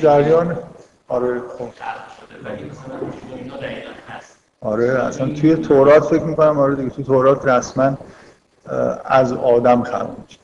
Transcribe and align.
جریان. 0.00 0.58
آره 1.08 1.40
خب. 1.40 1.68
آره 4.60 5.04
اصلا 5.04 5.34
توی 5.34 5.56
تورات 5.56 6.04
فکر 6.04 6.22
می‌کنم 6.22 6.58
آره 6.58 6.74
دیگه 6.74 6.90
توی 6.90 7.04
تورات 7.04 7.46
رسما 7.46 7.98
از 9.04 9.32
آدم 9.32 9.82
خلق 9.82 10.16
میشه 10.26 10.38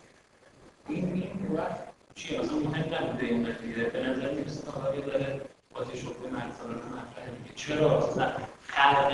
این 0.89 1.22
چی 2.14 2.36
اصلا 2.36 2.57
مهم 2.57 2.95
نبوده 2.95 3.27
این 3.27 3.43
قضیه 3.45 3.85
به 3.93 4.09
نظر 4.09 4.30
می‌رسه 4.35 4.71
حالا 4.71 5.00
داره 5.00 5.40
بازی 5.75 5.96
شغل 5.96 6.30
مرسال 6.30 6.71
رو 6.71 6.89
مطرح 6.89 7.55
چرا 7.55 7.99
اصلا 7.99 8.32
خلق 8.66 9.13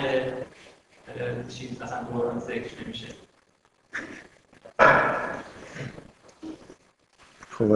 چیز 1.49 1.81
مثلا 1.81 1.99
قرآن 2.13 2.39
ذکر 2.39 2.83
نمیشه 2.85 3.07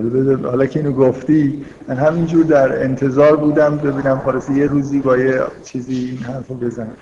خب 0.09 0.15
حالا 0.15 0.49
حالا 0.49 0.65
که 0.65 0.79
اینو 0.79 0.91
گفتی 0.91 1.65
من 1.87 1.95
همینجور 1.95 2.45
در 2.45 2.83
انتظار 2.83 3.35
بودم 3.35 3.77
ببینم 3.77 4.21
خلاص 4.25 4.49
یه 4.49 4.67
روزی 4.67 4.99
با 4.99 5.17
یه 5.17 5.41
چیزی 5.63 5.95
این 5.95 6.17
حرفو 6.17 6.55
بزنم. 6.55 6.93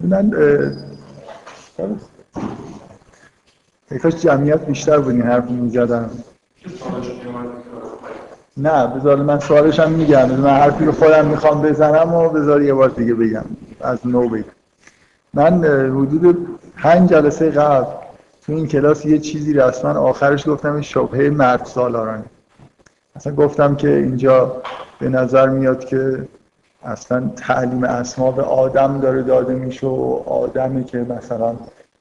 من 0.00 0.30
کاش 4.02 4.14
جمعیت 4.14 4.66
بیشتر 4.66 4.98
بود 4.98 5.12
این 5.12 5.22
حرف 5.22 5.50
می‌زدم. 5.50 6.10
نه 8.56 8.86
بذار 8.86 9.16
من 9.16 9.38
سوالش 9.38 9.80
هم 9.80 9.92
میگم. 9.92 10.30
من 10.30 10.50
حرفی 10.50 10.84
رو 10.84 10.92
خودم 10.92 11.26
می‌خوام 11.26 11.62
بزنم 11.62 12.14
و 12.14 12.28
بذار 12.28 12.62
یه 12.62 12.74
بار 12.74 12.88
دیگه 12.88 13.14
بگم. 13.14 13.44
از 13.80 13.98
نو 14.04 14.28
بگم. 14.28 14.44
من 15.34 15.64
حدود 15.64 16.58
پنج 16.76 17.10
جلسه 17.10 17.50
قبل 17.50 17.86
تو 18.46 18.52
این 18.52 18.66
کلاس 18.66 19.06
یه 19.06 19.18
چیزی 19.18 19.52
رسما 19.52 19.90
آخرش 19.90 20.48
گفتم 20.48 20.80
شبهه 20.80 21.30
مرد 21.30 21.64
سالارانه. 21.64 22.24
اصلا 23.16 23.34
گفتم 23.34 23.76
که 23.76 23.88
اینجا 23.88 24.62
به 24.98 25.08
نظر 25.08 25.48
میاد 25.48 25.84
که 25.84 26.28
اصلا 26.84 27.30
تعلیم 27.36 27.84
اسما 27.84 28.30
به 28.30 28.42
آدم 28.42 29.00
داره 29.00 29.22
داده 29.22 29.54
میشه 29.54 29.86
و 29.86 30.22
آدمی 30.26 30.84
که 30.84 30.98
مثلا 30.98 31.56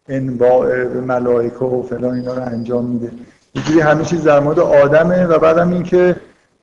انواع 0.09 0.85
به 0.85 1.01
ملائکه 1.01 1.65
و 1.65 1.83
فلان 1.83 2.13
اینا 2.13 2.33
رو 2.33 2.41
انجام 2.41 2.85
میده. 2.85 3.11
اینجوری 3.53 3.79
همه 3.79 4.03
چیز 4.03 4.23
در 4.23 4.39
مورد 4.39 4.59
آدمه 4.59 5.25
و 5.25 5.39
بعدم 5.39 5.71
این 5.71 5.83
که 5.83 6.15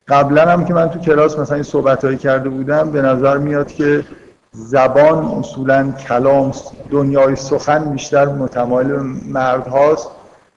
قبلا 0.07 0.51
هم 0.51 0.65
که 0.65 0.73
من 0.73 0.89
تو 0.89 0.99
کلاس 0.99 1.39
مثلا 1.39 1.55
این 1.55 1.63
صحبت 1.63 2.19
کرده 2.19 2.49
بودم 2.49 2.91
به 2.91 3.01
نظر 3.01 3.37
میاد 3.37 3.67
که 3.67 4.03
زبان 4.51 5.25
اصولا 5.25 5.91
کلام 5.91 6.51
دنیای 6.91 7.35
سخن 7.35 7.91
بیشتر 7.91 8.25
متمایل 8.25 8.91
مرد 9.27 9.67
هاست. 9.67 10.07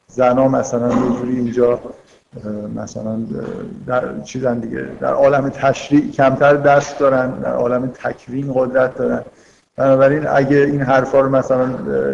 زنا 0.09 0.49
مثلا 0.49 0.89
یه 0.89 1.19
جوری 1.19 1.37
اینجا 1.37 1.81
مثلا 2.77 3.19
در 3.87 4.21
چیزن 4.21 4.59
دیگه 4.59 4.89
در 5.01 5.13
عالم 5.13 5.49
تشریع 5.49 6.11
کمتر 6.11 6.55
دست 6.55 6.99
دارن 6.99 7.31
در 7.31 7.53
عالم 7.53 7.87
تکوین 7.87 8.53
قدرت 8.55 8.95
دارن. 8.95 9.23
بنابراین 9.77 10.27
اگه 10.27 10.57
این 10.57 10.81
حرفا 10.83 11.21
رو 11.21 11.29
مثلا 11.29 11.69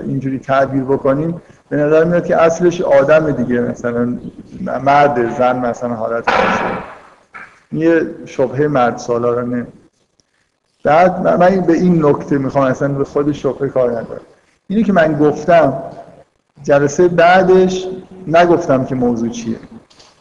اینجوری 0.07 0.39
تعبیر 0.39 0.85
بکنیم 0.85 1.43
به 1.69 1.77
نظر 1.77 2.05
میاد 2.05 2.27
که 2.27 2.37
اصلش 2.37 2.81
آدم 2.81 3.31
دیگه 3.31 3.61
مثلا 3.61 4.19
مرد 4.85 5.39
زن 5.39 5.59
مثلا 5.59 5.95
حالت 5.95 6.27
باشه. 6.27 6.65
یه 7.73 8.07
شبهه 8.27 8.67
مرد 8.67 8.97
سالارانه. 8.97 9.67
بعد 10.85 11.21
من 11.21 11.61
به 11.61 11.73
این 11.73 12.07
نکته 12.07 12.39
می‌خوام 12.39 12.65
اصلا 12.65 12.89
به 12.89 13.05
خود 13.05 13.33
شبهه 13.33 13.69
کار 13.69 13.91
ندارم 13.91 14.21
اینی 14.69 14.85
که 14.85 14.93
من 14.93 15.19
گفتم 15.19 15.83
جلسه 16.63 17.09
بعدش 17.09 17.87
نگفتم 18.27 18.85
که 18.85 18.95
موضوع 18.95 19.29
چیه. 19.29 19.57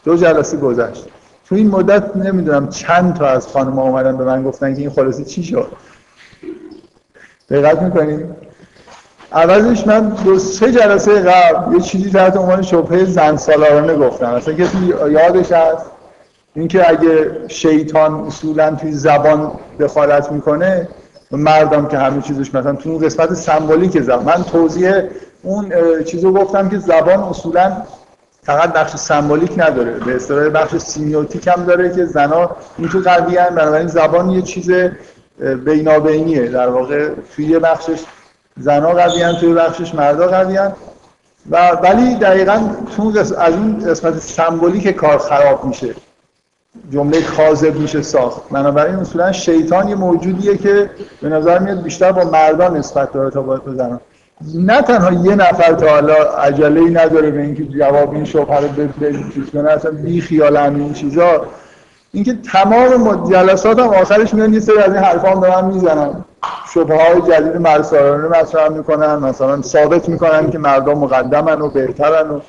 دو 0.04 0.16
جلسه 0.16 0.56
گذشت. 0.56 1.06
تو 1.48 1.54
این 1.54 1.70
مدت 1.70 2.16
نمی‌دونم 2.16 2.68
چند 2.68 3.14
تا 3.14 3.26
از 3.26 3.46
خانم 3.46 3.78
اومدن 3.78 4.16
به 4.16 4.24
من 4.24 4.42
گفتن 4.42 4.74
که 4.74 4.80
این 4.80 4.90
خلاصی 4.90 5.24
چی 5.24 5.44
شد. 5.44 5.66
دقت 7.50 7.82
می‌کنیم 7.82 8.36
عوضش 9.32 9.86
من 9.86 10.08
دو 10.08 10.38
سه 10.38 10.72
جلسه 10.72 11.20
قبل 11.20 11.74
یه 11.74 11.80
چیزی 11.80 12.10
تحت 12.10 12.36
عنوان 12.36 12.62
شبهه 12.62 13.04
زن 13.04 13.36
سالارانه 13.36 13.96
گفتم. 13.96 14.30
اصلا 14.30 14.54
کسی 14.54 14.78
یادش 15.10 15.52
هست؟ 15.52 15.86
اینکه 16.54 16.90
اگه 16.90 17.30
شیطان 17.48 18.14
اصولا 18.14 18.70
توی 18.70 18.92
زبان 18.92 19.52
دخالت 19.80 20.32
می‌کنه 20.32 20.88
مردم 21.30 21.86
که 21.86 21.98
همه 21.98 22.22
چیزش 22.22 22.54
مثلا 22.54 22.72
تو 22.74 22.90
اون 22.90 22.98
قسمت 22.98 23.34
سمبولیک 23.34 24.00
زبان. 24.00 24.24
من 24.24 24.44
توضیح 24.44 24.92
اون 25.42 25.72
چیزو 26.04 26.32
گفتم 26.32 26.68
که 26.68 26.78
زبان 26.78 27.20
اصولا 27.20 27.72
فقط 28.44 28.72
بخش 28.72 28.96
سمبولیک 28.96 29.52
نداره 29.56 29.92
به 29.92 30.16
اصطلاح 30.16 30.48
بخش 30.48 30.76
سیمیوتیک 30.76 31.48
هم 31.48 31.64
داره 31.64 31.94
که 31.94 32.04
زنا 32.04 32.50
این 32.78 32.88
تو 32.88 33.00
قوی 33.00 33.36
هم 33.36 33.54
بنابراین 33.54 33.86
زبان 33.86 34.30
یه 34.30 34.42
چیز 34.42 34.70
بینابینیه. 35.64 36.48
در 36.48 36.68
واقع 36.68 37.10
توی 37.36 37.44
یه 37.44 37.58
بخشش 37.58 38.00
زنا 38.56 38.90
قوی 38.90 39.32
توی 39.40 39.54
بخشش 39.54 39.94
مردا 39.94 40.28
قوی 40.28 40.58
و 41.50 41.70
ولی 41.70 42.14
دقیقا 42.14 42.70
از 43.18 43.54
اون 43.54 43.78
قسمت 43.86 44.18
سمبولیک 44.18 44.88
کار 44.88 45.18
خراب 45.18 45.64
میشه. 45.64 45.94
جمله 46.90 47.22
کاذب 47.22 47.74
میشه 47.74 48.02
ساخت. 48.02 48.48
بنابراین 48.50 48.94
اصولا 48.94 49.32
شیطان 49.32 49.88
یه 49.88 49.94
موجودیه 49.94 50.56
که 50.56 50.90
به 51.20 51.28
نظر 51.28 51.58
میاد 51.58 51.82
بیشتر 51.82 52.12
با 52.12 52.24
مردان 52.24 52.76
نسبت 52.76 53.12
داره 53.12 53.30
تا 53.30 53.42
با 53.42 53.60
زنان 53.66 54.00
نه 54.54 54.82
تنها 54.82 55.12
یه 55.12 55.34
نفر 55.34 55.72
تا 55.72 55.88
حالا 55.88 56.14
عجله 56.14 57.04
نداره 57.04 57.30
به 57.30 57.42
اینکه 57.42 57.64
جواب 57.64 58.14
این 58.14 58.24
شبهه 58.24 58.60
رو 58.60 58.68
بده 58.68 59.72
اصلا 59.72 59.90
بی 59.90 60.20
خیال 60.20 60.56
همین 60.56 60.92
چیزا. 60.92 61.46
اینکه 62.12 62.34
تمام 62.52 63.30
جلسات 63.30 63.78
هم 63.78 63.88
آخرش 63.88 64.34
میان 64.34 64.54
یه 64.54 64.58
از 64.58 64.92
این 64.92 65.02
حرفا 65.02 65.28
هم 65.28 65.40
به 65.40 65.50
من 65.50 65.64
می‌زنن. 65.64 66.24
شبه 66.74 66.94
های 66.96 67.32
جدید 67.32 67.56
مرسارانه 67.56 68.28
مطرح 68.28 68.68
می‌کنن 68.68 69.14
مثلا 69.14 69.62
ثابت 69.62 70.08
می‌کنن 70.08 70.50
که 70.50 70.58
مردم 70.58 70.98
مقدمن 70.98 71.60
و 71.60 71.68
بهترن 71.68 72.30
و 72.30 72.40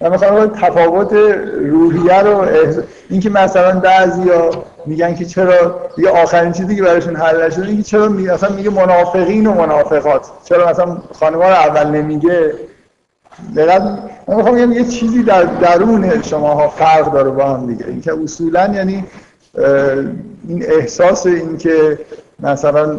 من 0.00 0.08
مثلا 0.08 0.46
تفاوت 0.46 1.12
روحیه 1.60 2.20
رو 2.22 2.46
اینکه 3.10 3.30
مثلا 3.30 3.80
بعضیا 3.80 4.50
میگن 4.86 5.14
که 5.14 5.24
چرا 5.24 5.80
دیگه 5.96 6.10
آخرین 6.10 6.52
چیزی 6.52 6.76
که 6.76 6.82
براشون 6.82 7.16
حل 7.16 7.46
نشده 7.46 7.66
اینکه 7.66 7.82
چرا 7.82 8.08
میگه 8.08 8.34
مثلا 8.34 8.56
میگه 8.56 8.70
منافقین 8.70 9.46
و 9.46 9.54
منافقات. 9.54 10.26
چرا 10.44 10.70
مثلا 10.70 10.96
خانوار 11.20 11.52
اول 11.52 11.86
نمیگه؟ 11.90 12.54
دقیقاً 13.56 13.98
من 14.28 14.36
می‌خوام 14.36 14.72
یه 14.72 14.84
چیزی 14.84 15.22
در 15.22 15.42
درون 15.42 16.22
شماها 16.22 16.68
فرق 16.68 17.12
داره 17.12 17.30
با 17.30 17.44
هم 17.44 17.66
دیگه. 17.66 17.86
اینکه 17.86 18.12
اصولا 18.24 18.74
یعنی 18.74 19.04
این 20.48 20.64
احساس 20.66 21.26
اینکه 21.26 21.98
مثلا 22.40 22.98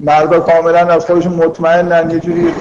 مردا 0.00 0.40
کاملا 0.40 0.78
از 0.78 1.06
خودشون 1.06 1.32
مطمئنن 1.32 2.10
یه 2.10 2.20
جوری 2.20 2.52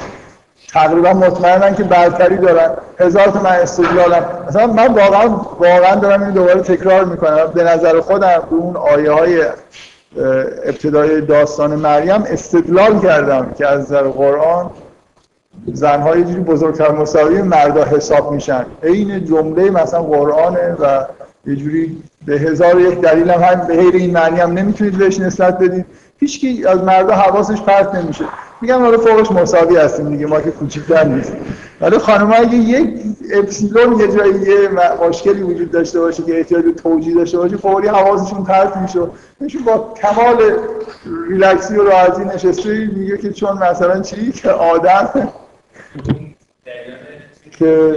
تقریبا 0.73 1.13
مطمئنن 1.13 1.75
که 1.75 1.83
برتری 1.83 2.37
دارن. 2.37 2.71
هزار 2.99 3.27
تا 3.27 3.41
من 3.41 3.49
استدلالم 3.49 4.25
مثلا 4.47 4.67
من 4.67 4.87
واقعا 4.87 5.27
واقعا 5.59 5.95
دارم 5.95 6.23
این 6.23 6.31
دوباره 6.31 6.61
تکرار 6.61 7.05
می‌کنم. 7.05 7.51
به 7.53 7.63
نظر 7.63 7.99
خودم 7.99 8.43
اون 8.49 8.77
آیه 8.77 9.11
های 9.11 9.43
ابتدای 10.65 11.21
داستان 11.21 11.75
مریم 11.75 12.23
استدلال 12.27 12.99
کردم 12.99 13.51
که 13.57 13.67
از 13.67 13.79
نظر 13.79 14.03
قرآن 14.03 14.69
زنها 15.73 16.17
یه 16.17 16.23
جوری 16.23 16.39
بزرگتر 16.39 16.91
مساوی 16.91 17.41
مردا 17.41 17.83
حساب 17.83 18.31
میشن. 18.31 18.65
عین 18.83 19.25
جمله 19.25 19.69
مثلا 19.69 20.03
قرآنه 20.03 20.75
و 20.79 21.05
یه 21.45 21.55
جوری 21.55 22.03
به 22.25 22.33
هزار 22.33 22.81
یک 22.81 23.01
دلیل 23.01 23.31
هم, 23.31 23.41
هم 23.41 23.68
به 23.68 23.75
غیر 23.75 23.95
این 23.95 24.11
معنی 24.11 24.39
هم 24.39 24.51
نمی‌تونید 24.51 24.97
بهش 24.97 25.19
نسبت 25.19 25.59
بدید. 25.59 25.85
هیچکی 26.19 26.65
از 26.68 26.83
مردا 26.83 27.15
حواسش 27.15 27.61
پرت 27.61 27.95
نمیشه. 27.95 28.25
میگم 28.65 28.79
حالا 28.79 28.97
فوقش 28.97 29.31
مساوی 29.31 29.77
هستیم 29.77 30.09
دیگه 30.09 30.25
ما 30.25 30.41
که 30.41 30.51
کوچیک‌تر 30.51 31.03
نیستیم. 31.03 31.45
ولی 31.81 31.97
خانم 31.97 32.31
اگه 32.31 32.56
یک 32.56 32.89
اپسیلون 33.33 34.00
یه 34.00 34.07
جایی 34.07 34.33
یه 34.33 34.69
مشکلی 35.07 35.41
وجود 35.41 35.71
داشته 35.71 36.00
باشه 36.00 36.23
که 36.23 36.38
احتیاج 36.38 36.63
به 36.63 36.71
توجیه 36.71 37.15
داشته 37.15 37.38
باشه 37.38 37.57
فوری 37.57 37.88
حواسشون 37.88 38.44
پرت 38.44 38.77
میشه. 38.77 39.00
نشون 39.41 39.63
با 39.63 39.94
کمال 40.01 40.57
ریلکسی 41.29 41.75
و 41.77 41.83
راحتی 41.83 42.25
نشسته 42.25 42.89
میگه 42.95 43.17
که 43.17 43.33
چون 43.33 43.57
مثلا 43.57 44.01
چی؟ 44.01 44.31
که 44.31 44.50
آدم 44.50 45.29
که 47.59 47.95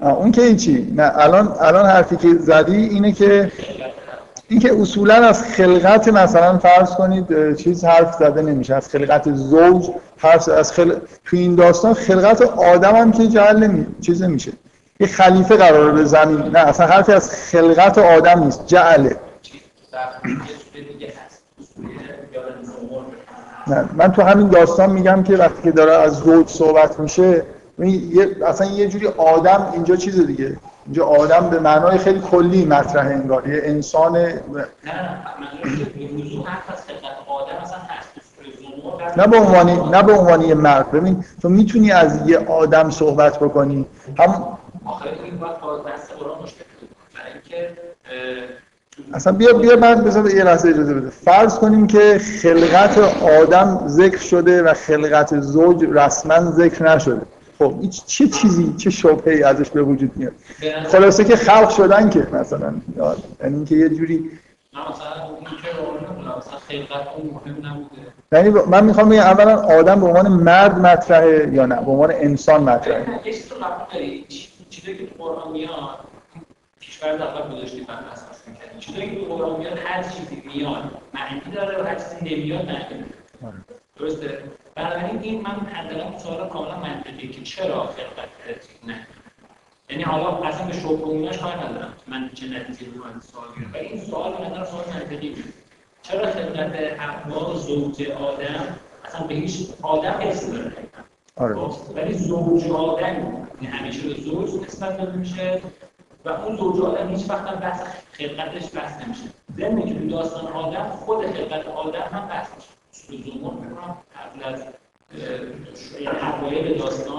اون 0.00 0.32
که 0.32 0.56
چی؟ 0.56 0.92
نه 0.96 1.12
الان 1.14 1.54
الان 1.60 1.86
حرفی 1.86 2.16
که 2.16 2.34
زدی 2.34 2.76
اینه 2.76 3.12
که 3.12 3.52
اینکه 4.48 4.80
اصولا 4.80 5.14
از 5.14 5.42
خلقت 5.42 6.08
مثلا 6.08 6.58
فرض 6.58 6.90
کنید 6.90 7.56
چیز 7.56 7.84
حرف 7.84 8.14
زده 8.14 8.42
نمیشه. 8.42 8.74
از 8.74 8.88
خلقت 8.88 9.34
زوج 9.34 9.90
حرف 10.16 10.48
از 10.48 10.72
خل... 10.72 10.94
تو 11.24 11.36
این 11.36 11.54
داستان 11.54 11.94
خلقت 11.94 12.42
آدم 12.42 12.96
هم 12.96 13.12
که 13.12 13.26
جعل 13.26 13.56
نمی... 13.56 13.86
چیز 14.00 14.22
نمیشه. 14.22 14.52
یه 15.00 15.06
خلیفه 15.06 15.56
قراره 15.56 15.92
به 15.92 16.04
زمین. 16.04 16.38
نه 16.38 16.58
اصلا 16.58 16.86
حرفی 16.86 17.12
از 17.12 17.30
خلقت 17.30 17.98
آدم 17.98 18.44
نیست. 18.44 18.66
جعله 18.66 19.16
نه 23.66 23.88
من 23.94 24.12
تو 24.12 24.22
همین 24.22 24.48
داستان 24.48 24.90
میگم 24.90 25.22
که 25.22 25.36
وقتی 25.36 25.62
که 25.62 25.70
داره 25.70 25.92
از 25.92 26.16
زوج 26.16 26.48
صحبت 26.48 27.00
میشه 27.00 27.42
اصلا 28.46 28.66
یه 28.66 28.88
جوری 28.88 29.06
آدم 29.06 29.70
اینجا 29.72 29.96
چیز 29.96 30.26
دیگه. 30.26 30.56
اینجا 30.88 31.06
آدم 31.06 31.50
به 31.50 31.60
معنای 31.60 31.98
خیلی 31.98 32.20
کلی 32.20 32.64
مطرح 32.64 33.06
انگار 33.06 33.48
یه 33.48 33.60
انسان 33.64 34.16
نه 34.16 34.32
نه 39.16 39.26
به 39.26 39.36
عنوانی 39.36 39.90
نه 39.90 40.02
به 40.02 40.12
عنوانی 40.12 40.46
یه 40.46 40.54
مرد. 40.54 40.90
ببین 40.90 41.24
تو 41.42 41.48
می‌تونی 41.48 41.92
از 41.92 42.28
یه 42.28 42.38
آدم 42.38 42.90
صحبت 42.90 43.38
بکنی. 43.38 43.86
هم 44.18 44.58
آخه 44.84 45.08
این 45.24 45.40
وقت 45.40 45.60
بحث 45.86 46.10
قرآن 46.10 46.42
مشکل 46.42 46.64
برای 47.14 47.32
اینکه 47.32 47.74
اصلا 49.14 49.32
بیا 49.32 49.52
بیا 49.52 49.76
من 49.76 49.94
بذار 49.94 50.30
یه 50.30 50.44
لحظه 50.44 50.68
اجازه 50.68 50.94
بده. 50.94 51.10
فرض 51.10 51.58
کنیم 51.58 51.86
که 51.86 52.20
خلقت 52.42 52.98
آدم 53.42 53.82
ذکر 53.86 54.18
شده 54.18 54.62
و 54.62 54.74
خلقت 54.74 55.40
زوج 55.40 55.84
رسما 55.90 56.50
ذکر 56.50 56.94
نشده. 56.94 57.20
خب 57.58 57.78
این 57.80 57.90
چه 57.90 58.28
چیزی 58.28 58.74
چه 58.76 58.90
شبهه 58.90 59.46
ازش 59.46 59.70
به 59.70 59.82
وجود 59.82 60.16
میاد؟ 60.16 60.32
خلاصه 60.88 61.24
که 61.24 61.36
خلق 61.36 61.70
شدن 61.70 62.10
که 62.10 62.26
مثلا 62.32 62.74
یعنی 63.40 63.56
اینکه 63.56 63.76
یه 63.76 63.88
جوری 63.88 64.30
یعنی 68.32 68.50
من 68.50 68.84
می‌خوام 68.84 69.08
بگم 69.08 69.20
اولا 69.20 69.62
آدم 69.78 70.00
به 70.00 70.06
عنوان 70.06 70.28
مرد 70.28 70.78
مطرحه 70.78 71.50
یا 71.52 71.66
نه؟ 71.66 71.74
به 71.74 71.90
عنوان 71.90 72.10
انسان 72.10 72.62
مطرحه. 72.62 73.20
چیزی 74.70 74.94
که 74.94 75.06
تو 75.06 75.24
قرآن 75.24 75.52
میاد 75.52 75.98
کشور 76.82 77.16
دفعه 77.16 77.56
گذاشتی 77.56 77.80
من 77.80 77.94
اساس 78.12 78.38
چیزی 78.80 79.00
که 79.00 79.16
تو 79.16 79.34
قرآن 79.34 79.60
میاد 79.60 79.78
هر 79.84 80.02
چیزی 80.02 80.42
میاد. 80.46 80.82
معنی 81.14 81.40
داره 81.54 81.82
و 81.82 81.86
هر 81.86 81.94
چیزی 81.94 82.36
نمیاد 82.36 82.66
معنی. 82.66 83.04
درسته. 83.98 84.42
بنابراین 84.74 85.18
این 85.22 85.42
من 85.42 85.50
حداقل 85.50 86.18
سوال 86.18 86.48
کاملا 86.48 86.76
منطقیه 86.76 87.32
که 87.32 87.42
چرا 87.42 87.86
خلقت 87.86 88.28
نه؟ 88.86 89.06
یعنی 89.90 90.02
حالا 90.02 90.36
اصلا 90.36 90.66
به 90.66 90.72
شوکومیناش 90.72 91.38
کار 91.38 91.56
ندارم. 91.56 91.92
من 92.06 92.30
چه 92.34 92.46
نتیجه 92.46 92.92
رو 92.94 93.04
من 93.04 93.20
سوال 93.20 93.48
گیرم 93.54 93.70
ولی 93.74 93.86
این 93.86 94.00
سوال 94.04 94.32
به 94.32 94.48
نظر 94.48 94.64
سوال 94.64 94.84
منطقی 94.94 95.44
چرا 96.02 96.30
خلقت 96.30 97.00
حوا 97.00 97.54
زوج 97.54 98.10
آدم 98.10 98.78
اصلا 99.04 99.26
به 99.26 99.34
هیچ 99.34 99.68
آدم 99.82 100.18
اسم 100.20 100.52
داره 100.52 100.72
آره. 101.36 101.54
خب، 101.54 101.96
ولی 101.96 102.14
زوج 102.14 102.70
آدم 102.70 103.46
یعنی 103.62 103.76
همیشه 103.76 104.08
به 104.08 104.14
زوج 104.14 104.64
نسبت 104.66 104.98
داده 104.98 105.16
میشه 105.16 105.60
و 106.24 106.28
اون 106.28 106.56
زوج 106.56 106.80
آدم 106.80 107.08
هیچ 107.08 107.30
وقت 107.30 107.58
بحث 107.58 107.82
خلقتش 108.12 108.74
بحث 108.74 109.02
نمیشه. 109.02 109.22
ضمن 109.56 109.82
که 109.82 109.94
داستان 109.94 110.52
آدم 110.52 110.88
خود 110.88 111.26
خلقت 111.26 111.66
آدم 111.66 112.08
هم 112.12 112.28
بحث 112.28 112.48
میشه. 112.56 112.77
زومون 113.06 113.54
می‌کنم 113.54 113.96
قبل 114.16 114.54
از 114.54 114.62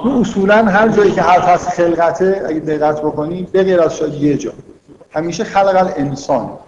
اصولا 0.06 0.66
هر 0.66 0.90
جایی 0.90 1.12
که 1.12 1.22
حرف 1.22 1.50
از 1.50 1.70
خلقته 1.70 2.44
اگه 2.46 2.60
دقت 2.60 3.02
بکنی 3.02 3.44
به 3.44 3.64
غیر 3.64 3.82
از 3.82 3.98
شاید 3.98 4.14
یه 4.14 4.38
جا. 4.38 4.54
همیشه 5.12 5.44
خلق 5.44 5.94
انسان 5.98 6.60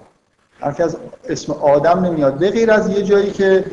حرفی 0.60 0.84
از 0.84 0.98
اسم 1.30 1.54
آدم 1.54 2.06
نمیاد. 2.06 2.40
به 2.40 2.52
غیر 2.52 2.72
از 2.72 2.90
یه 2.90 3.04
جایی 3.04 3.32
که 3.32 3.66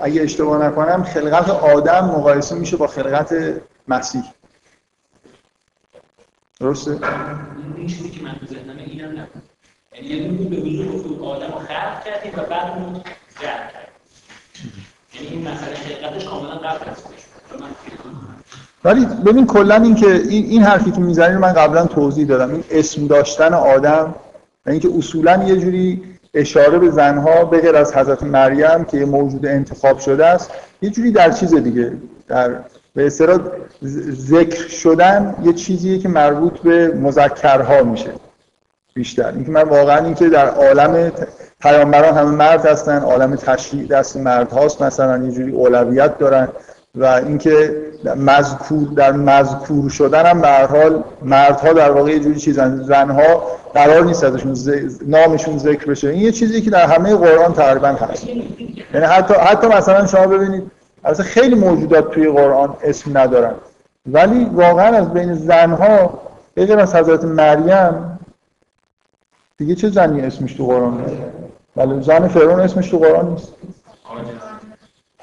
اگه 0.00 0.22
اشتباه 0.22 0.66
نکنم 0.66 1.04
خلقت 1.04 1.50
آدم 1.50 2.04
مقایسه 2.04 2.54
میشه 2.54 2.76
با 2.76 2.86
خلقت 2.86 3.34
مسیح. 3.88 4.22
درسته؟ 6.60 6.98
این 7.76 7.86
چیزی 7.86 8.10
که 8.10 8.22
من 8.22 8.34
تو 8.34 8.46
ذهنم 8.46 8.76
اینم 8.78 9.10
نبود. 9.10 9.42
یعنی 9.94 10.08
یه 10.08 10.48
به 10.48 10.56
وجود 10.56 11.22
آدم 11.22 11.52
رو 11.52 11.58
خلق 11.58 12.04
کردیم 12.04 12.32
و 12.36 12.42
بعد 12.42 13.04
کردیم 13.40 13.86
یعنی 15.24 15.46
ولی 18.84 19.06
ببین 19.06 19.46
کلا 19.46 19.74
این 19.74 19.94
که 19.94 20.06
این, 20.06 20.44
این 20.44 20.62
حرفی 20.62 20.90
که 20.90 21.00
می‌زنی 21.00 21.34
رو 21.34 21.40
من 21.40 21.52
قبلا 21.52 21.86
توضیح 21.86 22.26
دادم. 22.26 22.50
این 22.50 22.64
اسم 22.70 23.06
داشتن 23.06 23.54
آدم 23.54 24.14
و 24.66 24.70
اینکه 24.70 24.88
اصولا 24.98 25.44
یه 25.44 25.56
جوری 25.56 26.02
اشاره 26.34 26.78
به 26.78 26.90
زنها 26.90 27.44
به 27.44 27.60
غیر 27.60 27.76
از 27.76 27.94
حضرت 27.94 28.22
مریم 28.22 28.84
که 28.84 28.96
یه 28.96 29.04
موجود 29.04 29.46
انتخاب 29.46 29.98
شده 29.98 30.26
است 30.26 30.50
یه 30.82 30.90
جوری 30.90 31.10
در 31.10 31.30
چیز 31.30 31.54
دیگه. 31.54 31.92
در 32.28 32.50
به 32.94 33.06
اصطلاح 33.06 33.38
ذکر 34.10 34.68
شدن 34.68 35.34
یه 35.42 35.52
چیزیه 35.52 35.98
که 35.98 36.08
مربوط 36.08 36.58
به 36.58 36.88
مذکرها 36.88 37.82
میشه. 37.82 38.10
بیشتر. 38.94 39.32
اینکه 39.32 39.50
من 39.50 39.62
واقعا 39.62 40.04
اینکه 40.04 40.28
در 40.28 40.48
عالم 40.48 41.12
پیامبران 41.60 42.14
همه 42.14 42.30
مرد 42.30 42.66
هستن 42.66 43.02
عالم 43.02 43.36
تشریع 43.36 43.86
دست 43.86 44.16
مرد 44.16 44.52
هاست 44.52 44.82
مثلا 44.82 45.24
یه 45.24 45.30
جوری 45.30 45.52
اولویت 45.52 46.18
دارن 46.18 46.48
و 46.94 47.04
اینکه 47.04 47.76
مذکور 48.16 48.88
در 48.88 49.12
مذکور 49.12 49.90
شدن 49.90 50.26
هم 50.26 50.40
به 50.40 50.48
هر 50.48 50.66
حال 50.66 51.04
مردها 51.22 51.72
در 51.72 51.90
واقع 51.90 52.10
یه 52.10 52.20
جوری 52.20 52.40
چیزن. 52.40 52.82
زنها 52.82 53.42
قرار 53.74 54.04
نیست 54.04 54.24
ازشون 54.24 54.56
نامشون 55.06 55.58
ذکر 55.58 55.86
بشه. 55.86 56.08
این 56.08 56.20
یه 56.20 56.32
چیزی 56.32 56.62
که 56.62 56.70
در 56.70 56.86
همه 56.86 57.16
قرآن 57.16 57.52
تقریبا 57.52 57.88
هست. 57.88 58.26
یعنی 58.94 59.06
حتی 59.06 59.34
حتی 59.34 59.66
مثلا 59.66 60.06
شما 60.06 60.26
ببینید 60.26 60.70
اصلا 61.04 61.24
خیلی 61.24 61.54
موجودات 61.54 62.10
توی 62.10 62.28
قرآن 62.28 62.76
اسم 62.82 63.18
ندارن. 63.18 63.54
ولی 64.06 64.44
واقعا 64.44 64.96
از 64.96 65.12
بین 65.12 65.34
زنها 65.34 66.20
غیر 66.56 66.78
از 66.78 66.94
حضرت 66.94 67.24
مریم 67.24 68.18
دیگه 69.58 69.74
چه 69.74 69.88
زنی 69.88 70.20
اسمش 70.20 70.54
تو 70.54 70.66
قرآن؟ 70.66 71.04
ولی 71.76 72.02
زن 72.02 72.28
فرعون 72.28 72.60
اسمش 72.60 72.90
تو 72.90 72.98
قرآن 72.98 73.28
نیست. 73.28 73.52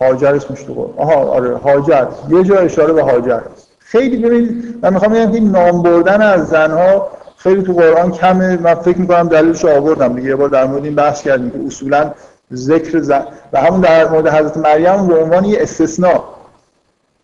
هاجر 0.01 0.35
اسمش 0.35 0.63
تو 0.63 0.73
قرآن. 0.73 0.93
آها 0.97 1.15
آره 1.15 1.57
هاجر 1.57 2.05
یه 2.29 2.43
جا 2.43 2.55
اشاره 2.55 2.93
به 2.93 3.03
هاجر 3.03 3.41
خیلی 3.79 4.17
ببین 4.17 4.75
من 4.81 4.93
می‌خوام 4.93 5.13
بگم 5.13 5.31
که 5.31 5.39
نام 5.39 5.81
بردن 5.83 6.21
از 6.21 6.47
زنها 6.47 7.07
خیلی 7.37 7.63
تو 7.63 7.73
قرآن 7.73 8.11
کمه. 8.11 8.57
من 8.57 8.75
فکر 8.75 8.97
می‌کنم 8.97 9.27
دلیلش 9.27 9.65
آوردم 9.65 10.15
دیگه. 10.15 10.29
یه 10.29 10.35
بار 10.35 10.49
در 10.49 10.65
مورد 10.65 10.83
این 10.83 10.95
بحث 10.95 11.21
کردیم 11.21 11.49
که 11.49 11.59
اصولا 11.67 12.11
ذکر 12.53 12.99
زن 12.99 13.25
و 13.53 13.61
همون 13.61 13.81
در 13.81 14.09
مورد 14.09 14.27
حضرت 14.27 14.57
مریم 14.57 15.07
به 15.07 15.23
عنوان 15.23 15.45
یه 15.45 15.61
استثناء 15.61 16.23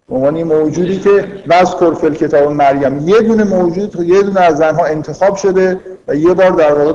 به 0.10 0.16
عنوان 0.16 0.44
موجودی 0.44 1.00
که 1.00 1.28
وذکر 1.48 1.94
فل 1.94 2.14
کتاب 2.14 2.52
مریم. 2.52 3.08
یه 3.08 3.22
دونه 3.22 3.44
موجود 3.44 3.96
یه 3.96 4.22
دونه 4.22 4.40
از 4.40 4.58
زنها 4.58 4.86
انتخاب 4.86 5.36
شده 5.36 5.80
و 6.08 6.16
یه 6.16 6.34
بار 6.34 6.50
در 6.50 6.74
واقع 6.74 6.94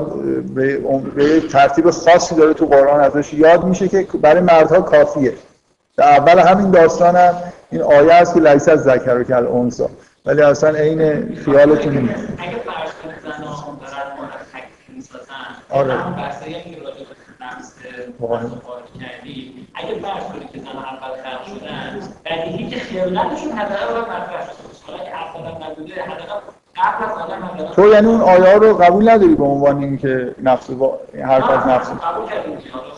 به 1.15 1.41
ترتیب 1.41 1.91
خاصی 1.91 2.35
داره 2.35 2.55
تو 2.55 2.67
قرآن 2.67 3.01
ازش 3.01 3.35
یاد 3.35 3.65
میشه 3.65 3.89
که 3.89 4.07
برای 4.23 4.41
مردها 4.41 4.81
کافیه. 4.81 5.33
در 5.97 6.09
اول 6.09 6.39
همین 6.39 6.71
داستان 6.71 7.17
هم 7.17 7.35
این 7.71 7.83
آیه 7.83 8.13
است 8.13 8.35
که 8.35 8.41
لیس 8.41 8.69
از 8.69 8.83
ذکر 8.83 9.19
و 9.19 9.25
کل 9.25 9.47
انسا 9.47 9.91
ولی 10.27 10.43
اصلا 10.43 10.71
عین 10.71 11.35
خیالتون 11.37 11.97
نیست 11.97 12.15
اگه 12.39 12.57
آره 18.29 18.45
اگه 19.75 19.95
فرض 19.95 20.25
کنید 20.33 20.51
که 20.53 20.59
زن 20.59 20.67
اول 20.67 21.23
خلق 21.23 21.59
شدن 21.59 22.01
بدیهی 22.25 22.71
که 22.71 22.79
خلقتشون 22.79 23.53
حداقل 23.53 24.01
مطرح 24.01 24.43
شده 24.43 24.87
حالا 24.87 25.05
که 25.05 25.11
اول 25.11 25.71
نبوده 25.71 26.03
حداقل 26.03 26.41
تو 27.75 27.89
یعنی 27.89 28.07
اون 28.07 28.21
آیه 28.21 28.55
رو 28.55 28.75
قبول 28.75 29.09
نداری 29.09 29.35
به 29.35 29.45
عنوان 29.45 29.79
اینکه 29.79 30.35
نفس 30.43 30.71
با 30.71 30.99
حرف 31.25 31.51
از 31.51 31.67
نفس 31.67 31.91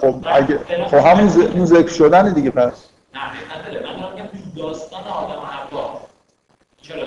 خب 0.00 0.14
اگه 0.26 0.58
خب 0.90 0.96
همون 0.96 1.28
ز... 1.28 1.68
ذکر 1.68 1.92
شدن 1.92 2.32
دیگه 2.32 2.50
پس. 2.50 2.88
نه 3.14 3.20
من 3.20 4.12
میگم 4.12 4.28
داستان 4.56 5.00
آدم 5.00 5.40
حوا 5.40 6.00
چرا 6.82 7.02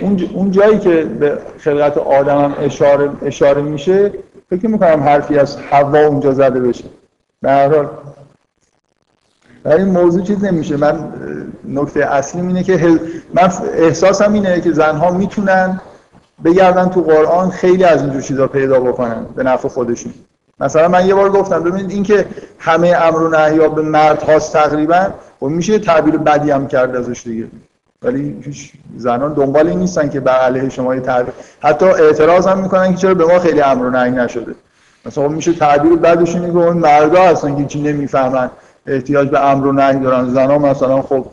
اون 0.00 0.30
اون 0.32 0.50
جایی 0.50 0.78
که 0.78 1.04
به 1.04 1.38
خلقت 1.58 1.98
آدم 1.98 2.44
هم 2.44 2.54
اشاره 2.60 3.10
اشاره 3.22 3.62
میشه 3.62 4.12
فکر 4.50 4.66
می‌کنم 4.66 5.02
حرفی 5.02 5.38
از 5.38 5.56
حوا 5.56 5.98
اونجا 5.98 6.32
زده 6.32 6.60
بشه. 6.60 6.84
به 7.42 7.50
هر 7.50 7.68
حال 7.68 7.88
این 9.64 9.88
موضوع 9.88 10.22
چیز 10.22 10.44
نمیشه. 10.44 10.76
من 10.76 11.12
نکته 11.64 12.06
اصلی 12.06 12.40
اینه 12.40 12.62
که 12.62 13.00
من 13.34 13.52
احساسم 13.74 14.32
اینه 14.32 14.60
که 14.60 14.72
زنها 14.72 15.10
می‌تونن 15.10 15.80
بگردن 16.44 16.88
تو 16.88 17.02
قرآن 17.02 17.50
خیلی 17.50 17.84
از 17.84 18.02
اینجور 18.02 18.22
چیزا 18.22 18.46
پیدا 18.46 18.80
بکنن 18.80 19.26
به 19.36 19.42
نفع 19.42 19.68
خودشون. 19.68 20.14
مثلا 20.60 20.88
من 20.88 21.06
یه 21.06 21.14
بار 21.14 21.30
گفتم 21.30 21.62
ببینید 21.62 21.90
اینکه 21.90 22.26
همه 22.58 22.88
امر 22.88 23.22
و 23.22 23.28
نهی 23.28 23.68
به 23.68 23.82
مرد 23.82 24.22
هاست 24.22 24.52
تقریبا 24.52 25.06
خب 25.40 25.46
میشه 25.46 25.78
تعبیر 25.78 26.16
بدی 26.16 26.50
هم 26.50 26.68
کرد 26.68 26.96
ازش 26.96 27.22
دیگه. 27.24 27.46
ولی 28.02 28.36
هیچ 28.44 28.72
زنان 28.96 29.32
دنبال 29.32 29.68
این 29.68 29.78
نیستن 29.78 30.08
که 30.08 30.20
به 30.20 30.30
علیه 30.30 30.68
شما 30.68 30.94
یه 30.94 31.00
تعبیر 31.00 31.34
حتی 31.60 31.86
اعتراض 31.86 32.46
هم 32.46 32.58
می‌کنن 32.58 32.90
که 32.90 32.96
چرا 32.96 33.14
به 33.14 33.24
ما 33.24 33.38
خیلی 33.38 33.60
امر 33.60 33.84
و 33.84 33.90
نهی 33.90 34.10
نشده. 34.10 34.54
مثلا 35.06 35.28
خب 35.28 35.34
میشه 35.34 35.52
تعبیر 35.52 35.96
بعدش 35.96 36.34
اینه 36.34 36.52
که 36.52 36.58
اون 36.58 36.76
مردا 36.76 37.22
هستن 37.22 37.56
که 37.56 37.64
چی 37.64 37.82
نمی‌فهمن. 37.82 38.50
احتیاج 38.86 39.28
به 39.28 39.40
امر 39.50 39.66
و 39.66 39.72
نهی 39.72 39.98
دارن. 39.98 40.30
زنا 40.30 40.58
مثلا 40.58 41.02
خب 41.02 41.26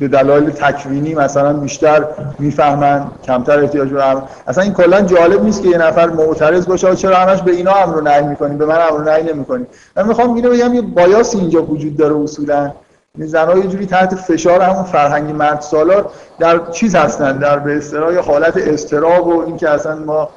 به 0.00 0.08
دلایل 0.08 0.50
تکوینی 0.50 1.14
مثلا 1.14 1.52
بیشتر 1.52 2.04
می‌فهمن 2.38 3.06
کمتر 3.24 3.60
احتیاج 3.60 3.88
به 3.88 4.10
امر. 4.10 4.20
اصلا 4.46 4.64
این 4.64 4.72
کلا 4.72 5.00
جالب 5.00 5.44
نیست 5.44 5.62
که 5.62 5.68
یه 5.68 5.78
نفر 5.78 6.06
معترض 6.06 6.66
باشه 6.66 6.96
چرا 6.96 7.16
همش 7.16 7.42
به 7.42 7.52
اینا 7.52 7.72
امر 7.72 7.96
و 7.96 8.00
نهی 8.00 8.22
می‌کنیم 8.22 8.58
به 8.58 8.66
من 8.66 8.78
امر 8.80 9.00
و 9.00 9.04
نهی 9.04 9.32
نمی‌کنیم 9.32 9.66
من 9.96 10.08
می‌خوام 10.08 10.34
اینو 10.34 10.50
بگم 10.50 10.74
یه 10.74 10.82
بایاس 10.82 11.34
اینجا 11.34 11.62
وجود 11.62 11.96
داره 11.96 12.16
اصولا. 12.16 12.72
زنها 13.18 13.58
یه 13.58 13.66
جوری 13.66 13.86
تحت 13.86 14.14
فشار 14.14 14.60
همون 14.60 14.84
فرهنگی 14.84 15.32
مرد 15.32 15.60
سالار 15.60 16.10
در 16.38 16.70
چیز 16.70 16.94
هستن؟ 16.94 17.38
در 17.38 17.58
به 17.58 17.76
اصطلاح 17.76 18.18
حالت 18.18 18.56
استراب 18.56 19.26
و 19.26 19.44
اینکه 19.46 19.70
اصلا 19.70 19.94
ما 19.94 20.28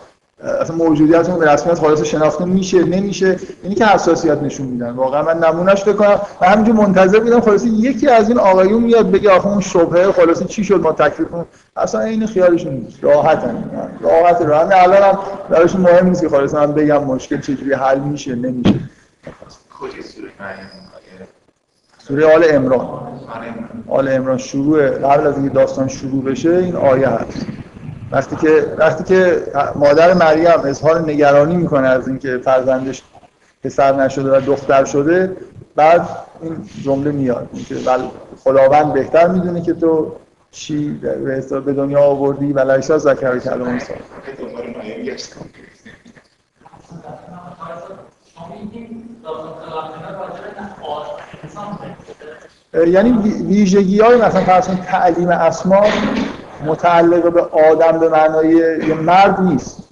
اصلا 0.44 0.76
موجودیتمون 0.76 1.40
به 1.40 1.52
رسمیت 1.52 1.80
خالص 1.80 2.02
شناخته 2.02 2.46
میشه 2.46 2.84
نمیشه. 2.84 3.40
اینی 3.64 3.76
که 3.76 3.86
حساسیت 3.86 4.42
نشون 4.42 4.68
میدن. 4.68 4.92
واقعا 4.92 5.24
من 5.24 5.38
نمونهش 5.38 5.84
بکنم 5.84 6.22
و 6.42 6.46
همینجور 6.46 6.76
منتظر 6.76 7.20
بودم 7.20 7.42
خلاص 7.42 7.66
یکی 7.66 8.08
از 8.08 8.30
این 8.30 8.40
آقایون 8.40 8.84
میاد 8.84 9.12
بگه 9.12 9.32
آخه 9.32 9.48
اون 9.48 9.62
شبهه 9.62 10.12
خلاص 10.12 10.44
چی 10.44 10.64
شد؟ 10.64 10.82
ما 10.82 10.92
تکلیف 10.92 11.28
اصلا 11.78 12.02
این 12.02 12.28
خیالشون 12.28 12.74
نیست. 12.74 13.04
راحتن. 13.04 13.64
راحت 14.02 14.42
راحت 14.42 14.72
الان 14.72 15.04
هم 15.04 15.20
براشون 15.50 15.82
مهم 15.82 16.08
نیست 16.08 16.22
که 16.22 16.30
خلاص 16.30 16.54
من 16.54 16.74
بگم 16.74 17.04
مشکل 17.04 17.42
چجوری 17.42 17.74
حل 17.74 18.00
میشه 18.00 18.36
نمیشه. 18.36 18.80
سوره 22.10 22.25
آل 22.25 22.44
امران 22.50 22.88
آل 23.88 24.08
امران 24.08 24.38
شروع 24.38 24.89
قبل 24.89 25.28
از 25.28 25.38
اینکه 25.38 25.54
داستان 25.54 25.88
شروع 25.88 26.24
بشه 26.24 26.50
این 26.50 26.75
آیه 26.75 27.08
هست. 27.08 27.46
وقتی 28.12 28.36
که 28.36 28.75
وقتی 28.78 29.04
که 29.04 29.44
مادر 29.75 30.13
مریم 30.13 30.60
اظهار 30.66 31.01
نگرانی 31.01 31.56
می‌کنه 31.56 31.88
از 31.88 32.08
اینکه 32.08 32.38
فرزندش 32.38 33.04
پسر 33.63 33.96
نشده 33.96 34.38
و 34.38 34.42
دختر 34.42 34.86
شده 34.86 35.38
بعد 35.75 36.10
این 36.42 36.70
جمله 36.84 37.12
میاد 37.12 37.50
که 37.68 37.75
بل 37.75 38.00
خداوند 38.44 38.94
بهتر 38.94 39.28
می‌دونه 39.28 39.62
که 39.62 39.74
تو 39.74 40.16
چی 40.51 40.89
به 41.66 41.74
دنیا 41.74 42.01
آوردی. 42.01 42.54
و 42.54 42.72
لیسا 42.72 42.98
ذکر 42.98 43.39
کلام 43.39 43.80
سال 43.80 43.98
یعنی 52.88 53.12
ویژگی 53.48 54.00
های 54.00 54.22
مثلا 54.22 54.41
فرض 54.41 54.67
تعلیم 54.67 55.29
اسما 55.29 55.84
متعلق 56.65 57.34
به 57.34 57.41
آدم 57.41 58.00
به 58.00 58.10
معنای 58.10 58.50
یه 58.88 58.93
مرد 58.93 59.41
نیست. 59.41 59.89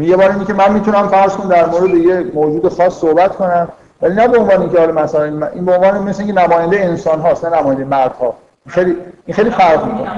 یه 0.00 0.16
بار 0.16 0.30
اینی 0.30 0.44
که 0.44 0.52
من 0.52 0.72
می‌تونم 0.72 1.08
فرض 1.08 1.36
کنم 1.36 1.48
در 1.48 1.66
مورد 1.66 1.94
یه 1.94 2.20
موجود 2.34 2.68
خاص 2.68 3.00
صحبت 3.00 3.36
کنم 3.36 3.68
ولی 4.02 4.14
نه 4.14 4.28
به 4.28 4.38
عنوان 4.38 4.60
اینکه 4.60 4.78
حالا 4.78 4.92
مثلا 4.92 5.24
این 5.24 5.64
به 5.64 5.74
عنوان 5.74 5.98
مثل 6.02 6.22
اینکه 6.22 6.40
نماینده 6.40 6.80
انسان 6.80 7.20
هاست 7.20 7.44
نه 7.44 7.60
نماینده 7.60 7.84
مرد 7.84 8.16
ها 8.16 8.34
خیلی 8.68 8.96
این 9.26 9.36
خیلی 9.36 9.50
فرق 9.50 9.84
می‌کنه. 9.84 10.10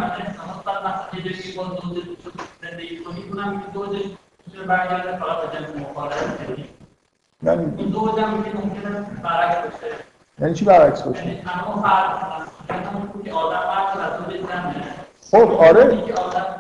یعنی 7.47 7.67
دو 7.67 8.01
که 8.15 8.23
ممکنه 8.23 9.07
برعکس 9.23 9.57
باشه. 9.57 9.95
یعنی 10.41 10.55
چی 10.55 10.65
برعکس 10.65 11.03
باشه؟ 11.03 11.27
یعنی 11.27 11.41
خب 15.31 15.51
آره. 15.51 15.85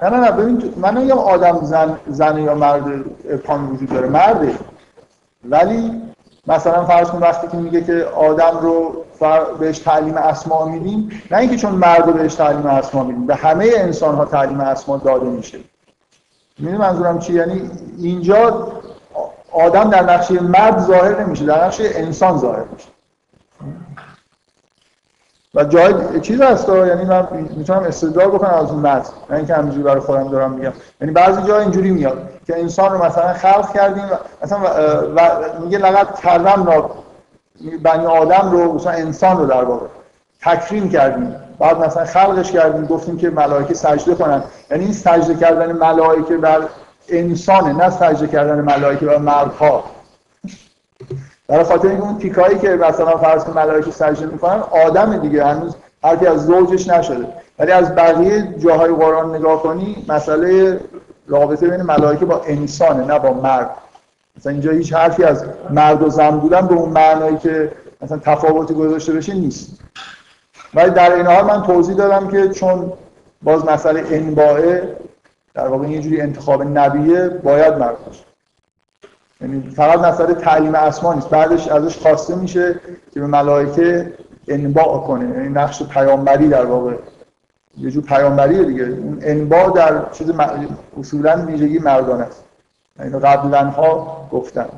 نه 0.03 0.11
نه 0.11 0.17
نه 0.17 0.31
ببین 0.31 0.75
من 0.77 0.97
نمیگم 0.97 1.19
آدم 1.19 1.59
زن 1.63 1.99
زن 2.07 2.39
یا 2.39 2.55
مرد 2.55 3.05
ارکان 3.31 3.67
وجود 3.67 3.89
داره 3.89 4.09
مرده. 4.09 4.55
ولی 5.45 6.03
مثلا 6.47 6.85
فرض 6.85 7.11
کن 7.11 7.19
وقتی 7.19 7.49
که 7.49 7.57
میگه 7.57 7.85
که 7.85 8.05
آدم 8.05 8.59
رو 8.61 9.05
بهش 9.59 9.79
تعلیم 9.79 10.17
اسما 10.17 10.65
میدیم 10.65 11.23
نه 11.31 11.39
اینکه 11.39 11.57
چون 11.57 11.73
مرد 11.73 12.07
رو 12.07 12.13
بهش 12.13 12.35
تعلیم 12.35 12.67
اسما 12.67 13.05
میدیم 13.05 13.27
به 13.27 13.35
همه 13.35 13.71
انسان 13.77 14.15
ها 14.15 14.25
تعلیم 14.25 14.61
اسما 14.61 14.97
داده 14.97 15.27
میشه. 15.27 15.59
می‌دونی 16.59 16.79
منظورم 16.79 17.19
چی 17.19 17.33
یعنی 17.33 17.71
اینجا 17.99 18.69
آدم 19.57 19.91
در 19.91 20.03
نقشه 20.03 20.43
مرد 20.43 20.79
ظاهر 20.79 21.21
نمیشه 21.25 21.45
در 21.45 21.65
نقشه 21.65 21.91
انسان 21.95 22.39
ظاهر 22.39 22.65
میشه. 22.73 22.89
و 25.55 25.65
جای 25.65 26.21
چیز 26.21 26.41
هست 26.41 26.69
یعنی 26.69 27.05
من 27.05 27.29
می‌تونم 27.57 27.83
استدلال 27.83 28.29
بکنم 28.29 28.55
از 28.55 28.71
اون 28.71 28.81
متن 28.81 29.13
نه 29.31 29.37
اینکه 29.37 29.55
همینجوری 29.55 29.83
برای 29.83 30.01
خودم 30.01 30.29
دارم 30.29 30.51
میگم. 30.51 30.73
یعنی 31.01 31.13
بعضی 31.13 31.43
جا 31.43 31.61
اینجوری 31.61 31.91
میاد 31.91 32.31
که 32.47 32.61
انسان 32.61 32.93
رو 32.93 33.05
مثلا 33.05 33.33
خلق 33.33 33.73
کردیم 33.75 34.05
و 34.05 34.17
مثلا 34.43 34.59
و 35.17 35.21
میگه 35.61 35.79
لقد 35.79 36.21
کرم 36.21 36.91
بنی 37.83 38.07
آدم 38.07 38.51
رو 38.51 38.73
مثلا 38.73 38.93
انسان 38.93 39.39
رو 39.39 39.47
در 39.47 39.65
واقع 39.65 39.87
تکریم 40.43 40.91
کردیم. 40.91 41.37
بعد 41.59 41.79
مثلا 41.79 42.05
خلقش 42.05 42.53
کردیم 42.53 42.87
گفتیم 42.87 43.19
که 43.19 43.31
ملائکه 43.31 43.75
سجده 43.75 44.15
کنن. 44.15 44.43
یعنی 44.71 44.85
این 44.85 44.93
سجده 44.93 45.35
کردن 45.35 45.73
ملائکه 45.73 46.37
بر 46.37 46.61
انسانه 47.09 47.73
نه 47.73 47.91
سجده 47.91 48.27
کردن 48.27 48.61
ملائکه 48.61 49.07
بر 49.07 49.19
مردها. 49.19 49.85
برای 51.49 51.65
خاطر 51.65 51.89
اینکه 51.89 52.03
اون 52.03 52.19
تیکایی 52.19 52.59
که 52.59 52.69
مثلا 52.69 53.17
فرض 53.17 53.45
کن 53.45 53.53
ملائکه 53.53 53.91
سجده 53.91 54.27
می‌کنن 54.27 54.61
آدم 54.87 55.17
دیگه 55.17 55.45
هنوز 55.45 55.77
حرفی 56.03 56.27
از 56.27 56.47
زوجش 56.47 56.89
نشده. 56.89 57.27
ولی 57.59 57.73
از 57.73 57.95
بقیه 57.95 58.55
جاهای 58.59 58.93
قرآن 58.93 59.35
نگاه 59.35 59.63
کنی 59.63 60.05
مسئله 60.09 60.81
رابطه 61.29 61.69
بین 61.69 61.83
ملائکه 61.83 62.25
با 62.25 62.43
انسانه 62.47 63.05
نه 63.05 63.19
با 63.19 63.33
مرد. 63.33 63.71
مثلا 64.39 64.53
اینجا 64.53 64.71
هیچ 64.71 64.93
حرفی 64.93 65.25
از 65.25 65.45
مرد 65.71 66.03
و 66.03 66.09
زن 66.09 66.31
بودن 66.31 66.67
به 66.67 66.75
اون 66.75 66.89
معنایی 66.89 67.37
که 67.37 67.73
مثلا 68.03 68.19
تفاوتی 68.19 68.75
گذاشته 68.75 69.13
بشه 69.13 69.35
نیست. 69.35 69.81
ولی 70.75 70.91
در 70.91 71.13
این 71.13 71.27
حال 71.27 71.45
من 71.45 71.63
توضیح 71.63 71.97
دادم 71.97 72.29
که 72.29 72.49
چون 72.49 72.93
باز 73.43 73.65
مسئله 73.65 74.05
انباعه 74.11 74.97
در 75.57 75.69
واقع 75.69 75.89
یه 75.89 76.01
جوری 76.01 76.21
انتخاب 76.21 76.63
نبیه 76.63 77.29
باید 77.29 77.75
مرد 77.75 78.05
باشه. 78.07 78.25
یعنی 79.41 79.71
فقط 79.71 79.99
مسئله 79.99 80.35
تعلیم 80.35 80.75
اسما 80.75 81.15
نیست. 81.15 81.31
بعدش 81.31 81.69
ازش 81.69 81.99
خواسته 81.99 82.35
میشه 82.35 82.81
که 83.15 83.21
به 83.21 83.27
ملائکه 83.27 84.13
انباع 84.49 85.07
کنه. 85.07 85.35
یعنی 85.35 85.49
نقش 85.49 85.83
پیامبری 85.83 86.49
در 86.49 86.65
واقع. 86.65 86.95
یه 87.79 87.91
جور 87.91 88.03
پیامبریه 88.03 88.65
دیگه. 88.65 88.85
اون 88.85 89.19
انباع 89.23 89.71
در 89.71 90.13
چیز 90.13 90.33
اصولا 91.01 91.45
ویژگی 91.47 91.79
مردان 91.79 92.21
است. 92.21 92.45
یعنی 92.99 93.19
قبلا 93.19 93.65
ها 93.65 94.29
گفتن. 94.33 94.69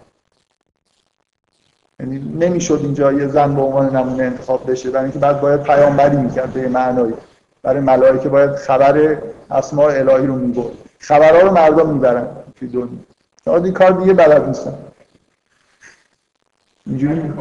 یعنی 2.01 2.19
نمی‌شد 2.19 2.81
اینجا 2.83 3.13
یه 3.13 3.29
زن 3.29 3.55
به 3.55 3.63
عنوان 3.63 3.97
نمونه 3.97 4.25
انتخاب 4.25 4.71
بشه. 4.71 4.91
برای 4.91 5.05
اینکه 5.05 5.19
بعد 5.19 5.41
باید 5.41 5.63
پیامبری 5.63 6.17
می‌کرد 6.17 6.53
به 6.53 6.69
معنایی. 6.69 7.15
برای 7.63 7.81
ملائکه 7.81 8.29
باید 8.29 8.55
خبر 8.55 9.17
اسماء 9.51 9.91
الهی 9.91 10.27
رو 10.27 10.35
می‌برد. 10.35 10.75
خبرها 10.99 11.41
رو 11.41 11.55
مردم 11.55 11.91
می‌برن 11.91 12.27
توی 12.59 12.69
دنیا. 12.69 12.89
شاید 13.45 13.65
این 13.65 13.75
کار 13.75 13.91
دیگه 13.91 14.13
بلد 14.13 14.47
نیستن. 14.47 14.75
اینجوری 16.87 17.33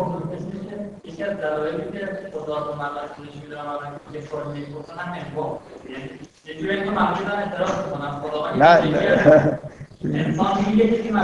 یکی 1.04 1.24
از 1.24 1.38
دلایلی 1.38 1.92
که 1.92 2.10
خدا 2.34 2.58
رو 2.58 2.74
می‌دونم 3.34 3.64
که 4.14 4.20
انبا 5.28 5.60
یه 6.46 6.58
جوری 6.58 6.84
که 6.84 7.02
اعتراض 7.02 7.70
خداوند 7.70 8.64
نه 8.64 8.98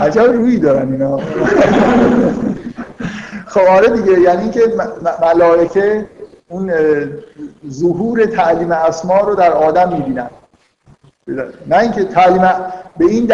عجب 0.00 0.22
روی 0.22 0.58
دارن 0.58 0.92
اینا. 0.92 1.16
خب 3.46 3.60
آره 3.60 3.88
دیگه. 3.88 4.20
یعنی 4.20 4.42
اینکه 4.42 4.60
ملائکه 5.22 6.06
اون 6.48 6.72
ظهور 7.70 8.26
تعلیم 8.26 8.72
اسما 8.72 9.20
رو 9.20 9.34
در 9.34 9.52
آدم 9.52 9.92
می‌بینن. 9.92 10.30
نه 11.66 11.78
اینکه 11.78 12.04
تعلیم 12.04 12.42
به 12.96 13.04
این 13.04 13.32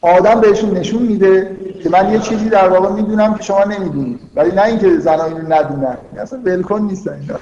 آدم 0.00 0.40
بهشون 0.40 0.70
نشون 0.70 1.02
میده 1.02 1.56
که 1.82 1.90
من 1.90 2.12
یه 2.12 2.18
چیزی 2.18 2.48
در 2.48 2.68
واقع 2.68 2.92
می‌دونم 2.92 3.34
که 3.34 3.42
شما 3.42 3.64
نمی‌دونید. 3.64 4.20
ولی 4.36 4.52
نه 4.52 4.62
اینکه 4.64 4.98
زنان 4.98 5.32
اینو 5.32 5.54
ندونن. 5.54 5.96
اصلا 6.18 6.38
ولکن 6.44 6.80
نیستن 6.80 7.18
اینا 7.20 7.38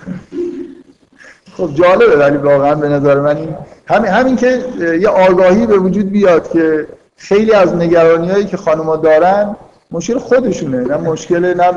خب 1.56 1.74
جالبه 1.74 2.16
ولی 2.16 2.36
واقعا 2.36 2.74
به 2.74 2.88
نظر 2.88 3.20
من 3.20 3.36
این 3.36 3.56
همین 3.86 4.10
همین 4.10 4.36
که 4.36 4.64
یه 5.00 5.08
آگاهی 5.08 5.66
به 5.66 5.78
وجود 5.78 6.10
بیاد 6.10 6.50
که 6.50 6.86
خیلی 7.16 7.52
از 7.52 7.74
نگرانی 7.74 8.30
هایی 8.30 8.44
که 8.44 8.56
خانم‌ها 8.56 8.96
دارن 8.96 9.56
مشکل 9.90 10.18
خودشونه 10.18 10.80
نه 10.80 10.96
مشکل 10.96 11.54
نه 11.54 11.72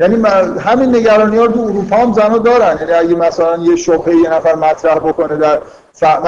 یعنی 0.00 0.22
همین 0.60 0.96
نگرانی 0.96 1.36
ها 1.36 1.46
تو 1.46 1.60
اروپا 1.60 1.96
هم 1.96 2.12
زنها 2.12 2.38
دارن. 2.38 2.78
یعنی 2.80 2.92
اگه 2.92 3.14
مثلا 3.14 3.56
یه 3.56 3.76
شبهه 3.76 4.14
یه 4.16 4.30
نفر 4.30 4.54
مطرح 4.54 4.94
بکنه 4.94 5.36
در 5.36 5.58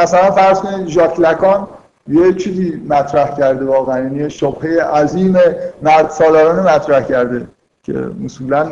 مثلا 0.03 0.31
فرض 0.31 0.61
کنید 0.61 0.89
ژاک 0.89 1.21
لکان 1.21 1.69
یه 2.09 2.35
چیزی 2.35 2.83
مطرح 2.89 3.37
کرده 3.37 3.65
واقعا. 3.65 3.99
یعنی 3.99 4.31
شبهه 4.31 4.83
عظیم 4.83 5.37
مرد 5.83 6.11
سالارانه 6.11 6.75
مطرح 6.75 7.03
کرده 7.03 7.47
که 7.83 7.95
اصولا 8.25 8.69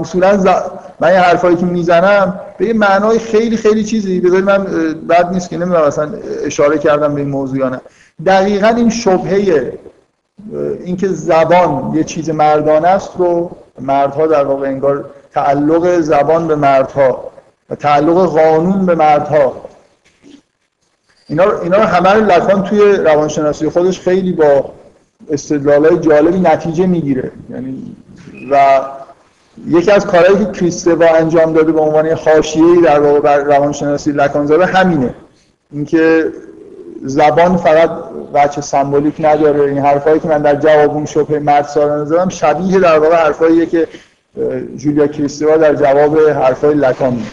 اصولا 0.00 0.36
ز... 0.36 0.46
من 1.00 1.12
یه 1.12 1.20
حرفایی 1.20 1.56
که 1.56 1.66
می‌زنم 1.66 2.40
به 2.58 2.66
یه 2.66 2.72
معنای 2.72 3.18
خیلی 3.18 3.56
خیلی 3.56 3.84
چیزی. 3.84 4.20
بذارید 4.20 4.44
من 4.44 4.64
بد 5.08 5.32
نیست 5.32 5.50
که 5.50 5.56
نمی‌دونم 5.56 5.86
مثلا 5.86 6.10
اشاره 6.44 6.78
کردم 6.78 7.14
به 7.14 7.20
این 7.20 7.30
موضوع 7.30 7.58
یا 7.58 7.68
نه. 7.68 7.80
دقیقا 8.26 8.68
این 8.68 8.90
شبهه 8.90 9.72
اینکه 10.84 11.08
زبان 11.08 11.92
یه 11.94 12.04
چیز 12.04 12.30
مردانه 12.30 12.88
است 12.88 13.10
رو 13.18 13.50
مردها 13.80 14.26
در 14.26 14.44
واقع 14.44 14.68
انگار 14.68 15.04
تعلق 15.34 16.00
زبان 16.00 16.48
به 16.48 16.56
مردها 16.56 17.30
و 17.70 17.74
تعلق 17.74 18.26
قانون 18.26 18.86
به 18.86 18.94
مردها. 18.94 19.52
اینا 21.28 21.44
رو, 21.44 21.62
اینا 21.62 21.76
رو 21.76 21.82
همه 21.82 22.12
رو 22.12 22.24
لکان 22.24 22.62
توی 22.62 22.80
روانشناسی 22.92 23.68
خودش 23.68 24.00
خیلی 24.00 24.32
با 24.32 24.72
های 25.66 25.98
جالبی 25.98 26.40
نتیجه 26.40 26.86
می‌گیره. 26.86 27.30
یعنی 27.50 27.96
و 28.50 28.80
یکی 29.66 29.90
از 29.90 30.06
کارهایی 30.06 30.44
که 30.44 30.52
کریستوا 30.52 31.06
انجام 31.16 31.52
داده 31.52 31.72
به 31.72 31.80
عنوان 31.80 32.08
حاشیه‌ای 32.08 32.82
در 32.82 32.98
روانشناسی 33.38 34.12
لکانزاده 34.12 34.66
همینه. 34.66 35.14
اینکه 35.72 36.32
زبان 37.04 37.56
فقط 37.56 37.90
بچه 38.34 38.60
سمبولیک 38.60 39.14
نداره. 39.18 39.60
این 39.60 39.78
حرفایی 39.78 40.20
که 40.20 40.28
من 40.28 40.42
در 40.42 40.54
جواب 40.54 40.90
اون 40.90 41.04
شبه 41.06 41.38
مرد 41.38 41.64
سالانه 41.64 42.04
زدم 42.04 42.28
شبیه 42.28 42.80
در 42.80 42.98
واقع 42.98 43.16
حرفاییه 43.16 43.66
که 43.66 43.88
جولیا 44.76 45.06
کریستوا 45.06 45.56
در 45.56 45.74
جواب 45.74 46.18
حرفای 46.18 46.74
لکان 46.74 47.12
میده 47.12 47.28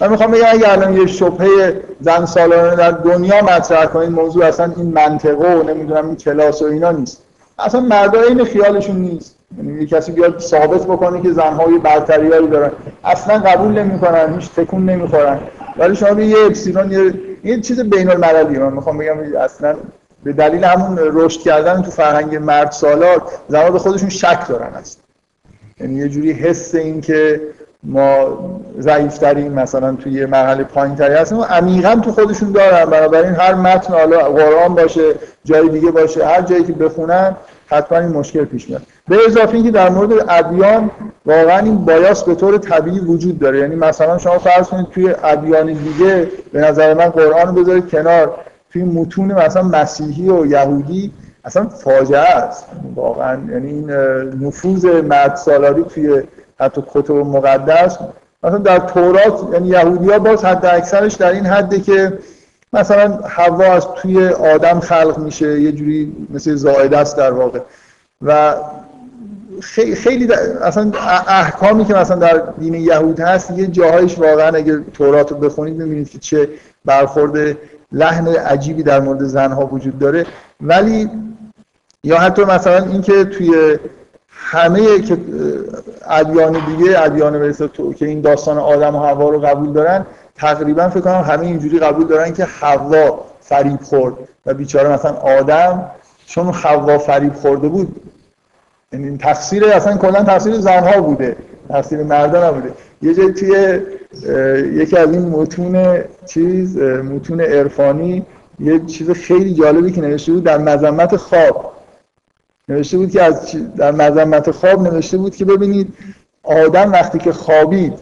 من 0.00 0.10
می‌خوام 0.10 0.30
بگم 0.30 0.44
اگه 0.48 0.72
الان 0.72 0.96
یه 0.96 1.06
شبهه 1.06 1.80
زن 2.00 2.24
سالانه 2.24 2.76
در 2.76 2.90
دنیا 2.90 3.42
مطرح 3.44 3.86
کنید 3.86 4.10
موضوع 4.10 4.44
اصلا 4.44 4.72
این 4.76 4.86
منطقه 4.86 5.54
و 5.54 5.62
نمی‌دونم 5.62 6.06
این 6.06 6.16
کلاس 6.16 6.62
و 6.62 6.64
اینا 6.64 6.90
نیست. 6.90 7.22
اصلا 7.58 7.80
مردا 7.80 8.22
این 8.22 8.44
خیالشون 8.44 8.96
نیست. 8.96 9.36
یعنی 9.58 9.80
یه 9.80 9.86
کسی 9.86 10.12
بیاد 10.12 10.38
ثابت 10.38 10.82
بکنه 10.82 11.22
که 11.22 11.32
زنهای 11.32 11.78
برتریایی 11.78 12.48
دارن. 12.48 12.70
اصلا 13.04 13.38
قبول 13.38 13.72
نمی‌کنن 13.72 14.34
هیچ 14.38 14.50
تکون 14.50 14.90
نمی‌خورن. 14.90 15.38
ولی 15.78 15.96
شما 15.96 16.20
یه 16.20 16.36
اپسیلون 16.46 16.92
یه 16.92 17.12
یه 17.44 17.60
چیز 17.60 17.80
بین 17.80 18.10
المللی 18.10 18.58
من 18.58 18.72
می‌خوام 18.72 18.98
بگم 18.98 19.16
اصلا 19.40 19.76
به 20.24 20.32
دلیل 20.32 20.64
همون 20.64 20.98
رشد 21.02 21.40
کردن 21.40 21.82
تو 21.82 21.90
فرهنگ 21.90 22.36
مرد 22.36 22.70
سالار 22.70 23.22
زنها 23.48 23.70
به 23.70 23.78
خودشون 23.78 24.08
شک 24.08 24.48
دارن 24.48 24.74
اصلا. 24.74 25.02
یعنی 25.80 25.94
یه 25.94 26.08
جوری 26.08 26.32
حس 26.32 26.74
این 26.74 27.00
که 27.00 27.40
ما 27.82 28.38
ضعیفترین 28.80 29.52
مثلا 29.52 29.96
توی 29.96 30.12
یه 30.12 30.26
مرحله 30.26 30.64
پایینتری 30.64 31.14
هستیم. 31.14 31.38
و 31.38 31.42
عمیقا 31.42 31.94
تو 31.94 32.12
خودشون 32.12 32.52
دارن. 32.52 32.84
بنابراین 32.84 33.34
هر 33.34 33.54
متن 33.54 33.92
حالا 33.94 34.18
قرآن 34.18 34.74
باشه 34.74 35.14
جای 35.44 35.68
دیگه 35.68 35.90
باشه 35.90 36.26
هر 36.26 36.42
جایی 36.42 36.64
که 36.64 36.72
بخونن 36.72 37.36
حتما 37.66 37.98
این 37.98 38.08
مشکل 38.08 38.44
پیش 38.44 38.68
میاد. 38.68 38.82
به 39.08 39.16
اضافه 39.26 39.54
اینکه 39.54 39.70
در 39.70 39.90
مورد 39.90 40.12
ادیان 40.28 40.90
واقعا 41.26 41.58
این 41.58 41.84
بایاس 41.84 42.24
به 42.24 42.34
طور 42.34 42.58
طبیعی 42.58 42.98
وجود 42.98 43.38
داره. 43.38 43.58
یعنی 43.58 43.74
مثلا 43.74 44.18
شما 44.18 44.38
فرض 44.38 44.68
کنید 44.68 44.86
توی 44.90 45.14
ادیان 45.24 45.72
دیگه 45.72 46.28
به 46.52 46.60
نظر 46.60 46.94
من 46.94 47.08
قرآن 47.08 47.46
رو 47.46 47.62
بذارید 47.62 47.90
کنار. 47.90 48.34
توی 48.72 48.82
متون 48.82 49.32
مثلا 49.32 49.62
مسیحی 49.62 50.28
و 50.28 50.46
یهودی 50.46 51.12
اصلا 51.44 51.68
فاجعه 51.68 52.18
است. 52.18 52.66
واقعا 52.94 53.40
یعنی 53.50 53.68
این 53.68 53.90
نفوذ 54.46 54.84
مرد 54.84 55.36
سالاری 55.36 55.84
توی 55.84 56.22
حتی 56.60 56.82
کتب 56.94 57.12
مقدس. 57.12 57.98
مثلا 58.42 58.58
در 58.58 58.78
تورات 58.78 59.40
یعنی 59.52 59.68
یهودی 59.68 60.10
ها 60.10 60.18
باز 60.18 60.44
حد 60.44 60.66
اکثرش 60.66 61.14
در 61.14 61.32
این 61.32 61.46
حده 61.46 61.80
که 61.80 62.18
مثلا 62.72 63.20
هوا 63.24 63.64
از 63.64 63.86
توی 63.94 64.28
آدم 64.28 64.80
خلق 64.80 65.18
میشه 65.18 65.60
یه 65.60 65.72
جوری 65.72 66.26
مثل 66.34 66.54
زائده 66.54 66.98
است 66.98 67.16
در 67.16 67.32
واقع. 67.32 67.60
و 68.22 68.54
خیلی 69.94 70.32
اصلا 70.62 70.92
احکامی 71.28 71.84
که 71.84 71.94
مثلا 71.94 72.16
در 72.16 72.42
دین 72.58 72.74
یهود 72.74 73.20
هست 73.20 73.50
یه 73.50 73.66
جاهایش 73.66 74.18
واقعا 74.18 74.48
اگر 74.48 74.78
تورات 74.94 75.32
رو 75.32 75.38
بخونید 75.38 75.78
ببینید 75.78 76.10
که 76.10 76.18
چه 76.18 76.48
برخورد 76.84 77.56
لحن 77.92 78.28
عجیبی 78.28 78.82
در 78.82 79.00
مورد 79.00 79.24
زنها 79.24 79.66
وجود 79.66 79.98
داره. 79.98 80.26
ولی 80.60 81.10
یا 82.04 82.18
حتی 82.18 82.44
مثلا 82.44 82.84
اینکه 82.84 83.24
توی 83.24 83.78
همه 84.28 85.00
که 85.00 85.18
ادیان 86.08 86.52
دیگه 86.66 87.02
ادیان 87.02 87.52
تو 87.52 87.94
که 87.94 88.06
این 88.06 88.20
داستان 88.20 88.58
آدم 88.58 88.96
و 88.96 88.98
هوا 88.98 89.28
رو 89.28 89.40
قبول 89.40 89.72
دارن 89.72 90.06
تقریبا 90.34 90.88
فکر 90.88 91.00
کنم 91.00 91.20
همه 91.20 91.46
اینجوری 91.46 91.78
قبول 91.78 92.06
دارن 92.06 92.32
که 92.32 92.44
حوا 92.44 93.24
فریب 93.40 93.82
خورد. 93.82 94.14
و 94.46 94.54
بیچاره 94.54 94.88
مثلا 94.88 95.12
آدم 95.12 95.90
چون 96.26 96.52
حوا 96.52 96.98
فریب 96.98 97.34
خورده 97.34 97.68
بود 97.68 98.00
یعنی 98.92 99.18
تقصیر 99.18 99.64
اصلا 99.64 99.96
کلا 99.96 100.24
تقصیر 100.24 100.54
زنها 100.54 101.00
بوده. 101.00 101.36
تقصیر 101.68 102.02
مردا 102.02 102.48
نبوده. 102.48 102.72
یه 103.02 103.14
جای 103.14 103.32
توی 103.32 103.80
یکی 104.80 104.96
از 104.96 105.12
این 105.12 105.28
متون 105.28 105.98
چیز 106.26 106.78
متون 106.78 107.40
عرفانی 107.40 108.26
یه 108.60 108.78
چیز 108.78 109.10
خیلی 109.10 109.54
جالبی 109.54 109.92
که 109.92 110.00
نوشته 110.00 110.32
بود 110.32 110.44
در 110.44 110.58
مذمت 110.58 111.16
خواب. 111.16 111.72
نوشته 112.68 112.96
بود 112.96 113.10
که 113.10 113.22
از 113.22 113.56
در 113.76 113.90
مذمت 113.90 114.50
خواب 114.50 114.82
نوشته 114.82 115.16
بود 115.16 115.36
که 115.36 115.44
ببینید 115.44 115.94
آدم 116.42 116.92
وقتی 116.92 117.18
که 117.18 117.32
خوابید 117.32 117.92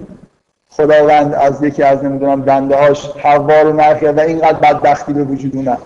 خداوند 0.68 1.34
از 1.34 1.62
یکی 1.62 1.82
از 1.82 2.04
نمی‌دونم 2.04 2.42
دنده 2.42 2.76
هاش 2.76 3.10
حوا 3.22 3.62
رو 3.62 3.72
و 3.72 4.20
اینقدر 4.20 4.58
بدبختی 4.58 5.12
به 5.12 5.24
وجود 5.24 5.56
اومد. 5.56 5.78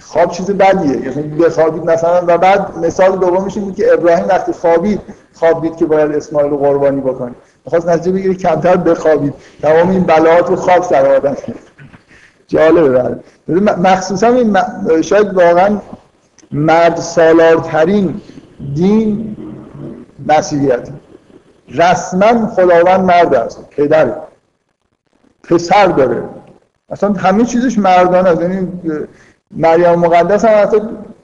خواب 0.00 0.30
چیز 0.30 0.50
بدیه. 0.50 0.96
یعنی 0.96 1.22
بخوابید 1.22 1.84
مثلا 1.84 2.24
و 2.26 2.38
بعد 2.38 2.78
مثال 2.78 3.18
دومش 3.18 3.56
این 3.56 3.64
بود 3.64 3.74
که 3.74 3.92
ابراهیم 3.92 4.28
وقتی 4.28 4.52
خوابید 4.52 5.00
خواب 5.34 5.62
دید 5.62 5.76
که 5.76 5.84
باید 5.84 6.12
اسماعیل 6.12 6.50
رو 6.50 6.56
قربانی 6.56 7.00
بکنه. 7.00 7.34
می‌خواست 7.64 7.88
نتیجه 7.88 8.12
بگیره 8.12 8.34
کمتر 8.34 8.76
بخوابید. 8.76 9.34
تمام 9.62 9.90
این 9.90 10.02
بلاهات 10.02 10.48
رو 10.48 10.56
خواب 10.56 10.82
سر 10.82 11.06
آدم 11.06 11.36
جالبه 12.48 12.88
بله 12.88 13.76
مخصوصا 13.76 14.26
این 14.26 14.56
شاید 15.02 15.34
واقعا 15.34 15.78
مرد 16.52 16.96
سالارترین 16.96 18.20
دین 18.74 19.36
مسیحیت. 20.26 20.88
رسما 21.68 22.46
خداوند 22.48 23.00
مرد 23.00 23.34
است 23.34 23.68
پدر. 23.70 24.12
پسر 25.42 25.86
داره. 25.86 26.22
اصلا 26.90 27.12
همه 27.12 27.44
چیزش 27.44 27.78
مردانه. 27.78 28.28
است 28.28 28.42
یعنی 28.42 28.68
مریم 29.56 29.94
مقدس 29.94 30.44
هم 30.44 30.62
حتی 30.62 30.78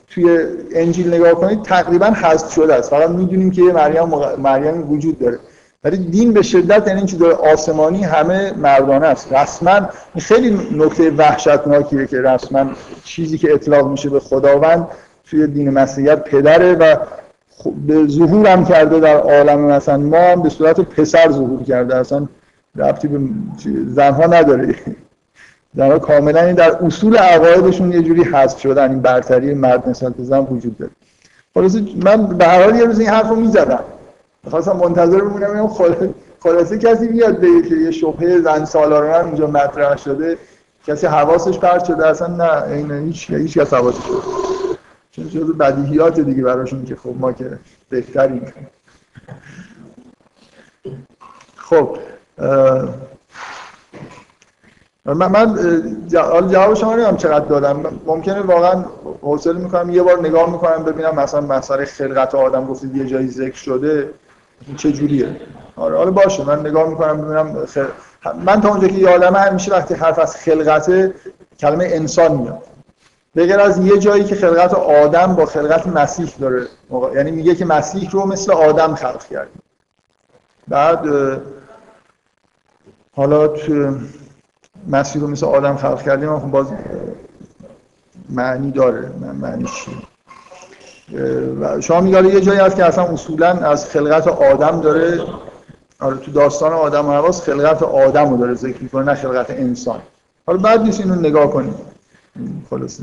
توی 0.08 0.38
انجیل 0.74 1.14
نگاه 1.14 1.32
کنید 1.32 1.62
تقریبا 1.62 2.06
حذف 2.06 2.52
شده 2.52 2.74
است. 2.74 2.90
فقط 2.90 3.10
می‌دونیم 3.10 3.50
که 3.50 3.62
مریم 3.62 4.02
مق... 4.02 4.38
مریم 4.38 4.92
وجود 4.92 5.18
داره. 5.18 5.38
ولی 5.84 5.96
دین 5.96 6.32
به 6.32 6.42
شدت 6.42 6.88
یعنی 6.88 7.06
چیز 7.06 7.22
آسمانی 7.22 8.04
همه 8.04 8.52
مردانه 8.52 9.06
است. 9.06 9.32
رسما 9.32 9.88
خیلی 10.18 10.60
نکته 10.76 11.10
وحشتناکیه 11.10 12.06
که 12.06 12.20
رسما 12.20 12.70
چیزی 13.04 13.38
که 13.38 13.54
اطلاق 13.54 13.90
میشه 13.90 14.10
به 14.10 14.20
خداوند 14.20 14.86
توی 15.30 15.46
دین 15.46 15.70
مسیحیت 15.70 16.24
پدره 16.24 16.74
و 16.74 16.96
به 17.86 18.06
ظهور 18.06 18.46
هم 18.46 18.64
کرده 18.64 19.00
در 19.00 19.16
عالم 19.16 19.60
مثلا. 19.60 19.96
ما 19.96 20.18
هم 20.18 20.42
به 20.42 20.48
صورت 20.48 20.80
پسر 20.80 21.30
ظهور 21.30 21.62
کرده. 21.62 21.96
اصلا 21.96 22.28
ربطی 22.76 23.08
به 23.08 23.18
زنها 23.86 24.26
نداره. 24.26 24.74
زنها 25.74 25.98
کاملا 25.98 26.40
این 26.40 26.54
در 26.54 26.76
اصول 26.76 27.16
عقایدشون 27.16 27.92
یه 27.92 28.02
جوری 28.02 28.24
حذف 28.24 28.60
شدن 28.60 28.90
این 28.90 29.00
برتری 29.00 29.54
مرد 29.54 29.88
نسبت 29.88 30.14
به 30.14 30.22
زن 30.22 30.38
وجود 30.38 30.78
داره. 30.78 30.92
خلاصه 31.54 31.82
من 32.04 32.26
به 32.26 32.46
هر 32.46 32.62
حال 32.62 32.76
یه 32.76 32.84
روز 32.84 33.00
این 33.00 33.08
حرفو 33.08 33.34
می‌زدم. 33.34 33.84
می‌خواستم 34.44 34.76
منتظر 34.76 35.20
بمونم 35.20 35.68
خلاصه 36.40 36.78
کسی 36.78 37.08
بیاد 37.08 37.40
بگه 37.40 37.62
که 37.68 37.74
یه 37.74 37.90
شبهه 37.90 38.40
زن 38.40 38.64
سالاران 38.64 39.26
اینجا 39.26 39.46
مطرح 39.46 39.96
شده 39.96 40.38
کسی 40.86 41.06
حواسش 41.06 41.58
پرت 41.58 41.84
شده 41.84 42.06
اصلا 42.06 42.26
نه 42.26 42.62
این 42.62 42.92
هیچ 42.92 43.30
هیچ 43.30 43.58
کس 43.58 43.74
حواسش 43.74 44.02
چون 45.10 45.28
جز 45.28 45.52
بدیهیات 45.52 46.20
دیگه 46.20 46.42
براشون 46.42 46.84
که 46.84 46.96
خب 46.96 47.14
ما 47.18 47.32
که 47.32 47.58
بهتریم. 47.88 48.52
خب 51.56 51.96
من 55.04 55.26
من 55.26 55.56
جواب 56.48 56.74
شما 56.74 56.96
نمیم 56.96 57.16
چقدر 57.16 57.44
دادم. 57.44 57.98
ممکنه 58.06 58.40
واقعا 58.40 58.84
حوصله 59.22 59.58
می‌کنم 59.58 59.90
یه 59.90 60.02
بار 60.02 60.18
نگاه 60.18 60.50
می‌کنم 60.50 60.84
ببینم 60.84 61.14
مثلا 61.14 61.40
مسئله 61.40 61.84
خلقت 61.84 62.34
آدم 62.34 62.66
گفتید 62.66 62.96
یه 62.96 63.06
جایی 63.06 63.28
ذکر 63.28 63.56
شده 63.56 64.10
چه 64.76 64.92
جوریه؟ 64.92 65.36
آره 65.76 65.96
حالا 65.96 66.10
باشه 66.10 66.44
من 66.44 66.60
نگاه 66.60 66.88
می‌کنم 66.88 67.20
ببینم 67.20 67.66
خل... 67.66 67.86
من 68.44 68.60
تا 68.60 68.68
اونجا 68.68 68.88
که 68.88 68.94
یادمه 68.94 69.38
همیشه 69.38 69.72
وقتی 69.72 69.94
حرف 69.94 70.18
از 70.18 70.36
خلقت 70.36 71.12
کلمه 71.60 71.84
انسان 71.84 72.32
میاد. 72.36 72.62
بگر 73.36 73.60
از 73.60 73.78
یه 73.78 73.98
جایی 73.98 74.24
که 74.24 74.34
خلقت 74.34 74.74
آدم 74.74 75.34
با 75.34 75.46
خلقت 75.46 75.86
مسیح 75.86 76.34
داره. 76.40 76.66
یعنی 77.14 77.30
میگه 77.30 77.54
که 77.54 77.64
مسیح 77.64 78.10
رو 78.10 78.26
مثل 78.26 78.52
آدم 78.52 78.94
خلق 78.94 79.24
کرد. 79.24 79.48
بعد 80.68 81.06
حالا 83.16 83.48
تو 83.48 83.96
مسیح 84.88 85.22
رو 85.22 85.28
مثل 85.28 85.46
آدم 85.46 85.76
خلق 85.76 86.02
کردیم 86.02 86.38
خب 86.38 86.50
باز 86.50 86.66
معنی 88.30 88.70
داره 88.70 89.10
معنی 89.40 89.64
چی 89.64 89.90
و 91.60 91.80
شما 91.80 92.00
میگه 92.00 92.34
یه 92.34 92.40
جایی 92.40 92.60
هست 92.60 92.76
که 92.76 92.84
اصلا 92.84 93.04
اصولا 93.04 93.48
از 93.48 93.86
خلقت 93.86 94.28
آدم 94.28 94.80
داره 94.80 95.20
آره 96.00 96.16
تو 96.16 96.32
داستان 96.32 96.72
آدم 96.72 97.06
و 97.06 97.12
حواس 97.12 97.42
خلقت 97.42 97.82
آدم 97.82 98.30
رو 98.30 98.36
داره 98.36 98.54
ذکر 98.54 98.82
می‌کنه 98.82 99.04
نه 99.04 99.14
خلقت 99.14 99.50
انسان. 99.50 100.00
حالا 100.46 100.58
بعد 100.58 100.80
نیست 100.80 101.00
اینو 101.00 101.14
نگاه 101.14 101.50
کنید 101.50 101.74
خلاص 102.70 103.00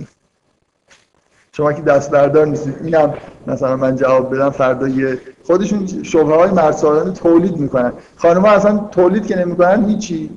شما 1.52 1.74
که 1.74 1.82
دست 1.82 2.12
بردار 2.12 2.46
نیستید. 2.46 2.76
اینم 2.84 3.14
مثلا 3.48 3.76
من 3.76 3.96
جواب 3.96 4.36
بدم 4.36 4.50
فردا 4.50 4.88
یه 4.88 5.20
خودشون 5.44 6.04
شبه 6.04 6.36
های 6.36 6.50
مرسالانه 6.52 7.12
تولید 7.12 7.58
می‌کنن. 7.58 7.94
خانم 8.16 8.42
ها 8.42 8.52
اصلا 8.52 8.78
تولید 8.92 9.28
که 9.28 9.36
نمی‌کنن 9.36 9.86
هیچی. 9.86 10.30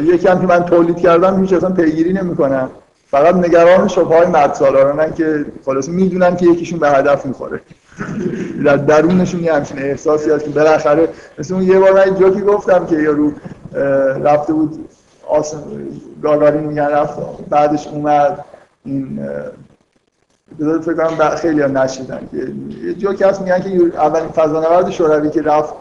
یکی 0.00 0.28
هم 0.28 0.40
که 0.40 0.46
من 0.46 0.64
تولید 0.64 0.96
کردم 0.96 1.40
هیچ 1.40 1.52
اصلا 1.52 1.70
پیگیری 1.70 2.12
نمی‌کنن 2.12 2.68
فقط 3.10 3.34
نگران 3.34 3.88
شبه 3.88 4.16
های 4.16 4.26
مرد 4.26 5.14
که 5.14 5.46
خلاص 5.64 5.88
می‌دونن 5.88 6.36
که 6.36 6.46
یکیشون 6.46 6.78
به 6.78 6.90
هدف 6.90 7.26
می‌خوره. 7.26 7.60
در 8.64 8.76
درونشون 8.76 9.44
یه 9.44 9.54
همچین 9.54 9.78
احساسی 9.78 10.30
هست 10.30 10.44
که 10.44 10.50
بالاخره 10.50 11.08
مثل 11.38 11.54
اون 11.54 11.62
یه 11.62 11.78
بار 11.78 11.92
من 11.92 12.14
جوکی 12.14 12.40
گفتم 12.40 12.86
که 12.86 12.96
یارو 12.96 13.32
رفته 14.24 14.52
بود 14.52 14.88
آسم 15.28 15.62
گاگارین 16.22 16.60
میگن 16.60 16.86
رفت 16.86 17.18
بعدش 17.50 17.86
اومد. 17.86 18.44
این 18.84 19.20
بذار 20.60 20.80
فکر 20.80 20.94
کنم 20.94 21.36
خیلی 21.36 21.60
ها 21.60 21.68
نشیدن 21.68 22.28
که 22.30 22.36
یه 22.86 22.94
جوکی 22.94 23.24
هست 23.24 23.40
میگن 23.40 23.60
که 23.60 23.98
اولین 23.98 24.28
فضانورد 24.28 24.90
شوروی 24.90 25.30
که 25.30 25.42
رفت 25.42 25.74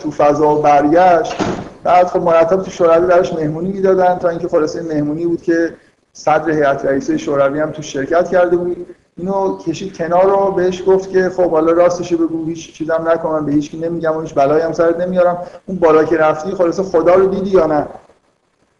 تو 0.00 0.10
فضا 0.10 0.54
برگشت. 0.54 1.36
بعد 1.84 2.06
خب 2.06 2.22
مرتب 2.22 2.62
تو 2.62 2.70
شوروی 2.70 3.06
براش 3.06 3.32
مهمونی 3.32 3.72
می‌دادن 3.72 4.18
تا 4.18 4.28
اینکه 4.28 4.48
خلاصه 4.48 4.82
مهمونی 4.82 5.26
بود 5.26 5.42
که 5.42 5.74
صدر 6.12 6.50
هیئت 6.50 6.84
رئیسه 6.84 7.16
شوروی 7.16 7.60
هم 7.60 7.70
تو 7.70 7.82
شرکت 7.82 8.28
کرده 8.28 8.56
بود. 8.56 8.86
اینو 9.16 9.58
کشید 9.58 9.96
کنار 9.96 10.24
رو 10.24 10.52
بهش 10.52 10.82
گفت 10.86 11.10
که 11.10 11.28
خب 11.28 11.50
حالا 11.50 11.72
راستش 11.72 12.12
بگو 12.12 12.46
هیچ 12.46 12.72
چیزم 12.72 13.04
نکنم 13.08 13.46
به 13.46 13.52
هیچ 13.52 13.74
نمیگم 13.74 14.16
و 14.16 14.20
هیچ 14.20 14.34
بلایی 14.34 14.62
هم 14.62 14.72
سرت 14.72 15.00
نمیارم. 15.00 15.38
اون 15.66 15.78
بالا 15.78 16.04
که 16.04 16.16
رفتی 16.16 16.50
خلاصه 16.50 16.82
خدا 16.82 17.14
رو 17.14 17.26
دیدی 17.26 17.50
یا 17.50 17.66
نه؟ 17.66 17.86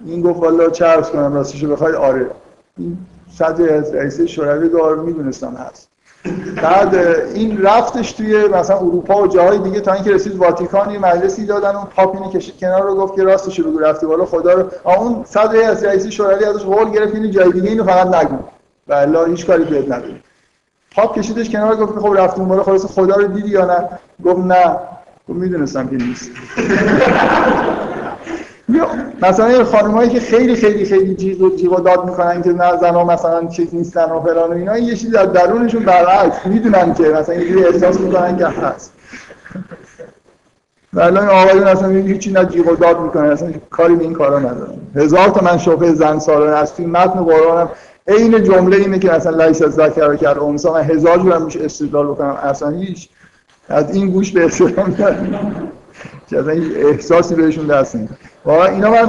این 0.06 0.22
گفت 0.22 0.40
والا 0.40 0.70
چه 0.70 0.96
کنم 1.12 1.34
راستش 1.34 1.64
بخوای. 1.64 1.94
آره. 1.94 2.30
این 2.78 2.98
صدر 3.34 3.64
رئیس 3.92 4.20
شوروی 4.20 4.68
رو 4.68 5.02
می‌دونستم 5.06 5.54
هست. 5.54 5.88
بعد 6.62 6.94
این 7.34 7.62
رفتش 7.62 8.12
توی 8.12 8.48
مثلا 8.48 8.76
اروپا 8.76 9.22
و 9.22 9.26
جاهای 9.26 9.58
دیگه 9.58 9.80
تا 9.80 9.92
اینکه 9.92 10.10
رسید 10.10 10.36
واتیکان 10.36 10.90
یه 10.90 10.98
مجلسی 10.98 11.46
دادن 11.46 11.76
اون 11.76 11.86
پاپینی 11.96 12.32
کشید 12.32 12.58
کنار 12.58 12.82
رو 12.82 12.94
گفت 12.94 13.14
که 13.14 13.22
راستش 13.22 13.60
بگو 13.60 13.78
رفتی 13.78 14.06
بالا 14.06 14.24
خدا 14.24 14.52
رو 14.52 14.70
اون 14.84 15.24
صدر 15.24 15.70
از 15.70 15.84
رئیس 15.84 16.06
شوروی 16.06 16.44
ازش 16.44 16.62
قول 16.62 16.90
گرفت 16.90 17.14
اینو 17.14 17.30
جای 17.30 17.52
دیگه 17.52 17.68
اینو 17.68 17.84
فقط 17.84 18.06
نگو. 18.06 18.36
والا 18.88 19.24
هیچ 19.24 19.46
کاری 19.46 19.64
بهت 19.64 19.84
نداری 19.84 20.22
پاپ 20.96 21.18
کشیدش 21.18 21.50
کنار 21.50 21.76
گفت 21.76 21.98
خب 21.98 22.14
رفتیم 22.18 22.48
بالا 22.48 22.62
خلاص 22.62 22.86
خدا 22.86 23.14
رو 23.14 23.26
دیدی 23.26 23.48
یا 23.48 23.64
نه؟ 23.64 23.88
گفت 24.24 24.46
نه. 24.46 24.76
گفت 25.28 25.38
می‌دونستم 25.38 25.88
که 25.88 25.96
نیست. 25.96 26.30
مثلا 29.22 29.64
خانمایی 29.64 30.10
که 30.10 30.20
خیلی 30.20 30.54
خیلی 30.54 30.84
خیلی 30.84 31.14
جیغ 31.14 31.42
و 31.42 31.56
جیغ 31.56 31.82
داد 31.82 32.04
می‌کنن 32.04 32.42
که 32.42 32.52
نه 32.52 32.76
زنا 32.80 33.04
مثلا 33.04 33.46
چیز 33.46 33.74
نیستن 33.74 34.04
و 34.04 34.20
فلان 34.20 34.50
و 34.50 34.52
اینا 34.52 34.78
یه 34.78 34.94
چیزی 34.94 35.16
از 35.16 35.32
درونشون 35.32 35.84
برعکس 35.84 36.46
می‌دونن 36.46 36.94
که 36.94 37.02
مثلا 37.02 37.34
یه 37.34 37.66
احساس 37.66 38.00
می‌کنن 38.00 38.36
که 38.36 38.46
هست. 38.46 38.92
ولی 40.92 41.18
این 41.18 41.28
آقایون 41.28 41.66
اصلا 41.66 41.88
هیچی 41.88 42.32
نه 42.32 42.44
جیغ 42.44 42.68
و 42.68 42.76
داد 42.76 43.00
می‌کنن 43.00 43.30
اصلا 43.30 43.52
کاری 43.70 43.94
به 43.94 44.04
این 44.04 44.12
کارا 44.12 44.38
ندارن. 44.38 44.78
هزار 44.96 45.28
تا 45.28 45.40
من 45.44 45.58
شوخه 45.58 45.94
زن 45.94 46.18
سالانه 46.18 46.56
از 46.56 46.74
توی 46.74 46.86
متن 46.86 47.24
قرآنم 47.24 47.70
عین 48.08 48.42
جمله 48.44 48.76
اینه 48.76 48.98
که 48.98 49.12
اصلا 49.12 49.46
لیس 49.46 49.62
از 49.62 49.72
ذکر 49.72 50.16
کرد 50.16 50.38
اونسا 50.38 50.72
من 50.72 50.82
هزار 50.82 51.18
جورم 51.18 51.42
میشه 51.42 51.64
استدلال 51.64 52.06
بکنم 52.06 52.38
اصلا 52.42 52.70
هیچ. 52.70 53.08
از 53.68 53.94
این 53.94 54.10
گوش 54.10 54.32
به 54.32 54.44
احترام 54.44 54.96
که 56.28 56.38
اصلا 56.38 56.52
احساسی 56.76 57.34
بهشون 57.34 57.66
دست 57.66 57.96
نید 57.96 58.08
واقعا 58.44 58.66
اینا 58.66 58.90
من 58.90 59.08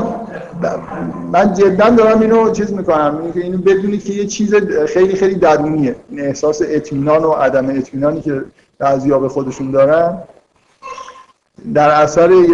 من 1.31 1.53
جدا 1.53 1.89
دارم 1.89 2.21
اینو 2.21 2.51
چیز 2.51 2.73
می‌کنم. 2.73 3.19
اینکه 3.23 3.39
اینو 3.39 3.57
بدونید 3.57 4.03
که 4.05 4.13
یه 4.13 4.25
چیز 4.25 4.55
خیلی 4.87 5.15
خیلی 5.15 5.35
درونیه. 5.35 5.95
این 6.09 6.21
احساس 6.21 6.61
اطمینان 6.65 7.23
و 7.23 7.31
عدم 7.31 7.69
اطمینانی 7.69 8.21
که 8.21 8.43
بعضیا 8.79 9.19
به 9.19 9.29
خودشون 9.29 9.71
دارن. 9.71 10.17
در 11.73 11.89
اثر 11.89 12.31
یه 12.31 12.47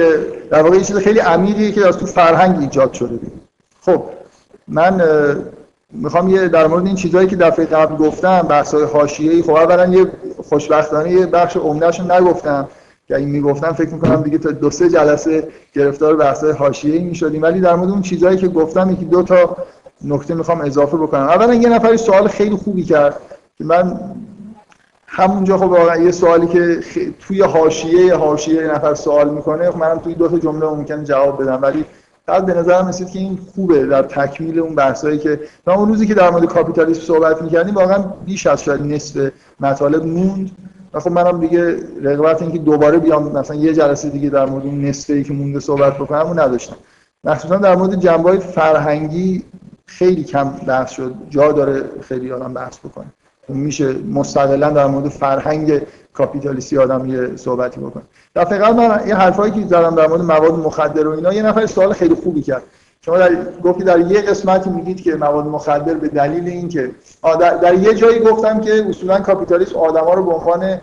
در 0.49 0.62
واقع 0.62 0.76
یه 0.76 0.84
چیز 0.84 0.97
خیلی 0.97 1.19
عمیقیه 1.19 1.71
که 1.71 1.88
از 1.88 1.97
تو 1.97 2.06
فرهنگ 2.06 2.60
ایجاد 2.60 2.93
شده. 2.93 3.17
دید. 3.17 3.32
خب 3.82 4.04
من 4.67 5.02
می‌خوام 5.91 6.30
یه 6.30 6.47
در 6.47 6.67
مورد 6.67 6.86
این 6.86 6.95
چیزهایی 6.95 7.28
که 7.28 7.36
دفعه 7.36 7.65
قبل 7.65 7.95
گفتم 7.95 8.41
بحث‌های 8.41 8.84
حاشیه‌ای 8.84 9.41
خب 9.41 9.52
اولا 9.52 9.86
یه 9.86 10.06
خوشبختانه 10.49 11.12
یه 11.12 11.26
بخش 11.26 11.58
عمدهش 11.58 11.99
نگفتم. 11.99 12.67
که 13.08 13.16
این 13.16 13.30
می‌گفتم 13.30 13.72
فکر 13.72 13.89
می‌کنم 13.89 14.22
دیگه 14.22 14.38
تا 14.38 14.52
دو 14.52 14.70
سه 14.70 14.89
جلسه 14.89 15.48
گرفتار 15.74 16.16
بحث 16.16 16.44
حاشیه‌ای 16.44 17.04
می‌شدیم. 17.04 17.42
ولی 17.42 17.62
در 17.62 17.76
مورد 17.76 17.89
اون 17.89 18.02
چیزهایی 18.02 18.38
که 18.38 18.48
گفتم 18.48 18.92
یکی 18.92 19.06
دو 19.06 19.24
تا 19.24 19.58
نکته 20.04 20.36
می‌خوام 20.36 20.62
اضافه 20.62 20.98
بکنم. 20.98 21.24
اولا 21.24 21.54
یه 21.54 21.70
نفری 21.70 21.98
سوال 21.98 22.28
خیلی 22.28 22.56
خوبی 22.56 22.84
کرد. 22.84 23.16
که 23.58 23.63
من 23.63 24.00
همونجا 25.08 25.58
خب 25.58 25.63
واقعا 25.63 25.98
یه 25.98 26.12
سوالی 26.12 26.48
که 26.48 26.80
توی 27.20 27.42
حاشیه 27.42 28.16
حاشیه 28.16 28.56
یه 28.56 28.68
نفر 28.68 28.94
سوال 28.94 29.30
می‌کنه 29.30 29.72
خب 29.72 29.78
منم 29.78 30.00
توی 30.00 30.13
دو 30.13 30.28
تا 30.28 30.39
جمله 30.39 30.66
ممکن 30.66 31.04
جواب 31.04 31.44
بدم. 31.44 31.60
ولی 31.62 31.86
بعد 32.26 32.46
به 32.46 32.54
نظرم 32.54 32.88
رسید 32.88 33.10
که 33.10 33.20
این 33.20 33.39
خوبه 33.56 33.86
در 33.86 34.02
تکمیل 34.02 34.60
اون 34.60 34.76
بحثایی 34.76 35.18
که 35.18 35.39
ما 35.68 35.74
اون 35.74 35.89
روزی 35.89 36.08
که 36.08 36.13
در 36.13 36.30
مورد 36.30 36.46
کاپیتالیسم 36.46 37.02
صحبت 37.02 37.42
می‌کردیم 37.42 37.76
واقعا 37.76 38.04
بیش 38.26 38.48
از 38.48 38.63
شاید 38.63 38.82
نصف 38.82 39.32
مطالب 39.60 40.06
موند. 40.06 40.52
و 40.94 41.00
خب 41.00 41.12
منم 41.12 41.40
دیگه 41.40 41.78
رغبت 42.02 42.42
اینکه 42.42 42.58
دوباره 42.58 42.98
بیام 42.98 43.32
مثلا 43.38 43.56
یه 43.56 43.74
جلسه 43.74 44.10
دیگه 44.10 44.30
در 44.30 44.46
مورد 44.46 44.66
اون 44.66 44.86
نصفه 44.86 45.24
که 45.24 45.34
مونده 45.34 45.60
صحبت 45.60 45.96
بکنم 45.96 46.30
و 46.30 46.34
نداشتم. 46.34 46.76
مخصوصا 47.24 47.58
در 47.58 47.76
مورد 47.76 48.00
جنبه 48.00 48.40
فرهنگی 48.40 49.44
خیلی 49.86 50.24
کم 50.24 50.50
بحث 50.50 50.92
شد. 50.92 51.14
جا 51.30 51.52
داره 51.52 51.84
خیلی 52.02 52.32
آدم 52.32 52.54
بحث 52.54 52.80
بکنه. 52.80 53.06
میشه 53.50 53.94
مستقلا 53.94 54.70
در 54.70 54.88
مورد 54.88 55.10
فرهنگ 55.10 55.82
کاپیتالیستی 56.14 56.78
آدم 56.78 57.10
یه 57.10 57.36
صحبتی 57.36 57.80
بکنه. 57.80 58.04
دفعه 58.36 58.58
قبل 58.58 58.88
من 58.88 59.08
یه 59.08 59.16
حرفایی 59.16 59.52
که 59.52 59.68
زدم 59.68 59.96
در 59.96 60.08
مورد 60.08 60.22
مواد 60.22 60.54
مخدر 60.54 61.08
و 61.08 61.12
اینا 61.12 61.34
یه 61.34 61.42
نفر 61.42 61.66
سوال 61.66 61.94
خیلی 61.94 62.16
خوبی 62.16 62.42
کرد. 62.42 62.64
شما 63.06 63.18
در 63.18 63.52
گفتی 63.63 63.84
در 63.84 64.00
یه 64.00 64.22
قسمتی 64.22 64.70
میگید 64.70 65.02
که 65.02 65.16
مواد 65.16 65.46
مخدر 65.46 65.94
به 65.94 66.08
دلیل 66.08 66.48
اینکه 66.48 66.92
در, 67.39 67.58
در 67.58 67.74
یه 67.74 67.94
جایی 67.94 68.20
گفتم 68.20 68.62
که 68.62 68.86
اصولا 68.89 69.20
کاپیتالیسم 69.20 69.76
آدما 69.76 70.13
رو 70.13 70.26
به 70.26 70.32
عنوان 70.32 70.82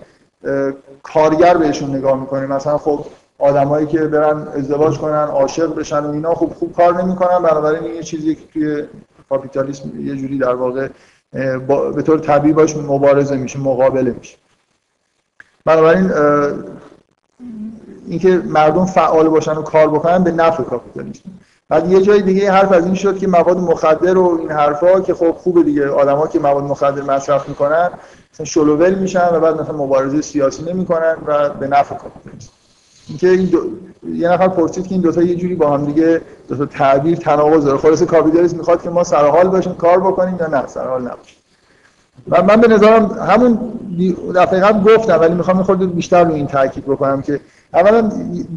کارگر 1.02 1.56
بهشون 1.56 1.96
نگاه 1.96 2.20
می‌کنه. 2.20 2.46
مثلا 2.46 2.78
خب 2.78 3.04
آدمایی 3.38 3.86
که 3.86 3.98
برن 3.98 4.48
ازدواج 4.48 4.98
کنن 4.98 5.24
عاشق 5.24 5.74
بشن 5.74 6.04
و 6.04 6.10
اینا 6.10 6.34
خوب 6.34 6.54
خوب 6.54 6.76
کار 6.76 7.02
نمی‌کنن. 7.02 7.38
بنابراین 7.38 7.84
این 7.84 7.94
یه 7.94 8.02
چیزی 8.02 8.34
که 8.34 8.42
توی 8.52 8.84
کاپیتالیسم 9.28 10.00
یه 10.00 10.16
جوری 10.16 10.38
در 10.38 10.54
واقع 10.54 10.88
به 11.94 12.02
طور 12.02 12.18
طبیعی 12.18 12.54
باش 12.54 12.76
مبارزه 12.76 13.36
میشه 13.36 13.58
مقابله 13.58 14.14
میشه. 14.18 14.36
بنابراین 15.64 16.12
اینکه 18.06 18.42
مردم 18.46 18.84
فعال 18.84 19.28
باشن 19.28 19.56
و 19.56 19.62
کار 19.62 19.90
بکنن 19.90 20.24
به 20.24 20.30
نفع 20.30 20.62
کاپیتالیسم. 20.62 21.30
بعد 21.70 21.92
یه 21.92 22.02
جای 22.02 22.22
دیگه 22.22 22.52
حرف 22.52 22.72
از 22.72 22.84
این 22.84 22.94
شد 22.94 23.18
که 23.18 23.28
مواد 23.28 23.58
مخدر 23.58 24.18
و 24.18 24.38
این 24.40 24.50
حرفا 24.50 25.00
که 25.00 25.14
خب 25.14 25.30
خوبه 25.30 25.62
دیگه. 25.62 25.88
آدما 25.88 26.26
که 26.26 26.38
مواد 26.38 26.64
مخدر 26.64 27.02
مصرف 27.02 27.48
می‌کنن 27.48 27.90
مثلا 28.34 28.46
شلوول 28.46 28.94
میشن 28.94 29.28
و 29.34 29.40
بعد 29.40 29.60
مثلا 29.60 29.76
مبارزه 29.76 30.20
سیاسی 30.20 30.62
نمی‌کنن 30.72 31.16
و 31.26 31.48
به 31.48 31.66
نفع 31.66 31.94
کاپیتالیسم 31.94 32.50
اینکه 33.08 33.28
این 33.28 33.46
دو... 33.46 33.58
یه 34.14 34.28
نفر 34.28 34.48
پرسید 34.48 34.86
که 34.86 34.92
این 34.92 35.00
دوتا 35.00 35.22
یه 35.22 35.34
جوری 35.34 35.54
با 35.54 35.70
هم 35.70 35.84
دیگه 35.84 36.20
دو 36.48 36.56
تا 36.56 36.66
تعبیر 36.66 37.18
تناقض 37.18 37.64
داره. 37.64 37.78
خلاص 37.78 38.02
کاپیتالیسم 38.02 38.56
می‌خواد 38.56 38.82
که 38.82 38.90
ما 38.90 39.04
سرحال 39.04 39.48
باشیم 39.48 39.74
کار 39.74 40.00
بکنیم 40.00 40.36
یا 40.40 40.46
نه 40.46 40.66
سرحال 40.66 41.02
نباشیم 41.02 41.36
و 42.28 42.42
من 42.42 42.60
به 42.60 42.68
نظرم 42.68 43.10
همون 43.28 43.58
دفعه 44.34 44.60
قبل 44.60 44.96
گفتم 44.96 45.20
ولی 45.20 45.34
می‌خوام 45.34 45.62
خود 45.62 45.94
بیشتر 45.94 46.24
رو 46.24 46.34
این 46.34 46.46
تاکید 46.46 46.84
بکنم 46.84 47.22
که 47.22 47.40
اولا 47.74 48.00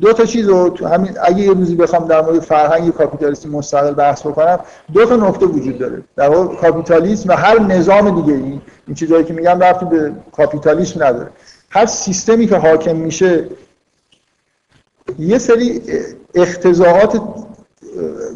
دو 0.01 0.13
تا 0.13 0.25
چیز 0.25 0.47
رو 0.47 0.69
تو 0.69 0.87
همین 0.87 1.11
اگه 1.23 1.39
یه 1.39 1.53
روزی 1.53 1.75
بخوام 1.75 2.07
در 2.07 2.21
مورد 2.21 2.39
فرهنگ 2.39 2.93
کاپیتالیسم 2.93 3.49
مستقل 3.49 3.93
بحث 3.93 4.21
بکنم 4.27 4.59
دو 4.93 5.05
تا 5.05 5.15
نکته 5.15 5.45
وجود 5.45 5.77
داره. 5.77 6.03
در 6.15 6.29
واقع 6.29 6.55
کاپیتالیسم 6.55 7.29
و 7.29 7.33
هر 7.33 7.59
نظام 7.59 8.21
دیگه 8.21 8.33
این 8.33 8.61
این 8.87 8.95
چیزایی 8.95 9.23
که 9.23 9.33
میگم 9.33 9.59
رفتی 9.59 9.85
به 9.85 10.11
کاپیتالیسم 10.31 11.03
نداره. 11.03 11.29
هر 11.69 11.85
سیستمی 11.85 12.47
که 12.47 12.55
حاکم 12.55 12.95
میشه 12.95 13.47
یه 15.19 15.37
سری 15.37 15.81
اختزاعات 16.35 17.21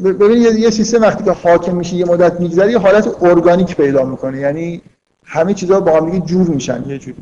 ببینید 0.04 0.56
یه 0.56 0.70
سیستم 0.70 1.02
وقتی 1.02 1.24
که 1.24 1.32
حاکم 1.32 1.76
میشه 1.76 1.96
یه 1.96 2.06
مدت 2.06 2.40
میگذره 2.40 2.72
یه 2.72 2.78
حالت 2.78 3.24
ارگانیک 3.24 3.76
پیدا 3.76 4.06
می‌کنه. 4.06 4.40
یعنی 4.40 4.82
همه 5.26 5.54
چیزها 5.54 5.80
با 5.80 5.98
هم 5.98 6.10
دیگه 6.10 6.26
جور 6.26 6.48
میشن. 6.48 6.84
یه 6.88 6.98
جوری. 6.98 7.18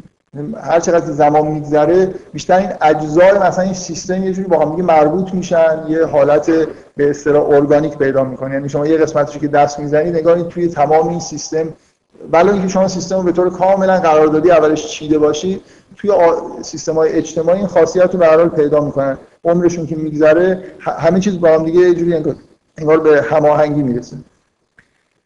هر 0.62 0.80
چقدر 0.80 1.12
زمان 1.12 1.48
میگذره 1.48 2.13
بیشتر 2.34 2.58
این 2.58 2.69
اجزای 2.82 3.39
مثلا 3.39 3.63
این 3.63 3.74
سیستم 3.74 4.24
یه 4.24 4.34
جوری 4.34 4.48
با 4.48 4.60
هم 4.60 4.82
مربوط 4.82 5.34
میشن 5.34 5.86
یه 5.89 6.06
حالت 6.06 6.52
به 6.98 7.10
اصطلاح 7.10 7.50
ارگانیک 7.50 7.98
پیدا 7.98 8.24
می‌کنه. 8.24 8.54
یعنی 8.54 8.69
شما 8.69 8.88
یه 8.88 8.98
قسمتش 8.98 9.38
که 9.38 9.48
دست 9.48 9.80
می‌زنید 9.80 10.15
نگاه 10.15 10.43
توی 10.43 10.67
تمام 10.67 11.08
این 11.08 11.19
سیستم 11.19 11.74
ولی 12.32 12.50
اینکه 12.50 12.67
شما 12.67 12.88
سیستم 12.88 13.15
رو 13.15 13.24
به 13.24 13.32
طور 13.32 13.50
کاملا 13.50 14.00
قراردادی 14.00 14.52
اولش 14.52 14.88
چیده 14.88 15.17
باشی 15.17 15.62
توی 15.95 16.12
سیستم 16.62 16.93
های 16.93 17.10
اجتماعی 17.13 17.58
این 17.58 17.67
خاصیت 17.67 18.15
رو 18.15 18.19
به 18.19 18.48
پیدا 18.48 18.80
می‌کنن. 18.80 19.17
عمرشون 19.43 19.86
که 19.86 19.95
میگذره 19.95 20.63
همه 20.80 21.19
چیز 21.19 21.39
با 21.39 21.50
هم 21.50 21.63
دیگه 21.65 21.80
یه 21.80 21.93
جوری 21.93 22.36
انگار 22.78 23.00
به 23.00 23.21
هماهنگی 23.21 23.84
می‌رسه. 23.84 24.17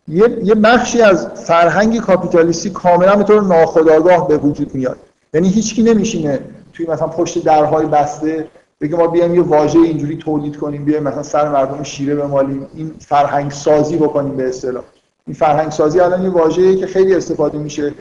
یه 0.10 0.40
یه 0.44 0.56
بخشی 0.56 1.02
از 1.02 1.28
فرهنگ 1.28 2.00
کاپیتالیستی 2.00 2.70
کاملا 2.70 3.16
به 3.16 3.24
طور 3.24 3.42
ناخودآگاه 3.42 4.28
به 4.28 4.38
وجود 4.38 4.76
میاد. 4.76 4.98
یعنی 5.34 5.50
هیچکی 5.50 5.84
نمیشینه 5.84 6.40
توی 6.74 6.88
مثلا 6.88 7.08
پشت 7.08 7.44
درهای 7.44 7.86
بسته 7.86 8.48
بگه 8.82 8.98
ما 8.98 9.08
بیایم 9.08 9.36
یه 9.36 9.42
واژه 9.42 9.80
اینجوری 9.80 10.18
تولید 10.18 10.58
کنیم 10.58 10.86
بیایم 10.86 11.04
مثلا 11.04 11.24
سر 11.24 11.50
مردم 11.50 11.84
شیره 11.84 12.16
بمالیم 12.16 12.68
این 12.74 12.92
فرهنگ 13.00 13.52
سازی 13.52 13.98
بکنیم 13.98 14.38
به 14.38 14.50
اصطلاح. 14.50 14.84
این 15.28 15.36
فرهنگ 15.36 15.72
سازی 15.72 16.00
الان 16.00 16.24
یه 16.24 16.30
واژه‌ای 16.30 16.76
که 16.76 16.88
خیلی 16.88 17.16
استفاده 17.16 17.58
میشه. 17.58 17.94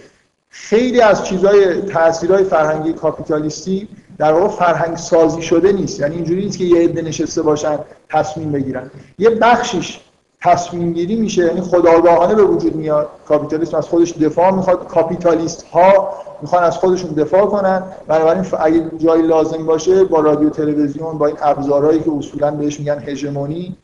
خیلی 0.51 1.01
از 1.01 1.25
چیزهای 1.25 1.83
تاثیرهای 1.83 2.45
فرهنگی 2.45 2.93
کاپیتالیستی 2.93 3.89
در 4.19 4.33
واقع 4.33 4.49
فرهنگ 4.49 4.97
سازی 4.97 5.43
شده 5.43 5.73
نیست. 5.73 6.01
یعنی 6.01 6.15
اینجوری 6.15 6.45
نیست 6.45 6.59
که 6.59 6.65
یه 6.65 6.85
عده 6.85 7.03
نشسته 7.03 7.43
باشن 7.43 7.79
تصمیم 8.09 8.53
بگیرن. 8.53 8.91
یه 9.19 9.31
بخشیش 9.31 10.01
تصمیم 10.43 10.93
گیری 10.93 11.17
میشه. 11.17 11.47
یعنی 11.47 11.61
خداگاهانه 11.61 12.35
به 12.35 12.43
وجود 12.43 12.77
میاد. 12.77 13.09
کاپیتالیسم 13.29 13.77
از 13.77 13.89
خودش 13.89 14.13
دفاع 14.13 14.51
می‌خواد. 14.51 14.89
کاپیتالیست 14.89 15.63
ها 15.63 16.13
می‌خوان 16.43 16.63
از 16.63 16.77
خودشون 16.77 17.11
دفاع 17.11 17.47
کنن. 17.47 17.83
بنابراین 18.07 18.47
اگه 18.61 18.91
جایی 18.99 19.23
لازم 19.23 19.67
باشه 19.67 20.05
با 20.05 20.21
رادیو 20.21 20.51
تلویزیون 20.51 21.19
با 21.19 21.27
این 21.27 21.37
ابزارهایی 21.43 22.01
که 22.01 22.11
اصولا 22.19 22.51
بهش 22.51 22.81
میگن 22.81 23.03
هژمونی 23.07 23.77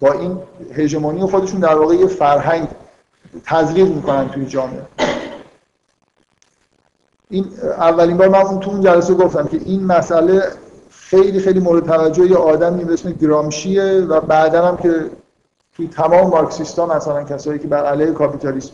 با 0.00 0.12
این 0.12 0.38
هژمونی 0.74 1.20
خودشون 1.20 1.60
در 1.60 1.74
واقع 1.74 1.94
یه 1.94 2.06
فرهنگ 2.06 2.68
تزریق 3.44 3.88
می‌کنن 3.88 4.28
توی 4.28 4.46
جامعه. 4.46 4.82
این 7.30 7.46
اولین 7.62 8.16
بار 8.16 8.28
من 8.28 8.40
اون 8.40 8.60
تو 8.60 8.70
اون 8.70 8.80
جلسه 8.80 9.14
گفتم 9.14 9.46
که 9.46 9.60
این 9.64 9.84
مسئله 9.84 10.42
خیلی 10.90 11.40
خیلی 11.40 11.60
مورد 11.60 11.86
توجه 11.86 12.26
یه 12.26 12.36
آدمی 12.36 12.84
به 12.84 12.92
اسم 12.92 13.12
گرامشیه 13.12 13.84
و 13.84 14.20
بعدا 14.20 14.66
هم 14.66 14.76
که 14.76 15.10
توی 15.80 15.88
تمام 15.88 16.30
مارکسیستا 16.30 16.86
مثلا 16.86 17.24
کسایی 17.24 17.58
که 17.58 17.68
بر 17.68 17.84
علیه 17.84 18.12
کاپیتالیسم 18.12 18.72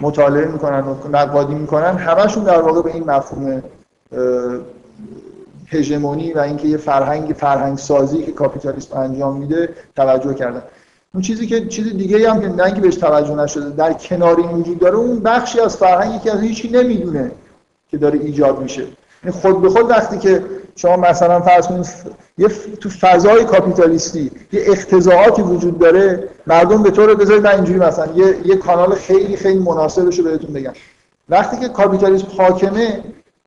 مطالعه 0.00 0.44
می‌کنن 0.44 0.80
و 0.80 0.94
نقادی 1.12 1.54
می‌کنن 1.54 1.96
همشون 1.96 2.44
در 2.44 2.60
واقع 2.60 2.82
به 2.82 2.94
این 2.94 3.10
مفهوم 3.10 3.62
هژمونی 5.66 6.32
و 6.32 6.38
اینکه 6.38 6.68
یه 6.68 6.76
فرهنگ 6.76 7.34
فرهنگ 7.34 7.78
سازی 7.78 8.22
که 8.22 8.32
کاپیتالیسم 8.32 8.96
انجام 8.96 9.36
میده 9.36 9.68
توجه 9.96 10.34
کردن. 10.34 10.62
اون 11.14 11.22
چیزی 11.22 11.46
که 11.46 11.66
چیز 11.66 11.96
دیگه 11.96 12.30
هم 12.30 12.40
که 12.40 12.48
نه 12.48 12.80
بهش 12.80 12.96
توجه 12.96 13.34
نشده 13.34 13.70
در 13.70 13.92
کنار 13.92 14.36
این 14.36 14.50
وجود 14.50 14.78
داره 14.78 14.96
اون 14.96 15.20
بخشی 15.20 15.60
از 15.60 15.76
فرهنگی 15.76 16.18
که 16.18 16.32
از 16.32 16.40
هیچی 16.40 16.68
نمی‌دونه 16.68 17.30
که 17.90 17.98
داره 17.98 18.18
ایجاد 18.18 18.58
میشه. 18.58 18.86
خود 19.30 19.62
به 19.62 19.68
خود 19.68 19.90
وقتی 19.90 20.18
که 20.18 20.44
شما 20.76 20.96
مثلا 20.96 21.40
فرض 21.40 21.66
کنید 21.66 21.86
یه 22.38 22.48
تو 22.80 22.88
فضای 22.88 23.44
کاپیتالیستی 23.44 24.30
یه 24.52 24.62
اختزاعاتی 24.66 25.42
وجود 25.42 25.78
داره 25.78 26.28
مردم 26.46 26.82
به 26.82 26.90
طور 26.90 27.14
بذارید 27.14 27.42
من 27.42 27.54
اینجوری 27.54 27.78
مثلا 27.78 28.06
یه, 28.14 28.36
یه 28.44 28.56
کانال 28.56 28.94
خیلی 28.94 29.36
خیلی 29.36 29.58
مناسبش 29.58 30.18
رو 30.18 30.24
بهتون 30.24 30.52
بگم. 30.52 30.72
وقتی 31.28 31.56
که 31.56 31.68
کاپیتالیسم 31.68 32.26
حاکمه 32.38 33.00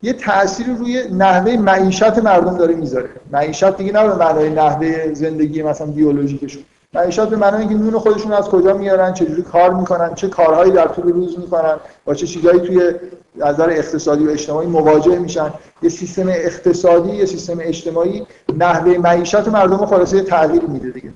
یه 0.04 0.14
تأثیری 0.14 0.76
روی 0.80 1.04
نحوه 1.12 1.58
معیشت 1.58 2.18
مردم 2.18 2.58
داره 2.58 2.76
می‌ذاره. 2.76 3.10
معیشت 3.32 3.78
دیگه 3.78 3.92
نه 3.92 4.08
به 4.08 4.16
معنای 4.16 4.50
نحوه 4.50 5.14
زندگی 5.14 5.64
مثلا 5.64 5.88
بیولوژیکشون. 5.88 6.64
معیشت 6.94 7.26
به 7.26 7.36
معنای 7.36 7.60
اینکه 7.60 7.76
نون 7.76 8.00
خودشون 8.00 8.34
از 8.34 8.50
کجا 8.50 8.74
میارن 8.74 9.14
چجوری 9.14 9.42
کار 9.42 9.74
می‌کنن 9.74 10.14
چه 10.14 10.28
کارهایی 10.28 10.72
در 10.72 10.88
طول 10.88 11.14
روز 11.14 11.40
می‌کنن 11.40 11.76
با 12.06 12.14
چه 12.14 12.28
چیزایی 12.28 12.60
توی 12.60 12.94
از 13.42 13.54
نظر 13.54 13.70
اقتصادی 13.70 14.28
و 14.28 14.30
اجتماعی 14.30 14.68
مواجه 14.68 15.20
میشن. 15.20 15.54
یه 15.82 15.90
سیستم 15.90 16.28
اقتصادی 16.28 17.16
یه 17.16 17.26
سیستم 17.26 17.58
اجتماعی 17.62 18.28
نحوه 18.58 18.98
معیشت 18.98 19.48
مردم 19.48 19.86
خلاصه 19.86 20.22
تغییر 20.22 20.64
میده 20.64 20.90
دیگه. 20.90 21.12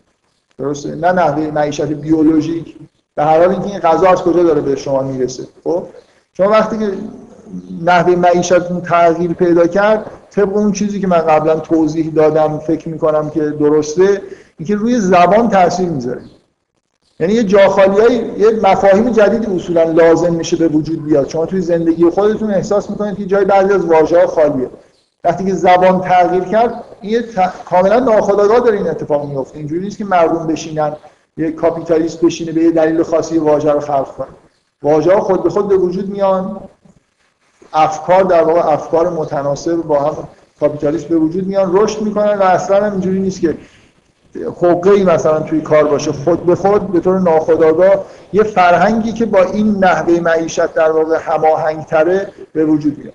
درسته؟ 0.57 0.95
نه 0.95 1.11
نحوه 1.11 1.51
معیشت 1.51 1.85
بیولوژیک. 1.85 2.75
به 3.15 3.23
هر 3.23 3.39
حال 3.39 3.49
اینکه 3.49 3.67
این 3.67 3.79
غذا 3.79 4.07
از 4.09 4.21
کجا 4.21 4.43
داره 4.43 4.61
به 4.61 4.75
شما 4.75 5.01
می‌رسه؟ 5.01 5.43
خب؟ 5.63 5.83
شما 6.33 6.49
وقتی 6.49 6.77
که 6.77 6.91
نحوه 7.83 8.15
معیشتتون 8.15 8.81
تغییر 8.81 9.33
پیدا 9.33 9.67
کرد 9.67 10.05
طبق 10.31 10.57
اون 10.57 10.71
چیزی 10.71 10.99
که 10.99 11.07
من 11.07 11.17
قبلا 11.17 11.59
توضیح 11.59 12.11
دادم 12.15 12.57
فکر 12.57 12.89
می‌کنم 12.89 13.29
که 13.29 13.39
درسته 13.39 14.21
اینکه 14.59 14.75
روی 14.75 14.99
زبان 14.99 15.49
تاثیر 15.49 15.89
می‌ذاره. 15.89 16.21
یعنی 17.19 17.33
یه 17.33 17.43
جاخالیای 17.43 18.15
یه 18.15 18.49
مفاهیم 18.63 19.09
جدیدی 19.09 19.55
اصولا 19.55 19.83
لازم 19.83 20.33
میشه 20.33 20.55
به 20.55 20.67
وجود 20.67 21.05
بیاد. 21.05 21.29
شما 21.29 21.45
توی 21.45 21.61
زندگی 21.61 22.09
خودتون 22.09 22.51
احساس 22.51 22.89
می‌کنید 22.89 23.17
که 23.17 23.25
جای 23.25 23.45
بعضی 23.45 23.73
از 23.73 23.85
واژه‌ها 23.85 24.27
خالیه. 24.27 24.69
وقتی 25.23 25.45
که 25.45 25.53
زبان 25.53 26.01
تغییر 26.01 26.43
کرد 26.43 26.83
این 27.01 27.23
کاملا 27.69 27.99
ناخودآگاه 27.99 28.59
داره 28.59 28.77
این 28.77 28.87
اتفاق 28.87 29.29
میفته 29.29 29.57
اینجوری 29.57 29.81
نیست 29.81 29.97
که 29.97 30.05
مردم 30.05 30.47
بشینن 30.47 30.95
یه 31.37 31.51
کاپیتالیست 31.51 32.21
بشینه 32.21 32.51
به 32.51 32.63
یه 32.63 32.71
دلیل 32.71 33.03
خاصی 33.03 33.37
واژه 33.37 33.71
رو 33.71 33.79
خلق 33.79 34.07
کنه. 34.07 34.27
واژه 34.83 35.13
ها 35.13 35.19
خود 35.19 35.43
به 35.43 35.49
خود 35.49 35.67
به 35.67 35.77
وجود 35.77 36.09
میان. 36.09 36.61
افکار 37.73 38.23
در 38.23 38.43
واقع 38.43 38.73
افکار 38.73 39.09
متناسب 39.09 39.75
با 39.75 39.99
هم 39.99 40.27
کاپیتالیست 40.59 41.07
به 41.07 41.15
وجود 41.15 41.47
میان. 41.47 41.69
رشد 41.73 42.01
می‌کنن 42.01 42.33
و 42.33 42.43
اصلا 42.43 42.91
اینجوری 42.91 43.19
نیست 43.19 43.41
که 43.41 43.57
حقه 44.35 44.89
ای 44.89 45.03
مثلا 45.03 45.39
توی 45.39 45.61
کار 45.61 45.83
باشه 45.83 46.11
خود 46.11 46.45
به 46.45 46.55
خود 46.55 46.91
به 46.91 46.99
طور 46.99 47.19
ناخودآگاه 47.19 48.05
یه 48.33 48.43
فرهنگی 48.43 49.13
که 49.13 49.25
با 49.25 49.43
این 49.43 49.75
نحوه 49.83 50.19
معیشت 50.19 50.73
در 50.73 50.91
واقع 50.91 51.17
هماهنگ 51.21 51.85
تره 51.85 52.27
به 52.53 52.65
وجود 52.65 52.97
میاد. 52.97 53.13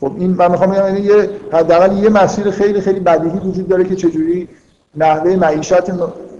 خب 0.00 0.12
این 0.18 0.30
من 0.30 0.50
می‌خوام 0.50 0.70
بگم 0.70 0.84
یعنی 0.86 1.00
یه 1.00 1.30
حداقل 1.52 1.96
یه 1.96 2.08
مسیر 2.08 2.50
خیلی 2.50 2.80
خیلی 2.80 3.00
بدیهی 3.00 3.38
وجود 3.38 3.68
داره 3.68 3.84
که 3.84 3.96
چجوری 3.96 4.48
نحوه 4.94 5.36
معیشت 5.36 5.90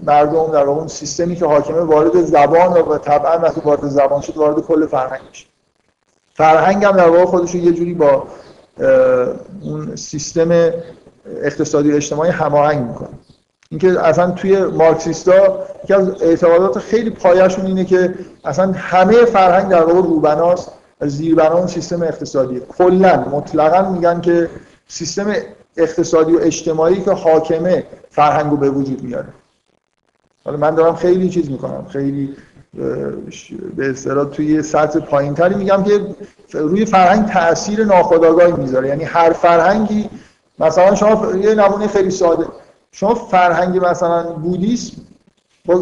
مردم 0.03 0.51
در 0.51 0.63
اون 0.63 0.87
سیستمی 0.87 1.35
که 1.35 1.45
حاکمه 1.45 1.81
وارد 1.81 2.21
زبان 2.21 2.73
و 2.73 2.97
طبعا 2.97 3.39
وقتی 3.39 3.61
وارد 3.61 3.85
زبان 3.85 4.21
شد 4.21 4.37
وارد 4.37 4.59
کل 4.59 4.85
فرهنگ 4.85 5.21
میشه. 5.29 5.45
فرهنگ 6.33 6.85
هم 6.85 6.91
در 6.91 7.09
واقع 7.09 7.25
خودش 7.25 7.55
یه 7.55 7.71
جوری 7.71 7.93
با 7.93 8.23
اون 9.61 9.95
سیستم 9.95 10.71
اقتصادی 11.43 11.91
و 11.91 11.95
اجتماعی 11.95 12.31
هماهنگ 12.31 12.87
می‌کنه. 12.87 13.09
اینکه 13.71 13.99
اصلا 13.99 14.31
توی 14.31 14.57
مارکسیستا 14.57 15.65
یکی 15.83 15.93
از 15.93 16.21
اعتقادات 16.21 16.79
خیلی 16.79 17.09
پایشون 17.09 17.65
اینه 17.65 17.85
که 17.85 18.13
اصلا 18.45 18.71
همه 18.71 19.25
فرهنگ 19.25 19.69
در 19.69 19.83
واقع 19.83 20.07
روبناست 20.07 20.71
زیربنا 21.01 21.57
اون 21.57 21.67
سیستم 21.67 22.03
اقتصادی 22.03 22.61
کلا 22.77 23.25
مطلقا 23.31 23.91
میگن 23.91 24.21
که 24.21 24.49
سیستم 24.87 25.33
اقتصادی 25.77 26.35
و 26.35 26.39
اجتماعی 26.39 27.01
که 27.01 27.11
حاکمه 27.11 27.83
فرهنگ 28.09 28.51
رو 28.51 28.57
به 28.57 28.69
وجود 28.69 29.03
میاره. 29.03 29.27
حالا 30.45 30.57
من 30.57 30.75
دارم 30.75 30.95
خیلی 30.95 31.29
چیز 31.29 31.51
می‌کنم. 31.51 31.85
خیلی 31.89 32.35
به 33.75 33.89
اصطلاح 33.89 34.29
توی 34.29 34.61
سطح 34.61 34.99
پایینتری 34.99 35.55
میگم 35.55 35.83
که 35.83 35.99
روی 36.53 36.85
فرهنگ 36.85 37.25
تاثیر 37.25 37.85
ناخودآگاهی 37.85 38.51
می‌ذاره 38.51 38.87
یعنی 38.87 39.03
هر 39.03 39.33
فرهنگی 39.33 40.09
مثلا 40.59 40.95
شما 40.95 41.35
یه 41.35 41.55
نمونه 41.55 41.87
خیلی 41.87 42.11
ساده. 42.11 42.45
شما 42.91 43.15
فرهنگ 43.15 43.85
مثلا 43.85 44.23
بودیسم 44.23 45.01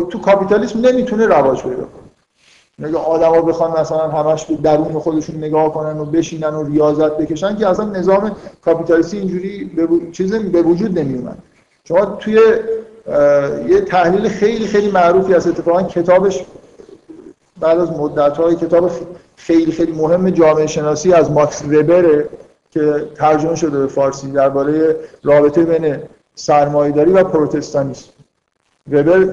تو 0.09 0.19
کاپیتالیسم 0.19 0.79
نمی‌تونه 0.79 1.25
رواج 1.25 1.63
پیدا 1.63 1.75
کنه. 1.75 2.87
اگه 2.87 2.97
آدما 2.97 3.41
بخوان 3.41 3.79
مثلا 3.79 4.07
همش 4.07 4.45
به 4.45 4.55
درون 4.55 4.99
خودشون 4.99 5.35
نگاه 5.35 5.73
کنن 5.73 5.99
و 5.99 6.05
بشینن 6.05 6.53
و 6.53 6.63
ریاضت 6.63 7.17
بکشن 7.17 7.55
که 7.55 7.67
اصلا 7.67 7.85
نظام 7.85 8.31
کاپیتالیستی 8.61 9.17
اینجوری 9.17 9.65
به 9.65 9.87
چیز 10.11 10.35
به 10.35 10.61
وجود 10.61 10.99
نمیومد. 10.99 11.37
شما 11.83 12.05
توی 12.05 12.39
یه 13.69 13.81
تحلیل 13.81 14.29
خیلی 14.29 14.67
خیلی 14.67 14.91
معروفی 14.91 15.33
از 15.33 15.47
اتفاقا 15.47 15.83
کتابش 15.83 16.45
بعد 17.59 17.79
از 17.79 17.91
مدت 17.91 18.37
های 18.37 18.55
کتاب 18.55 18.91
خیلی 19.35 19.71
خیلی 19.71 19.91
مهم 19.91 20.29
جامعه 20.29 20.67
شناسی 20.67 21.13
از 21.13 21.31
ماکس 21.31 21.65
وبره. 21.65 22.29
که 22.71 23.07
ترجمه 23.15 23.55
شده 23.55 23.79
به 23.79 23.87
فارسی 23.87 24.31
درباره 24.31 24.95
رابطه 25.23 25.63
بین 25.63 25.97
سرمایه‌داری 26.35 27.11
و 27.11 27.23
پروتستانیسم. 27.23 28.09
وبر 28.91 29.27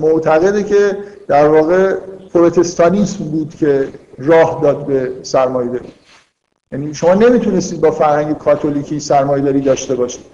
معتقده 0.00 0.62
که 0.62 0.98
در 1.28 1.48
واقع 1.48 1.94
پروتستانیسم 2.34 3.24
بود 3.24 3.54
که 3.54 3.88
راه 4.18 4.60
داد 4.62 4.86
به 4.86 5.12
سرمایه‌داری. 5.22 5.92
یعنی 6.72 6.94
شما 6.94 7.14
نمی‌تونستید 7.14 7.80
با 7.80 7.90
فرهنگ 7.90 8.38
کاتولیکی 8.38 9.00
سرمایه‌داری 9.00 9.60
داشته 9.60 9.94
باشید. 9.94 10.24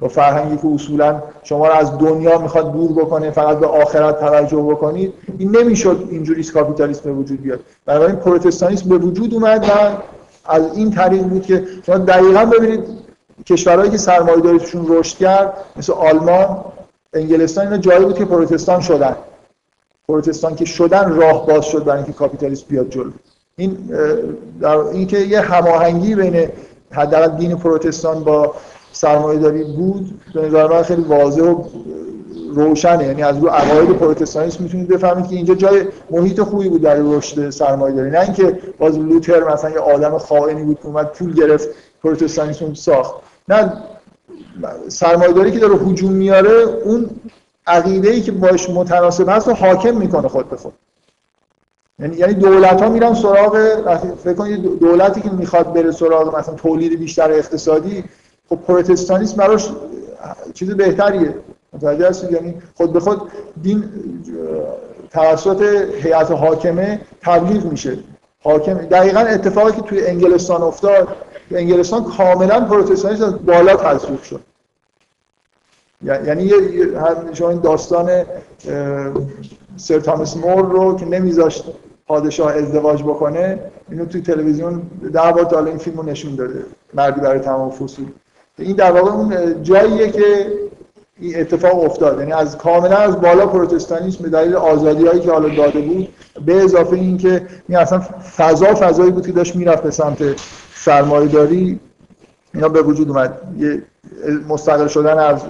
با 0.00 0.08
فرهنگی 0.08 0.56
که 0.56 0.68
اصولا 0.74 1.22
شما 1.42 1.68
رو 1.68 1.74
از 1.74 1.98
دنیا 1.98 2.38
می‌خواد 2.38 2.72
دور 2.72 2.92
بکنه 2.92 3.30
فقط 3.30 3.58
به 3.58 3.66
آخرت 3.66 4.20
توجه 4.20 4.56
بکنید 4.56 5.12
این 5.38 5.56
نمی‌شد 5.56 6.08
اینجوری 6.10 6.44
کاپیتالیسم 6.44 7.02
به 7.04 7.12
وجود 7.12 7.42
بیاد. 7.42 7.60
بنابراین 7.86 8.16
پروتستانیسم 8.16 8.88
به 8.88 8.98
وجود 8.98 9.34
اومد 9.34 9.64
و 9.64 9.68
از 10.44 10.76
این 10.76 10.90
طریق 10.90 11.22
بود 11.22 11.46
که 11.46 11.66
شما 11.86 11.98
دقیقا 11.98 12.44
ببینید 12.44 12.84
کشورهایی 13.46 13.90
که 13.90 13.98
سرمایه‌داریشون 13.98 14.86
رشد 14.88 15.16
کرد 15.16 15.52
مثل 15.76 15.92
آلمان 15.92 16.64
انگلستان 17.12 17.64
اینا 17.64 17.78
جایی 17.78 18.04
بود 18.04 18.18
که 18.18 18.24
پروتستان 18.24 18.80
شدن. 18.80 19.16
پروتستان 20.08 20.54
که 20.54 20.64
شدن 20.64 21.12
راه 21.12 21.46
باز 21.46 21.64
شد 21.64 21.84
برای 21.84 21.96
اینکه 21.96 22.12
کاپیتالیسم 22.12 22.66
بیاد 22.68 22.90
جلو. 22.90 23.10
این 23.56 23.78
در 24.60 24.76
اینکه 24.76 25.18
یه 25.18 25.40
هماهنگی 25.40 26.14
بین 26.14 26.48
حداقل 26.90 27.36
دین 27.36 27.56
پروتستان 27.56 28.24
با 28.24 28.54
سرمایه‌داری 29.02 29.64
بود 29.64 30.20
به 30.34 30.46
نظر 30.46 30.68
من 30.68 30.82
خیلی 30.82 31.02
واضح 31.02 31.42
و 31.42 31.64
روشنه. 32.54 33.04
یعنی 33.04 33.22
از 33.22 33.38
رو 33.38 33.48
عقاید 33.48 33.90
پروتستانیسم 33.90 34.62
می‌تونید 34.62 34.88
بفهمید 34.88 35.28
که 35.28 35.36
اینجا 35.36 35.54
جای 35.54 35.84
محیط 36.10 36.40
خوبی 36.40 36.68
بود 36.68 36.82
در 36.82 36.94
رشد 36.94 37.50
سرمایه‌داری. 37.50 38.10
نه 38.10 38.20
اینکه 38.20 38.58
باز 38.78 38.98
لوتر 38.98 39.52
مثلا 39.52 39.70
یه 39.70 39.78
آدم 39.78 40.18
خائنی 40.18 40.62
بود 40.64 40.80
که 40.80 40.86
اومد 40.86 41.06
پول 41.06 41.34
گرفت 41.34 41.68
پروتستانیسم 42.02 42.74
ساخت. 42.74 43.14
نه 43.48 43.72
سرمایه‌داری 44.88 45.50
که 45.52 45.58
داره 45.58 45.74
هجوم 45.74 46.12
میاره 46.12 46.52
اون 46.84 47.10
عقیده 47.66 48.10
ای 48.10 48.20
که 48.20 48.32
باش 48.32 48.70
متناسب 48.70 49.28
هست 49.28 49.48
رو 49.48 49.54
حاکم 49.54 49.96
می‌کنه 49.96 50.28
خود 50.28 50.50
به 50.50 50.56
خود. 50.56 50.72
یعنی 51.98 52.16
یعنی 52.16 52.34
دولت 52.34 52.82
ها 52.82 52.88
میرن 52.88 53.14
سراغ 53.14 53.58
فکر 54.24 54.34
کنید 54.34 54.78
دولتی 54.78 55.20
که 55.20 55.30
می‌خواد 55.30 55.72
بره 55.72 55.90
سراغ 55.90 56.38
مثلا 56.38 56.54
تولید 56.54 56.98
بیشتر 56.98 57.32
اقتصادی 57.32 58.04
خب 58.52 58.58
پروتستانیسم 58.66 59.36
براش 59.36 59.70
چیز 60.54 60.70
بهتریه. 60.70 61.34
متوجه 61.72 62.08
هستید؟ 62.08 62.32
یعنی 62.32 62.54
خود 62.74 62.92
به 62.92 63.00
خود 63.00 63.20
دین 63.62 63.84
توسط 65.10 65.62
هیئت 66.02 66.30
حاکمه 66.30 67.00
تبلیغ 67.22 67.64
میشه. 67.64 67.98
حاکم 68.42 68.74
دقیقا 68.74 69.20
اتفاقی 69.20 69.72
که 69.72 69.82
توی 69.82 70.06
انگلستان 70.06 70.62
افتاد 70.62 71.08
انگلستان 71.50 72.04
کاملا 72.04 72.60
پروتستانیسم 72.60 73.24
از 73.24 73.46
بالا 73.46 73.76
تصویب 73.76 74.22
شد. 74.22 74.40
یعنی 76.04 76.52
شما 77.32 77.50
این 77.50 77.60
داستان 77.60 78.24
سر 79.76 80.00
تامس 80.00 80.36
مور 80.36 80.64
رو 80.64 80.96
که 80.96 81.06
نمیذاشت 81.06 81.64
پادشاه 82.06 82.52
ازدواج 82.52 83.02
بکنه 83.02 83.58
اینو 83.90 84.04
توی 84.04 84.20
تلویزیون 84.20 84.82
ده 85.12 85.32
بار 85.32 85.44
تا 85.44 85.64
این 85.64 85.78
فیلم 85.78 85.96
رو 85.96 86.02
نشون 86.02 86.34
داده. 86.34 86.64
مردی 86.94 87.20
برای 87.20 87.38
تمام 87.38 87.70
فصول. 87.70 88.06
این 88.58 88.76
در 88.76 88.92
واقع 88.92 89.10
اون 89.10 89.62
جاییه 89.62 90.10
که 90.10 90.52
این 91.20 91.40
اتفاق 91.40 91.84
افتاد. 91.84 92.18
یعنی 92.18 92.32
از 92.32 92.58
کاملا 92.58 92.96
از 92.96 93.20
بالا 93.20 93.46
پروتستانیسم 93.46 94.22
به 94.22 94.28
دلیل 94.28 94.56
آزادی 94.56 95.06
هایی 95.06 95.20
که 95.20 95.30
حالا 95.30 95.54
داده 95.54 95.80
بود 95.80 96.08
به 96.46 96.62
اضافه 96.64 96.96
این 96.96 97.18
که 97.18 97.46
این 97.68 97.78
اصلا 97.78 98.00
فضا 98.36 98.74
فضایی 98.74 99.10
بود 99.10 99.26
که 99.26 99.32
داشت 99.32 99.56
می‌رفت 99.56 99.82
به 99.82 99.90
سمت 99.90 100.18
سرمایه‌داری 100.74 101.80
اینا 102.54 102.68
به 102.68 102.82
وجود 102.82 103.08
اومد. 103.08 103.38
یه 103.58 103.82
مستقل 104.48 104.86
شدن 104.86 105.18
از 105.18 105.40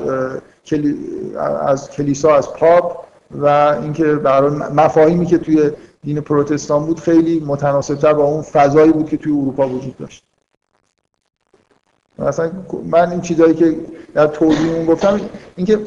از 1.66 1.90
کلیسا 1.90 2.36
از 2.36 2.52
پاپ 2.52 3.04
و 3.30 3.46
اینکه 3.82 4.04
برای 4.04 4.50
مفاهیمی 4.50 5.26
که 5.26 5.38
توی 5.38 5.70
دین 6.04 6.20
پروتستان 6.20 6.86
بود 6.86 7.00
خیلی 7.00 7.44
متناسبتر 7.46 8.12
با 8.12 8.24
اون 8.24 8.42
فضایی 8.42 8.92
بود 8.92 9.08
که 9.08 9.16
توی 9.16 9.32
اروپا 9.32 9.68
وجود 9.68 9.96
داشت. 9.96 10.24
مثلا 12.22 12.50
من 12.90 13.10
این 13.10 13.20
چیزایی 13.20 13.54
که 13.54 13.76
در 14.14 14.26
توضیح 14.26 14.74
اون 14.74 14.86
گفتم 14.86 15.20
اینکه 15.56 15.78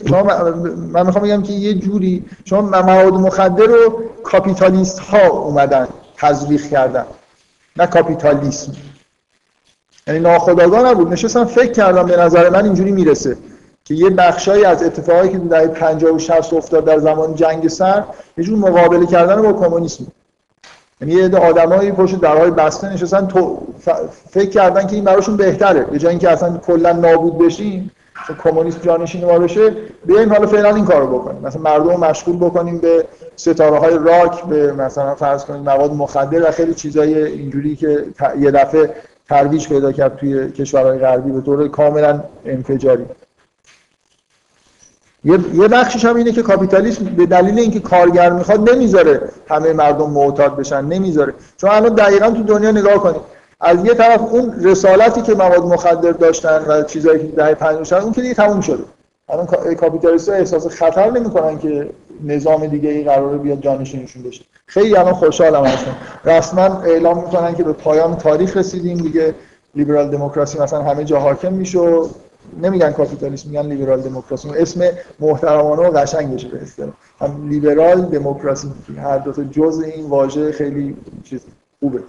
من 0.94 1.06
می‌خوام 1.06 1.24
بگم 1.24 1.44
که 1.44 1.54
یه 1.54 1.74
جوری 1.74 2.26
شما 2.46 2.62
مواد 2.62 3.14
مخدر 3.14 3.66
رو 3.66 4.04
کاپیتالیست 4.24 5.00
ها 5.00 5.28
اومدن 5.28 5.88
تزریق 6.18 6.70
کردن 6.70 7.06
نه 7.78 7.88
کاپیتالیسم. 7.88 8.72
یعنی 10.08 10.20
ناخداگاه 10.20 10.84
نبود. 10.86 11.14
نشستم 11.14 11.46
فکر 11.46 11.72
کردم 11.72 12.06
به 12.06 12.18
نظر 12.18 12.50
من 12.50 12.64
اینجوری 12.64 12.92
می‌رسه 12.92 13.38
که 13.86 13.94
یه 13.94 14.10
بخشایی 14.10 14.66
از 14.66 14.84
اتفاقایی 14.84 15.32
که 15.32 15.38
در 15.38 15.68
50 15.68 16.16
و 16.16 16.20
60 16.20 16.54
افتاد 16.54 16.86
در 16.86 17.00
زمان 17.00 17.36
جنگ 17.36 17.68
سر 17.68 18.04
یه 18.38 18.44
جور 18.44 18.60
مقابله 18.60 19.06
کردن 19.06 19.42
با 19.42 19.54
کمونیسم. 19.54 20.08
یعنی 21.02 21.14
یه 21.14 21.26
عده 21.26 21.38
آدمایی 21.38 21.92
پشت 21.92 22.22
درهای 22.22 22.52
بسته 22.52 22.94
نشستن 22.94 23.28
تو 23.28 23.68
فکر 24.30 24.50
کردن 24.50 24.88
که 24.88 24.96
این 24.96 25.04
براشون 25.04 25.38
بهتره. 25.38 25.84
به 25.84 25.98
جای 25.98 26.10
اینکه 26.10 26.30
اصلا 26.30 26.58
کلا 26.58 26.92
نابود 26.92 27.38
بشیم 27.38 27.92
کمونیست 28.44 28.82
جانشین 28.82 29.26
ما 29.26 29.40
بشه 29.40 29.76
بیایم 30.06 30.34
حالا 30.34 30.48
فعلا 30.48 30.76
این 30.76 30.86
کارو 30.86 31.20
بکنیم. 31.20 31.42
مثلا 31.42 31.62
مردم 31.62 31.90
رو 31.90 31.98
مشغول 31.98 32.38
بکنیم 32.38 32.78
به 32.78 33.06
ستاره 33.36 33.78
های 33.78 33.94
راک 33.94 34.44
به 34.44 34.74
مثلا 34.74 35.16
فرض 35.16 35.46
کنیم 35.46 35.62
مواد 35.62 35.94
مخدر 35.94 36.50
و 36.50 36.52
خیلی 36.52 36.74
چیزای 36.74 37.24
اینجوری 37.24 37.76
که 37.76 38.06
یه 38.40 38.52
دفعه 38.52 38.94
ترویج 39.30 39.68
پیدا 39.68 39.92
کرد 39.92 40.16
توی 40.16 40.52
کشورهای 40.52 41.00
غربی 41.00 41.32
به 41.32 41.42
طور 41.42 41.68
کاملا 41.68 42.24
انفجاری. 42.46 43.06
یه 45.26 45.68
بخشش 45.68 46.06
هم 46.06 46.16
اینه 46.16 46.32
که 46.32 46.42
کاپیتالیسم 46.42 47.06
به 47.06 47.26
دلیل 47.26 47.60
اینکه 47.60 47.80
کارگر 47.80 48.30
می‌خواد 48.30 48.70
نمی‌ذاره 48.70 49.22
همه 49.48 49.74
مردم 49.74 50.10
معتاد 50.10 50.56
بشن 50.56 50.86
نمی‌ذاره. 50.86 51.34
چون 51.58 51.70
الان 51.70 51.96
دقیقا 51.96 52.30
تو 52.30 52.44
دنیا 52.44 52.72
نگاه 52.72 52.94
کنید. 52.94 53.22
از 53.62 53.86
یه 53.86 53.94
طرف 53.94 54.22
اون 54.22 54.54
رسالتی 54.64 55.22
که 55.22 55.34
مواد 55.34 55.64
مخدر 55.64 56.12
داشتن 56.12 56.66
و 56.68 56.84
چیزایی 56.84 57.20
که 57.20 57.28
دهه 57.28 57.54
50 57.54 58.04
اون 58.04 58.12
که 58.12 58.22
دیگه 58.22 58.34
تموم 58.34 58.62
شده. 58.62 58.84
الان 59.30 59.46
کاپیتالیست‌ها 59.76 60.36
احساس 60.36 60.68
خطر 60.68 61.12
نمی‌کنن 61.12 61.58
که 61.60 61.90
نظام 62.24 62.68
دیگه 62.68 62.90
ای 62.90 63.04
قراره 63.04 63.38
بیاد 63.38 63.62
جانشینشون 63.62 64.24
بشه. 64.24 64.44
خیلی 64.66 64.96
الان 64.96 65.14
خوشحالم 65.14 65.66
هستن 65.66 65.92
رسما 66.26 66.82
اعلام 66.82 67.24
می‌کنن 67.24 67.56
که 67.56 67.64
به 67.64 67.74
پایان 67.74 68.16
تاریخ 68.16 68.58
رسیدیم 68.58 68.98
دیگه. 68.98 69.36
لیبرال 69.76 70.10
دموکراسی 70.10 70.60
مثلا 70.60 70.84
همه 70.84 71.04
جا 71.04 71.20
حاکم 71.20 71.54
میشه. 71.54 71.80
نمیگن 72.62 72.92
کاپیتالیسم 72.92 73.50
میگن 73.50 73.66
لیبرال 73.66 74.02
دموکراسی. 74.02 74.50
اسم 74.50 74.84
محترمانه 75.20 75.90
و 75.90 75.92
قشنگشه 75.92 76.48
به 76.48 76.62
اصطلاح. 76.62 76.94
هم 77.22 77.50
لیبرال 77.50 78.02
دموکراسی. 78.02 78.72
هر 79.04 79.18
دو 79.18 79.32
تا 79.32 79.44
جزء 79.44 79.86
این 79.86 80.10
واژه 80.10 80.52
خیلی 80.52 80.98
چیز 81.24 81.42
خوبه. 81.80 82.00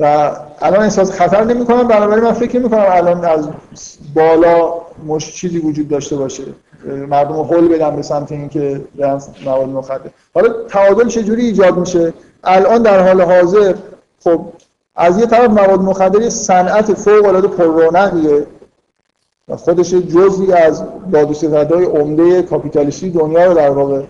و 0.00 0.32
الان 0.60 0.82
احساس 0.82 1.12
خطر 1.12 1.44
نمی 1.44 1.64
کنم 1.64 1.88
بنابراین 1.88 2.24
من 2.24 2.32
فکر 2.32 2.58
نمی 2.58 2.70
کنم 2.70 2.86
الان 2.88 3.24
از 3.24 3.48
بالا 4.14 4.74
مش 5.06 5.34
چیزی 5.34 5.58
وجود 5.58 5.88
داشته 5.88 6.16
باشه. 6.16 6.44
مردم 7.08 7.36
رو 7.36 7.44
حل 7.44 7.68
بدن 7.68 7.96
به 7.96 8.02
سمت 8.02 8.32
اینکه 8.32 8.80
برن 8.96 9.20
مواد 9.44 9.68
مخدر. 9.68 10.10
حالا 10.34 10.48
تعادل 10.68 11.08
چجوری 11.08 11.46
ایجاد 11.46 11.78
میشه؟ 11.78 12.12
الان 12.44 12.82
در 12.82 13.06
حال 13.06 13.20
حاضر 13.20 13.74
خب 14.24 14.40
از 14.96 15.18
یه 15.18 15.26
طرف 15.26 15.50
مواد 15.50 15.80
مخدر 15.80 16.28
صنعت 16.28 16.94
فوق 16.94 17.26
العاده 17.26 17.48
پررونقیه. 17.48 18.46
و 19.48 19.56
خودش 19.56 19.94
جزئی 19.94 20.52
از 20.52 20.82
داد 21.12 21.72
و 21.72 21.84
عمده 21.84 22.42
کاپیتالیستی 22.42 23.10
دنیا 23.10 23.44
رو 23.44 23.54
در 23.54 23.70
واقع 23.70 24.02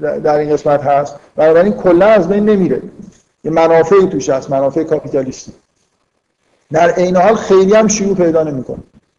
در 0.00 0.38
این 0.38 0.50
قسمت 0.50 0.80
هست. 0.82 1.16
بنابراین 1.36 1.72
کلا 1.72 2.06
از 2.06 2.28
بین 2.28 2.44
نمیره. 2.44 2.82
یه 3.44 3.50
منافعی 3.50 4.06
توش 4.06 4.30
هست 4.30 4.50
منافع 4.50 4.82
کاپیتالیستی. 4.82 5.52
در 6.72 6.90
عین 6.90 7.16
حال 7.16 7.34
خیلی 7.34 7.74
هم 7.74 7.88
شیوع 7.88 8.16
پیدا 8.16 8.42
نمی‌کنه. 8.42 8.78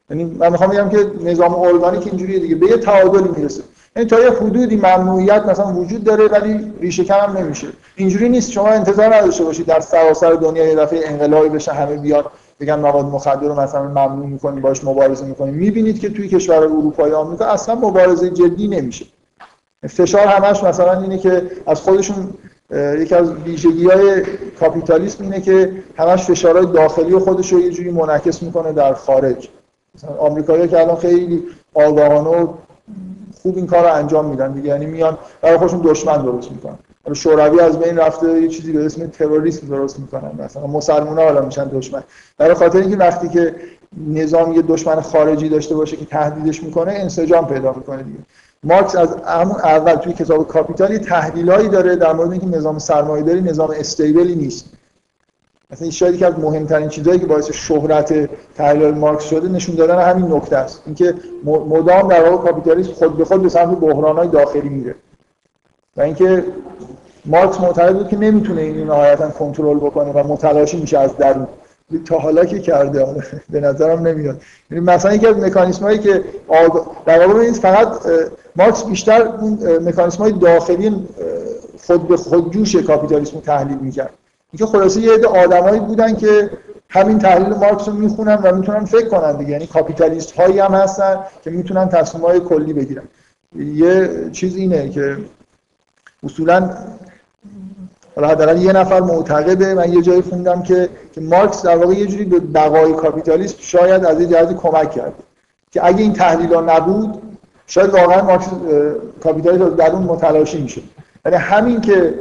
یعنی 0.10 0.24
من 0.24 0.52
می‌خوام 0.52 0.70
بگم 0.70 0.90
که 0.90 1.12
نظام 1.24 1.54
ارگانیک 1.54 2.08
اینجوریه 2.08 2.40
دیگه 2.40 2.56
به 2.56 2.68
یه 2.68 2.78
تعادلی 2.78 3.30
می‌رسه. 3.36 3.64
یعنی 3.96 4.10
تا 4.10 4.20
یه 4.20 4.32
حدودی 4.32 4.76
ممنوعیت 4.76 5.46
مثلا 5.46 5.74
وجود 5.74 6.04
داره 6.04 6.28
ولی 6.28 6.74
ریشه 6.82 7.04
کم 7.04 7.38
نمیشه. 7.38 7.68
اینجوری 7.96 8.30
نیست. 8.30 8.52
شما 8.52 8.68
انتظار 8.68 9.16
نداشته 9.16 9.44
باشید 9.44 9.66
در 9.66 9.80
سراسر 9.80 10.32
دنیا 10.32 10.66
یه 10.68 10.76
دفعه 10.76 11.00
انقلابی 11.04 11.50
بشه 11.50 11.74
همه 11.74 11.96
بیاد 11.96 12.26
بگن 12.60 12.80
مواد 12.80 13.06
مخدر 13.06 13.48
رو 13.48 13.60
مثلا 13.60 13.84
ممنوع 13.84 14.26
می‌کنیم 14.26 14.62
باش 14.62 14.84
مبارزه 14.84 15.26
می‌کنیم 15.26 15.54
می‌بینید 15.54 16.00
که 16.00 16.10
توی 16.10 16.28
کشور 16.28 16.56
اروپایی 16.56 17.14
آمریکا 17.14 17.46
اصلا 17.46 17.76
مبارزه 17.76 18.30
جدی 18.30 18.68
نمیشه. 18.68 19.06
فشار 19.90 20.28
همش 20.28 20.64
مثلا 20.64 21.02
اینه 21.02 21.18
که 21.18 21.52
از 21.68 21.82
خودشون 21.82 22.30
یکی 22.72 23.16
از 23.16 23.32
ویژگی 23.32 23.86
های 23.86 24.24
کاپیتالیسم 24.60 25.24
اینه 25.24 25.42
که 25.42 25.72
همش 25.98 26.24
فشارهای 26.24 26.66
داخلی 26.66 27.18
خودش 27.18 27.54
رو 27.54 27.60
یه 27.60 27.70
جوری 27.70 27.92
منعکس 27.92 28.44
می‌کنه 28.44 28.74
در 28.74 28.94
خارج. 28.94 29.50
مثلا 29.96 30.16
آمریکایی‌ها 30.18 30.68
که 30.68 30.80
الان 30.80 30.96
خیلی 30.96 31.44
آگاهانه 31.74 32.44
و 32.44 32.48
خوب 33.42 33.58
این 33.58 33.68
کار 33.68 33.84
رو 33.84 33.94
انجام 33.94 34.26
میدن 34.26 34.52
دیگه. 34.52 34.68
یعنی 34.68 34.86
میان 34.86 35.18
برای 35.42 35.58
خودشون 35.58 35.82
دشمن 35.84 36.22
درست 36.22 36.52
می‌کنن. 36.52 36.78
شوروی 37.14 37.60
از 37.60 37.80
بین 37.80 37.98
رفته 37.98 38.42
یه 38.42 38.48
چیزی 38.48 38.72
به 38.72 38.86
اسم 38.86 39.08
تروریسم 39.08 39.68
درست 39.68 40.00
می‌کنن. 40.00 40.32
مثلا 40.40 40.68
مسلمان‌ها 40.68 41.24
حالا 41.24 41.42
میشن 41.42 41.68
دشمن. 41.68 42.04
برای 42.38 42.54
خاطر 42.54 42.80
اینکه 42.80 42.98
وقتی 42.98 43.30
که 43.30 43.56
نظام 44.08 44.54
یه 44.54 44.62
دشمن 44.62 45.02
خارجی 45.02 45.50
داشته 45.50 45.76
باشه 45.76 45.98
که 45.98 46.06
تهدیدش 46.06 46.64
می‌کنه 46.64 46.92
انسجام 46.92 47.48
پیدا 47.48 47.74
می‌کنه 47.74 48.04
دیگه. 48.04 48.20
مارکس 48.64 48.96
از 48.96 49.16
همون 49.26 49.56
اول 49.56 49.96
توی 49.96 50.14
کتاب 50.14 50.48
کاپیتال 50.48 50.92
یه 50.92 51.00
تحلیلایی 51.00 51.70
داره 51.70 51.96
در 51.96 52.14
مورد 52.14 52.32
اینکه 52.32 52.48
نظام 52.48 52.80
سرمایه‌داری 52.80 53.42
نظام 53.42 53.70
استیبلی 53.72 54.36
نیست. 54.36 54.66
مثلا 55.72 55.84
این 55.84 55.92
شاید 55.92 56.18
که 56.18 56.28
از 56.28 56.40
مهمترین 56.40 56.90
چیزهایی 56.90 57.20
که 57.20 57.26
باعث 57.26 57.52
شهرت 57.52 58.30
تحلیل 58.56 58.94
مارکس 58.94 59.24
شده 59.24 59.50
نشون 59.50 59.76
دادن 59.76 60.02
همین 60.02 60.34
نکته 60.34 60.58
است. 60.58 60.84
اینکه 60.86 61.14
مدام 61.46 62.08
در 62.08 62.30
واقع 62.30 62.52
کاپیتالیسم 62.52 62.94
خود 62.94 63.18
به 63.18 63.26
خود 63.26 63.42
به 63.44 63.50
سمت 63.50 63.80
بحران‌های 63.80 64.28
داخلی 64.28 64.70
میره. 64.70 64.96
و 65.98 66.02
اینکه 66.02 66.46
مارکس 67.26 67.60
معتقد 67.60 67.96
بود 67.96 68.08
که 68.08 68.18
نمی‌تونه 68.18 68.62
این 68.62 68.88
نهایتا 68.88 69.30
کنترل 69.30 69.78
بکنه 69.78 70.12
و 70.12 70.28
متلاشی 70.28 70.82
میشه 70.82 71.00
از 71.00 71.18
درون 71.18 71.48
تا 72.06 72.18
حالا 72.18 72.46
که 72.46 72.60
کرده. 72.60 73.06
به 73.50 73.60
نظرم 73.60 74.08
نمیاد. 74.08 74.42
یعنی 74.72 74.84
مثلا 74.84 75.14
یکی 75.14 75.28
از 75.28 75.38
مکانیسمایی 75.38 76.00
که 76.00 76.24
در 77.06 77.28
واقع 77.28 77.52
فقط 77.52 77.88
مارکس 78.56 78.86
بیشتر 78.86 79.22
اون 79.22 79.80
مکانیسمای 79.82 80.32
داخلی 80.32 81.08
خود 81.88 82.08
به 82.08 82.18
خود 82.18 82.54
جوش 82.54 82.76
کاپیتالیسم 82.76 83.40
تحلیل 83.40 83.78
می‌کرد. 83.78 84.14
اینکه 84.52 84.66
خلاصه 84.66 85.02
یه 85.02 85.14
عده 85.14 85.28
آدمایی 85.28 85.80
بودن 85.80 86.16
که 86.16 86.50
همین 86.90 87.20
تحلیل 87.20 87.54
مارکس 87.54 87.88
رو 87.88 87.94
می‌خونن 87.94 88.36
و 88.36 88.56
می‌تونن 88.56 88.86
فکر 88.86 89.08
کنن 89.08 89.38
دیگه. 89.38 89.52
یعنی 89.52 89.68
کاپیتالیست 89.68 90.32
هایی 90.32 90.60
هم 90.60 90.74
هستن 90.74 91.18
که 91.44 91.50
می‌تونن 91.50 91.90
تصمیم 91.90 92.26
های 92.26 92.40
کلی 92.40 92.74
بگیرن. 92.74 93.04
یه 93.56 94.10
چیز 94.32 94.56
اینه 94.56 94.90
که 94.90 95.18
اصولا 96.24 96.70
حالا 98.16 98.28
حداقل 98.28 98.62
یه 98.62 98.74
نفر 98.74 99.00
معتقده. 99.00 99.74
من 99.74 99.94
یه 99.94 100.02
جایی 100.02 100.22
خوندم 100.22 100.64
که 100.64 100.90
که 101.16 101.22
مارکس 101.22 101.62
در 101.62 101.78
واقع 101.78 101.94
یه 101.94 102.06
جوری 102.06 102.26
به 102.26 102.40
بقای 102.40 102.94
کاپیتالیسم 102.94 103.56
شاید 103.60 104.06
از 104.06 104.22
یه 104.22 104.28
جهتی 104.28 104.54
کمک 104.54 104.92
کرد 104.92 105.14
که 105.72 105.86
اگه 105.86 106.02
این 106.02 106.14
تحلیل 106.14 106.54
ها 106.54 106.62
نبود 106.62 107.22
شاید 107.68 107.90
واقعا 107.90 108.24
مارکس 108.24 108.48
کاپیتالیسم 109.24 109.70
در 109.70 109.92
اون 109.92 110.04
متلاشی 110.04 110.62
میشه. 110.62 110.82
یعنی 111.26 111.38
همین 111.38 111.82
که 111.82 112.14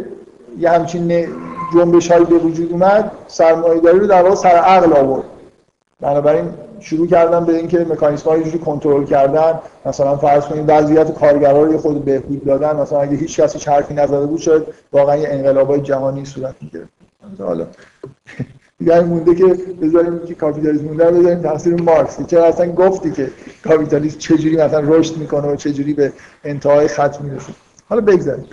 یه 0.59 0.71
همچین 0.71 1.29
جنبش 1.75 2.11
هایی 2.11 2.25
به 2.25 2.35
وجود 2.35 2.73
اومد 2.73 3.11
سرمایه‌داری 3.27 3.99
رو 3.99 4.07
در 4.07 4.23
واقع 4.23 4.35
سر 4.35 4.49
عقل 4.49 4.93
آورد. 4.93 5.25
بنابراین 6.01 6.45
شروع 6.83 7.07
کردن 7.07 7.45
به 7.45 7.57
اینکه 7.57 7.79
مکانیسم 7.79 8.31
های 8.31 8.45
جوری 8.45 8.59
کنترل 8.59 9.05
کردن. 9.05 9.59
مثلا 9.87 10.17
فرض 10.17 10.45
کنید 10.45 10.65
وضعیت 10.69 11.15
کارگرا 11.15 11.63
رو 11.63 11.79
خود 11.79 12.05
بهبود 12.05 12.45
دادن. 12.45 12.77
مثلا 12.77 13.01
اگه 13.01 13.17
هیچ 13.17 13.41
کسی 13.41 13.71
حرفی 13.71 13.95
نزده 13.95 14.27
بود 14.27 14.41
شاید 14.41 14.63
واقعا 14.93 15.17
یه 15.17 15.29
انقلابای 15.29 15.81
جهانی 15.81 16.25
صورت 16.25 16.55
می‌گرفت. 16.61 16.91
حالا. 17.39 17.67
دیگه 18.79 19.01
مونده 19.01 19.35
که 19.35 19.45
بذاریم 19.83 20.19
که 20.19 20.35
کاپیتالیسم 20.35 20.85
مونده 20.85 21.11
بذاریم 21.11 21.43
تفسیر 21.43 21.83
مارکس. 21.83 22.27
چرا 22.27 22.45
اصلا 22.45 22.73
گفتی 22.73 23.11
که 23.11 23.31
کاپیتالیسم 23.65 24.19
چجوری 24.19 24.57
مثلا 24.57 24.81
رشد 24.81 25.17
می‌کنه 25.17 25.49
و 25.49 25.57
چجوری 25.57 25.95
به 25.95 26.13
انتهای 26.45 26.89
خط 26.89 27.21
می‌رسه. 27.21 27.53
حالا 27.89 28.01
بگذاریم. 28.01 28.45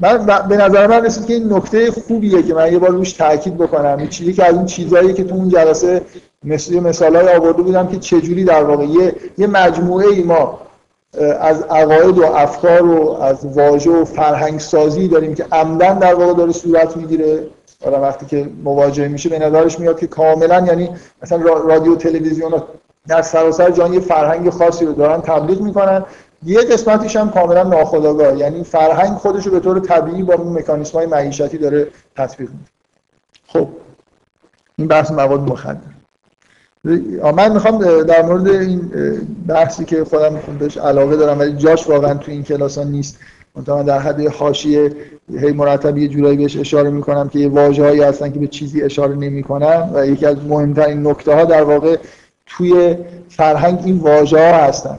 من 0.00 0.26
به 0.48 0.56
نظر 0.56 0.86
من 0.86 1.04
رسید 1.04 1.26
که 1.26 1.34
این 1.34 1.52
نکته 1.52 1.90
خوبیه 1.90 2.42
که 2.42 2.54
من 2.54 2.72
یه 2.72 2.78
بار 2.78 2.90
روش 2.90 3.12
تاکید 3.12 3.58
بکنم. 3.58 3.98
این 3.98 4.08
چیزی 4.08 4.32
که 4.32 4.44
از 4.44 4.54
اون 4.54 4.66
چیزایی 4.66 5.12
که 5.12 5.24
تو 5.24 5.34
اون 5.34 5.48
جلسه 5.48 6.02
مثل 6.44 6.80
مثالای 6.80 7.36
آورده 7.36 7.62
بودم 7.62 7.88
که 7.88 7.98
چجوری 7.98 8.44
در 8.44 8.64
واقع 8.64 8.84
یه, 8.84 9.14
یه 9.38 9.46
مجموعه 9.46 10.06
ای 10.06 10.22
ما 10.22 10.60
از 11.40 11.62
عقاید 11.62 12.18
و 12.18 12.24
افکار 12.24 12.86
و 12.86 13.10
از 13.10 13.46
واژه 13.56 13.90
و 13.90 14.04
فرهنگ 14.04 14.60
سازی 14.60 15.08
داریم 15.08 15.34
که 15.34 15.44
عمدن 15.52 15.98
در 15.98 16.14
واقع 16.14 16.34
داره 16.34 16.52
صورت 16.52 16.96
می‌گیره. 16.96 17.46
حالا 17.84 18.00
وقتی 18.00 18.26
که 18.26 18.48
مواجه 18.64 19.08
میشه 19.08 19.28
به 19.28 19.38
نظرش 19.38 19.80
میاد 19.80 20.00
که 20.00 20.06
کاملا 20.06 20.66
یعنی 20.66 20.88
مثلا 21.22 21.38
رادیو 21.42 21.96
تلویزیون 21.96 22.62
در 23.08 23.22
سراسر 23.22 23.70
جهان 23.70 23.92
یه 23.92 24.00
فرهنگ 24.00 24.50
خاصی 24.50 24.84
رو 24.84 24.92
دارن 24.92 25.20
تبلیغ 25.20 25.60
می‌کنن. 25.60 26.04
یه 26.44 26.60
قسمتش 26.60 27.16
هم 27.16 27.30
کاملا 27.30 27.62
ناخودآگاه. 27.62 28.38
یعنی 28.38 28.64
فرهنگ 28.64 29.16
خودش 29.16 29.46
رو 29.46 29.52
به 29.52 29.60
طور 29.60 29.80
طبیعی 29.80 30.22
با 30.22 30.36
مکانیسم 30.36 30.98
های 30.98 31.06
معیشتی 31.06 31.58
داره 31.58 31.86
تطبیق 32.16 32.48
میده 32.48 32.70
خب 33.46 33.68
این 34.76 34.88
بحث 34.88 35.10
مواد 35.10 35.40
مخدر. 35.40 35.80
من 37.36 37.52
می‌خوام 37.52 38.02
در 38.02 38.22
مورد 38.22 38.48
این 38.48 38.90
بحثی 39.46 39.84
که 39.84 40.04
خودم 40.04 40.40
بهش 40.58 40.76
علاقه 40.76 41.16
دارم 41.16 41.38
ولی 41.38 41.52
جاش 41.52 41.88
واقعا 41.88 42.14
تو 42.14 42.30
این 42.30 42.42
کلاس 42.42 42.78
ها 42.78 42.84
نیست. 42.84 43.18
من 43.54 43.82
در 43.82 43.98
حد 43.98 44.26
حاشیه 44.26 44.92
هی 45.32 45.52
مرتب 45.52 45.98
یه 45.98 46.08
جورایی 46.08 46.36
بهش 46.36 46.56
اشاره 46.56 46.90
می‌کنم 46.90 47.28
که 47.28 47.38
یه 47.38 47.48
واژه‌هایی 47.48 48.02
هستن 48.02 48.32
که 48.32 48.38
به 48.38 48.46
چیزی 48.46 48.82
اشاره 48.82 49.14
نمی‌کنن 49.14 49.90
و 49.94 50.06
یکی 50.06 50.26
از 50.26 50.36
مهمترین 50.48 51.06
نکته 51.06 51.34
ها 51.34 51.44
در 51.44 51.62
واقع 51.62 51.96
توی 52.46 52.96
فرهنگ 53.28 53.80
این 53.84 53.98
واژه 53.98 54.38
ها 54.38 54.56
هستن. 54.56 54.98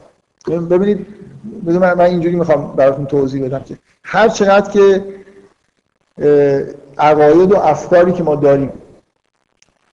ببینید 0.70 1.06
من 1.64 2.00
اینجوری 2.00 2.36
می‌خوام 2.36 2.72
براتون 2.76 3.06
توضیح 3.06 3.44
بدم 3.44 3.60
که 3.60 3.78
هر 4.04 4.28
چقدر 4.28 4.70
که 4.70 5.04
عقاید 6.98 7.52
و 7.52 7.56
افکاری 7.56 8.12
که 8.12 8.22
ما 8.22 8.36
داریم 8.36 8.72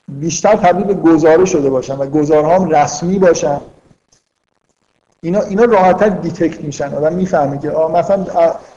بیشتر 0.08 0.56
تبدیل 0.56 0.86
به 0.86 0.94
گزاره 0.94 1.46
شده 1.46 1.70
باشن 1.70 1.96
و 1.96 2.06
گزاره‌ها 2.06 2.56
هم 2.56 2.70
رسمی 2.70 3.20
باشن 3.20 3.62
اینا 5.22 5.42
اینا 5.42 5.64
راحتتر 5.64 6.10
detect 6.10 6.62
میشن. 6.62 6.94
آدم 6.94 7.14
می‌فهمه 7.14 7.60
که 7.60 7.70
مثلا 7.70 8.26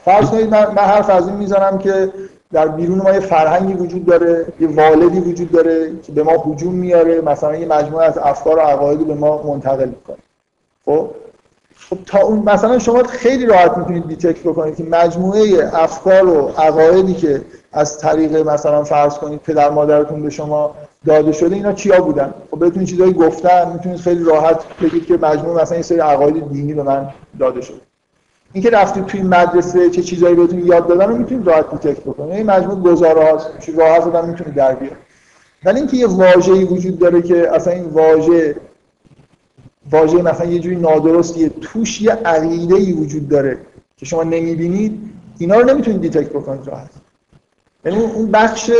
فرض 0.05 0.29
کنید 0.29 0.49
من, 0.49 0.67
من 0.67 0.83
حرف 0.83 1.09
از 1.09 1.27
این 1.27 1.77
که 1.77 2.11
در 2.51 2.67
بیرون 2.67 2.97
ما 2.97 3.11
یه 3.11 3.19
فرهنگی 3.19 3.73
وجود 3.73 4.05
داره 4.05 4.45
یه 4.59 4.67
والدی 4.67 5.19
وجود 5.19 5.51
داره 5.51 5.91
که 6.03 6.11
به 6.11 6.23
ما 6.23 6.31
هجوم 6.31 6.73
میاره 6.73 7.21
مثلا 7.21 7.55
یه 7.55 7.67
مجموعه 7.67 8.05
از 8.05 8.17
افکار 8.17 8.57
و 8.57 8.61
عقاید 8.61 9.07
به 9.07 9.13
ما 9.13 9.43
منتقل 9.43 9.89
می‌کنه. 9.89 10.17
خب؟ 10.85 11.09
خب 11.93 11.99
تا 12.05 12.19
اون 12.19 12.39
مثلا 12.39 12.79
شما 12.79 13.03
خیلی 13.03 13.45
راحت 13.45 13.77
می‌تونید 13.77 14.07
detect 14.07 14.43
بکنید 14.43 14.75
که 14.75 14.83
مجموعه 14.83 15.69
افکار 15.73 16.29
و 16.29 16.47
عقایدی 16.47 17.13
که 17.13 17.41
از 17.73 17.97
طریق 17.97 18.47
مثلا 18.47 18.83
فرض 18.83 19.17
کنید 19.17 19.39
پدر 19.41 19.69
مادرتون 19.69 20.23
به 20.23 20.29
شما 20.29 20.75
داده 21.05 21.31
شده 21.31 21.55
اینا 21.55 21.73
چیا 21.73 22.01
بودن؟ 22.01 22.33
خب 22.51 22.59
بهتون 22.59 22.85
چیزایی 22.85 23.13
گفتن 23.13 23.71
می‌تونید 23.73 23.99
خیلی 23.99 24.23
راحت 24.23 24.63
بگید 24.81 25.05
که 25.05 25.17
مجموعه 25.17 25.61
مثلا 25.61 25.73
این 25.73 25.83
سری 25.83 25.99
عقاید 25.99 26.49
دینی 26.51 26.73
به 26.73 26.83
من 26.83 27.09
داده 27.39 27.61
شده. 27.61 27.77
اینکه 28.53 28.69
رفتید 28.69 29.05
توی 29.05 29.21
مدرسه 29.21 29.89
چه 29.89 30.01
چیزایی 30.01 30.35
بهتون 30.35 30.67
یاد 30.67 30.87
دادن 30.87 31.09
رو 31.09 31.17
می‌تونید 31.17 31.47
راحت 31.47 31.71
detect 31.71 32.01
بکنید. 32.01 32.31
این 32.31 32.45
مجموعه 32.45 32.91
گزاره 32.91 33.31
هاست 33.31 33.59
چی 33.59 33.71
راحت 33.71 34.01
آدم 34.01 34.29
می‌تونه 34.29 34.51
در 34.51 34.75
بیاره 34.75 34.97
ولی 35.65 35.79
اینکه 35.79 35.97
یه 35.97 36.07
واژه‌ای 36.07 36.63
وجود 36.63 36.99
داره 36.99 37.21
که 37.21 37.55
اصلا 37.55 37.73
این 37.73 37.85
واژه 37.85 38.55
واژه 39.91 40.21
مثلا 40.21 40.45
یه 40.45 40.59
جوری 40.59 40.75
نادرستیه 40.75 41.51
توش 41.61 42.01
یه 42.01 42.11
عقیده 42.11 42.93
وجود 42.93 43.29
داره 43.29 43.57
که 43.97 44.05
شما 44.05 44.23
نمی‌بینید 44.23 44.99
اینا 45.37 45.55
رو 45.55 45.69
نمی‌تونید 45.69 46.01
دیتکت 46.01 46.29
بکنید 46.29 46.67
راحت 46.67 46.89
یعنی 47.85 47.99
اون 47.99 48.31
بخش 48.31 48.71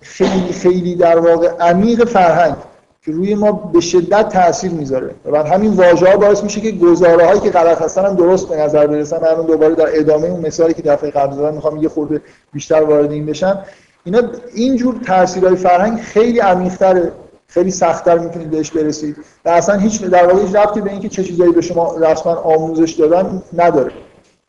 خیلی 0.00 0.52
خیلی 0.52 0.94
در 0.94 1.18
واقع 1.18 1.48
عمیق 1.48 2.04
فرهنگ 2.04 2.54
که 3.02 3.12
روی 3.12 3.34
ما 3.34 3.52
به 3.52 3.80
شدت 3.80 4.28
تاثیر 4.28 4.70
می‌ذاره. 4.70 5.14
و 5.32 5.42
همین 5.42 5.72
واژه 5.72 6.10
ها 6.10 6.16
باعث 6.16 6.42
میشه 6.44 6.60
که 6.60 6.70
گزاره 6.70 7.26
هایی 7.26 7.40
که 7.40 7.50
غلط 7.50 7.82
هستن 7.82 8.06
هم 8.06 8.14
درست 8.14 8.48
به 8.48 8.56
نظر 8.56 8.86
برسن 8.86 9.18
من 9.20 9.46
دوباره 9.46 9.74
در 9.74 9.88
ادامه 9.98 10.28
اون 10.28 10.46
مثالی 10.46 10.74
که 10.74 10.82
دفعه 10.82 11.10
قبل 11.10 11.36
زدم 11.36 11.54
می‌خوام 11.54 11.82
یه 11.82 11.88
خورده 11.88 12.20
بیشتر 12.52 12.82
وارد 12.82 13.12
این 13.12 13.26
بشم. 13.26 13.62
اینا 14.04 14.22
اینجور 14.54 14.94
تاثیرهای 15.06 15.56
فرهنگ 15.56 16.00
خیلی 16.00 16.38
عمیق‌تره. 16.38 17.12
خیلی 17.48 17.70
سختتر 17.70 18.18
می‌تونید 18.18 18.50
بهش 18.50 18.70
برسید 18.70 19.16
و 19.44 19.48
اصلا 19.48 19.78
هیچ 19.78 20.02
در 20.02 20.26
واقع 20.26 20.42
هیچ 20.42 20.54
ربطی 20.54 20.80
به 20.80 20.90
اینکه 20.90 21.08
چه 21.08 21.24
چیزایی 21.24 21.52
به 21.52 21.60
شما 21.60 21.96
رسما 21.96 22.34
آموزش 22.34 22.92
دادن 22.92 23.42
نداره. 23.56 23.92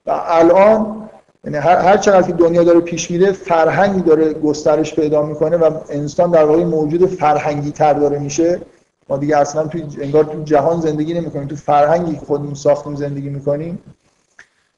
و 0.05 0.21
الان 0.25 1.09
یعنی 1.43 1.57
هر, 1.57 1.77
هر 1.77 1.97
چقدر 1.97 2.27
که 2.27 2.33
دنیا 2.33 2.63
داره 2.63 2.79
پیش 2.79 3.11
میره 3.11 3.31
فرهنگی 3.31 4.01
داره 4.01 4.33
گسترش 4.33 4.95
پیدا 4.95 5.21
می‌کنه 5.21 5.57
و 5.57 5.71
انسان 5.89 6.31
در 6.31 6.43
واقع 6.43 6.63
موجود 6.63 7.05
فرهنگی 7.05 7.71
تر 7.71 7.93
داره 7.93 8.19
میشه. 8.19 8.61
ما 9.09 9.17
دیگه 9.17 9.37
اصلا 9.37 9.67
توی 9.67 9.83
انگار 10.01 10.23
تو 10.23 10.43
جهان 10.43 10.81
زندگی 10.81 11.13
نمی‌کنیم. 11.13 11.47
تو 11.47 11.55
فرهنگی 11.55 12.15
که 12.15 12.25
خودمون 12.25 12.53
ساختیم 12.53 12.95
زندگی 12.95 13.29
می‌کنیم. 13.29 13.79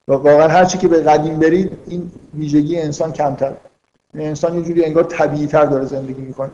و 0.08 0.14
واقعا 0.14 0.48
هر 0.48 0.66
چی 0.66 0.78
که 0.78 0.88
به 0.88 1.02
قدیم 1.02 1.40
برید 1.40 1.72
این 1.88 2.12
ویژگی 2.34 2.80
انسان 2.80 3.14
کمتر 3.14 3.54
یعنی 4.14 4.28
انسان 4.28 4.56
یه 4.56 4.62
جوری 4.62 4.86
انگار 4.86 5.04
طبیعی 5.04 5.48
تر 5.48 5.66
داره 5.66 5.86
زندگی 5.86 6.22
می‌کنه. 6.22 6.52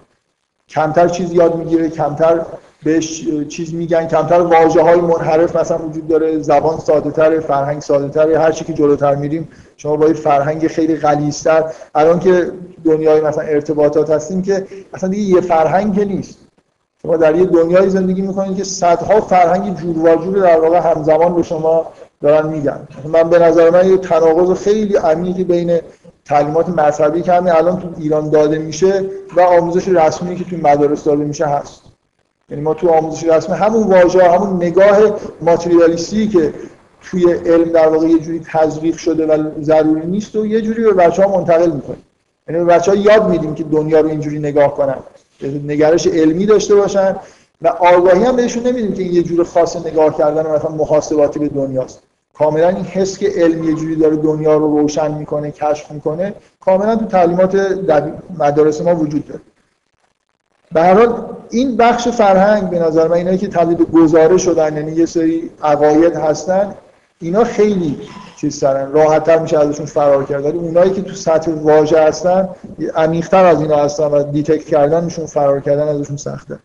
کمتر 0.70 1.08
چیز 1.08 1.34
یاد 1.34 1.56
می‌گیره 1.56 1.90
کمتر 1.90 2.42
بهش 2.84 3.26
چیز 3.50 3.74
میگن 3.74 4.08
کمتر 4.08 4.42
واژه 4.42 4.82
های 4.82 5.02
منحرف 5.02 5.56
مثلا 5.56 5.78
وجود 5.78 6.08
داره 6.08 6.40
زبان 6.40 6.80
ساده 6.80 7.12
تر 7.12 7.40
فرهنگ 7.40 7.82
ساده 7.82 8.10
تر 8.10 8.32
هر 8.32 8.52
چی 8.52 8.66
که 8.66 8.74
جلوتر 8.74 9.16
میریم 9.16 9.50
شما 9.78 9.96
با 9.96 10.14
فرهنگ 10.14 10.68
خیلی 10.68 10.96
غلیظتر. 10.96 11.64
الان 11.96 12.20
که 12.20 12.52
دنیای 12.86 13.22
مثلا 13.22 13.44
ارتباطات 13.44 14.10
هستیم 14.10 14.42
که 14.42 14.68
اصلا 14.94 15.10
دیگه 15.10 15.36
یه 15.36 15.42
فرهنگ 15.42 16.00
نیست. 16.00 16.38
شما 17.02 17.18
در 17.18 17.36
یه 17.36 17.46
دنیای 17.46 17.90
زندگی 17.90 18.22
می‌کنید 18.22 18.58
که 18.58 18.64
صدها 18.64 19.22
فرهنگ 19.22 19.76
جور 19.76 19.98
و 19.98 20.16
جور 20.24 20.40
در 20.40 20.60
واقع 20.60 20.80
همزمان 20.80 21.36
به 21.36 21.44
شما 21.44 21.86
دارن 22.22 22.50
میگن. 22.50 22.88
من 23.06 23.30
به 23.30 23.40
نظر 23.40 23.70
من 23.70 23.90
یه 23.90 23.98
تناقض 23.98 24.64
خیلی 24.64 24.96
عمیقی 24.96 25.44
بین 25.44 25.80
تعلیمات 26.28 26.70
مذهبی 26.70 27.22
که 27.22 27.34
همین 27.34 27.54
الان 27.54 27.80
تو 27.80 27.88
ایران 27.98 28.30
داده 28.30 28.58
میشه 28.58 29.06
و 29.36 29.42
آموزش 29.42 29.88
رسمی 29.88 30.36
که 30.36 30.44
تو 30.44 30.58
مدارس 30.58 31.04
داده 31.04 31.24
میشه 31.24 31.46
هست. 31.46 31.82
یعنی 32.50 32.64
ما 32.64 32.74
تو 32.74 32.90
آموزش 32.90 33.24
رسمی 33.24 33.56
همون 33.56 33.84
واژه 33.84 34.32
همون 34.32 34.56
نگاه 34.56 34.98
ماتریالیستی 35.42 36.28
که 36.28 36.54
توی 37.02 37.34
علم 37.34 37.72
در 37.72 37.88
واقع 37.88 38.08
یه 38.08 38.20
جوری 38.20 38.42
تزریق 38.52 38.98
شده 38.98 39.26
و 39.26 39.52
ضروری 39.62 40.08
نیست 40.08 40.36
و 40.36 40.46
یه 40.46 40.62
جوری 40.62 40.84
به 40.84 40.94
بچه 40.94 41.24
ها 41.24 41.38
منتقل 41.38 41.72
می‌کنیم. 41.72 42.04
یعنی 42.50 42.66
به 42.66 42.74
بچه 42.74 42.98
یاد 42.98 43.30
میدیم 43.30 43.56
که 43.56 43.64
دنیا 43.64 44.00
رو 44.00 44.10
اینجوری 44.10 44.40
نگاه 44.40 44.76
کنن 44.76 44.96
نگرش 45.42 46.08
علمی 46.08 46.46
داشته 46.46 46.76
باشن 46.76 47.16
و 47.62 47.68
آگاهی 47.68 48.24
هم 48.24 48.36
بهشون 48.36 48.64
نمیدیم 48.64 48.94
که 48.94 49.04
این 49.04 49.14
یه 49.14 49.24
جور 49.24 49.46
خاص 49.46 49.76
نگاه 49.76 50.18
کردن 50.18 50.46
و 50.46 50.56
مثلا 50.56 50.72
محاسباتی 50.72 51.40
به 51.40 51.48
دنیاست. 51.48 52.04
کاملا 52.40 52.70
این 52.70 52.86
حس 52.86 53.18
که 53.18 53.30
علم 53.36 53.64
یه 53.64 53.74
جوری 53.74 53.96
داره 53.96 54.16
دنیا 54.16 54.58
رو 54.58 54.80
روشن 54.80 55.12
می‌کنه 55.12 55.52
کشف 55.52 55.92
می‌کنه 55.92 56.34
کاملا 56.60 56.96
تو 56.96 57.06
تعلیمات 57.06 57.56
مدارس 58.40 58.82
ما 58.82 58.96
وجود 58.96 59.28
داره. 59.28 59.42
به 60.72 60.82
هر 60.82 60.94
حال 60.94 61.26
این 61.50 61.78
بخش 61.78 62.08
فرهنگ 62.08 62.70
به 62.70 62.80
نظر 62.80 63.08
من 63.08 63.14
اینایی 63.14 63.38
که 63.38 63.48
تبدیل 63.48 63.86
گزاره 63.86 64.38
شدن 64.38 64.78
یعنی 64.78 64.92
یه 64.92 65.06
سری 65.06 65.50
عقاید 65.64 66.16
هستن 66.16 66.76
اینا 67.22 67.44
خیلی 67.44 67.98
چیزترن 68.38 68.92
راحتتر 68.92 69.40
میشه 69.40 69.60
ازشون 69.60 69.86
فرار 69.86 70.24
کرد. 70.24 70.46
ولی 70.46 70.58
اونایی 70.58 70.92
که 70.92 71.02
تو 71.02 71.14
سطح 71.14 71.52
واژه 71.52 72.04
هستن 72.04 72.50
عمیق‌تر 72.96 73.46
از 73.46 73.62
اینا 73.62 73.78
هستن 73.78 74.04
و 74.04 74.24
detect 74.24 74.66
کردنشون 74.66 75.26
فرار 75.26 75.60
کردن 75.60 75.88
ازشون 75.88 76.18
سخته. 76.18 76.60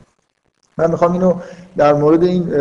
من 0.79 0.91
می‌خوام 0.91 1.13
اینو 1.13 1.35
در 1.77 1.93
مورد 1.93 2.25
این 2.25 2.55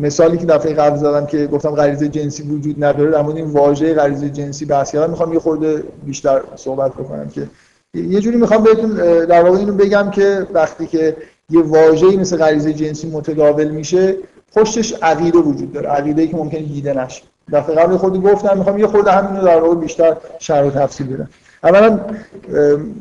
مثالی 0.00 0.38
که 0.38 0.46
دفعه 0.46 0.74
قبل 0.74 0.96
زدم 0.96 1.26
که 1.26 1.46
گفتم 1.46 1.70
غریزه 1.70 2.08
جنسی 2.08 2.42
وجود 2.42 2.84
نداره 2.84 3.10
در 3.10 3.22
مورد 3.22 3.36
این 3.36 3.46
واژه 3.46 3.94
غریزه 3.94 4.28
جنسی 4.28 4.64
بحث 4.64 4.92
کردم. 4.92 5.10
می‌خوام 5.10 5.32
یه 5.32 5.38
خورده 5.38 5.84
بیشتر 6.04 6.40
صحبت 6.56 6.92
بکنم 6.92 7.28
که 7.28 7.46
یه 7.94 8.20
جوری 8.20 8.36
می‌خوام 8.36 8.62
بهتون 8.62 8.94
در 9.26 9.42
واقع 9.42 9.58
اینو 9.58 9.72
بگم 9.72 10.10
که 10.10 10.46
وقتی 10.52 10.86
که 10.86 11.16
یه 11.50 11.62
واژه‌ای 11.62 12.16
مثل 12.16 12.36
غریزه 12.36 12.72
جنسی 12.72 13.10
متداول 13.10 13.68
میشه 13.68 14.16
پشتش 14.54 14.94
عقیده 15.02 15.38
وجود 15.38 15.72
داره 15.72 15.88
عقیده 15.88 16.26
که 16.26 16.36
ممکنه 16.36 16.62
دیده 16.62 17.04
نشه. 17.04 17.22
دفعه 17.52 17.74
قبل 17.76 17.96
خودی 17.96 18.20
گفتم 18.20 18.58
می‌خوام 18.58 18.78
یه 18.78 18.86
خورده 18.86 19.12
همین 19.12 19.40
رو 19.40 19.46
در 19.46 19.60
واقع 19.60 19.74
بیشتر 19.74 20.16
شرح 20.38 20.66
و 20.66 20.70
تفصیل 20.70 21.06
بدم. 21.06 21.28
اولا 21.64 22.00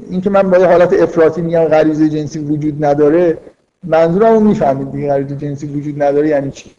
اینکه 0.10 0.30
من 0.30 0.50
با 0.50 0.58
حالت 0.58 0.94
افراطی 0.94 1.42
میگم 1.42 1.66
غریزه 1.66 2.10
جنسی 2.10 2.40
وجود 2.40 2.86
نداره 2.86 3.38
منظورم 3.84 4.34
رو 4.34 4.40
می‌فهمید 4.40 4.92
دیگه 4.92 5.08
غریزه 5.08 5.36
جنسی 5.36 5.68
وجود 5.68 6.04
نداره 6.04 6.28
یعنی 6.28 6.52
چی؟ 6.52 6.72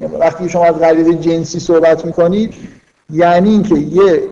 وقتی 0.00 0.48
شما 0.48 0.64
از 0.64 0.74
غریزه 0.74 1.14
جنسی 1.14 1.60
صحبت 1.60 2.04
می‌کنید 2.04 2.54
یعنی 3.10 3.50
اینکه 3.50 3.74
یه 3.74 4.22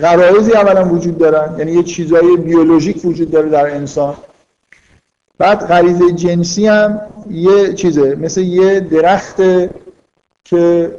غرایزی 0.00 0.52
اولا 0.52 0.88
وجود 0.88 1.18
دارن 1.18 1.58
یعنی 1.58 1.72
یه 1.72 1.82
چیزای 1.82 2.36
بیولوژیک 2.36 3.04
وجود 3.04 3.30
داره 3.30 3.48
در 3.48 3.74
انسان. 3.74 4.14
بعد 5.38 5.66
غریزه 5.66 6.12
جنسی 6.12 6.66
هم 6.66 7.00
یه 7.30 7.74
چیزه 7.74 8.14
مثل 8.14 8.40
یه 8.40 8.80
درخت 8.80 9.36
که 10.44 10.96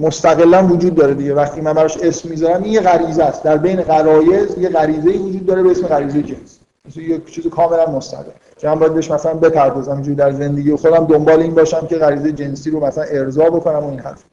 مستقلا 0.00 0.66
وجود 0.66 0.94
داره 0.94 1.14
دیگه. 1.14 1.34
وقتی 1.34 1.60
من 1.60 1.72
براش 1.72 1.96
اسم 1.96 2.28
می‌ذارم 2.28 2.62
این 2.62 2.72
یه 2.72 2.80
غریزه 2.80 3.24
است. 3.24 3.42
در 3.42 3.56
بین 3.56 3.82
غرایز 3.82 4.58
یه 4.58 4.68
غریزه 4.68 5.18
وجود 5.18 5.46
داره 5.46 5.62
به 5.62 5.70
اسم 5.70 5.86
غریزه 5.86 6.22
جنس. 6.22 6.58
مثل 6.88 7.00
یه 7.00 7.20
چیز 7.26 7.46
کاملا 7.46 7.90
مستقل. 7.90 8.30
که 8.64 8.70
من 8.70 8.78
باید 8.78 8.94
بهش 8.94 9.10
مثلا 9.10 9.34
بپردازم 9.34 9.92
اینجوری 9.92 10.16
در 10.16 10.32
زندگی 10.32 10.76
خودم 10.76 11.06
دنبال 11.06 11.40
این 11.40 11.54
باشم 11.54 11.86
که 11.86 11.96
غریزه 11.96 12.32
جنسی 12.32 12.70
رو 12.70 12.86
مثلا 12.86 13.04
ارضا 13.04 13.44
بکنم 13.44 13.78
و 13.78 13.90
این 13.90 14.00
حرف. 14.00 14.24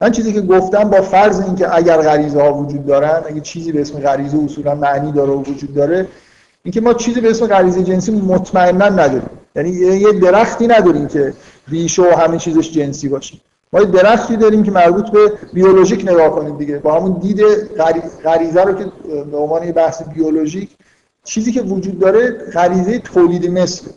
من 0.00 0.10
چیزی 0.10 0.32
که 0.32 0.40
گفتم 0.40 0.84
با 0.84 1.02
فرض 1.02 1.40
اینکه 1.40 1.76
اگر 1.76 1.96
غریزه 1.96 2.42
ها 2.42 2.54
وجود 2.54 2.86
دارن 2.86 3.22
اگه 3.26 3.40
چیزی 3.40 3.72
به 3.72 3.80
اسم 3.80 3.98
غریزه 3.98 4.38
اصولا 4.44 4.74
معنی 4.74 5.12
داره 5.12 5.30
و 5.30 5.40
وجود 5.40 5.74
داره 5.74 6.06
اینکه 6.62 6.80
ما 6.80 6.94
چیزی 6.94 7.20
به 7.20 7.30
اسم 7.30 7.46
غریزه 7.46 7.82
جنسی 7.82 8.12
مطمئنا 8.12 8.88
نداریم. 8.88 9.30
یعنی 9.56 9.70
یه 9.70 10.12
درختی 10.12 10.66
نداریم 10.66 11.08
که 11.08 11.34
ریشه 11.68 12.02
و 12.02 12.16
همه 12.16 12.38
چیزش 12.38 12.72
جنسی 12.72 13.08
باشه. 13.08 13.38
ما 13.72 13.80
یه 13.80 13.86
درختی 13.86 14.36
داریم 14.36 14.62
که 14.62 14.70
مربوط 14.70 15.10
به 15.10 15.32
بیولوژیک 15.52 16.00
نگاه 16.00 16.30
کنید 16.30 16.58
دیگه. 16.58 16.78
با 16.78 16.94
همون 16.94 17.12
دید 17.12 17.40
غریزه 18.24 18.62
رو 18.62 18.72
که 18.72 18.84
به 19.30 19.36
عنوان 19.36 19.72
بحث 19.72 20.02
بیولوژیک 20.02 20.70
چیزی 21.24 21.52
که 21.52 21.62
وجود 21.62 21.98
داره 21.98 22.30
غریزه 22.30 22.98
تولید 22.98 23.50
مثل. 23.50 23.90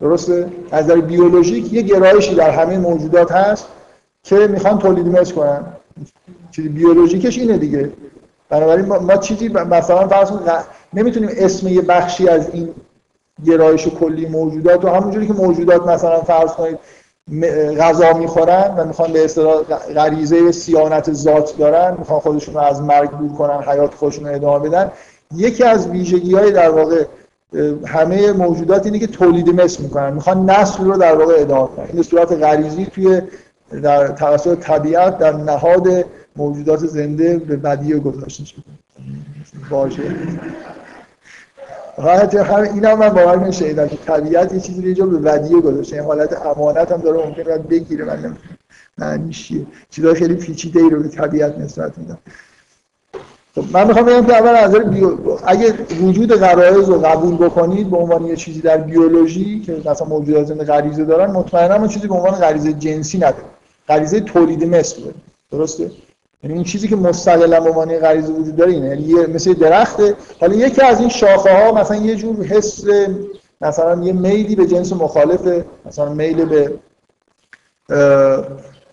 درسته؟ 0.00 0.48
از 0.70 0.84
نظر 0.84 1.00
بیولوژیک 1.00 1.72
یه 1.72 1.82
گرایشی 1.82 2.34
در 2.34 2.50
همه 2.50 2.78
موجودات 2.78 3.32
هست 3.32 3.66
که 4.22 4.36
می‌خوان 4.36 4.78
تولید 4.78 5.06
مثل 5.06 5.34
کنن. 5.34 5.64
چیزی 6.50 6.68
بیولوژیکش 6.68 7.38
اینه 7.38 7.58
دیگه. 7.58 7.92
بنابراین 8.48 8.86
ما, 8.86 9.16
چیزی 9.16 9.48
مثلا 9.48 10.08
فرض 10.08 10.32
نمی‌تونیم 10.94 11.30
اسم 11.32 11.68
یه 11.68 11.82
بخشی 11.82 12.28
از 12.28 12.50
این 12.50 12.68
گرایش 13.44 13.88
کلی 13.88 14.26
موجودات 14.26 14.84
و 14.84 14.88
همونجوری 14.88 15.26
که 15.26 15.32
موجودات 15.32 15.86
مثلا 15.86 16.20
فرض 16.20 16.52
کنید 16.52 16.78
غذا 17.80 18.12
می‌خورن 18.12 18.74
و 18.76 18.84
می‌خوان 18.84 19.12
به 19.12 19.24
اصطلاح 19.24 19.62
غریزه 19.94 20.52
سیانت 20.52 21.12
ذات 21.12 21.56
دارن 21.58 21.96
می‌خوان 21.98 22.20
خودشون 22.20 22.54
رو 22.54 22.60
از 22.60 22.82
مرگ 22.82 23.10
دور 23.18 23.32
کنن 23.32 23.62
حیات 23.62 23.94
خودشون 23.94 24.26
رو 24.26 24.34
ادامه 24.34 24.68
بدن. 24.68 24.92
یکی 25.36 25.64
از 25.64 25.88
ویژگی 25.88 26.34
های 26.34 26.52
در 26.52 26.70
واقع 26.70 27.04
همه 27.86 28.32
موجودات 28.32 28.86
اینه 28.86 28.98
که 28.98 29.06
تولید 29.06 29.60
مثل 29.60 29.82
می‌کنن. 29.82 30.12
می‌خوان 30.12 30.50
نسل 30.50 30.84
رو 30.84 30.96
در 30.96 31.14
واقع 31.14 31.34
ادامه 31.38 31.68
کنن 31.76 31.86
این 31.92 32.02
صورت 32.02 32.32
غریزی 32.32 32.86
توی 32.86 33.20
در 33.82 34.08
توسط 34.08 34.58
طبیعت 34.58 35.18
در 35.18 35.32
نهاد 35.32 35.88
موجودات 36.36 36.86
زنده 36.86 37.38
به 37.38 37.56
بدیه 37.56 37.98
گذاشته 37.98 38.44
شده 38.44 38.62
باشه 39.70 40.02
حالت 41.96 42.34
هم 42.34 42.62
اینا 42.74 42.96
من 42.96 43.08
باور 43.08 43.36
نمیشه 43.36 43.74
که 43.74 43.96
طبیعت 44.06 44.52
یه 44.52 44.60
چیزی 44.60 44.94
رو 44.94 45.18
به 45.18 45.32
ودیه 45.32 45.60
گذاشته 45.60 45.96
این 45.96 46.04
حالت 46.04 46.46
امانت 46.46 46.92
هم 46.92 47.00
داره 47.00 47.26
ممکن 47.26 47.42
باید 47.42 47.68
بگیره 47.68 48.04
من 48.98 49.30
چیه؟ 49.30 49.66
چیزا 49.90 50.14
خیلی 50.14 50.34
پیچیده 50.34 50.80
ای 50.80 50.90
رو 50.90 51.02
به 51.02 51.08
طبیعت 51.08 51.58
نسبت 51.58 51.98
میدم 51.98 52.18
من 53.72 53.86
می‌خوام 53.86 54.06
بگم 54.06 54.26
که 54.26 54.36
اول 54.36 54.64
نظر 54.64 54.78
بیو... 54.78 55.18
اگه 55.46 55.74
وجود 56.02 56.34
غرایز 56.34 56.88
رو 56.88 57.00
قبول 57.00 57.36
بکنید 57.36 57.90
به 57.90 57.96
عنوان 57.96 58.26
یه 58.26 58.36
چیزی 58.36 58.60
در 58.60 58.76
بیولوژی 58.76 59.60
که 59.60 59.82
مثلا 59.90 60.06
موجودات 60.08 60.46
زنده 60.46 60.64
غریزه 60.64 61.04
دارن 61.04 61.30
مطمئنا 61.30 61.74
اون 61.74 61.88
چیزی 61.88 62.08
به 62.08 62.14
عنوان 62.14 62.32
غریزه 62.32 62.72
جنسی 62.72 63.18
نداره. 63.18 63.44
غریزه 63.88 64.20
تولید 64.20 64.64
مثل 64.64 65.02
درسته؟ 65.50 65.90
یعنی 66.42 66.54
این 66.54 66.64
چیزی 66.64 66.88
که 66.88 66.96
مستقلا 66.96 67.60
به 67.60 67.70
عنوان 67.70 67.98
غریزه 67.98 68.32
وجود 68.32 68.56
داره 68.56 68.72
اینه. 68.72 68.88
یعنی 68.88 69.32
مثل 69.34 69.52
درخته 69.52 70.14
حالا 70.40 70.54
یکی 70.54 70.82
از 70.82 71.00
این 71.00 71.08
شاخه 71.08 71.64
ها 71.64 71.72
مثلا 71.72 71.96
یه 71.96 72.16
جور 72.16 72.44
حس 72.44 72.84
مثلا 73.60 74.04
یه 74.04 74.12
میلی 74.12 74.56
به 74.56 74.66
جنس 74.66 74.92
مخالفه 74.92 75.64
مثلا 75.86 76.14
میل 76.14 76.44
به 76.44 76.72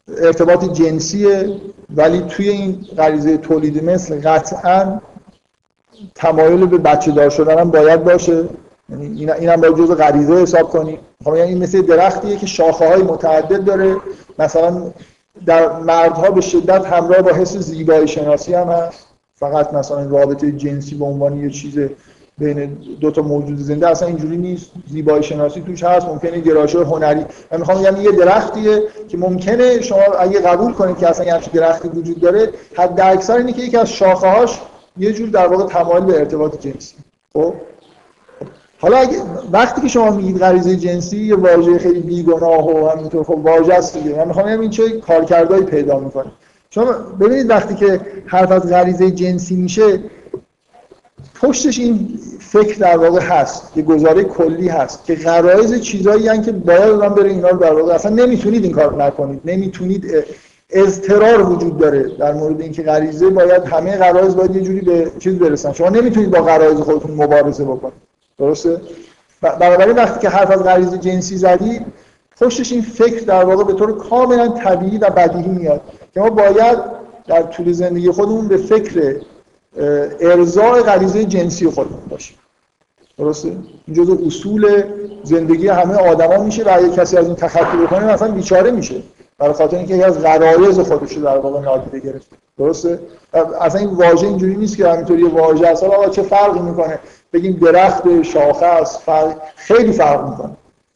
ارتباط 0.07 0.65
جنسیه 0.65 1.49
ولی 1.95 2.21
توی 2.21 2.49
این 2.49 2.85
غریزه 2.97 3.37
تولید 3.37 3.83
مثل 3.83 4.21
قطعا 4.21 5.01
تمایل 6.15 6.65
به 6.65 6.77
بچه 6.77 7.11
دار 7.11 7.29
شدن 7.29 7.59
هم 7.59 7.71
باید 7.71 8.03
باشه. 8.03 8.45
یعنی 8.89 9.31
این 9.31 9.49
هم 9.49 9.61
باید 9.61 9.77
جزء 9.77 9.95
غریزه 9.95 10.33
حساب 10.33 10.69
کنی. 10.69 10.99
خب 11.23 11.35
یعنی 11.35 11.49
این 11.49 11.63
مثل 11.63 11.81
درختیه 11.81 12.37
که 12.37 12.45
شاخه 12.45 12.87
های 12.87 13.03
متعدد 13.03 13.65
داره. 13.65 13.95
مثلا 14.39 14.91
در 15.45 15.79
مردها 15.79 16.31
به 16.31 16.41
شدت 16.41 16.85
همراه 16.85 17.21
با 17.21 17.31
حس 17.31 17.57
زیبایی 17.57 18.07
شناسی 18.07 18.53
هم 18.53 18.67
هست. 18.67 19.07
فقط 19.35 19.73
مثلا 19.73 20.03
رابطه 20.03 20.51
جنسی 20.51 20.95
به 20.95 21.05
عنوان 21.05 21.37
یه 21.37 21.49
چیز 21.49 21.79
بین 22.41 22.77
دو 22.99 23.11
تا 23.11 23.21
موجود 23.21 23.57
زنده 23.57 23.87
اصلا 23.87 24.07
اینجوری 24.07 24.37
نیست. 24.37 24.71
زیبایی 24.91 25.23
شناسی 25.23 25.61
توش 25.61 25.83
هست 25.83 26.07
ممکنه 26.07 26.39
گرایش 26.39 26.75
هنری. 26.75 27.25
من 27.51 27.59
می‌خوام 27.59 27.83
یعنی 27.83 28.03
یه 28.03 28.11
درختیه 28.11 28.83
که 29.07 29.17
ممکنه 29.17 29.81
شما 29.81 30.01
اگه 30.19 30.39
قبول 30.39 30.73
کنید 30.73 30.97
که 30.97 31.07
اصلا 31.07 31.25
یه 31.25 31.39
درختی 31.53 31.87
وجود 31.87 32.19
داره 32.19 32.49
حد 32.75 33.01
اکثر 33.01 33.37
اینه 33.37 33.53
که 33.53 33.61
یکی 33.61 33.77
از 33.77 33.89
شاخه 33.89 34.27
هاش 34.27 34.59
یه 34.97 35.13
جور 35.13 35.29
در 35.29 35.47
واقع 35.47 35.65
تمایل 35.65 36.03
به 36.03 36.19
ارتباط 36.19 36.59
جنسی. 36.59 36.95
خب؟ 37.33 37.53
حالا 38.79 38.97
اگه 38.97 39.17
وقتی 39.51 39.81
که 39.81 39.87
شما 39.87 40.11
میگید 40.11 40.39
غریزه 40.39 40.75
جنسی 40.75 41.17
یه 41.17 41.35
واژه 41.35 41.79
خیلی 41.79 41.99
بیگناه 41.99 42.65
و 42.65 42.87
همینطور 42.87 43.23
خب 43.23 43.39
واژه 43.45 43.73
است 43.73 43.97
دیگه. 43.97 44.15
من 44.15 44.27
می‌خوام 44.27 44.45
این 44.45 44.69
چه 44.69 44.89
کارکردهایی 44.89 45.63
پیدا 45.63 45.99
می‌کنه. 45.99 46.31
شما 46.69 46.91
ببینید 47.19 47.49
وقتی 47.49 47.75
که 47.75 48.01
حرف 48.25 48.51
از 48.51 48.69
غریزه 48.69 49.11
جنسی 49.11 49.55
میشه 49.55 49.99
پشتش 51.41 51.79
این 51.79 52.19
فکر 52.39 52.77
در 52.77 52.97
واقع 52.97 53.21
هست 53.21 53.71
یه 53.75 53.83
گزاره 53.83 54.23
کلی 54.23 54.67
هست 54.67 55.05
که 55.05 55.15
غرایز 55.15 55.81
چیزایی 55.81 56.27
هستن 56.27 56.43
که 56.43 56.51
باید 56.51 56.81
آدم 56.81 57.15
بره 57.15 57.29
اینا 57.29 57.49
رو 57.49 57.57
در 57.57 57.73
واقع 57.73 57.93
اصلا 57.93 58.11
نمی‌تونید 58.15 58.63
این 58.63 58.73
کار 58.73 59.03
نکنید 59.03 59.41
نمی‌تونید 59.45 60.05
اضطرار 60.69 61.49
وجود 61.49 61.77
داره 61.77 62.03
در 62.03 62.33
مورد 62.33 62.61
اینکه 62.61 62.83
غریزه 62.83 63.29
باید 63.29 63.63
همه 63.63 63.97
غرایز 63.97 64.35
باید 64.35 64.55
یه 64.55 64.61
جوری 64.61 64.81
به 64.81 65.11
چیز 65.19 65.39
برسن. 65.39 65.73
شما 65.73 65.89
نمی‌تونید 65.89 66.31
با 66.31 66.41
غرایز 66.41 66.79
خودتون 66.79 67.11
مبارزه 67.11 67.63
بکنید. 67.63 67.93
درسته؟ 68.39 68.81
بنابراین 69.41 69.95
وقتی 69.95 70.19
که 70.19 70.29
حرف 70.29 70.51
از 70.51 70.63
غریزه 70.63 70.97
جنسی 70.97 71.37
زدید 71.37 71.85
پشتش 72.41 72.71
این 72.71 72.81
فکر 72.81 73.25
در 73.25 73.43
واقع 73.43 73.63
به 73.63 73.73
طور 73.73 73.97
کاملا 73.97 74.47
طبیعی 74.47 74.97
و 74.97 75.09
بدیهی 75.09 75.49
میاد 75.49 75.81
که 76.13 76.19
ما 76.19 76.29
باید 76.29 76.77
در 77.27 77.41
طول 77.41 77.71
زندگی 77.71 78.11
خودمون 78.11 78.47
به 78.47 78.57
فکر 78.57 79.15
ارزای 80.19 80.81
غریزه 80.81 81.25
جنسی 81.25 81.69
خودمون 81.69 82.01
باشیم. 82.09 82.37
درسته؟ 83.17 83.47
این 83.87 83.97
جزء 83.97 84.15
اصول 84.25 84.83
زندگی 85.23 85.67
همه 85.67 85.95
آدما 85.95 86.43
میشه 86.43 86.63
و 86.63 86.69
اگه 86.73 86.89
کسی 86.89 87.17
از 87.17 87.25
این 87.25 87.35
تخطی 87.35 87.77
بکنه 87.77 88.13
مثلا 88.13 88.31
بیچاره 88.31 88.71
میشه. 88.71 88.95
برای 89.37 89.53
خاطر 89.53 89.77
اینکه 89.77 89.93
یکی 89.93 90.03
از 90.03 90.21
غرایز 90.21 90.79
خودش 90.79 91.13
در 91.13 91.37
واقع 91.37 91.61
نادیده 91.61 91.99
گرفته. 91.99 92.35
درسته؟ 92.57 92.99
اصلا 93.61 93.81
این 93.81 93.89
واژه 93.89 94.27
اینجوری 94.27 94.55
نیست 94.55 94.77
که 94.77 94.87
همینطوری 94.87 95.23
واژه 95.23 95.67
اصلا 95.67 95.89
آقا 95.89 96.09
چه 96.09 96.21
فرقی 96.21 96.59
می‌کنه؟ 96.59 96.99
بگیم 97.33 97.53
درخت 97.53 98.23
شاخه 98.23 98.65
است 98.65 98.99
فرق 98.99 99.35
خیلی 99.55 99.91
فرق 99.91 100.29
می‌کنه. 100.29 100.51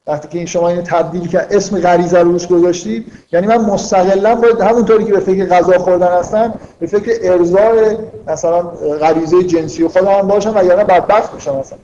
وقتی 0.08 0.28
که 0.28 0.38
این 0.38 0.48
شما 0.48 0.70
این 0.70 0.82
تبدیل 0.82 1.28
که 1.28 1.48
اسم 1.52 1.80
غریزه 1.80 2.20
رو 2.20 2.32
روش 2.32 2.48
گذاشتید 2.48 3.12
یعنی 3.32 3.48
من 3.48 3.58
مستقلا 3.58 4.36
باید 4.36 4.62
همونطوری 4.62 5.06
که 5.06 5.12
به 5.12 5.20
فکر 5.20 5.46
غذا 5.46 5.78
خوردن 5.78 6.08
هستم 6.08 6.54
به 6.80 6.88
فکر 6.88 7.32
ارضای 7.32 7.98
مثلا 8.28 8.62
غریزه 9.02 9.44
جنسی 9.44 9.88
خودم 9.88 10.12
هم 10.12 10.28
باشم 10.28 10.54
و 10.56 10.64
یعنی 10.64 10.84
بدبخت 10.84 11.34
میشم 11.34 11.56
مثلا 11.56 11.78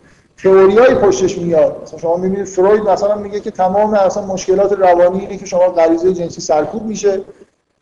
تئوریای 0.44 0.96
پشتش 0.96 1.38
میاد. 1.38 1.80
مثلا 1.84 2.00
شما 2.00 2.18
می‌بینید 2.18 2.46
فروید 2.46 2.90
مثلا 2.90 3.16
میگه 3.16 3.40
که 3.40 3.52
تمام 3.52 3.94
اصلا 3.94 4.26
مشکلات 4.26 4.74
روانی 4.74 5.20
اینه 5.20 5.38
که 5.38 5.46
شما 5.46 5.68
غریزه 5.68 6.14
جنسی 6.14 6.42
سرکوب 6.42 6.84
میشه 6.86 7.22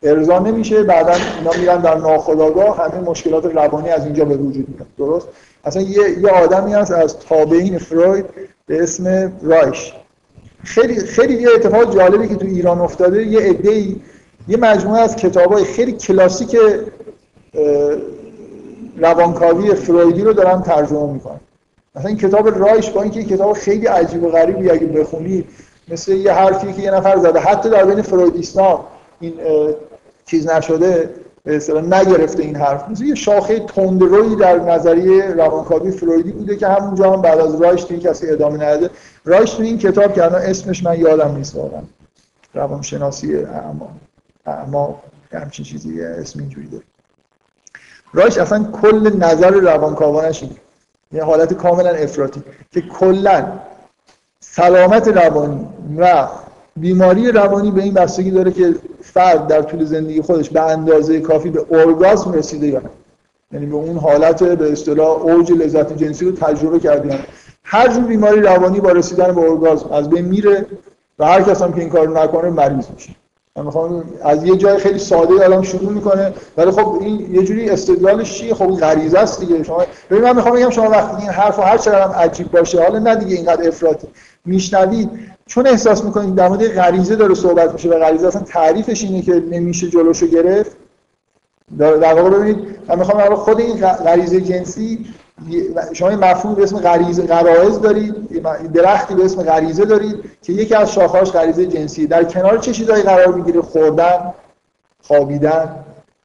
ارضا 0.02 0.38
نمیشه 0.38 0.82
بعدا 0.82 1.12
اینا 1.38 1.50
میرن 1.60 1.80
در 1.80 1.94
ناخودآگاه 1.94 2.78
همه 2.78 3.00
مشکلات 3.00 3.46
روانی 3.46 3.88
از 3.88 4.04
اینجا 4.04 4.24
به 4.24 4.36
وجود 4.36 4.68
میاد. 4.68 4.86
درست؟ 4.98 5.28
اصلا 5.64 5.82
یه, 5.82 6.18
یه 6.18 6.28
آدمی 6.28 6.72
هست 6.72 6.92
از 6.92 7.18
تابعین 7.18 7.78
فروید 7.78 8.26
به 8.66 8.82
اسم 8.82 9.32
رایش. 9.42 9.92
خیلی 10.64 11.00
خیلی 11.00 11.42
یه 11.42 11.48
اتفاق 11.54 11.94
جالبی 11.94 12.28
که 12.28 12.36
تو 12.36 12.46
ایران 12.46 12.80
افتاده 12.80 13.26
یه 13.26 13.40
عده‌ای 13.40 13.96
یه 14.48 14.56
مجموعه 14.56 15.00
از 15.00 15.16
کتابای 15.16 15.64
خیلی 15.64 15.92
کلاسیک 15.92 16.56
روانکاوی 18.96 19.74
فرویدی 19.74 20.22
رو 20.22 20.32
دارن 20.32 20.62
ترجمه 20.62 21.12
می‌کنن. 21.12 21.40
مثلا 21.94 22.08
این 22.08 22.18
کتاب 22.18 22.58
رایش 22.58 22.90
با 22.90 23.02
اینکه 23.02 23.24
کتاب 23.24 23.52
خیلی 23.52 23.86
عجیب 23.86 24.22
و 24.22 24.28
غریبی 24.28 24.70
اگه 24.70 24.86
بخونید 24.86 25.46
مثل 25.88 26.12
یه 26.12 26.32
حرفی 26.32 26.72
که 26.72 26.82
یه 26.82 26.90
نفر 26.90 27.18
زده 27.18 27.40
حتی 27.40 27.70
در 27.70 27.84
بین 27.84 28.02
فرویدیستا 28.02 28.84
این 29.20 29.34
چیز 30.26 30.50
نشده 30.50 31.10
نگرفته 31.46 32.42
این 32.42 32.56
حرف. 32.56 32.88
مثل 32.88 33.04
یه 33.04 33.14
شاخه 33.14 33.60
تندرویی 33.60 34.36
در 34.36 34.58
نظریه 34.58 35.26
روانکاوی 35.26 35.90
فرویدی 35.90 36.32
بوده 36.32 36.56
که 36.56 36.68
همونجا 36.68 37.12
هم 37.12 37.22
بعد 37.22 37.40
از 37.40 37.60
رایش 37.60 37.86
این 37.90 38.00
کسی 38.00 38.30
ادامه 38.30 38.56
نداده. 38.56 38.90
رایش 39.24 39.50
تو 39.50 39.62
این 39.62 39.78
کتاب 39.78 40.14
که 40.14 40.24
الان 40.24 40.42
اسمش 40.42 40.84
من 40.84 41.00
یادم 41.00 41.36
نیست 41.36 41.56
واقعا. 41.56 41.82
روانشناسی 42.54 43.36
اما 43.36 43.88
اما 44.46 45.02
همچین 45.32 45.64
چیزی 45.64 46.02
اسم 46.02 46.40
اینجوری 46.40 46.66
داره. 46.66 46.84
رایش 48.12 48.38
اصلا 48.38 48.64
کل 48.64 49.16
نظر 49.18 49.50
روانکاوانش 49.50 50.42
اینه. 50.42 50.56
یه 51.12 51.24
حالت 51.24 51.54
کاملا 51.54 51.90
افراطی 51.90 52.42
که 52.72 52.80
کلا 52.80 53.52
سلامت 54.40 55.08
روانی 55.08 55.68
و 55.98 56.28
بیماری 56.76 57.32
روانی 57.32 57.70
به 57.70 57.82
این 57.82 57.94
بستگی 57.94 58.30
داره 58.30 58.50
که 58.50 58.74
فرد 59.02 59.46
در 59.46 59.62
طول 59.62 59.84
زندگی 59.84 60.22
خودش 60.22 60.50
به 60.50 60.60
اندازه 60.60 61.20
کافی 61.20 61.50
به 61.50 61.64
ارگاسم 61.70 62.32
رسیده 62.32 62.66
یا 62.66 62.78
نه؟ 62.80 62.90
یعنی 63.52 63.66
به 63.66 63.74
اون 63.74 63.96
حالت 63.96 64.42
به 64.44 64.72
اصطلاح 64.72 65.08
اوج 65.08 65.52
لذت 65.52 65.96
جنسی 65.96 66.24
رو 66.24 66.32
تجربه 66.32 66.78
کرده 66.78 67.18
هر 67.64 67.88
جور 67.88 68.04
بیماری 68.04 68.40
روانی 68.40 68.80
با 68.80 68.92
رسیدن 68.92 69.34
به 69.34 69.40
ارگاسم 69.40 69.92
از 69.92 70.10
بین 70.10 70.24
میره 70.24 70.66
و 71.18 71.24
هر 71.24 71.42
کس 71.42 71.62
هم 71.62 71.72
که 71.72 71.80
این 71.80 71.90
کارو 71.90 72.18
نکنه 72.18 72.50
مریض 72.50 72.86
میشه. 72.94 73.10
من 73.56 73.64
می‌خوام 73.64 74.04
از 74.22 74.44
یه 74.44 74.56
جای 74.56 74.78
خیلی 74.78 74.98
ساده 74.98 75.46
آدم 75.46 75.62
شروع 75.62 75.92
می‌کنه 75.92 76.32
ولی 76.56 76.70
خب 76.70 76.98
این 77.00 77.34
یه 77.34 77.42
جوری 77.42 77.70
استدلالش 77.70 78.38
چیه؟ 78.38 78.54
خب 78.54 78.70
غریزه 78.70 79.18
است 79.18 79.40
دیگه. 79.40 79.62
شما 79.62 79.84
ببین 80.10 80.24
من 80.24 80.36
می‌خوام 80.36 80.54
بگم 80.54 80.70
شما 80.70 80.90
وقتی 80.90 81.22
این 81.22 81.30
حرفو 81.30 81.62
هر 81.62 81.78
چقدر 81.78 82.14
عجیب 82.14 82.50
باشه 82.50 82.82
حالا 82.82 82.98
نه 82.98 83.16
دیگه 83.16 83.36
اینقدر 83.36 83.68
افراطی. 83.68 84.08
میشنوید 84.44 85.10
چون 85.50 85.66
احساس 85.66 86.04
می‌کنید 86.04 86.34
در 86.34 86.48
مورد 86.48 86.68
غریزه 86.68 87.16
داره 87.16 87.34
صحبت 87.34 87.72
میشه 87.72 87.88
و 87.88 87.98
غریزه 87.98 88.26
اصلا 88.26 88.42
تعریفش 88.42 89.02
اینه 89.02 89.22
که 89.22 89.32
نمیشه 89.32 89.88
جلوشو 89.88 90.26
گرفت 90.26 90.76
در 91.78 92.14
واقع 92.14 92.30
ببینید 92.30 92.78
من 92.88 92.98
می‌خوام 92.98 93.34
خود 93.34 93.60
این 93.60 93.86
غریزه 93.86 94.40
جنسی 94.40 95.06
شما 95.92 96.08
این 96.08 96.18
مفهوم 96.18 96.54
به 96.54 96.62
اسم 96.62 96.78
غریزه 96.78 97.26
غرایز 97.26 97.80
دارید 97.80 98.42
درختی 98.72 99.14
به 99.14 99.24
اسم 99.24 99.42
غریزه 99.42 99.84
دارید 99.84 100.16
که 100.42 100.52
یکی 100.52 100.74
از 100.74 100.92
شاخه‌هاش 100.92 101.30
غریزه 101.30 101.66
جنسی 101.66 102.06
در 102.06 102.24
کنار 102.24 102.58
چه 102.58 102.72
چیزایی 102.72 103.02
قرار 103.02 103.34
می‌گیره؟ 103.34 103.62
خوردن 103.62 104.34
خوابیدن 105.02 105.84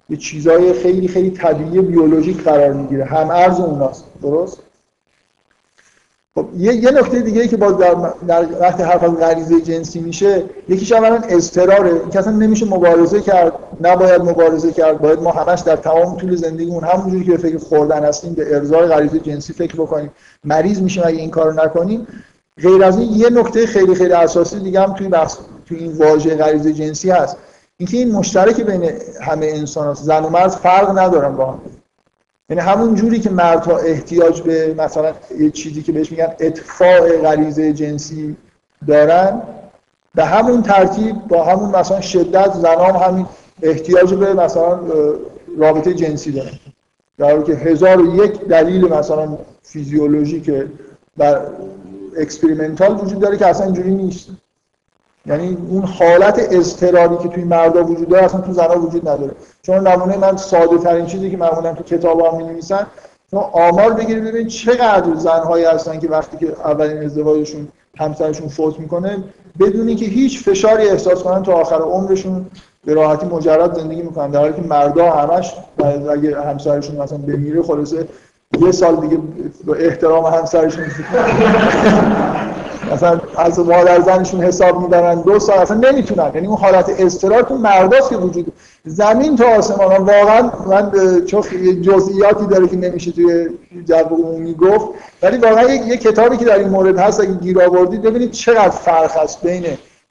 یه 0.10 0.18
چیزای 0.18 0.74
خیلی 0.74 1.08
خیلی 1.08 1.32
طبیعی 1.32 1.82
بیولوژیک 1.82 2.44
قرار 2.44 2.74
می‌گیره. 2.74 3.06
هم 3.06 3.30
ارز 3.30 3.60
اوناست. 3.60 4.06
درست؟ 4.22 4.65
خب 6.38 6.48
یه, 6.58 6.76
یه 6.76 6.92
نکته 6.92 7.20
دیگه 7.20 7.48
که 7.48 7.58
باز 7.58 7.78
در, 7.78 7.96
در 8.28 8.48
وقتی 8.62 8.84
حرف 8.84 9.04
از 9.04 9.12
غریزه 9.12 9.62
جنسی 9.62 10.00
میشه 10.00 10.44
یکیش 10.70 10.92
اولا 10.92 11.22
اضطراره. 11.30 12.10
که 12.12 12.20
اصلا 12.20 12.34
نمیشه 12.34 12.66
مبارزه 12.66 13.22
کرد 13.22 13.54
نباید 13.82 14.22
مبارزه 14.22 14.72
کرد 14.72 15.02
باید 15.02 15.22
ما 15.22 15.32
همش 15.32 15.60
در 15.60 15.76
تمام 15.76 16.18
طول 16.18 16.36
زندگیمون 16.36 16.84
همونجوری 16.84 17.26
که 17.26 17.38
فکر 17.38 17.58
خوردن 17.58 18.06
هستیم 18.06 18.34
به 18.34 18.56
ارزای 18.56 18.88
غریزه 18.88 19.20
جنسی 19.20 19.54
فکر 19.54 19.76
بکنیم. 19.76 20.12
مریض 20.44 20.82
میشیم 20.82 21.04
اگه 21.06 21.18
این 21.18 21.30
کارو 21.30 21.64
نکنیم. 21.64 22.08
غیر 22.62 22.84
از 22.84 22.98
این 22.98 23.14
یه 23.14 23.30
نکته 23.30 23.68
خیلی 23.68 23.96
خیلی 23.96 24.14
اساسی 24.14 24.60
دیگه 24.60 24.82
هم 24.82 24.94
توی 24.94 25.08
بحث 25.08 25.38
توی 25.66 25.78
این 25.78 25.92
واژه 25.92 26.36
غریزه 26.36 26.74
جنسی 26.74 27.10
هست. 27.10 27.38
اینکه 27.78 27.98
این 27.98 28.12
مشترک 28.12 28.62
بین 28.62 28.92
همه 29.22 29.46
انسان. 29.46 29.94
زن 29.94 30.24
و 30.24 30.30
مرد 30.30 30.50
فرق 30.50 30.98
ندارن 30.98 31.36
با 31.36 31.46
هم. 31.46 31.60
یعنی 32.50 32.62
همون 32.62 32.96
جوری 32.96 33.20
که 33.20 33.30
مردها 33.30 33.78
احتیاج 33.78 34.42
به 34.42 34.74
مثلا 34.78 35.14
یه 35.40 35.50
چیزی 35.50 35.82
که 35.82 35.92
بهش 35.92 36.12
میگن 36.12 36.34
اطفاع 36.40 37.18
غریزه 37.18 37.74
جنسی 37.74 38.38
دارن 38.88 39.42
به 40.16 40.26
همون 40.26 40.62
ترتیب 40.62 41.28
با 41.28 41.44
همون 41.44 41.76
مثلا 41.76 42.02
شدت 42.02 42.54
زنان 42.54 42.96
همین 42.96 43.26
احتیاج 43.62 44.14
به 44.14 44.34
مثلا 44.34 44.80
رابطه 45.58 45.94
جنسی 45.94 46.32
دارن. 46.32 46.52
در 47.18 47.32
حالی 47.32 47.44
که 47.44 47.54
هزار 47.54 48.02
و 48.02 48.26
یک 48.26 48.42
دلیل 48.42 48.94
مثلا 48.94 49.38
فیزیولوژیک 49.64 50.52
بر 51.18 51.48
experimental 52.18 53.00
وجود 53.00 53.20
داره 53.20 53.38
که 53.38 53.48
اصلا 53.48 53.66
اینجوری 53.66 53.92
نیست. 53.92 54.30
یعنی 55.26 55.58
اون 55.70 55.84
حالت 55.84 56.48
اضطراری 56.52 57.18
که 57.18 57.30
توی 57.30 57.44
مردا 57.44 57.84
وجود 57.84 58.10
داره 58.10 58.26
اصلا 58.26 58.42
تو 58.42 58.54
زنا 58.54 58.80
وجود 58.82 59.10
نداره. 59.10 59.32
چون 59.62 59.88
نمونه 59.88 60.18
من 60.18 60.38
ساده 60.38 60.78
ترین 60.78 61.06
چیزی 61.06 61.32
که 61.32 61.38
معمولا 61.38 61.74
تو 61.74 61.84
کتاب 61.84 62.20
ها 62.20 62.38
می 62.38 62.44
نویسن 62.44 62.88
شما 63.32 63.42
آمار 63.42 63.94
بگیرید 63.94 64.24
ببینید 64.24 64.48
چقدر 64.48 65.16
زنهایی 65.16 65.66
هستن 65.66 66.00
که 66.00 66.08
وقتی 66.08 66.38
که 66.38 66.54
اولین 66.66 67.04
ازدواجشون 67.06 67.68
همسرشون 67.98 68.48
فوت 68.48 68.80
می‌کنه 68.80 69.24
بدون 69.60 69.96
اینکه 69.96 70.06
هیچ 70.06 70.44
فشاری 70.44 70.90
احساس 70.90 71.24
کنن 71.24 71.44
تا 71.44 71.54
آخر 71.54 71.82
عمرشون 71.82 72.46
به 72.86 72.94
راحتی 72.94 73.26
مجرد 73.26 73.80
زندگی 73.80 74.02
می‌کنن. 74.02 74.32
در 74.32 74.40
حالی 74.40 74.54
که 74.54 74.62
مردا 74.62 75.12
همش 75.12 75.54
اگه 76.12 76.42
همسرشون 76.42 76.96
مثلا 76.96 77.18
بمیره 77.18 77.64
خلاصه 77.64 78.08
یه 78.62 78.72
سال 78.72 78.96
دیگه 78.96 79.18
به 79.66 79.88
احترام 79.88 80.26
همسرشون. 80.26 80.84
مثلا 82.94 83.22
از 83.38 83.60
مادر 83.60 84.02
زنشون 84.02 84.44
حساب 84.44 84.82
میدارن 84.82 85.22
دو 85.22 85.40
سال 85.40 85.58
اصلا 85.58 85.78
نمی‌تونن. 85.78 86.32
یعنی 86.36 86.48
اون 86.48 86.58
حالت 86.58 86.96
اضطرار 87.00 87.42
تو 87.42 87.56
مرداست 87.56 88.10
که 88.10 88.18
وجود 88.18 88.54
زمین 88.86 89.36
تا 89.36 89.46
آسمان 89.46 89.98
واقعا 89.98 90.52
من 90.68 90.92
چون 91.26 91.42
جزئیاتی 91.82 92.46
داره 92.46 92.68
که 92.68 92.76
نمیشه 92.76 93.12
توی 93.12 93.50
جو 93.88 93.96
عمومی 93.96 94.54
گفت. 94.54 94.88
ولی 95.24 95.38
واقعا 95.38 95.74
یه 95.74 95.98
کتابی 95.98 96.38
که 96.38 96.46
در 96.46 96.58
این 96.60 96.70
مورد 96.70 96.98
هست 96.98 97.20
اگه 97.20 97.34
گیر 97.34 97.62
آوردید 97.62 98.02
ببینید 98.02 98.32
چقدر 98.32 98.70
فرق 98.70 99.18
هست 99.18 99.42
بین 99.42 99.66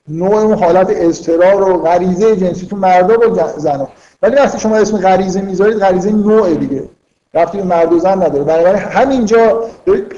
نوع 0.09 0.37
اون 0.37 0.55
حالت 0.55 0.87
اضطرار 0.91 1.71
و 1.71 1.77
غریزه 1.83 2.37
جنسی 2.37 2.67
تو 2.67 2.77
مردا 2.77 3.17
با 3.17 3.49
زنا 3.57 3.89
ولی 4.23 4.37
وقتی 4.37 4.59
شما 4.59 4.77
اسم 4.77 4.99
غریزه 4.99 5.41
می‌ذارید 5.41 5.79
غریزه 5.79 6.13
نوع 6.13 6.55
دیگه. 6.55 6.83
رفتی 7.35 7.59
به 7.59 7.65
مرد 7.65 7.93
و 7.93 7.99
زن 7.99 8.23
نداره. 8.23 8.45
بنابراین 8.45 8.77
همینجا 8.77 9.65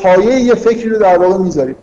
پایه 0.02 0.40
یه 0.40 0.54
فکری 0.54 0.88
رو 0.88 0.98
در 0.98 1.18
واقع 1.18 1.38
می‌ذارید. 1.38 1.76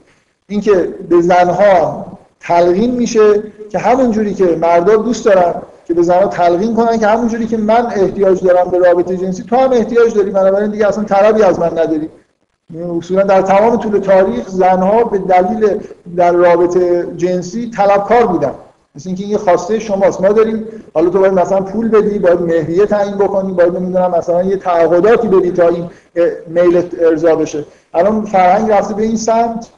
اینکه 0.47 0.93
به 1.09 1.21
زنها 1.21 2.05
تلقین 2.39 2.91
میشه 2.91 3.43
که 3.69 3.79
همون 3.79 4.11
جوری 4.11 4.33
که 4.33 4.57
مردا 4.61 4.95
دوست 4.95 5.25
دارن 5.25 5.53
که 5.85 5.93
به 5.93 6.01
زنها 6.01 6.27
تلقین 6.27 6.75
کنن 6.75 6.99
که 6.99 7.07
همون 7.07 7.27
جوری 7.27 7.47
که 7.47 7.57
من 7.57 7.85
احتیاج 7.85 8.43
دارم 8.43 8.71
به 8.71 8.77
رابطه 8.77 9.17
جنسی 9.17 9.43
تو 9.43 9.55
هم 9.55 9.71
احتیاج 9.71 10.13
داری 10.13 10.31
بنابراین 10.31 10.71
دیگه 10.71 10.87
اصلا 10.87 11.03
طلبی 11.03 11.43
از 11.43 11.59
من 11.59 11.71
نداری. 11.79 12.09
اصولا 12.97 13.23
در 13.23 13.41
تمام 13.41 13.77
طول 13.77 13.99
تاریخ 13.99 14.49
زنها 14.49 15.03
به 15.03 15.17
دلیل 15.17 15.79
در 16.17 16.31
رابطه 16.31 17.07
جنسی 17.17 17.69
طلبکار 17.69 18.27
بودن. 18.27 18.51
مثل 18.95 19.09
اینکه 19.09 19.23
یه 19.23 19.37
خواسته 19.37 19.79
شماست. 19.79 20.21
ما 20.21 20.29
داریم 20.29 20.65
حالا 20.93 21.09
تو 21.09 21.19
باید 21.19 21.33
مثلا 21.33 21.61
پول 21.61 21.89
بدی 21.89 22.19
باید 22.19 22.41
مهریه 22.41 22.85
تعیین 22.85 23.15
بکنی 23.15 23.53
باید 23.53 23.75
نمی‌دونم 23.75 24.11
مثلا 24.17 24.43
یه 24.43 24.57
تعهداتی 24.57 25.27
بدی 25.27 25.51
تا 25.51 25.67
این 25.67 25.89
میل 26.47 26.83
ارضا 27.01 27.35
بشه. 27.35 27.65
الان 27.93 28.25
فرهنگ 28.25 28.71
رفته 28.71 28.93
به 28.93 29.03
این 29.03 29.17
سمت. 29.17 29.69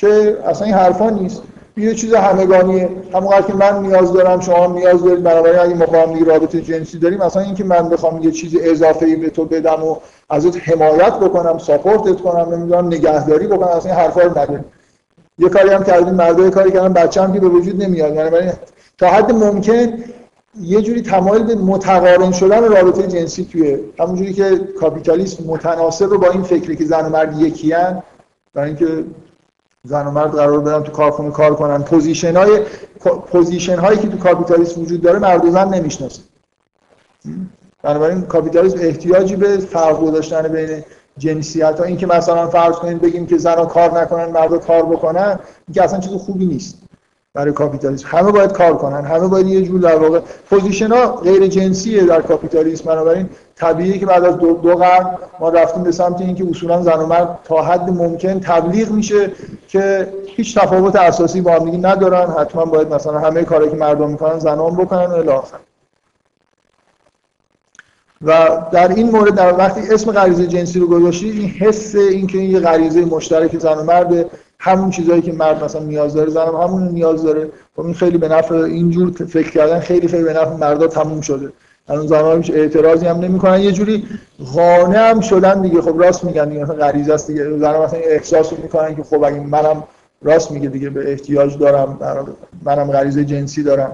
که 0.00 0.38
اصلا 0.46 0.66
این 0.66 0.76
حرفا 0.76 1.10
نیست. 1.10 1.42
یه 1.76 1.94
چیز 1.94 2.14
همگانیه. 2.14 2.88
همونقدر 3.14 3.46
که 3.46 3.54
من 3.54 3.82
نیاز 3.82 4.12
دارم 4.12 4.40
شما 4.40 4.66
نیاز 4.66 5.04
دارید. 5.04 5.22
بنابراین 5.22 5.58
اگه 5.58 5.74
ما 5.74 6.14
دیگه 6.14 6.24
رابطه 6.24 6.60
جنسی 6.60 6.98
داریم 6.98 7.20
اصلا 7.20 7.42
اینکه 7.42 7.64
من 7.64 7.88
بخوام 7.88 8.22
یه 8.22 8.30
چیز 8.30 8.56
اضافه 8.62 9.06
ای 9.06 9.16
به 9.16 9.30
تو 9.30 9.44
بدم 9.44 9.84
و 9.84 9.96
ازت 10.30 10.68
حمایت 10.68 11.14
بکنم 11.14 11.58
ساپورتت 11.58 12.20
کنم 12.20 12.54
نمی‌دونم 12.54 12.86
نگهداری 12.86 13.46
بکنم 13.46 13.68
اصلا 13.68 13.92
این 13.92 14.00
حرفا 14.00 14.20
رو 14.20 14.30
نداریم 14.30 14.64
یه 15.38 15.48
کاری 15.48 15.68
هم 15.68 15.84
کردیم. 15.84 16.14
مردا 16.14 16.44
یه 16.44 16.50
کاری 16.50 16.72
کردن. 16.72 16.92
بچه‌ام 16.92 17.32
که 17.32 17.40
به 17.40 17.48
وجود 17.48 17.82
نمیاد. 17.82 18.14
یعنی 18.14 18.52
تا 18.98 19.08
حد 19.08 19.32
ممکن 19.32 19.88
یه 20.60 20.82
جوری 20.82 21.02
تمایل 21.02 21.42
به 21.42 21.54
متقارن 21.54 22.32
شدن 22.32 22.64
رابطه 22.64 23.06
جنسی 23.06 23.48
توی 23.52 23.78
همونجوری 23.98 24.32
که 24.32 24.60
کاپیتالیسم 24.80 25.44
متناسب 25.44 26.06
با 26.06 26.30
این 26.30 26.42
فکری 26.42 26.76
که 26.76 26.84
زن 26.84 27.06
و 27.06 27.08
مرد 27.08 27.40
یکیان 27.40 28.02
برای 28.54 28.68
اینکه 28.68 29.04
زن 29.84 30.06
و 30.06 30.10
مرد 30.10 30.30
قرار 30.30 30.60
بدن 30.60 30.82
تو 30.82 30.92
کارخونه 30.92 31.30
کار 31.30 31.54
کنن. 31.54 31.82
position 31.82 32.36
های 32.36 32.62
position 33.30 33.78
هایی 33.78 33.98
که 33.98 34.08
تو 34.08 34.18
کاپیتالیسم 34.18 34.80
وجود 34.80 35.00
داره 35.02 35.18
مرد 35.18 35.44
و 35.44 35.50
زن 35.50 35.68
نمی‌شناسه. 35.68 36.22
بنابراین 37.82 38.22
کاپیتالیسم 38.22 38.78
احتیاجی 38.80 39.36
به 39.36 39.56
فرق 39.58 40.00
گذاشتن 40.00 40.48
بین 40.48 40.84
جنسیت 41.18 41.78
ها 41.78 41.84
این 41.84 41.96
که 41.96 42.06
مثلا 42.06 42.48
فرض 42.48 42.74
کنید 42.74 43.00
بگیم 43.00 43.26
که 43.26 43.38
زنها 43.38 43.66
کار 43.66 44.00
نکنن 44.00 44.24
مردا 44.24 44.58
کار 44.58 44.82
بکنن 44.82 45.38
این 45.68 45.74
که 45.74 45.82
اصلا 45.82 46.00
چیز 46.00 46.12
خوبی 46.12 46.46
نیست. 46.46 46.87
برای 47.34 47.52
کاپیتالیسم. 47.52 48.08
همه 48.08 48.32
باید 48.32 48.52
کار 48.52 48.76
کنن. 48.76 49.04
همه 49.04 49.28
باید 49.28 49.46
یه 49.46 49.62
جور 49.62 49.80
در 49.80 49.96
واقع 49.96 50.20
position 50.50 50.92
ها 50.92 51.16
غیر 51.16 51.46
جنسیه 51.46 52.04
در 52.04 52.22
کاپیتالیسم. 52.22 52.84
بنابراین 52.84 53.28
طبیعیه 53.56 53.98
که 53.98 54.06
بعد 54.06 54.24
از 54.24 54.36
دو, 54.36 54.52
دو 54.52 54.74
قرن 54.74 55.18
ما 55.40 55.48
رفتیم 55.48 55.82
به 55.82 55.92
سمت 55.92 56.20
اینکه 56.20 56.46
اصولا 56.50 56.82
زن 56.82 56.98
و 56.98 57.06
مرد 57.06 57.38
تا 57.44 57.62
حد 57.62 57.90
ممکن 57.90 58.40
تبلیغ 58.40 58.90
میشه 58.90 59.32
که 59.68 60.12
هیچ 60.26 60.58
تفاوت 60.58 60.96
اساسی 60.96 61.40
با 61.40 61.52
هم 61.52 61.86
ندارن. 61.86 62.30
حتما 62.30 62.64
باید 62.64 62.94
مثلا 62.94 63.18
همه 63.18 63.44
کاری 63.44 63.70
که 63.70 63.76
مردا 63.76 64.10
می‌کنن 64.10 64.38
زنان 64.38 64.76
بکنن 64.76 65.06
و 65.06 65.14
الی 65.14 65.30
و 68.22 68.48
در 68.72 68.88
این 68.88 69.10
مورد 69.10 69.34
در 69.34 69.58
وقتی 69.58 69.80
اسم 69.94 70.12
غریزه 70.12 70.46
جنسی 70.46 70.80
رو 70.80 70.86
گذاشتید 70.86 71.34
این 71.34 71.48
حس 71.48 71.94
اینکه 71.94 72.38
این 72.38 72.50
یه 72.50 72.60
غریزه 72.60 73.04
مشترک 73.04 73.58
زن 73.58 73.78
و 73.78 73.82
مرد 73.82 74.30
همون 74.60 74.90
چیزایی 74.90 75.22
که 75.22 75.32
مرد 75.32 75.64
مثلا 75.64 75.82
نیاز 75.82 76.14
داره 76.14 76.30
زنم 76.30 76.56
همون 76.56 76.88
نیاز 76.88 77.22
داره. 77.22 77.48
خب 77.76 77.82
این 77.82 77.94
خیلی 77.94 78.18
به 78.18 78.28
نفع 78.28 78.54
اینجور 78.54 79.12
فکر 79.12 79.50
کردن 79.50 79.80
خیلی 79.80 80.08
خیلی 80.08 80.24
به 80.24 80.32
نفع 80.32 80.56
مردا 80.56 80.86
تموم 80.86 81.20
شده. 81.20 81.52
الان 81.88 82.06
زنها 82.06 82.34
هیچ 82.34 82.50
اعتراضی 82.50 83.06
هم 83.06 83.16
نمی‌کنن. 83.16 83.60
یه 83.60 83.72
جوری 83.72 84.04
قانع 84.54 85.10
هم 85.10 85.20
شدن 85.20 85.62
دیگه. 85.62 85.80
خب 85.80 86.02
راست 86.02 86.24
میگن 86.24 86.48
دیگه. 86.48 86.62
مثلا 86.62 86.74
غریزه 86.74 87.14
است 87.14 87.26
دیگه. 87.26 87.58
زنها 87.58 87.84
مثلا 87.84 87.98
احساس 87.98 88.52
می‌کنن 88.52 88.96
که 88.96 89.02
خب 89.02 89.24
اگه 89.24 89.40
منم 89.40 89.84
راست 90.22 90.50
میگه 90.50 90.68
دیگه 90.68 90.90
به 90.90 91.10
احتیاج 91.10 91.58
دارم. 91.58 91.98
منم 92.64 92.90
غریزه 92.90 93.24
جنسی 93.24 93.62
دارم. 93.62 93.92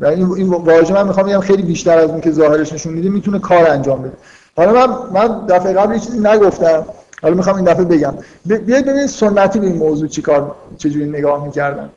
و 0.00 0.06
این 0.06 0.32
این 0.36 0.48
واژه 0.48 0.94
من 0.94 1.06
می‌خوام 1.06 1.26
بگم 1.26 1.40
خیلی 1.40 1.62
بیشتر 1.62 1.98
از 1.98 2.10
اون 2.10 2.20
که 2.20 2.30
ظاهرش 2.30 2.72
نشون 2.72 2.92
میده 2.92 3.08
می‌تونه 3.08 3.38
کار 3.38 3.70
انجام 3.70 4.02
بده. 4.02 4.12
حالا 4.56 4.72
من 4.72 4.96
من 5.12 5.46
دفعه 5.46 5.72
قبل 5.72 5.94
یه 5.94 6.00
چیزی 6.00 6.18
نگفتم. 6.18 6.86
حالا 7.22 7.34
می‌خوام 7.34 7.56
این 7.56 7.64
دفعه 7.64 7.84
بگم. 7.84 8.14
بیاید 8.44 8.86
ببینید 8.86 9.06
سنتی 9.06 9.58
به 9.58 9.66
این 9.66 9.76
موضوع 9.76 10.08
چیکار 10.08 10.56
چجوری 10.78 11.10
نگاه 11.10 11.44
می‌کردن. 11.44 11.90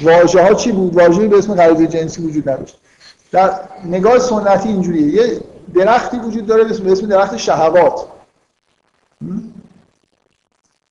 واژه 0.00 0.42
ها 0.42 0.54
چی 0.54 0.72
بود؟ 0.72 0.96
واژه‌ای 0.96 1.28
به 1.28 1.38
اسم 1.38 1.54
غریزه 1.54 1.86
جنسی 1.86 2.22
وجود 2.22 2.48
نداشت. 2.48 2.78
در 3.32 3.50
نگاه 3.84 4.18
سنتی 4.18 4.68
اینجوریه. 4.68 5.12
یه 5.12 5.40
درختی 5.74 6.18
وجود 6.18 6.46
داره 6.46 6.64
به 6.64 6.92
اسم 6.92 7.06
درخت 7.06 7.36
شهوات. 7.36 8.06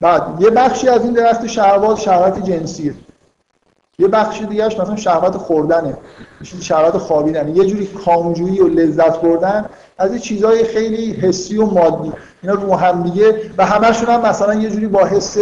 بعد 0.00 0.22
یه 0.40 0.50
بخشی 0.50 0.88
از 0.88 1.02
این 1.02 1.12
درخت 1.12 1.46
شهوات 1.46 1.98
شهوت 1.98 2.44
جنسیه. 2.44 2.94
یه 3.98 4.08
بخش 4.08 4.42
دیگهش 4.42 4.78
مثلا 4.78 4.96
شهوت 4.96 5.36
خوردنه. 5.36 5.96
شهوت 6.60 6.98
خوابیدنه. 6.98 7.50
یه 7.50 7.64
جوری 7.64 7.86
کامجویی 7.86 8.60
و 8.60 8.68
لذت 8.68 9.20
بردن 9.20 9.66
از 9.98 10.10
این 10.10 10.20
چیزهای 10.20 10.64
خیلی 10.64 11.12
حسی 11.12 11.58
و 11.58 11.66
مادی. 11.66 12.12
اینا 12.42 12.54
رو 12.54 12.74
هم 12.74 13.02
دیگه 13.02 13.50
و 13.58 13.66
همشون 13.66 14.08
هم 14.08 14.22
مثلا 14.22 14.54
یه 14.54 14.70
جوری 14.70 14.86
با 14.86 15.04
حس 15.04 15.38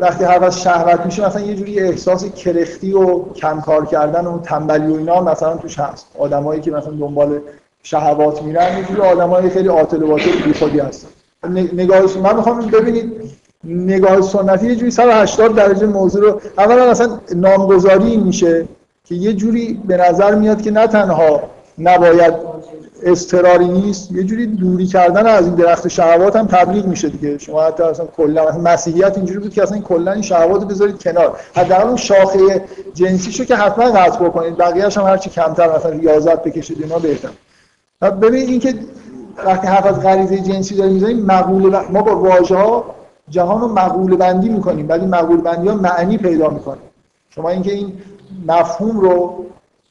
وقتی 0.00 0.24
هر 0.24 0.44
از 0.44 0.62
شهوت 0.62 1.06
میشه 1.06 1.26
مثلا 1.26 1.42
یه 1.42 1.54
جوری 1.54 1.80
احساس 1.80 2.24
کرختی 2.24 2.92
و 2.92 3.32
کم 3.32 3.60
کار 3.60 3.86
کردن 3.86 4.26
و 4.26 4.38
تنبلی 4.38 4.92
و 4.92 4.96
اینا 4.96 5.20
مثلا 5.20 5.56
توش 5.56 5.78
هست. 5.78 6.06
آدمایی 6.18 6.60
که 6.60 6.70
مثلا 6.70 6.90
دنبال 6.90 7.40
شهوات 7.82 8.42
میرن 8.42 8.78
یه 8.78 8.84
جوری 8.84 9.00
آدمای 9.00 9.50
خیلی 9.50 9.68
عاطل 9.68 10.02
و 10.02 10.06
باطل 10.06 10.42
بیخودی 10.44 10.78
هستن. 10.78 11.08
نگاه 11.72 12.18
من 12.22 12.36
می‌خوام 12.36 12.66
ببینید 12.66 13.12
نگاه 13.64 14.20
سنتی 14.20 14.66
یه 14.66 14.76
جوری 14.76 14.90
180 14.90 15.54
درجه 15.54 15.86
موضوع 15.86 16.22
رو 16.22 16.40
اولا 16.58 16.90
مثلا 16.90 17.20
نامگذاری 17.34 18.16
میشه 18.16 18.68
که 19.04 19.14
یه 19.14 19.32
جوری 19.32 19.80
به 19.84 19.96
نظر 19.96 20.34
میاد 20.34 20.62
که 20.62 20.70
نه 20.70 20.86
تنها 20.86 21.42
نباید 21.78 22.34
استراری 23.04 23.68
نیست 23.68 24.12
یه 24.12 24.24
جوری 24.24 24.46
دوری 24.46 24.86
کردن 24.86 25.26
از 25.26 25.46
این 25.46 25.54
درخت 25.54 25.88
شهوات 25.88 26.36
هم 26.36 26.46
تبلیغ 26.46 26.86
میشه 26.86 27.08
دیگه. 27.08 27.38
شما 27.38 27.62
حتی 27.62 27.82
اصلا 27.82 28.06
کلا 28.06 28.58
مسیحیت 28.58 29.16
اینجوری 29.16 29.38
بود 29.38 29.54
که 29.54 29.62
اصلا 29.62 29.78
کلا 29.78 30.12
این 30.12 30.22
شهوات 30.22 30.62
رو 30.62 30.68
بذارید 30.68 31.02
کنار. 31.02 31.38
حداقل 31.56 31.86
اون 31.86 31.96
شاخه 31.96 32.64
جنسیشو 32.94 33.44
که 33.44 33.56
حتما 33.56 33.84
قطع 33.84 34.24
بکنید 34.24 34.56
بقیه‌اش 34.56 34.98
هم 34.98 35.04
هرچی 35.04 35.30
کمتر 35.30 35.76
مثلا 35.76 35.90
ریاضت 35.90 36.44
بکشید 36.44 36.82
اینا 36.82 36.98
بهتر 36.98 37.30
ببین 38.00 38.48
اینکه 38.48 38.74
وقتی 39.46 39.66
حرف 39.66 39.86
از 39.86 40.00
غریزه 40.00 40.38
جنسی 40.38 40.76
داریم 40.76 40.92
می‌زنیم 40.92 41.24
مقوله 41.24 41.80
ما 41.90 42.02
با 42.02 42.16
واژه 42.16 42.56
ها 42.56 42.94
جهان 43.28 43.60
رو 43.60 43.68
مقوله 43.68 44.16
بندی 44.16 44.48
می‌کنیم 44.48 44.88
ولی 44.88 45.06
مقوله 45.06 45.42
بندی 45.42 45.68
ها 45.68 45.74
معنی 45.74 46.18
پیدا 46.18 46.48
می‌کنه. 46.48 46.78
شما 47.30 47.50
اینکه 47.50 47.72
این 47.72 47.92
مفهوم 48.46 49.00
رو 49.00 49.44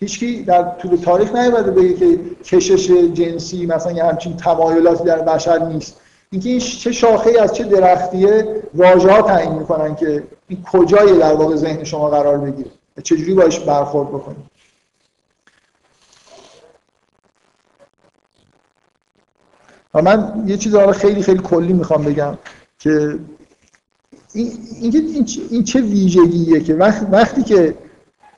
هیچکی 0.03 0.43
در 0.43 0.63
طول 0.63 0.95
تاریخ 0.95 1.35
نیومده 1.35 1.71
بگه 1.71 1.93
که 1.93 2.19
کشش 2.43 2.91
جنسی 2.91 3.65
مثلا 3.65 3.91
یه 3.91 4.03
همچین 4.03 4.37
تمایلاتی 4.37 5.03
در 5.03 5.21
بشر 5.21 5.65
نیست. 5.65 6.01
اینکه 6.31 6.49
این 6.49 6.59
چه 6.59 6.91
شاخه 6.91 7.41
از 7.41 7.53
چه 7.53 7.63
درختیه 7.63 8.63
واژه 8.73 9.11
ها 9.11 9.21
تعیین 9.21 9.53
می‌کنن 9.53 9.95
که 9.95 10.23
این 10.47 10.63
کجای 10.71 11.19
در 11.19 11.33
واقع 11.33 11.55
ذهن 11.55 11.83
شما 11.83 12.09
قرار 12.09 12.37
بگیره 12.37 12.69
چجوری 13.03 13.33
باش 13.33 13.59
برخورد 13.59 14.09
بکنید. 14.09 14.53
و 19.93 20.01
من 20.01 20.43
یه 20.47 20.57
چیز 20.57 20.75
خیلی 20.75 21.21
خیلی 21.21 21.39
کلی 21.39 21.73
می‌خوام 21.73 22.03
بگم 22.03 22.37
که 22.79 23.19
این, 24.33 24.51
این, 24.81 25.27
این 25.49 25.63
چه 25.63 25.81
ویژگیه 25.81 26.59
که 26.59 26.73
وقتی 27.11 27.43
که 27.43 27.75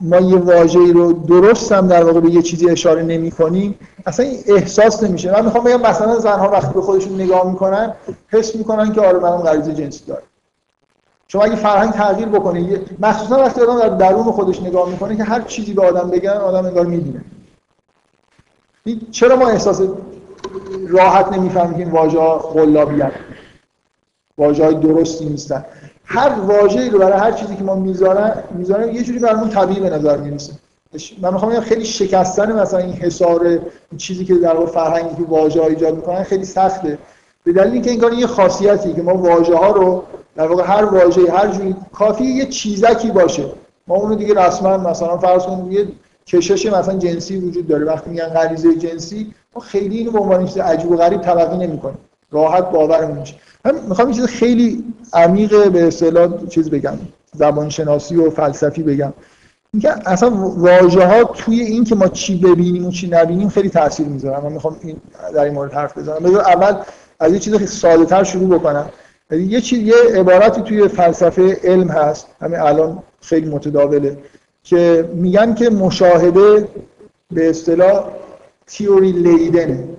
ما 0.02 0.20
یه 0.20 0.38
واژه‌ای 0.38 0.94
رو 0.94 1.14
درست 1.14 1.72
هم 1.72 1.88
در 1.88 2.04
واقع 2.04 2.20
به 2.20 2.30
یه 2.30 2.42
چیزی 2.42 2.70
اشاره 2.70 3.04
نمی 3.04 3.32
کنیم 3.32 3.80
اصلا 4.06 4.26
این 4.26 4.40
احساس 4.48 5.04
نمیشه. 5.04 5.32
من 5.32 5.46
می‌خوام 5.46 5.64
بگم 5.64 5.82
مثلا 5.82 6.20
زنها 6.20 6.50
وقتی 6.50 6.74
به 6.74 6.82
خودشون 6.82 7.22
نگاه 7.22 7.52
می‌کنن 7.52 7.94
حس 8.28 8.56
می‌کنن 8.56 8.94
که 8.94 9.02
آره 9.02 9.20
منم 9.20 9.38
غریزه 9.38 9.74
جنسی 9.74 10.06
دارم. 10.06 10.24
شما 11.28 11.44
اگه 11.44 11.56
فرهنگ 11.56 11.92
تغییر 11.92 12.28
بکنه 12.28 12.82
مخصوصا 13.00 13.40
وقتی 13.40 13.62
آدم 13.62 13.80
در 13.80 13.90
درون 13.90 14.24
خودش 14.24 14.62
نگاه 14.62 14.90
می‌کنه 14.90 15.16
که 15.16 15.24
هر 15.24 15.42
چیزی 15.42 15.74
به 15.74 15.88
آدم 15.88 16.10
بگن 16.10 16.30
آدم 16.30 16.66
انگار 16.66 16.86
می‌دونه. 16.86 17.26
چرا 19.12 19.36
ما 19.36 19.48
احساس 19.48 19.82
راحت 20.88 21.34
نمی‌فهمیم 21.34 21.74
که 21.74 21.80
این 21.80 21.92
واژه 21.92 22.20
ها 22.20 22.38
قلابی 22.38 23.04
واژه 24.38 24.66
های 24.66 24.76
درستی 24.76 25.26
نیستن. 25.26 25.66
هر 26.06 26.30
واژه‌ای 26.30 26.90
رو 26.90 27.00
برای 27.00 27.20
هر 27.20 27.32
چیزی 27.32 27.56
که 27.56 27.64
ما 27.64 27.76
می‌ذارن 27.76 28.44
می‌ذارن 28.52 28.96
یه 28.96 29.04
جوری 29.04 29.20
برامون 29.20 29.50
طبیعی 29.50 29.80
به 29.80 29.90
نظر 29.90 30.18
می‌رسه. 30.18 30.54
من 31.22 31.34
می‌خوام 31.34 31.52
بگم 31.52 31.62
خیلی 31.62 31.86
شکستن 31.86 32.52
مثلا 32.52 32.80
این 32.80 32.94
حصار 32.94 33.46
این 33.46 33.98
چیزی 33.98 34.26
که 34.26 34.36
در 34.36 34.54
واقع 34.54 34.66
فرهنگی 34.66 35.16
که 35.16 35.24
واژه 35.30 35.62
ها 35.62 35.68
ایجاد 35.68 35.96
می‌کنن 35.96 36.24
خیلی 36.24 36.46
سخته. 36.46 36.98
به 37.44 37.54
دلیل 37.54 37.74
اینکه 37.74 37.92
انگار 37.92 38.14
یه 38.14 38.28
خاصیتی 38.28 38.94
که 38.94 39.02
ما 39.02 39.14
واژه 39.14 39.56
ها 39.56 39.72
رو 39.72 40.04
در 40.36 40.48
واقع 40.48 40.64
هر 40.64 40.86
واژه 40.86 41.32
هر 41.32 41.48
جوری 41.48 41.76
کافی 41.94 42.24
یه 42.24 42.46
چیزکی 42.46 43.12
باشه. 43.12 43.46
ما 43.88 43.96
اونو 43.96 44.16
دیگه 44.16 44.34
رسما 44.34 44.78
مثلا 44.78 45.18
فرض 45.18 45.44
کنیم 45.44 45.72
یه 45.72 45.88
کشش 46.28 46.66
مثلا 46.66 46.98
جنسی 46.98 47.38
وجود 47.38 47.68
داره. 47.68 47.86
وقتی 47.86 48.10
میگن 48.10 48.28
غریزه 48.28 48.76
جنسی 48.76 49.34
ما 49.56 49.62
خیلی 49.62 49.98
اینو 49.98 50.12
به 50.12 50.20
عنوان 50.20 50.46
چیز 50.46 50.58
عجیب 50.58 50.92
و 50.92 50.98
غریب 50.98 51.22
تلقی 51.22 51.58
نمی‌کنیم. 51.58 51.98
راحت 52.32 52.72
باورمون 52.72 53.18
میشه. 53.18 53.36
من 53.66 53.76
می‌خوام 53.90 54.12
چیز 54.12 54.26
خیلی 54.26 54.84
عمیق 55.14 55.70
به 55.70 55.88
اصطلاح 55.88 56.48
چیز 56.48 56.70
بگم 56.70 56.98
زبان 57.34 57.70
شناسی 57.70 58.16
و 58.16 58.30
فلسفی 58.30 58.84
بگم. 58.84 59.14
اینکه 59.74 60.10
اصلا 60.10 60.30
واژه 60.58 61.06
ها 61.06 61.24
توی 61.24 61.60
این 61.60 61.84
که 61.84 61.96
ما 61.96 62.08
چی 62.08 62.40
ببینیم 62.40 62.86
و 62.86 62.92
چی 62.92 63.08
نبینیم 63.08 63.50
خیلی 63.50 63.70
تاثیر 63.70 64.08
می‌ذارن. 64.08 64.44
من 64.44 64.52
می‌خوام 64.52 64.76
این 64.84 64.98
در 65.34 65.44
این 65.44 65.54
مورد 65.54 65.74
حرف 65.74 65.98
بزنم. 65.98 66.36
اول 66.36 66.76
از 67.20 67.34
یه 67.34 67.40
چیز 67.40 67.54
خیلی 67.54 67.68
ساده 67.68 68.06
تر 68.06 68.24
شروع 68.24 68.60
بکنم. 68.60 68.90
یعنی 69.32 69.44
یه 69.44 69.62
چیز 69.62 69.80
یه 69.80 69.96
عبارتی 70.16 70.62
توی 70.62 70.88
فلسفه 70.88 71.58
علم 71.64 71.88
هست 71.88 72.28
همین 72.42 72.60
الان 72.60 73.04
خیلی 73.22 73.50
متداوله 73.50 74.18
که 74.64 75.10
میگن 75.14 75.54
که 75.54 75.70
مشاهده 75.70 76.68
به 77.32 77.50
اصطلاح 77.50 78.06
تیوری 78.68 79.12
لیدن 79.12 79.90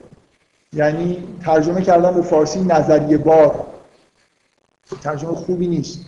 یعنی 0.77 1.25
ترجمه 1.45 1.83
کردن 1.83 2.15
به 2.15 2.23
فارسی 2.23 2.61
نظریه 2.61 3.19
بار. 3.19 3.55
ترجمه 5.03 5.35
خوبی 5.35 5.67
نیست. 5.67 6.01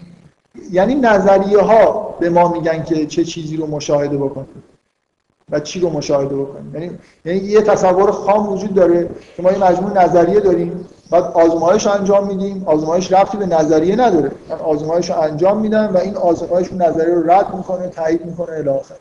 یعنی 0.70 0.94
نظریه 0.94 1.60
ها 1.60 2.14
به 2.20 2.30
ما 2.30 2.48
میگن 2.48 2.82
که 2.82 3.06
چه 3.06 3.24
چیزی 3.24 3.56
رو 3.56 3.66
مشاهده 3.66 4.16
بکنیم 4.16 4.62
و 5.50 5.60
چی 5.60 5.80
رو 5.80 5.90
مشاهده 5.90 6.36
بکنیم. 6.36 6.74
یعنی 6.74 6.98
یعنی 7.24 7.38
یه 7.38 7.62
تصور 7.62 8.10
خام 8.10 8.48
وجود 8.48 8.74
داره 8.74 9.08
که 9.36 9.42
ما 9.42 9.52
یه 9.52 9.58
مجموع 9.58 10.04
نظریه 10.04 10.40
داریم 10.40 10.86
بعد 11.10 11.24
آزمایش 11.24 11.86
انجام 11.86 12.26
میدیم. 12.26 12.62
آزمایش 12.66 13.12
رفتی 13.12 13.36
به 13.38 13.46
نظریه 13.46 13.96
نداره. 13.96 14.32
من 14.48 14.56
آزمایش 14.56 15.10
رو 15.10 15.20
انجام 15.20 15.60
میدم 15.60 15.90
و 15.94 15.98
این 15.98 16.16
آزمایش 16.16 16.68
اون 16.68 16.82
نظریه 16.82 17.14
رو 17.14 17.30
رد 17.30 17.54
می‌کنه 17.54 17.88
تایید 17.88 18.24
می‌کنه 18.24 18.56
الی 18.56 18.68
آخر. 18.68 18.94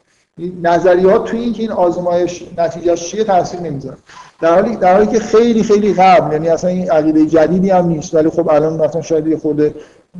نظریات 0.61 1.25
توی 1.25 1.39
اینکه 1.39 1.61
این 1.61 1.71
آزمایش 1.71 2.43
نتیجهش 2.57 3.11
چیه 3.11 3.23
تاثیر 3.23 3.59
نمی‌ذاره. 3.59 3.97
در 4.41 4.53
حالی 4.53 4.75
در 4.75 4.93
حالی 4.93 5.07
که 5.07 5.19
خیلی 5.19 5.63
خیلی 5.63 5.93
قبل 5.93 6.33
یعنی 6.33 6.49
اصلا 6.49 6.69
این 6.69 6.91
عقیده 6.91 7.25
جدیدی 7.25 7.69
هم 7.69 7.87
نیست. 7.87 8.15
ولی 8.15 8.29
خب 8.29 8.49
الان 8.49 8.73
مثلا 8.73 9.01
شاید 9.01 9.27
یه 9.27 9.37
خورده 9.37 9.75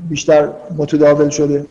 بیشتر 0.10 0.50
متداول 0.78 1.30
شده. 1.30 1.66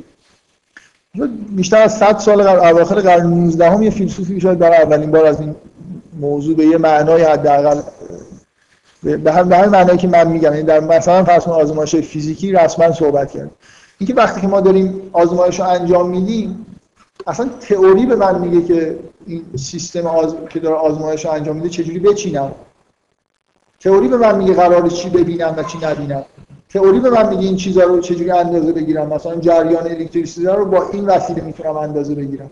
بیشتر 1.50 1.82
از 1.82 1.98
100 1.98 2.18
سال 2.18 2.42
قبل 2.42 2.76
اواخر 2.76 2.94
قرن 2.94 3.26
19 3.26 3.70
هم 3.70 3.82
یه 3.82 3.90
فیلسوفی 3.90 4.40
شاید 4.40 4.58
برای 4.58 4.76
اولین 4.76 5.10
بار 5.10 5.26
از 5.26 5.40
این 5.40 5.54
موضوع 6.20 6.56
به 6.56 6.66
یه 6.66 6.78
معنای 6.78 7.22
حداقل 7.22 7.80
به 9.02 9.32
همین 9.32 9.68
معنایی 9.68 9.98
که 9.98 10.08
من 10.08 10.28
میگم. 10.28 10.52
یعنی 10.52 10.62
در 10.62 10.80
مثلا 10.80 11.24
فرض 11.24 11.48
آزمایش 11.48 11.96
فیزیکی 11.96 12.52
رسما 12.52 12.92
صحبت 12.92 13.30
کرد. 13.30 13.50
اینکه 13.98 14.14
وقتی 14.14 14.40
که 14.40 14.46
ما 14.46 14.60
داریم 14.60 15.00
آزمایش 15.12 15.60
رو 15.60 15.66
انجام 15.66 16.10
میدیم 16.10 16.66
اصلا 17.26 17.48
تئوری 17.60 18.06
به 18.06 18.16
من 18.16 18.38
میگه 18.38 18.66
که 18.66 18.98
این 19.26 19.44
سیستم 19.56 20.06
آز... 20.06 20.34
که 20.50 20.60
داره 20.60 20.76
آزمایش 20.76 21.24
رو 21.24 21.30
انجام 21.30 21.56
میده 21.56 21.68
چجوری 21.68 21.98
بچینم؟ 21.98 22.52
تئوری 23.80 24.08
به 24.08 24.16
من 24.16 24.38
میگه 24.38 24.54
قرار 24.54 24.88
چی 24.88 25.10
ببینم 25.10 25.54
و 25.56 25.62
چی 25.62 25.78
نبینم. 25.82 26.24
تئوری 26.68 27.00
به 27.00 27.10
من 27.10 27.28
میگه 27.28 27.42
این 27.42 27.56
چیزا 27.56 27.82
رو 27.82 28.00
چجوری 28.00 28.30
اندازه 28.30 28.72
بگیرم؟ 28.72 29.06
مثلا 29.06 29.36
جریان 29.36 29.86
الکتریسیته 29.86 30.52
رو 30.52 30.64
با 30.64 30.88
این 30.92 31.06
وسیله 31.06 31.42
می‌تونم 31.42 31.76
اندازه 31.76 32.14
بگیرم. 32.14 32.50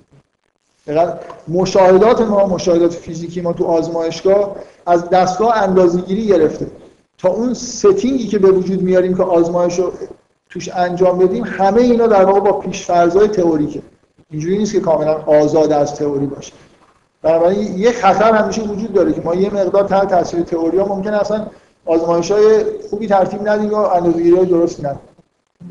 مشاهدات 1.48 2.20
ما 2.20 2.46
مشاهدات 2.46 2.92
فیزیکی 2.92 3.40
ما 3.40 3.52
تو 3.52 3.64
آزمایشگاه 3.64 4.56
از 4.86 5.10
دستگاه 5.10 5.56
اندازه‌گیری 5.62 6.26
گرفته. 6.26 6.66
تا 7.18 7.28
اون 7.28 7.54
ستینگی 7.54 8.26
که 8.26 8.38
به 8.38 8.50
وجود 8.50 8.82
میاریم 8.82 9.16
که 9.16 9.22
آزمایش 9.22 9.78
رو 9.78 9.92
توش 10.50 10.68
انجام 10.68 11.18
بدیم 11.18 11.44
همه 11.44 11.80
اینا 11.80 12.06
در 12.06 12.24
واقع 12.24 12.40
با 12.40 12.52
پیشفرض‌های 12.52 13.28
تئوریکه. 13.28 13.82
اینجوری 14.34 14.58
نیست 14.58 14.72
که 14.72 14.80
کاملا 14.80 15.14
آزاد 15.14 15.72
از 15.72 15.94
تئوری 15.94 16.26
باشه. 16.26 16.52
بنابراین 17.22 17.78
یه 17.78 17.92
خطر 17.92 18.32
همیشه 18.32 18.62
وجود 18.62 18.92
داره 18.92 19.12
که 19.12 19.20
ما 19.20 19.34
یه 19.34 19.54
مقدار 19.54 19.84
تحت 19.84 20.08
تاثیر 20.08 20.42
تئوری 20.42 20.78
ها 20.78 20.94
ممکن 20.94 21.14
اصلا 21.14 21.46
آزمایش 21.86 22.30
های 22.30 22.64
خوبی 22.90 23.06
ترتیب 23.06 23.48
ندیم 23.48 23.70
و 23.70 23.76
اندازه‌گیری 23.76 24.46
درست 24.46 24.84
ندیم. 24.84 25.00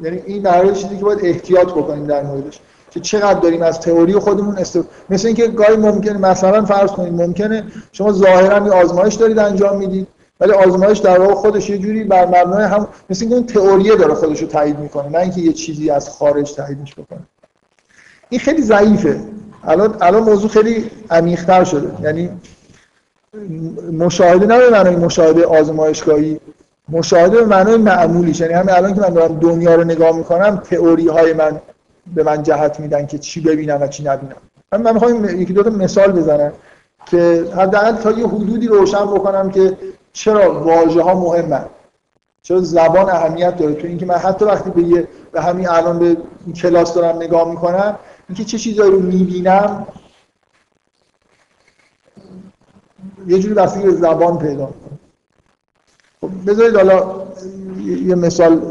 یعنی 0.04 0.22
این 0.26 0.42
در 0.42 0.74
چیزی 0.74 0.98
که 0.98 1.04
باید 1.04 1.20
احتیاط 1.24 1.68
بکنیم 1.68 2.06
در 2.06 2.24
موردش 2.24 2.60
که 2.92 3.00
چقدر 3.00 3.40
داریم 3.40 3.62
از 3.62 3.80
تئوری 3.80 4.14
خودمون 4.14 4.58
است 4.58 4.80
مثل 5.10 5.28
اینکه 5.28 5.48
گاهی 5.48 5.76
ممکنه 5.76 6.18
مثلا 6.18 6.66
فرض 6.66 6.92
کنید 6.92 7.22
ممکنه 7.22 7.64
شما 7.92 8.12
ظاهرا 8.12 8.68
یه 8.68 8.74
آزمایش 8.74 9.14
دارید 9.14 9.40
انجام 9.40 9.78
می‌دید 9.78 10.08
ولی 10.40 10.52
آزمایش 10.52 10.98
در 10.98 11.20
واقع 11.20 11.34
خودش 11.34 11.70
یه 11.70 11.78
جوری 11.78 12.04
بر 12.04 12.26
مبنای 12.26 12.64
هم 12.64 12.88
مثل 13.10 13.26
اینکه 13.26 13.36
اون 13.36 13.46
تئوریه 13.46 13.96
داره 13.96 14.14
خودش 14.14 14.42
رو 14.42 14.48
تایید 14.48 14.80
می‌کنه 14.80 15.10
نه 15.10 15.20
اینکه 15.20 15.42
یه 15.42 15.54
چیزی 15.54 15.90
از 15.90 16.10
خارج 16.10 16.54
تاییدش 16.54 16.96
بکنه. 16.96 17.20
این 18.34 18.40
خیلی 18.40 18.62
ضعیفه. 18.62 19.20
الان 19.64 19.96
الان 20.02 20.24
موضوع 20.24 20.50
خیلی 20.50 20.92
عمیق‌تر 21.12 21.64
شده. 21.64 22.04
یعنی 22.04 22.30
مشاهده 23.92 24.46
نه 24.46 24.58
به 24.58 24.70
معنای 24.70 24.96
مشاهده 24.96 25.46
آزمایشگاهی 25.46 26.40
مشاهده 26.90 27.38
به 27.38 27.46
معنای 27.46 27.78
معمولیش. 27.78 28.40
یعنی 28.40 28.54
همین 28.54 28.70
الان 28.70 28.94
که 28.94 29.02
من 29.02 29.10
دارم 29.10 29.40
دنیا 29.40 29.76
رو 29.76 29.84
نگاه 29.84 30.18
می‌کنم 30.18 30.58
تئوری 30.58 31.08
های 31.08 31.34
من 31.34 31.62
به 32.16 32.24
من 32.24 32.44
جهت 32.44 32.80
میدن 32.80 33.06
که 33.06 33.18
چی 33.18 33.42
ببینم 33.42 33.82
و 33.82 33.88
چی 33.88 34.04
نبینم. 34.04 34.36
من, 34.72 34.94
می‌خوام 34.94 35.42
یکی 35.42 35.54
دو 35.54 35.64
تا 35.64 35.70
مثال 35.70 36.12
بزنم 36.12 36.52
که 37.06 37.46
حداقل 37.58 37.96
تا 37.96 38.12
یه 38.12 38.28
حدودی 38.28 38.68
روشن 38.68 39.06
بکنم 39.06 39.50
که 39.50 39.78
چرا 40.14 40.64
واژه 40.64 41.02
ها 41.02 41.14
مهمن. 41.20 41.66
چرا 42.44 42.60
زبان 42.60 43.10
اهمیت 43.10 43.58
داره. 43.58 43.74
تو 43.74 43.88
اینکه 43.88 44.06
من 44.06 44.16
حتی 44.16 44.46
وقتی 44.46 44.70
به 44.70 44.82
یه 44.82 45.08
به 45.32 45.42
همین 45.42 45.70
الان 45.70 46.00
به 46.00 46.18
کلاس 46.56 46.94
دارم 46.94 47.16
نگاه 47.16 47.50
می‌کنم 47.50 47.96
اینکه 48.30 48.46
چه 48.46 48.58
چیزایی 48.58 48.92
رو 48.92 49.00
می‌بینم 49.00 49.88
یه 53.28 53.40
جوری 53.40 53.54
بستگی 53.54 53.84
به 53.84 53.92
زبان 53.92 54.38
پیدا 54.38 54.66
می‌کنه 54.66 55.00
خب 56.22 56.52
بذارید 56.52 56.76
حالا 56.76 57.24
یه 57.86 58.16
مثال 58.16 58.62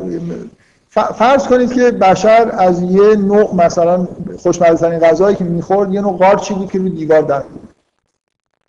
فرض 0.90 1.46
کنید 1.46 1.72
که 1.72 1.90
بشر 1.90 2.50
از 2.58 2.82
یه 2.82 3.16
نوع 3.16 3.54
مثلا 3.54 4.08
خوشمزه 4.38 4.98
غذایی 4.98 5.36
که 5.36 5.44
می‌خورد 5.44 5.94
یه 5.94 6.00
نوع 6.00 6.18
قارچی 6.18 6.54
بود 6.54 6.70
که 6.70 6.78
روی 6.78 6.90
دیوار 6.90 7.22
در 7.22 7.44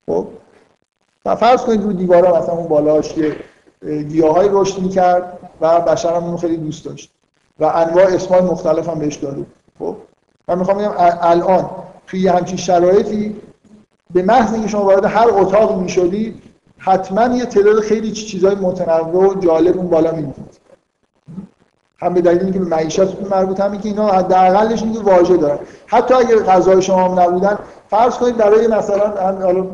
خب 0.05 0.27
فرض 1.23 1.61
کنید 1.61 1.83
روی 1.83 1.93
دیوارا 1.93 2.41
مثلا 2.41 2.55
اون 2.55 2.67
بالاش 2.67 3.17
یه 3.17 3.35
گیاهایی 4.03 4.49
رشد 4.53 4.79
می‌کرد 4.79 5.39
و 5.61 5.81
بشر 5.81 6.15
هم 6.15 6.23
اونو 6.23 6.37
خیلی 6.37 6.57
دوست 6.57 6.85
داشت 6.85 7.11
و 7.59 7.65
انواع 7.65 8.05
اسمای 8.05 8.41
مختلف 8.41 8.89
هم 8.89 8.99
بهش 8.99 9.15
داده 9.15 9.45
خب 9.79 9.97
من 10.47 10.59
می‌خوام 10.59 10.77
بگم 10.77 10.91
الان 11.21 11.69
توی 12.07 12.27
همچین 12.27 12.57
شرایطی 12.57 13.35
به 14.13 14.23
محض 14.23 14.53
اینکه 14.53 14.67
شما 14.67 14.85
وارد 14.85 15.05
هر 15.05 15.27
اتاق 15.29 15.81
می‌شدید 15.81 16.41
حتما 16.77 17.35
یه 17.35 17.45
تعداد 17.45 17.79
خیلی 17.79 18.11
چیزای 18.11 18.55
متنوع 18.55 19.37
و 19.37 19.39
جالب 19.39 19.77
اون 19.77 19.87
بالا 19.87 20.11
می‌دید 20.11 20.63
هم 21.97 22.13
به 22.13 22.21
دلیل 22.21 22.43
اینکه 22.43 22.59
به 22.59 22.65
معیشتتون 22.65 23.27
مربوط 23.29 23.59
هم 23.59 23.77
که 23.77 23.89
اینا 23.89 24.07
حداقلش 24.07 24.83
اینکه 24.83 24.99
واژه 24.99 25.37
دارن. 25.37 25.59
حتی 25.87 26.13
اگر 26.13 26.35
غذای 26.35 26.81
شما 26.81 27.03
هم 27.03 27.19
نبودن 27.19 27.59
فرض 27.89 28.17
کنید 28.17 28.37
برای 28.37 28.67
مثلا 28.67 29.09
حالا 29.41 29.67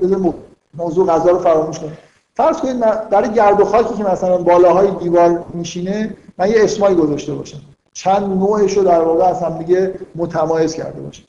موضوع 0.74 1.08
غذا 1.08 1.30
رو 1.30 1.40
فراموش 1.40 1.80
کنید 1.80 1.98
فرض 2.34 2.58
کنید 2.58 2.80
برای 3.10 3.34
گرد 3.34 3.62
و 3.62 3.66
خاکی 3.66 3.94
که 3.94 4.04
مثلا 4.04 4.38
بالاهای 4.38 4.92
دیوار 4.92 5.44
میشینه 5.54 6.16
من 6.38 6.50
یه 6.50 6.64
اسمایی 6.64 6.96
گذاشته 6.96 7.34
باشم. 7.34 7.60
چند 7.94 8.24
نوعش 8.24 8.78
رو 8.78 8.84
در 8.84 9.02
واقع 9.02 9.24
از 9.24 9.44
هم 9.44 9.58
دیگه 9.58 9.94
متمایز 10.16 10.74
کرده 10.74 11.02
باشم 11.02 11.24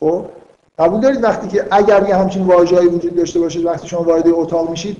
خب؟ 0.00 0.24
قبول 0.78 1.00
دارید 1.00 1.24
وقتی 1.24 1.48
که 1.48 1.66
اگر 1.70 2.08
یه 2.08 2.16
همچین 2.16 2.46
واژه‌ای 2.46 2.86
وجود 2.86 3.16
داشته 3.16 3.40
باشه 3.40 3.60
وقتی 3.60 3.88
شما 3.88 4.02
وارد 4.02 4.28
اتاق 4.28 4.70
میشید 4.70 4.96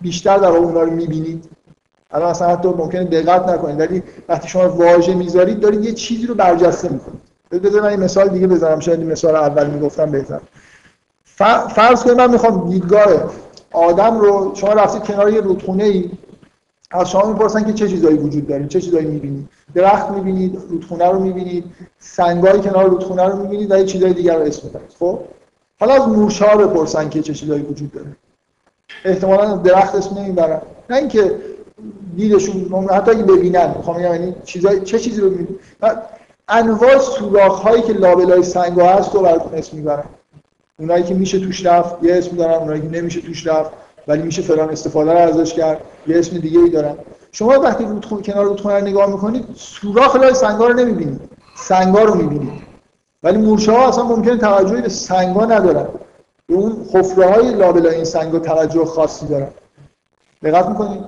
بیشتر 0.00 0.38
در 0.38 0.48
اونها 0.48 0.82
رو 0.82 0.90
می‌بینید. 0.90 1.44
الان 2.10 2.30
اصلا 2.30 2.48
حتی 2.48 2.68
ممکنه 2.68 3.04
دقت 3.04 3.48
نکنید 3.48 3.80
ولی 3.80 4.02
وقتی 4.28 4.48
شما 4.48 4.68
واژه 4.68 5.14
می‌ذارید 5.14 5.60
دارید 5.60 5.84
یه 5.84 5.92
چیزی 5.92 6.26
رو 6.26 6.34
برجسته 6.34 6.88
می‌کنید. 6.88 7.20
بذار 7.50 7.82
من 7.82 7.90
یه 7.90 7.96
مثال 7.96 8.28
دیگه 8.28 8.46
بزنم 8.46 8.80
شاید 8.80 9.00
این 9.00 9.12
مثال 9.12 9.36
اول 9.36 9.70
می‌گفتم 9.70 10.10
بهتر. 10.10 10.40
فرض 11.74 12.02
کنید 12.02 12.16
من 12.16 12.30
می‌خوام 12.30 12.68
دیدگاه 12.68 13.08
آدم 13.72 14.18
رو 14.18 14.52
شما 14.54 14.72
رفتید 14.72 15.02
کنار 15.02 15.32
یه 15.32 15.40
رودخونه 15.40 15.84
ای 15.84 16.10
از 16.90 17.10
شما 17.10 17.32
می‌پرسن 17.32 17.64
که 17.64 17.72
چه 17.72 17.88
چیزایی 17.88 18.16
وجود 18.16 18.46
دارید 18.46 18.68
چه 18.68 18.80
چیزایی 18.80 19.06
می‌بینید. 19.06 19.48
درخت 19.74 20.10
می‌بینید 20.10 20.58
رودخونه 20.68 21.08
رو 21.08 21.18
می‌بینید 21.18 21.64
سنگای 21.98 22.60
کنار 22.60 22.88
رودخونه 22.88 23.24
رو 23.24 23.36
می‌بینید 23.36 23.72
و 23.72 23.78
یه 23.78 23.84
چیزای 23.84 24.12
دیگر 24.12 24.36
رو 24.36 24.42
اسم 24.42 24.66
می‌برید 24.66 24.90
خب؟ 24.98 25.18
حالا 25.80 25.94
از 25.94 26.08
مورچه‌ها 26.08 26.56
بپرسن 26.56 27.08
که 27.08 27.22
چه 27.22 27.34
چیزایی 27.34 27.62
وجود 27.62 27.92
داره. 27.92 28.16
احتمالاً 29.04 29.56
درخت 29.56 29.94
اسم 29.94 30.18
نمی‌برن. 30.18 30.60
نه 30.90 30.96
اینکه 30.96 31.36
دیدشون 32.16 32.88
حتی 32.90 33.10
اگه 33.10 33.22
ببینن. 33.22 33.74
می‌خوام 33.76 34.00
یعنی 34.00 34.34
چیزای 34.44 34.80
چه 34.80 34.98
چیزی 34.98 35.20
رو 35.20 35.30
می‌بینید 35.30 35.60
انواع 36.48 36.98
سوراخ 36.98 37.60
هایی 37.60 37.82
که 37.82 37.92
لابلای 37.92 38.42
سنگ 38.42 38.80
هست 38.80 39.14
رو 39.14 39.20
براتون 39.20 39.54
اسم 39.54 39.76
می‌برن. 39.76 40.04
اونایی 40.78 41.02
که 41.02 41.14
میشه 41.14 41.38
توش 41.38 41.66
رفت 41.66 42.04
یه 42.04 42.14
اسم 42.14 42.36
دارن. 42.36 42.54
اونایی 42.54 42.82
که 42.82 42.88
نمیشه 42.88 43.20
توش 43.20 43.46
رفت 43.46 43.70
ولی 44.08 44.22
میشه 44.22 44.42
فلان 44.42 44.70
استفاده 44.70 45.12
رو 45.12 45.18
ازش 45.18 45.54
کرد 45.54 45.80
یه 46.06 46.18
اسم 46.18 46.38
دیگه 46.38 46.60
ای 46.60 46.70
دارن. 46.70 46.94
شما 47.34 47.60
وقتی 47.60 47.84
رودخونه 47.84 48.22
کنار 48.22 48.44
رودخونه 48.44 48.74
رو 48.74 48.86
نگاه 48.86 49.10
می‌کنید 49.10 49.44
سوراخ 49.56 50.16
لای 50.16 50.34
سنگا 50.34 50.66
رو 50.66 50.74
نمی‌بینید. 50.74 51.20
سنگا 51.56 52.02
رو 52.02 52.14
می‌بینید. 52.14 52.62
ولی 53.22 53.38
مورچه 53.38 53.72
ها 53.72 53.88
اصلا 53.88 54.04
ممکنه 54.04 54.36
توجهی 54.36 54.82
به 54.82 54.88
سنگا 54.88 55.46
ندارن. 55.46 55.86
به 56.46 56.54
اون 56.54 56.86
حفره 56.94 57.30
های 57.30 57.54
لابلای 57.54 57.94
این 57.94 58.04
سنگا 58.04 58.38
توجه 58.38 58.84
خاصی 58.84 59.26
دارن. 59.26 59.48
دقت 60.42 60.68
می‌کنید؟ 60.68 61.04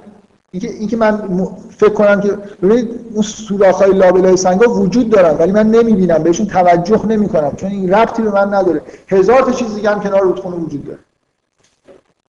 اینکه 0.50 0.70
اینکه 0.70 0.96
من 0.96 1.28
فکر 1.70 1.92
کنم 1.92 2.20
که 2.20 2.38
ببینید 2.62 3.00
اون 3.12 3.22
سوراخ‌های 3.22 3.92
لابلای 3.92 4.36
سنگا 4.36 4.74
وجود 4.74 5.10
دارن 5.10 5.36
ولی 5.38 5.52
من 5.52 5.66
نمی‌بینم 5.66 6.22
بهشون 6.22 6.46
توجه 6.46 7.06
نمی‌کنم 7.06 7.56
چون 7.56 7.70
این 7.70 7.94
ربطی 7.94 8.22
به 8.22 8.30
من 8.30 8.54
نداره. 8.54 8.82
هزار 9.08 9.42
تا 9.42 9.52
چیز 9.52 9.74
دیگه 9.74 9.90
هم 9.90 10.00
کنار 10.00 10.20
رودخونه 10.20 10.56
وجود 10.56 10.84
داره. 10.84 10.98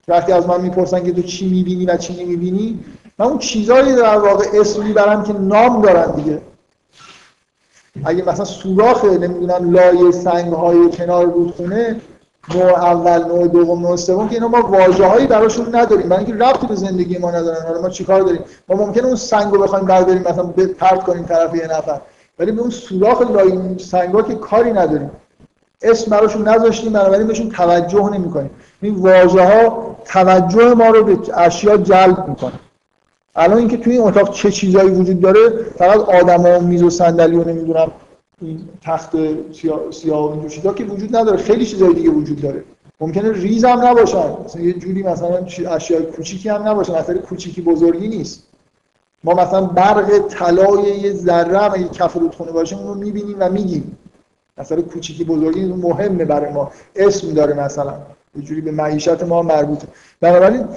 وقتی 0.08 0.32
از 0.32 0.46
من 0.46 0.60
می‌پرسن 0.60 1.04
که 1.04 1.12
تو 1.12 1.22
چی 1.22 1.48
می‌بینی 1.48 1.86
و 1.86 1.96
چی 1.96 2.24
نمی‌بینی 2.24 2.84
من 3.18 3.26
اون 3.26 3.38
چیزهایی 3.38 3.96
در 3.96 4.18
واقع 4.18 4.44
اسم 4.54 4.82
می‌برم 4.82 5.22
که 5.22 5.32
نام 5.32 5.82
دارن 5.82 6.10
دیگه. 6.10 6.40
اگه 8.04 8.28
مثلا 8.28 8.44
سوراخ 8.44 9.04
نمی‌دونم 9.04 9.72
لایه 9.72 10.10
سنگ 10.10 10.52
های 10.52 10.90
کنار 10.90 11.24
رودخونه 11.24 12.00
نوع 12.54 12.84
اول 12.84 13.24
نوع 13.24 13.48
دوم 13.48 13.80
نوع 13.80 13.96
سوم 13.96 14.28
که 14.28 14.34
اینا 14.34 14.48
ما 14.48 14.62
واژه‌هایی 14.62 15.26
براشون 15.26 15.76
نداریم. 15.76 16.08
برای 16.08 16.24
اینکه 16.24 16.44
ربطی 16.44 16.66
به 16.66 16.74
زندگی 16.74 17.18
ما 17.18 17.30
ندارن. 17.30 17.66
حالا 17.66 17.80
ما 17.80 17.88
چیکار 17.88 18.20
داریم؟ 18.20 18.40
ما 18.68 18.76
ممکنه 18.76 19.06
اون 19.06 19.16
سنگ 19.16 19.52
رو 19.52 19.62
بخوایم 19.62 19.86
برداریم 19.86 20.22
مثلا 20.22 20.44
پرت 20.78 21.02
کنیم 21.02 21.24
طرف 21.24 21.54
یه 21.54 21.64
نفر. 21.64 22.00
ولی 22.38 22.52
به 22.52 22.60
اون 22.60 22.70
سوراخ 22.70 23.22
لای 23.22 23.78
سنگا 23.78 24.22
که 24.22 24.34
کاری 24.34 24.72
نداریم. 24.72 25.10
اسم 25.82 26.10
براشون 26.10 26.48
نذاشتیم 26.48 26.92
بنابراین 26.92 27.26
بهشون 27.26 27.48
توجه 27.48 28.10
نمی‌کنیم. 28.10 28.50
این 28.82 28.94
واژه 28.94 29.44
ها 29.44 29.96
توجه 30.04 30.74
ما 30.74 30.86
رو 30.86 31.04
به 31.04 31.18
اشیا 31.34 31.76
جلب 31.76 32.28
می‌کنه. 32.28 32.52
الان 33.38 33.58
اینکه 33.58 33.76
توی 33.76 33.92
این 33.92 34.02
اتاق 34.02 34.34
چه 34.34 34.50
چیزایی 34.50 34.90
وجود 34.90 35.20
داره 35.20 35.48
فقط 35.78 36.00
آدما 36.00 36.58
و 36.58 36.62
میز 36.62 36.82
و 36.82 36.90
صندلی 36.90 37.36
و 37.36 37.44
نمی‌دونم 37.44 37.90
این 38.42 38.68
تخت 38.82 39.10
سیاه 39.90 40.36
و 40.36 40.40
اینجور 40.40 40.74
که 40.74 40.84
وجود 40.84 41.16
نداره. 41.16 41.36
خیلی 41.36 41.66
چیزای 41.66 41.94
دیگه 41.94 42.10
وجود 42.10 42.40
داره. 42.40 42.64
ممکنه 43.00 43.32
ریز 43.32 43.64
هم 43.64 43.86
نباشن. 43.86 44.32
مثلا 44.44 44.62
یه 44.62 44.72
جوری 44.72 45.02
مثلا 45.02 45.46
اشیاء 45.70 46.02
کوچیکی 46.02 46.48
هم 46.48 46.68
نباشن. 46.68 46.98
مثلا 46.98 47.18
کوچیکی 47.18 47.62
بزرگی 47.62 48.08
نیست. 48.08 48.42
ما 49.24 49.34
مثلا 49.34 49.60
برق 49.60 50.18
طلای 50.28 50.82
یه 50.82 51.12
ذره 51.12 51.58
هم 51.58 51.72
اگه 51.74 51.88
کف 51.88 52.16
رودخونه 52.16 52.52
باشه 52.52 52.76
اون 52.76 52.86
رو 52.86 52.94
می‌بینیم 52.94 53.36
و 53.38 53.50
میگیم. 53.50 53.98
مثلا 54.58 54.82
کوچیکی 54.82 55.24
بزرگی 55.24 55.64
مهمه 55.64 56.24
برای 56.24 56.52
ما. 56.52 56.70
اسم 56.96 57.34
داره 57.34 57.54
مثلا. 57.54 57.94
یه 58.36 58.42
جوری 58.42 58.60
به 58.60 58.70
معیشت 58.70 59.22
ما 59.22 59.42
مربوطه. 59.42 59.86
بنابراین 60.20 60.68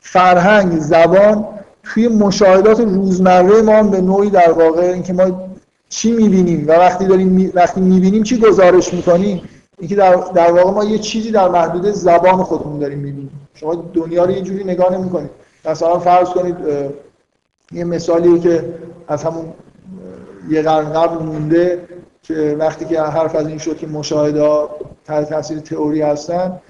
فرهنگ 0.00 0.78
زبان 0.78 1.48
توی 1.84 2.08
مشاهدات 2.08 2.80
روزمره 2.80 3.62
ما 3.62 3.82
به 3.82 4.00
نوعی 4.00 4.30
در 4.30 4.52
واقع 4.52 4.82
اینکه 4.82 5.12
ما 5.12 5.48
چی 5.88 6.12
می‌بینیم 6.12 6.68
و 6.68 6.72
وقتی 6.72 7.06
داریم 7.06 7.28
می... 7.28 7.46
وقتی 7.46 7.80
می‌بینیم 7.80 8.22
چی 8.22 8.38
گزارش 8.38 8.94
می‌کنیم؟ 8.94 9.42
اینکه 9.78 9.96
در... 9.96 10.14
در 10.14 10.52
واقع 10.52 10.70
ما 10.70 10.84
یه 10.84 10.98
چیزی 10.98 11.30
در 11.30 11.48
محدود 11.48 11.90
زبان 11.90 12.42
خودمون 12.42 12.78
داریم 12.78 12.98
می‌بینیم. 12.98 13.48
شما 13.54 13.74
دنیا 13.74 14.24
رو 14.24 14.30
یه 14.30 14.40
جوری 14.40 14.64
نگاه 14.64 14.98
نمی‌کنید. 14.98 15.30
مثلا 15.64 15.98
فرض 15.98 16.28
کنید 16.28 16.56
یه 17.72 17.84
مثالی 17.84 18.40
که 18.40 18.74
از 19.08 19.24
همون 19.24 19.44
یه 20.50 20.62
قرن 20.62 20.92
قبل 20.92 21.24
مونده 21.24 21.88
که 22.22 22.56
وقتی 22.58 22.84
که 22.84 23.00
حرف 23.00 23.34
از 23.34 23.46
این 23.46 23.58
شد 23.58 23.76
که 23.76 23.86
مشاهده 23.86 24.68
تحت 25.04 25.28
تاثیر 25.28 25.58
تئوری 25.58 26.02
هستن 26.02 26.60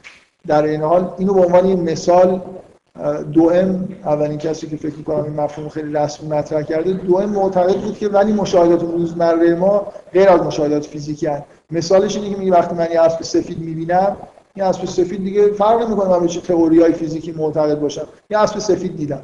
در 0.46 0.62
این 0.62 0.82
حال 0.82 1.10
اینو 1.18 1.34
به 1.34 1.40
عنوان 1.40 1.80
مثال 1.80 2.40
دوئم 3.32 3.88
اولین 4.04 4.38
کسی 4.38 4.66
که 4.66 4.76
فکر 4.76 4.94
می‌کنم 4.96 5.24
این 5.24 5.34
مفهوم 5.34 5.68
خیلی 5.68 5.92
رسمی 5.92 6.28
مطرح 6.28 6.62
کرده 6.62 6.92
دوئم 6.92 7.30
معتقد 7.30 7.76
بود 7.76 7.98
که 7.98 8.08
ولی 8.08 8.32
مشاهدات 8.32 8.82
روزمره 8.82 9.54
ما 9.54 9.86
غیر 10.12 10.28
از 10.28 10.40
مشاهدات 10.40 10.86
فیزیکی 10.86 11.26
هست. 11.26 11.42
مثالش 11.70 12.16
اینه 12.16 12.30
که 12.30 12.36
میگه 12.36 12.52
وقتی 12.52 12.74
من 12.74 12.88
یه 12.92 13.00
اسب 13.00 13.22
سفید 13.22 13.58
می‌بینم 13.58 14.16
این 14.54 14.64
اسب 14.64 14.84
سفید 14.84 15.24
دیگه 15.24 15.52
فرق 15.52 15.86
نمی‌کنه 15.86 16.08
من 16.08 16.20
به 16.20 16.28
چه 16.28 16.40
تئوریای 16.40 16.92
فیزیکی 16.92 17.32
معتقد 17.32 17.80
باشم. 17.80 18.06
یه 18.30 18.38
اسب 18.38 18.58
سفید 18.58 18.96
دیدم. 18.96 19.20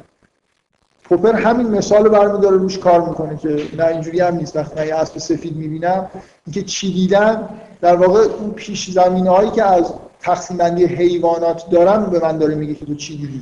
پوپر 1.03 1.33
همین 1.33 1.67
مثال 1.67 2.03
رو 2.03 2.09
برمی‌داره 2.09 2.57
روش 2.57 2.77
کار 2.77 3.09
می‌کنه 3.09 3.37
که 3.37 3.57
نه 3.77 3.85
اینجوری 3.85 4.19
هم 4.19 4.35
نیست. 4.35 4.55
وقتی 4.55 4.79
من 4.79 4.87
یه 4.87 4.95
اسب 4.95 5.17
سفید 5.17 5.55
می‌بینم 5.55 6.07
اینکه 6.45 6.63
چی 6.63 6.93
دیدم 6.93 7.49
در 7.81 7.95
واقع 7.95 8.19
اون 8.19 8.51
پیش 8.51 8.91
زمینه‌هایی 8.91 9.51
که 9.51 9.63
از 9.63 9.93
تقسیم 10.19 10.57
بندی 10.57 10.85
حیوانات 10.85 11.69
دارن 11.69 12.05
به 12.05 12.19
من 12.19 12.37
داره 12.37 12.55
میگه 12.55 12.73
که 12.73 12.85
تو 12.85 12.95
چی 12.95 13.17
دیدی. 13.17 13.41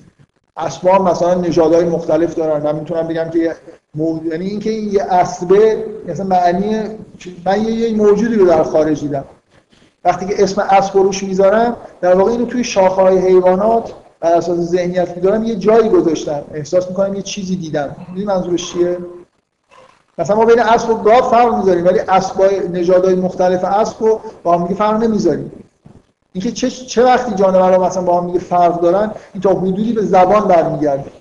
اسبا 0.60 0.98
مثلا 0.98 1.34
نژادهای 1.34 1.86
مختلف 1.86 2.36
دارن. 2.36 2.64
من 2.64 2.76
می‌تونم 2.76 3.08
بگم 3.08 3.30
که 3.30 3.56
مو... 3.96 4.20
یعنی 4.26 4.46
اینکه 4.46 4.70
این 4.70 4.94
یه 4.94 5.04
اسبه 5.04 5.86
مثلا 6.08 6.26
معنی 6.26 6.82
من 7.46 7.62
یه, 7.62 7.96
موجودی 7.96 8.36
رو 8.36 8.46
در 8.46 8.64
خارج 8.64 9.02
دیدم. 9.02 9.24
وقتی 10.06 10.26
که 10.26 10.44
اسم 10.44 10.62
اسب 10.70 10.98
روش 10.98 11.24
می‌ذارم 11.24 11.76
در 12.02 12.16
واقع 12.16 12.32
اینو 12.32 12.46
توی 12.46 12.64
شاخه‌های 12.64 13.18
حیوانات 13.18 13.94
بر 14.20 14.34
اساس 14.34 14.58
ذهنیت 14.58 15.16
میدارم 15.16 15.44
یه 15.44 15.56
جایی 15.56 15.90
گذاشتم. 15.90 16.42
احساس 16.54 16.90
می‌کنم 16.90 17.14
یه 17.16 17.22
چیزی 17.22 17.56
دیدم. 17.56 17.96
می‌دونی 18.08 18.26
منظورش 18.26 18.74
چیه؟ 18.74 18.98
مثلا 20.18 20.36
ما 20.36 20.46
بین 20.46 20.60
اسب 20.60 20.90
و 20.90 20.96
گاو 20.96 21.22
فرق 21.22 21.56
می‌ذاریم 21.56 21.86
ولی 21.86 22.00
اسبای 22.00 22.68
نژادهای 22.68 23.16
مختلف 23.16 23.64
اسب 23.64 24.04
رو 24.04 24.22
با 24.44 24.58
هم 24.58 24.68
فرق 24.68 25.04
نمی‌ذاریم. 25.04 25.52
اینکه 26.40 26.52
چه 26.52 26.70
چه 26.70 27.04
وقتی 27.04 27.36
جانورها 27.36 27.86
مثلا 27.86 28.04
با 28.04 28.22
هم 28.22 28.28
دیگه 28.28 28.40
فرق 28.40 28.82
دارن 28.82 29.12
این 29.34 29.42
تا 29.42 29.50
حدودی 29.50 29.94
به 29.94 30.02
زبان 30.02 30.48
برمیگرده. 30.48 31.12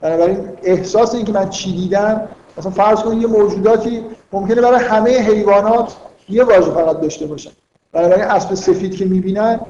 بنابراین 0.00 0.48
احساس 0.62 1.14
اینکه 1.14 1.32
من 1.32 1.50
چی 1.50 1.72
دیدم 1.72 2.20
مثلا 2.58 2.70
فرض 2.70 3.00
کنید 3.00 3.22
یه 3.22 3.28
موجوداتی 3.28 4.02
ممکنه 4.32 4.60
برای 4.60 4.84
همه 4.84 5.10
حیوانات 5.10 5.96
یه 6.28 6.44
واژه 6.44 6.70
فقط 6.70 7.00
داشته 7.00 7.26
باشن. 7.26 7.50
بنابراین 7.92 8.24
اسب 8.24 8.54
سفید 8.54 8.96
که 8.96 9.04
می‌بینن 9.04 9.60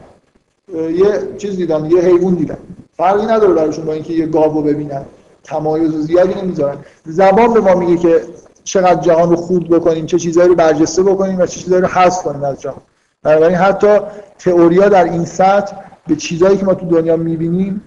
یه 0.74 1.36
چیز 1.38 1.56
دیدن 1.56 1.84
یه 1.84 2.00
حیوان 2.00 2.34
دیدن 2.34 2.58
فرقی 2.96 3.26
نداره 3.26 3.54
براشون 3.54 3.84
با 3.84 3.92
اینکه 3.92 4.12
یه 4.12 4.26
گاو 4.26 4.62
ببینن. 4.62 5.04
تمایز 5.44 5.94
زیادی 5.94 6.40
نمی‌ذارن. 6.40 6.76
زبان 7.04 7.54
به 7.54 7.60
ما 7.60 7.74
میگه 7.74 7.96
که 7.96 8.20
چقدر 8.64 9.00
جهان 9.00 9.30
رو 9.30 9.36
خورد 9.36 9.68
بکنیم 9.68 10.06
چه 10.06 10.18
چیزایی 10.18 10.48
رو 10.48 10.54
برجسته 10.54 11.02
بکنیم 11.02 11.38
و 11.38 11.46
چه 11.46 11.60
چیزایی 11.60 11.82
رو 11.82 11.88
حذف 11.88 12.22
کنیم 12.22 12.44
از 12.44 12.60
جهان. 12.60 12.82
بنابراین 13.24 13.56
حتی 13.56 13.98
تئوریا 14.38 14.88
در 14.88 15.04
این 15.04 15.24
سطح 15.24 15.76
به 16.06 16.16
چیزهایی 16.16 16.56
که 16.56 16.64
ما 16.64 16.74
تو 16.74 16.86
دنیا 16.86 17.16
می‌بینیم 17.16 17.82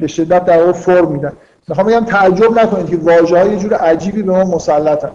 به 0.00 0.06
شدت 0.06 0.44
در 0.44 0.58
واقع 0.58 0.72
فرم 0.72 1.12
میدن. 1.12 1.32
می‌خوام 1.68 1.86
بگم 1.86 2.04
تعجب 2.04 2.58
نکنید 2.58 2.90
که 2.90 2.96
واژه 2.96 3.38
های 3.38 3.56
جور 3.56 3.74
عجیبی 3.74 4.22
به 4.22 4.32
ما 4.32 4.44
مسلطن. 4.44 5.10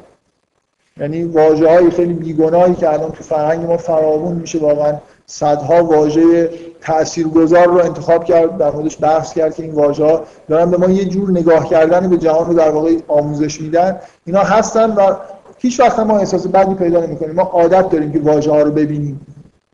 یعنی 0.97 1.23
واژه 1.23 1.69
های 1.69 1.89
خیلی 1.89 2.13
بیگناهی 2.13 2.75
که 2.75 2.93
الان 2.93 3.11
تو 3.11 3.23
فرهنگ 3.23 3.65
ما 3.65 3.78
فراوون 3.78 4.36
میشه 4.36 4.59
واقعا 4.59 4.93
صدها 5.25 5.84
واژه 5.84 6.49
تاثیرگذار 6.82 7.67
رو 7.67 7.78
انتخاب 7.78 8.23
کرد 8.23 8.57
در 8.57 8.71
موردش 8.71 8.97
بحث 9.01 9.34
کرد 9.34 9.55
که 9.55 9.63
این 9.63 9.71
واژه 9.71 10.05
ها 10.05 10.23
دارن 10.49 10.71
به 10.71 10.78
ما 10.78 10.89
یه 10.89 11.05
جور 11.05 11.32
نگاه 11.32 11.69
کردن 11.69 12.09
به 12.09 12.17
جهان 12.17 12.47
رو 12.47 12.53
در 12.53 12.69
واقع 12.69 12.95
آموزش 13.07 13.61
میدن. 13.61 13.99
اینا 14.25 14.39
هستن 14.39 14.91
و 14.91 15.15
هیچ 15.58 15.80
وقت 15.80 15.99
ما 15.99 16.18
احساس 16.18 16.47
بدی 16.47 16.76
پیدا 16.76 17.05
نمی‌کنیم. 17.05 17.36
ما 17.36 17.41
عادت 17.41 17.89
داریم 17.89 18.12
که 18.12 18.20
واژه 18.20 18.51
ها 18.51 18.62
رو 18.62 18.72
ببینیم. 18.72 19.28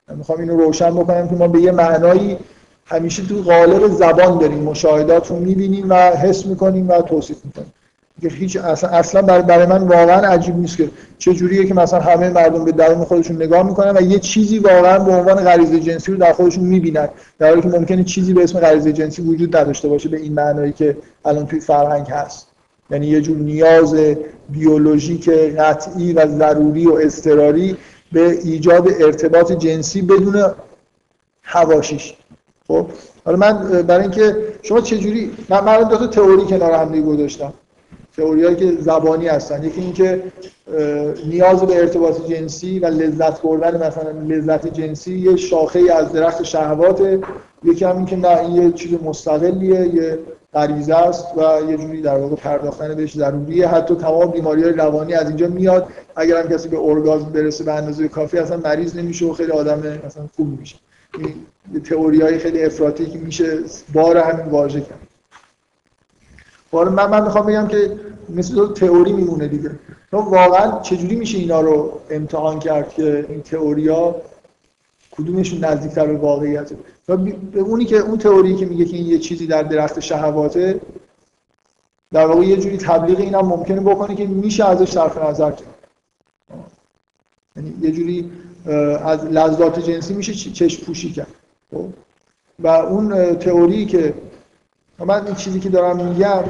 من 0.09 0.15
می‌خوام 0.15 0.39
اینو 0.39 0.57
روشن 0.57 0.91
بکنم 0.95 1.27
که 1.27 1.35
ما 1.35 1.47
به 1.47 1.59
یه 1.59 1.71
معنایی 1.71 2.37
همیشه 2.85 3.23
تو 3.23 3.41
قالب 3.41 3.87
زبان 3.87 4.37
داریم. 4.37 4.59
مشاهدات 4.59 5.27
رو 5.27 5.39
می‌بینیم 5.39 5.85
و 5.89 5.95
حس 5.95 6.45
می‌کنیم 6.45 6.89
و 6.89 7.01
توصیف 7.01 7.37
می‌کنیم. 7.45 7.73
هیچ 8.21 8.57
اصلا, 8.57 8.89
اصلا 8.89 9.21
برای 9.21 9.65
من 9.65 9.81
واقعا 9.81 10.27
عجیب 10.27 10.55
نیست 10.55 10.77
که 10.77 10.89
چه 11.17 11.33
جوریه 11.33 11.65
که 11.65 11.73
مثلا 11.73 11.99
همه 11.99 12.29
مردم 12.29 12.65
به 12.65 12.71
درون 12.71 13.03
خودشون 13.03 13.35
نگاه 13.35 13.63
می‌کنن 13.63 13.97
و 13.97 14.01
یه 14.01 14.19
چیزی 14.19 14.59
واقعا 14.59 14.99
به 14.99 15.11
عنوان 15.11 15.35
غریزه 15.35 15.79
جنسی 15.79 16.11
رو 16.11 16.17
در 16.17 16.33
خودشون 16.33 16.63
می‌بینن. 16.63 17.09
در 17.39 17.49
حالی 17.49 17.61
که 17.61 17.67
ممکنه 17.67 18.03
چیزی 18.03 18.33
به 18.33 18.43
اسم 18.43 18.59
غریزه 18.59 18.93
جنسی 18.93 19.21
وجود 19.21 19.55
نداشته 19.55 19.87
باشه 19.87 20.09
به 20.09 20.17
این 20.17 20.33
معنایی 20.33 20.71
که 20.71 20.97
الان 21.25 21.45
توی 21.45 21.59
فرهنگ 21.59 22.07
هست. 22.07 22.47
یعنی 22.93 23.07
یه 23.07 23.21
جور 23.21 23.37
نیاز 23.37 23.95
بیولوژیک 24.49 25.29
قطعی 25.29 26.13
و 26.13 26.27
ضروری 26.27 26.87
و 26.87 26.93
اضطراری 26.93 27.77
به 28.11 28.31
ایجاد 28.31 28.87
ارتباط 28.99 29.51
جنسی 29.51 30.01
بدون 30.01 30.43
حواشیش. 31.41 32.13
خب؟ 32.67 32.85
حالا 33.25 33.37
من 33.37 33.81
برای 33.81 34.01
اینکه 34.01 34.35
شما 34.61 34.81
چجوری 34.81 35.31
من 35.49 35.63
من 35.63 35.83
دو 35.83 35.97
تا 35.97 36.07
تئوری 36.07 36.45
کنار 36.45 36.71
هم 36.71 37.01
گذاشتم. 37.01 37.53
تئوریایی 38.17 38.55
که 38.55 38.77
زبانی 38.79 39.27
هستن. 39.27 39.63
یکی 39.63 39.81
اینکه 39.81 40.23
نیاز 41.27 41.63
به 41.63 41.77
ارتباط 41.77 42.27
جنسی 42.27 42.79
و 42.79 42.85
لذت 42.85 43.41
بردن 43.41 43.87
مثلا 43.87 44.11
لذت 44.11 44.67
جنسی 44.67 45.19
یه 45.19 45.35
شاخه 45.35 45.79
از 45.95 46.11
درخت 46.11 46.43
شهوات. 46.43 47.01
یکی 47.63 47.85
هم 47.85 47.97
اینکه 47.97 48.15
نه 48.15 48.39
این 48.39 48.55
یه 48.55 48.71
چیز 48.71 48.93
مستقلیه 49.03 49.95
یه 49.95 50.19
غریزه 50.53 50.95
است 50.95 51.37
و 51.37 51.71
یه 51.71 51.77
جوری 51.77 52.01
در 52.01 52.17
واقع 52.17 52.35
پرداختن 52.35 52.95
بهش 52.95 53.17
ضروریه. 53.17 53.67
حتی 53.67 53.95
تمام 53.95 54.31
بیماری 54.31 54.63
های 54.63 54.73
روانی 54.73 55.13
از 55.13 55.27
اینجا 55.27 55.47
میاد. 55.47 55.87
اگر 56.15 56.43
هم 56.43 56.49
کسی 56.49 56.69
به 56.69 56.79
ارگازم 56.79 57.29
برسه 57.29 57.63
به 57.63 57.73
اندازه 57.73 58.07
کافی 58.07 58.37
اصلا 58.37 58.57
مریض 58.57 58.95
نمیشه 58.95 59.25
و 59.25 59.33
خیلی 59.33 59.51
آدم 59.51 59.79
مثلا 60.05 60.23
خوب 60.35 60.59
میشه 60.59 60.75
این 61.17 61.81
تئوری 61.83 62.21
های 62.21 62.39
خیلی 62.39 62.63
افراطی 62.63 63.05
که 63.05 63.17
میشه 63.17 63.59
بار 63.93 64.17
همین 64.17 64.45
واژه 64.45 64.81
کرد. 64.81 64.99
حالا 66.71 66.91
من 66.91 67.09
من 67.09 67.23
می‌خوام 67.23 67.45
بگم 67.45 67.67
که 67.67 67.91
مثل 68.29 68.73
تئوری 68.73 69.13
میمونه 69.13 69.47
دیگه. 69.47 69.71
تو 70.11 70.17
واقعا 70.17 70.79
چجوری 70.81 71.15
میشه 71.15 71.37
اینا 71.37 71.61
رو 71.61 71.99
امتحان 72.09 72.59
کرد 72.59 72.89
که 72.89 73.25
این 73.29 73.41
تئوریا 73.41 74.15
کدومشون 75.11 75.65
نزدیکتر 75.65 76.05
به 76.05 76.17
واقعیته 76.17 76.75
به 77.07 77.59
اونی 77.59 77.85
که 77.85 77.97
اون 77.97 78.17
تئوری 78.17 78.55
که 78.55 78.65
میگه 78.65 78.85
که 78.85 78.97
این 78.97 79.07
یه 79.07 79.19
چیزی 79.19 79.47
در 79.47 79.63
درخت 79.63 79.99
شهواته 79.99 80.81
در 82.11 82.25
واقع 82.25 82.45
یه 82.45 82.57
جوری 82.57 82.77
تبلیغ 82.77 83.19
این 83.19 83.35
هم 83.35 83.45
ممکنه 83.45 83.79
بکنه 83.81 84.15
که 84.15 84.25
میشه 84.25 84.65
ازش 84.65 84.91
صرف 84.91 85.17
نظر 85.17 85.51
کرد 85.51 85.67
یعنی 87.55 87.73
یه 87.81 87.91
جوری 87.91 88.31
از 89.05 89.25
لذات 89.25 89.79
جنسی 89.79 90.13
میشه 90.13 90.33
چشم 90.33 90.85
پوشی 90.85 91.11
کرد 91.11 91.27
خب؟ 91.71 91.85
و 92.59 92.67
اون 92.67 93.35
تئوری 93.35 93.85
که 93.85 94.13
من 94.99 95.25
این 95.25 95.35
چیزی 95.35 95.59
که 95.59 95.69
دارم 95.69 96.05
میگم 96.05 96.43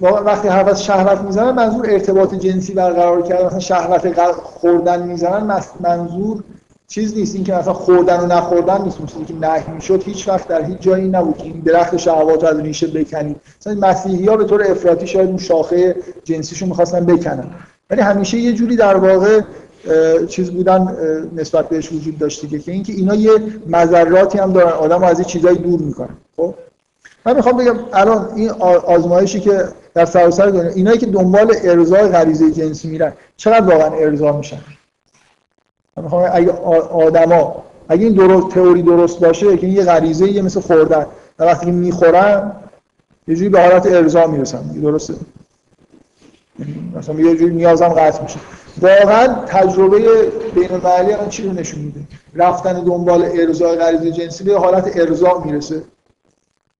وقتی 0.00 0.48
حرف 0.48 0.68
از 0.68 0.84
شهوت 0.84 1.20
می‌زنن 1.20 1.50
منظور 1.50 1.90
ارتباط 1.90 2.34
جنسی 2.34 2.74
برقرار 2.74 3.22
کردن 3.22 3.46
مثلا 3.46 3.60
شهوت 3.60 4.32
خوردن 4.32 5.06
می‌زنن 5.06 5.62
منظور 5.80 6.44
چیز 6.88 7.16
نیست. 7.16 7.34
این 7.34 7.44
که 7.44 7.52
مثلا 7.52 7.72
خوردن 7.72 8.20
و 8.20 8.26
نخوردن 8.26 8.82
نیست. 8.82 8.98
چیزی 9.06 9.24
که 9.24 9.34
نهی 9.34 9.72
می‌شد 9.74 10.02
هیچ 10.02 10.28
وقت 10.28 10.48
در 10.48 10.64
هیچ 10.64 10.78
جایی 10.80 11.08
نبود 11.08 11.36
که 11.36 11.44
این 11.44 11.60
درخت 11.60 11.96
شهوات 11.96 12.44
از 12.44 12.60
ریشه 12.60 12.86
بکنید 12.86 13.36
مثلا 13.60 13.74
مسیحی 13.74 14.26
ها 14.26 14.36
به 14.36 14.44
طور 14.44 14.70
افراطی 14.70 15.06
شاید 15.06 15.28
اون 15.28 15.38
شاخه 15.38 15.96
جنسیشون 16.24 16.68
می‌خواستن 16.68 17.06
بکنن. 17.06 17.50
ولی 17.90 18.00
همیشه 18.00 18.38
یه 18.38 18.52
جوری 18.52 18.76
در 18.76 18.96
واقع 18.96 19.40
چیز 20.28 20.50
بودن 20.50 20.96
نسبت 21.36 21.68
بهش 21.68 21.92
وجود 21.92 22.18
داشته 22.18 22.58
که 22.58 22.72
اینکه 22.72 22.92
اینا 22.92 23.14
یه 23.14 23.30
مذراتی 23.66 24.38
هم 24.38 24.52
دارن. 24.52 24.72
آدم 24.72 25.04
از 25.04 25.18
این 25.18 25.28
چیزایی 25.28 25.58
دور 25.58 25.80
می‌کنن. 25.80 26.16
خب؟ 26.36 26.54
من 27.26 27.36
می‌خوام 27.36 27.56
بگم 27.56 27.76
الان 27.92 28.28
این 28.36 28.50
آزمایشی 28.86 29.40
که 29.40 29.64
در 29.94 30.04
سراسر 30.04 30.46
دنیا 30.46 30.70
اینایی 30.70 30.98
که 30.98 31.06
دنبال 31.06 31.54
ارضای 31.64 32.08
غریزه 32.08 32.50
جنسی 32.50 32.88
میرن 32.88 33.12
چقدر 33.36 33.66
واقعا 33.66 33.90
ارضا 33.98 34.32
میشن؟ 34.32 34.58
می‌خوام 36.02 36.30
اگه 36.32 36.52
آدما. 36.92 37.62
اگه 37.88 38.04
این 38.04 38.14
درست 38.14 38.48
تئوری 38.48 38.82
درست 38.82 39.20
باشه 39.20 39.56
که 39.56 39.66
این 39.66 39.76
یه 39.76 39.84
غریزه 39.84 40.30
یه 40.30 40.42
مثل 40.42 40.60
خوردن. 40.60 41.06
و 41.38 41.44
وقتی 41.44 41.66
که 41.66 41.72
می‌خورن 41.72 42.52
یه 43.28 43.36
جوری 43.36 43.48
به 43.48 43.60
حالت 43.60 43.86
ارضا 43.86 44.26
می‌رسن 44.26 44.62
درسته؟ 44.62 45.14
مثلا 46.96 47.20
یه 47.20 47.36
جوری 47.36 47.54
نیازم 47.54 47.88
قطع 47.88 48.22
میشه. 48.22 48.38
واقعا 48.80 49.26
تجربه 49.46 49.98
بین 50.54 50.72
المللی 50.72 51.12
الان 51.12 51.28
چی 51.28 51.42
رو 51.42 51.52
نشون 51.52 51.80
میده؟ 51.80 52.00
رفتن 52.34 52.84
دنبال 52.84 53.28
ارضای 53.34 53.76
غریزه 53.76 54.10
جنسی 54.10 54.44
به 54.44 54.58
حالت 54.58 54.96
ارضا 54.96 55.42
می‌رسه. 55.44 55.82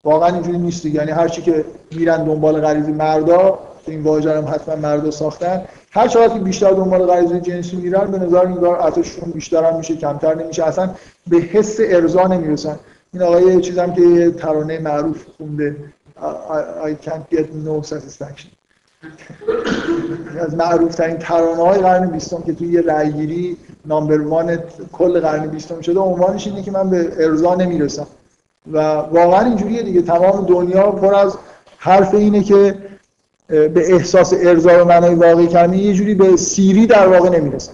واقعا 0.03 0.33
اینجوری 0.33 0.57
نیست 0.57 0.85
یعنی 0.85 1.11
هر 1.11 1.27
چی 1.27 1.41
که 1.41 1.65
میرن 1.91 2.23
دنبال 2.23 2.61
غریزه 2.61 2.91
مردا 2.91 3.59
این 3.87 4.03
واژه 4.03 4.37
هم 4.37 4.45
حتما 4.47 4.75
مردا 4.75 5.11
ساختن. 5.11 5.61
هر 5.91 6.07
چقدر 6.07 6.33
که 6.33 6.39
بیشتر 6.39 6.71
دنبال 6.71 7.05
غریزه 7.05 7.39
جنسی 7.39 7.75
میرن 7.75 8.11
به 8.11 8.19
نظر 8.19 8.45
انگار 8.45 8.79
عطششون 8.79 9.31
بیشتر 9.31 9.63
هم 9.63 9.77
میشه 9.77 9.95
کمتر 9.95 10.35
نمیشه. 10.35 10.63
اصلا 10.63 10.89
به 11.27 11.37
حس 11.37 11.77
ارضا 11.79 12.27
نمی‌رسن. 12.27 12.79
این 13.13 13.23
آقای 13.23 13.61
چیزم 13.61 13.93
که 13.93 14.01
یه 14.01 14.31
ترانه 14.31 14.79
معروف 14.79 15.25
خونده 15.37 15.75
I 16.83 17.05
can't 17.05 17.35
get 17.35 17.47
no 17.65 17.89
satisfaction. 17.89 18.49
از 20.39 20.55
معروف 20.55 20.95
ترین 20.95 21.17
ترانه 21.17 21.63
های 21.63 21.79
قرن 21.79 22.09
بیستم 22.09 22.41
که 22.41 22.53
توی 22.53 22.67
یه 22.67 22.81
رأیگیری 22.81 23.57
نامبر 23.85 24.21
وان 24.21 24.57
کل 24.91 25.19
قرن 25.19 25.47
بیستم 25.47 25.81
شده 25.81 25.99
عنوانش 25.99 26.47
اینه 26.47 26.61
که 26.61 26.71
من 26.71 26.89
به 26.89 27.11
ارضا 27.19 27.55
نمی‌رسم. 27.55 28.07
و 28.71 28.77
واقعا 28.93 29.45
اینجوریه 29.45 29.83
دیگه. 29.83 30.01
تمام 30.01 30.45
دنیا 30.45 30.91
پر 30.91 31.15
از 31.15 31.37
حرف 31.77 32.13
اینه 32.13 32.43
که 32.43 32.75
به 33.49 33.93
احساس 33.93 34.33
ارضا 34.37 34.81
و 34.81 34.87
معنای 34.87 35.15
واقعی 35.15 35.47
کردن 35.47 35.73
یه 35.73 35.93
جوری 35.93 36.15
به 36.15 36.37
سیری 36.37 36.87
در 36.87 37.07
واقع 37.07 37.29
نمی‌رسه. 37.29 37.71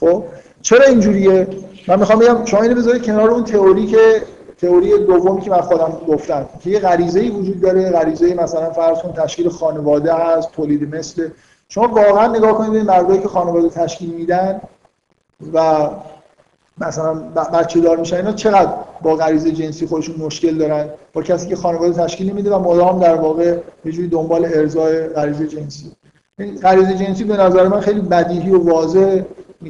خب؟ 0.00 0.24
چرا 0.62 0.84
اینجوریه؟ 0.84 1.46
من 1.88 1.98
می‌خوام 1.98 2.18
بگم 2.18 2.44
شما 2.44 2.62
اینو 2.62 2.74
بذارید 2.74 3.02
کنار 3.02 3.30
اون 3.30 3.44
تئوری 3.44 3.86
که 3.86 4.22
تئوری 4.60 4.98
دومی 4.98 5.40
که 5.40 5.50
من 5.50 5.60
خودم 5.60 5.92
گفتم 6.08 6.48
که 6.60 6.70
یه 6.70 6.78
غریزه 6.78 7.20
ای 7.20 7.30
وجود 7.30 7.60
داره 7.60 7.90
غریزه 7.90 8.34
مثلا 8.34 8.70
فرض 8.70 8.98
کن 8.98 9.12
تشکیل 9.12 9.48
خانواده 9.48 10.14
هست 10.14 10.52
تولید 10.52 10.94
مثل. 10.94 11.28
شما 11.68 11.88
واقعا 11.88 12.26
نگاه 12.26 12.58
کنید 12.58 12.72
به 12.72 12.82
مردایی 12.82 13.20
که 13.20 13.28
خانواده 13.28 13.68
تشکیل 13.68 14.10
میدن 14.10 14.60
و 15.54 15.88
مثلا 16.78 17.14
بچه 17.52 17.80
دار 17.80 17.96
میشن 17.96 18.16
اینا 18.16 18.32
چقدر 18.32 18.72
با 19.02 19.16
غریزه 19.16 19.50
جنسی 19.52 19.86
خودشون 19.86 20.16
مشکل 20.16 20.58
دارن؟ 20.58 20.88
با 21.12 21.22
کسی 21.22 21.48
که 21.48 21.56
خانواده 21.56 22.04
تشکیل 22.04 22.32
میده 22.32 22.54
و 22.54 22.58
مدام 22.58 23.00
در 23.00 23.14
واقع 23.14 23.58
یه 23.84 23.92
جوری 23.92 24.08
دنبال 24.08 24.44
ارضای 24.44 25.08
غریزه 25.08 25.46
جنسی. 25.46 25.92
غریزه 26.62 26.94
جنسی 26.94 27.24
به 27.24 27.36
نظر 27.36 27.68
من 27.68 27.80
خیلی 27.80 28.00
بدیهی 28.00 28.50
و 28.50 28.70
واضح 28.70 29.22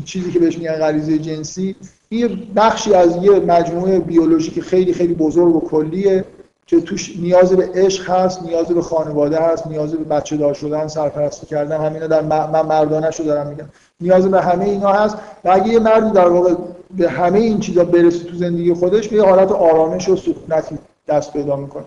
چیزی 0.04 0.30
که 0.30 0.38
بهش 0.38 0.58
میگن 0.58 0.72
غریزه 0.72 1.18
جنسی. 1.18 1.76
این 2.08 2.38
بخشی 2.56 2.94
از 2.94 3.16
یه 3.16 3.30
مجموعه 3.30 3.98
بیولوژیک 3.98 4.60
خیلی 4.60 4.92
خیلی 4.92 5.14
بزرگ 5.14 5.56
و 5.56 5.60
کلیه 5.60 6.24
که 6.66 6.80
توش 6.80 7.16
نیاز 7.18 7.52
به 7.52 7.70
عشق 7.74 8.10
هست 8.10 8.42
نیاز 8.42 8.66
به 8.66 8.82
خانواده 8.82 9.40
هست 9.40 9.66
نیاز 9.66 9.92
به 9.94 10.04
بچه 10.04 10.36
دار 10.36 10.54
شدن 10.54 10.88
سرپرستی 10.88 11.46
کردن. 11.46 11.80
همینا 11.86 12.06
در 12.06 12.22
من 12.22 12.66
مردانه 12.66 13.10
شو 13.10 13.24
دارم 13.24 13.46
میگم 13.46 13.68
نیاز 14.00 14.28
به 14.28 14.42
همه 14.42 14.64
اینا 14.64 14.92
هست. 14.92 15.16
و 15.44 15.50
اگه 15.50 15.68
یه 15.68 15.78
مردی 15.78 16.10
در 16.10 16.28
واقع 16.28 16.54
به 16.96 17.10
همه 17.10 17.38
این 17.38 17.60
چیزا 17.60 17.84
برسه 17.84 18.24
تو 18.24 18.36
زندگی 18.36 18.74
خودش 18.74 19.08
به 19.08 19.22
حالت 19.22 19.52
آرامش 19.52 20.08
و 20.08 20.16
سکونتی 20.16 20.78
دست 21.08 21.32
پیدا 21.32 21.56
می‌کنه. 21.56 21.84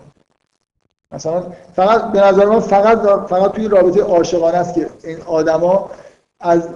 مثلا 1.12 1.42
فقط 1.76 2.12
به 2.12 2.20
نظر 2.20 2.46
من 2.46 2.60
فقط 2.60 3.28
فقط 3.28 3.52
توی 3.52 3.68
رابطه 3.68 4.02
عاشقانه 4.02 4.56
است 4.56 4.74
که 4.74 4.88
این 5.04 5.18
آدما 5.26 5.90
از 6.40 6.68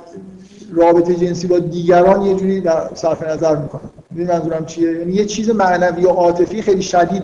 رابطه 0.72 1.14
جنسی 1.14 1.47
با 1.47 1.59
دیگران 1.59 2.22
یه 2.22 2.35
جوری 2.35 2.61
در 2.61 2.91
صرف 2.95 3.22
نظر 3.22 3.57
می‌کنن 3.57 3.91
این 4.16 4.26
منظورم 4.26 4.66
چیه؟ 4.66 4.93
یعنی 4.93 5.12
یه 5.12 5.24
چیز 5.24 5.51
معنوی 5.51 6.05
و 6.05 6.09
عاطفی 6.09 6.62
خیلی 6.62 6.83
شدید 6.83 7.22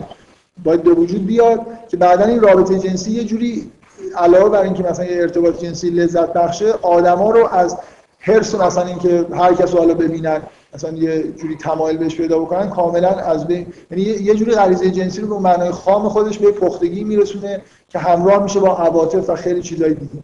باید 0.63 0.83
به 0.83 0.91
وجود 0.91 1.25
بیاد 1.25 1.59
که 1.89 1.97
بعدا 1.97 2.25
این 2.25 2.41
رابطه 2.41 2.79
جنسی 2.79 3.11
یه 3.11 3.23
جوری 3.23 3.71
علاوه 4.17 4.49
بر 4.49 4.61
اینکه 4.61 4.83
مثلا 4.83 5.05
یه 5.05 5.21
ارتباط 5.21 5.63
جنسی 5.63 5.89
لذت 5.89 6.33
بخشه 6.33 6.73
آدما 6.81 7.31
رو 7.31 7.47
از 7.47 7.77
حرس 8.19 8.55
مثلا 8.55 8.85
اینکه 8.85 9.25
هر 9.33 9.53
کس 9.53 9.73
حالا 9.73 9.93
ببینن 9.93 10.41
مثلا 10.73 10.91
یه 10.91 11.23
جوری 11.31 11.55
تمایل 11.55 11.97
بهش 11.97 12.15
پیدا 12.15 12.39
بکنن 12.39 12.69
کاملا 12.69 13.09
از 13.09 13.47
بین 13.47 13.65
یعنی 13.91 14.03
یه 14.03 14.35
جوری 14.35 14.51
غریزه 14.51 14.91
جنسی 14.91 15.21
رو 15.21 15.27
به 15.27 15.39
معنای 15.39 15.71
خام 15.71 16.09
خودش 16.09 16.37
به 16.37 16.51
پختگی 16.51 17.03
میرسونه 17.03 17.61
که 17.89 17.99
همراه 17.99 18.43
میشه 18.43 18.59
با 18.59 18.77
عواطف 18.77 19.29
و 19.29 19.35
خیلی 19.35 19.61
چیزای 19.61 19.93
دیگه. 19.93 20.23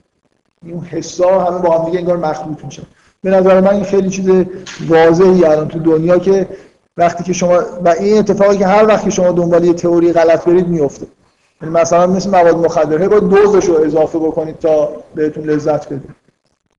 این 0.64 0.82
حسا 0.82 1.40
همه 1.40 1.60
با 1.60 1.78
هم 1.78 1.86
دیگه 1.86 2.00
انگار 2.00 2.18
مخلوط 2.18 2.66
میشن. 2.66 2.84
به 3.24 3.30
نظر 3.30 3.62
من 3.62 3.74
این 3.74 3.84
خیلی 3.84 4.10
چیز 4.10 4.30
واضحی 4.88 5.46
الان 5.46 5.68
تو 5.68 5.80
دنیا 5.80 6.20
که 6.20 6.48
وقتی 6.98 7.24
که 7.24 7.34
شما 7.34 7.60
و 7.86 7.90
این 7.90 8.18
اتفاقی 8.18 8.58
که 8.58 8.68
هر 8.68 8.88
وقت 8.88 9.04
که 9.04 9.10
شما 9.10 9.32
دنبال 9.32 9.64
یه 9.66 9.74
تئوری 9.74 10.14
غلط 10.14 10.46
برید 10.46 10.68
میفته 10.68 11.08
یعنی 11.62 11.74
مثلا 11.74 12.08
مثل 12.08 12.30
مواد 12.30 12.58
مخدر 12.58 13.08
با 13.08 13.20
دوزش 13.20 13.66
رو 13.66 13.76
اضافه 13.76 14.20
بکنید 14.20 14.60
تا 14.60 14.90
بهتون 15.16 15.44
لذت 15.44 15.90
بده. 15.90 16.02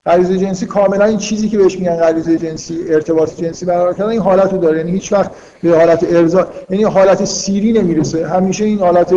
غریزه 0.06 0.38
جنسی 0.38 0.66
کاملا 0.66 1.04
این 1.04 1.18
چیزی 1.18 1.48
که 1.48 1.58
بهش 1.58 1.78
میگن 1.78 1.96
غریزه 1.96 2.38
جنسی 2.38 2.78
ارتباط 2.88 3.36
جنسی 3.36 3.66
برقرار 3.66 3.94
کردن 3.94 4.10
این 4.10 4.20
حالت 4.20 4.52
رو 4.52 4.58
داره. 4.58 4.78
یعنی 4.78 4.90
هیچ 4.90 5.12
وقت 5.12 5.30
به 5.62 5.76
حالت 5.76 6.14
ارضا 6.14 6.48
یعنی 6.70 6.84
حالت 6.84 7.24
سیری 7.24 7.72
نمی‌رسه. 7.72 8.26
همیشه 8.26 8.64
این 8.64 8.78
حالت 8.78 9.14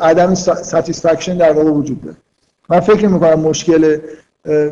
عدم 0.00 0.34
satisfaction 0.34 1.36
در 1.36 1.52
واقع 1.52 1.70
وجود 1.70 2.02
داره. 2.02 2.16
من 2.68 2.80
فکر 2.80 3.06
می‌کنم 3.06 3.40
مشکل 3.40 3.98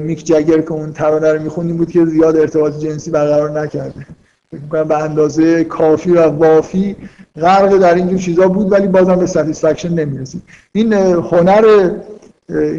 میک 0.01 0.27
جگر 0.27 0.61
که 0.61 0.73
اون 0.73 0.93
ترانه 0.93 1.33
رو 1.33 1.43
میخوندیم 1.43 1.77
بود 1.77 1.91
که 1.91 2.05
زیاد 2.05 2.37
ارتباط 2.37 2.79
جنسی 2.79 3.11
برقرار 3.11 3.61
نکرده. 3.61 4.07
فکر 4.51 4.61
می‌کنم 4.63 4.85
به 4.85 4.99
اندازه 4.99 5.65
کافی 5.65 6.11
و 6.11 6.23
وافی 6.23 6.97
غرق 7.41 7.77
در 7.77 7.95
اینجور 7.95 8.19
چیزا 8.19 8.49
بود 8.49 8.73
ولی 8.73 8.87
بازم 8.87 9.17
به 9.17 9.27
satisfaction 9.27 9.89
نمی‌رسید. 9.89 10.43
این 10.73 10.93
هنر 10.93 11.91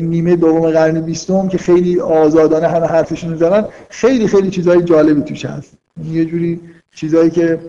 نیمه 0.02 0.36
دوم 0.36 0.72
قرن 0.72 1.02
بیستم 1.02 1.48
که 1.48 1.58
خیلی 1.58 2.00
آزادانه 2.00 2.68
همه 2.68 2.86
حرفشون 2.86 3.30
می‌زنن 3.30 3.66
خیلی 3.90 4.28
خیلی 4.28 4.50
چیزهای 4.50 4.82
جالبی 4.82 5.22
توش 5.22 5.46
هست. 5.46 5.74
یه 6.12 6.26
جوری 6.26 6.60
چیزهایی 6.96 7.30
که 7.30 7.60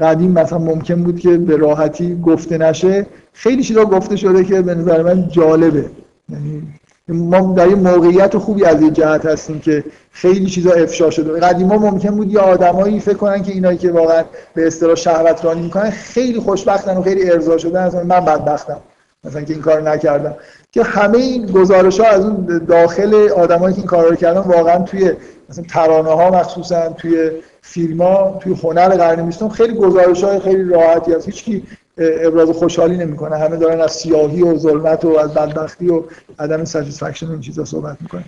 قدیم 0.00 0.30
مثلا 0.30 0.58
ممکن 0.58 1.02
بود 1.02 1.20
که 1.20 1.38
به 1.38 1.56
راحتی 1.56 2.20
گفته 2.22 2.58
نشه 2.58 3.06
خیلی 3.32 3.62
چیزا 3.62 3.84
گفته 3.84 4.16
شده 4.16 4.44
که 4.44 4.62
به 4.62 4.74
نظر 4.74 5.02
من 5.02 5.28
جالبه. 5.28 5.84
یعنی 6.28 6.62
ما 7.08 7.54
در 7.54 7.68
یه 7.68 7.74
موقعیت 7.74 8.38
خوبی 8.38 8.64
از 8.64 8.82
این 8.82 8.92
جهت 8.92 9.26
هستیم 9.26 9.60
که 9.60 9.84
خیلی 10.10 10.46
چیزا 10.46 10.72
افشا 10.72 11.10
شده. 11.10 11.40
قدیما 11.40 11.78
ممکن 11.78 12.10
بود 12.10 12.32
یه 12.32 12.38
آدمایی 12.38 13.00
فکر 13.00 13.16
کنن 13.16 13.42
که 13.42 13.52
اینایی 13.52 13.78
که 13.78 13.90
واقعا 13.90 14.22
به 14.54 14.66
اصطلاح 14.66 14.94
شهوت 14.94 15.44
رانی 15.44 15.62
می‌کنن 15.62 15.90
خیلی 15.90 16.40
خوشبختن 16.40 16.96
و 16.96 17.02
خیلی 17.02 17.30
ارضا 17.30 17.58
شدن. 17.58 18.06
من 18.06 18.20
بدبختم. 18.20 18.80
مثلا 19.24 19.42
که 19.42 19.52
این 19.52 19.62
کار 19.62 19.82
نکردم. 19.82 20.36
که 20.72 20.82
همه 20.82 21.18
این 21.18 21.46
گزارش 21.46 22.00
ها 22.00 22.06
از 22.06 22.24
اون 22.24 22.64
داخل 22.68 23.28
آدمایی 23.36 23.74
که 23.74 23.80
این 23.80 23.88
کارا 23.88 24.08
رو 24.08 24.16
کردن 24.16 24.40
واقعا 24.40 24.78
توی 24.82 25.12
مثلا 25.48 25.64
ترانه 25.64 26.10
ها 26.10 26.30
مخصوصا 26.30 26.88
توی 26.88 27.30
فیلم 27.62 28.02
ها 28.02 28.38
توی 28.42 28.56
هنر 28.62 28.88
قرن 28.88 29.26
بیستم 29.26 29.48
خیلی 29.48 29.74
گزارش 29.74 30.24
های 30.24 30.40
خیلی 30.40 30.64
راحتی 30.64 31.12
هست. 31.12 31.26
هیچکی 31.26 31.62
ابراز 31.98 32.50
خوشحالی 32.50 32.96
نمی‌کنه. 32.96 33.36
همه 33.36 33.56
دارن 33.56 33.80
از 33.80 33.92
سیاهی 33.92 34.42
و 34.42 34.58
ظلمت 34.58 35.04
و 35.04 35.18
از 35.18 35.34
بدبختی 35.34 35.88
و 35.88 36.02
عدم 36.38 36.64
ساتیسفکشن 36.64 37.30
این 37.30 37.40
چیزا 37.40 37.64
صحبت 37.64 37.96
می‌کنه 38.00 38.24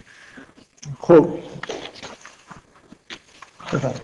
خب. 1.01 1.29
بفرمایید. 3.73 4.03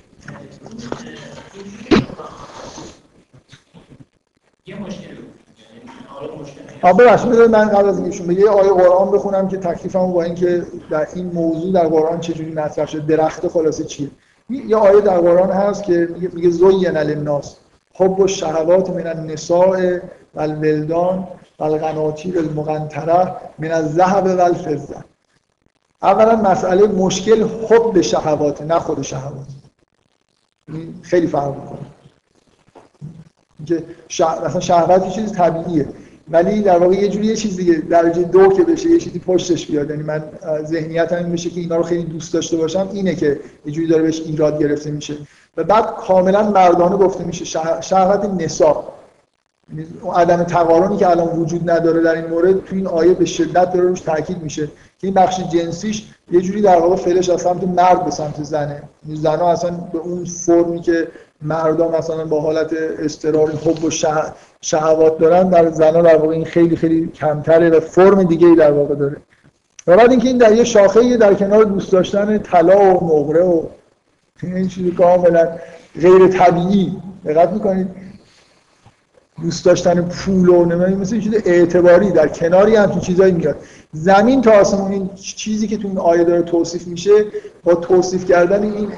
یه 4.66 4.80
مشکل 4.80 5.14
آ 6.82 6.92
ببخشید 6.92 7.32
من 7.32 7.68
قبل 7.68 7.88
از 7.88 7.98
اینکه 7.98 8.16
شما 8.16 8.32
یه 8.32 8.48
آیه 8.48 8.70
قرآن 8.70 9.10
بخونم 9.10 9.48
که 9.48 9.56
تکلیفمو 9.56 10.12
با 10.12 10.22
اینکه 10.22 10.62
در 10.90 11.08
این 11.14 11.26
موضوع 11.26 11.72
در 11.72 11.88
قرآن 11.88 12.20
چجوری 12.20 12.52
مطرح 12.52 12.86
شده 12.86 13.16
درخت 13.16 13.48
خلاصه 13.48 13.84
چیه؟ 13.84 14.10
یه 14.50 14.76
آیه 14.76 15.00
در 15.00 15.18
قرآن 15.18 15.50
هست 15.50 15.82
که 15.82 16.08
میگه 16.32 16.50
زین 16.50 16.96
للناس 16.96 17.56
حب 17.94 18.20
الشهوات 18.20 18.90
من 18.90 19.06
النساء 19.06 19.98
والولدان 20.34 21.28
والقناطیر 21.58 22.38
المقنطره 22.38 23.34
من 23.58 23.72
الذهب 23.72 24.26
والفضه 24.26 24.96
اولا 26.03 26.36
مسئله 26.36 26.86
مشکل 26.86 27.42
حب 27.42 28.00
شهوات 28.00 28.62
نه 28.62 28.78
خود 28.78 29.03
شهوات. 29.03 29.46
خیلی 31.03 31.26
فرق 31.26 31.54
می‌کنه. 31.57 31.78
که 33.66 33.84
مثلا 34.11 34.61
شهوت 34.61 35.08
چیز 35.08 35.32
طبیعیه. 35.32 35.88
ولی 36.30 36.62
در 36.62 36.78
واقع 36.78 36.94
یه 36.94 37.08
جوری 37.08 37.26
یه 37.26 37.36
چیز 37.36 37.57
دیگه 37.57 37.74
درجه 37.74 38.22
دو 38.22 38.48
که 38.48 38.62
بشه 38.62 38.90
یه 38.90 38.98
چیزی 38.98 39.18
پشتش 39.18 39.66
بیاد. 39.66 39.90
یعنی 39.90 40.02
من 40.02 40.24
ذهنیتم 40.64 41.16
این 41.16 41.26
میشه 41.26 41.50
که 41.50 41.61
اینا 41.61 41.76
رو 41.76 41.82
خیلی 41.82 42.02
دوست 42.02 42.34
داشته 42.34 42.57
باشم 42.57 42.88
اینه 42.92 43.14
که 43.14 43.40
یه 43.66 43.72
جوری 43.72 43.86
داره 43.86 44.02
بهش 44.02 44.20
ایراد 44.20 44.58
گرفته 44.58 44.90
میشه. 44.90 45.14
و 45.57 45.64
بعد 45.64 45.96
کاملا 45.96 46.50
مردانه 46.50 46.96
گفته 46.96 47.24
میشه 47.24 47.44
شهوت 47.80 48.24
نسا 48.24 48.84
یعنی 49.70 49.86
عدم 50.14 50.44
تقارنی 50.44 50.96
که 50.96 51.11
الان 51.11 51.28
وجود 51.28 51.70
نداره 51.70 52.02
در 52.02 52.14
این 52.14 52.26
مورد 52.26 52.64
تو 52.64 52.76
این 52.76 52.86
آیه 52.86 53.14
به 53.14 53.24
شدت 53.24 53.72
داره 53.72 53.88
روش 53.88 54.00
تاکید 54.00 54.42
میشه 54.42 54.66
که 54.66 55.07
این 55.07 55.14
بخش 55.14 55.40
جنسیش 55.40 56.07
یه 56.30 56.40
جوری 56.40 56.62
در 56.62 56.78
واقع 56.78 56.96
فلش 56.96 57.28
از 57.28 57.40
سمت 57.40 57.64
مرد 57.64 58.04
به 58.04 58.11
سمت 58.11 58.42
زنه. 58.42 58.82
یعنی 59.07 59.20
زنها 59.20 59.52
اصلا 59.52 59.70
به 59.70 59.98
اون 59.98 60.24
فرمی 60.24 60.80
که 60.80 61.08
مردم 61.42 61.91
مثلا 61.99 62.25
با 62.25 62.41
حالت 62.41 62.72
استرار 62.72 63.50
حب 63.50 63.84
و 63.84 63.91
شهوات 64.61 65.18
دارن 65.18 65.49
در 65.49 65.71
زنها 65.71 66.03
در 66.03 66.17
واقع 66.17 66.33
این 66.33 66.45
خیلی 66.45 66.76
خیلی 66.76 67.07
کمتره 67.07 67.71
و 67.71 67.80
فرم 67.80 68.22
دیگه 68.22 68.46
ای 68.46 68.57
در 68.57 68.72
واقع 68.72 68.95
داره. 68.95 69.17
و 69.87 69.96
بعد 69.96 70.11
اینکه 70.11 70.29
این 70.29 70.38
در 70.38 70.54
یه 70.54 70.64
شاخه 70.64 71.17
در 71.17 71.34
کنار 71.34 71.64
دوست 71.64 71.92
داشتن 71.92 72.38
طلا 72.38 72.95
و 72.96 73.21
نقره 73.21 73.42
و 73.42 73.62
این 74.42 74.68
چیزی 74.68 74.91
کاملا 74.91 75.49
غیر 76.00 76.26
طبیعی 76.26 76.96
دقت 77.25 77.50
می‌کنید؟ 77.50 77.88
دوست 79.42 79.64
داشتن 79.64 80.03
پول 80.03 80.49
و 80.49 80.64
نمی‌دونم 80.64 80.99
مثل 80.99 81.21
چیز 81.21 81.34
اعتباری 81.45 82.11
در 82.11 82.29
کناری 82.29 82.76
هم 82.76 82.87
تو 82.87 83.00
چیزایی 83.00 83.33
میاد 83.33 83.57
زمین 83.92 84.42
تا 84.42 84.50
آسمون 84.50 84.92
این 84.92 85.11
چیزی 85.14 85.68
که 85.68 85.76
تو 85.76 85.88
این 85.88 85.99
آیه 85.99 86.25
داره 86.25 86.42
توصیف 86.42 86.87
میشه 86.87 87.11
با 87.64 87.75
توصیف 87.75 88.25
کردن 88.25 88.62
این 88.62 88.88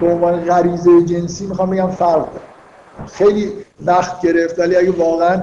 به 0.00 0.12
عنوان 0.12 0.44
غریزه 0.44 1.02
جنسی 1.02 1.46
می‌خوام 1.46 1.70
بگم 1.70 1.90
فرق 1.90 2.26
خیلی 3.06 3.52
وقت 3.84 4.20
گرفت 4.20 4.58
ولی 4.58 4.76
اگه 4.76 4.90
واقعا 4.90 5.42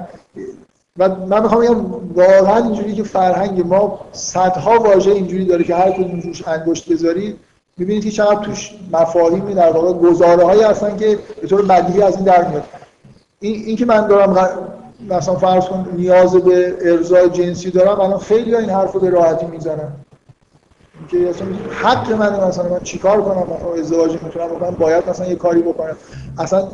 و 0.97 1.09
من 1.09 1.41
می‌خوام 1.41 1.61
بگم 1.61 1.85
واقعا 2.15 2.63
اینجوری 2.63 2.93
که 2.95 3.03
فرهنگ 3.03 3.67
ما 3.67 3.99
صدها 4.11 4.79
واژه 4.79 5.11
اینجوری 5.11 5.45
داره 5.45 5.63
که 5.63 5.75
هر 5.75 5.91
کدوم 5.91 6.19
روش 6.19 6.47
انگشت 6.47 6.91
بذارید 6.91 7.37
می‌بینید 7.77 8.03
که 8.03 8.11
چقدر 8.11 8.45
توش 8.45 8.71
مفاهیمی 8.91 9.53
در 9.53 9.71
واقع 9.71 9.93
گزاره 9.93 10.43
هایی 10.43 10.63
هستن 10.63 10.97
که 10.97 11.19
به 11.41 11.47
طور 11.47 11.65
بدیهی 11.65 12.01
از 12.01 12.15
این 12.15 12.25
در 12.25 12.47
میاد. 12.47 12.63
این, 13.39 13.65
این 13.65 13.77
که 13.77 13.85
من 13.85 14.07
دارم 14.07 14.49
مثلا 15.09 15.35
فرض 15.35 15.65
کن 15.65 15.87
نیاز 15.97 16.35
به 16.35 16.77
ارزای 16.81 17.29
جنسی 17.29 17.71
دارم 17.71 17.99
الان 18.01 18.19
خیلی 18.19 18.55
این 18.55 18.69
حرف 18.69 18.91
رو 18.91 18.99
به 18.99 19.09
راحتی 19.09 19.45
می‌زنن. 19.45 19.91
که 21.07 21.29
اصلا 21.29 21.47
حق 21.71 22.11
من 22.11 22.47
مثلا 22.47 22.69
من 22.69 22.79
چیکار 22.79 23.21
کنم؟ 23.21 23.55
مثلا 23.55 23.73
ازدواج 23.79 24.11
می‌تونم 24.23 24.47
بکنم؟ 24.47 24.69
باید 24.69 25.09
مثلا 25.09 25.27
یه 25.27 25.35
کاری 25.35 25.61
بکنم. 25.61 25.95
اصلا 26.39 26.67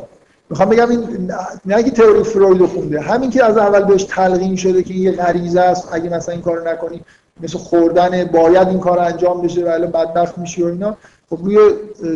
می‌خوام 0.50 0.68
بگم 0.68 0.90
این 0.90 1.32
نه 1.66 1.82
که 1.82 1.90
تئوری 1.90 2.22
فروید 2.22 2.66
خونده 2.66 3.00
همین 3.00 3.30
که 3.30 3.44
از 3.44 3.56
اول 3.56 3.84
بهش 3.84 4.04
تلقین 4.04 4.56
شده 4.56 4.82
که 4.82 4.94
یه 4.94 5.12
غریزه 5.12 5.60
است 5.60 5.88
اگه 5.92 6.10
مثلا 6.10 6.34
این 6.34 6.42
کارو 6.42 6.68
نکنی 6.68 7.04
مثل 7.42 7.58
خوردن 7.58 8.24
باید 8.24 8.68
این 8.68 8.80
کار 8.80 8.98
انجام 8.98 9.42
بشه 9.42 9.64
ولی 9.64 9.86
بدبخت 9.86 10.38
میشی 10.38 10.62
و 10.62 10.66
اینا. 10.66 10.96
خب 11.30 11.38
روی 11.42 11.58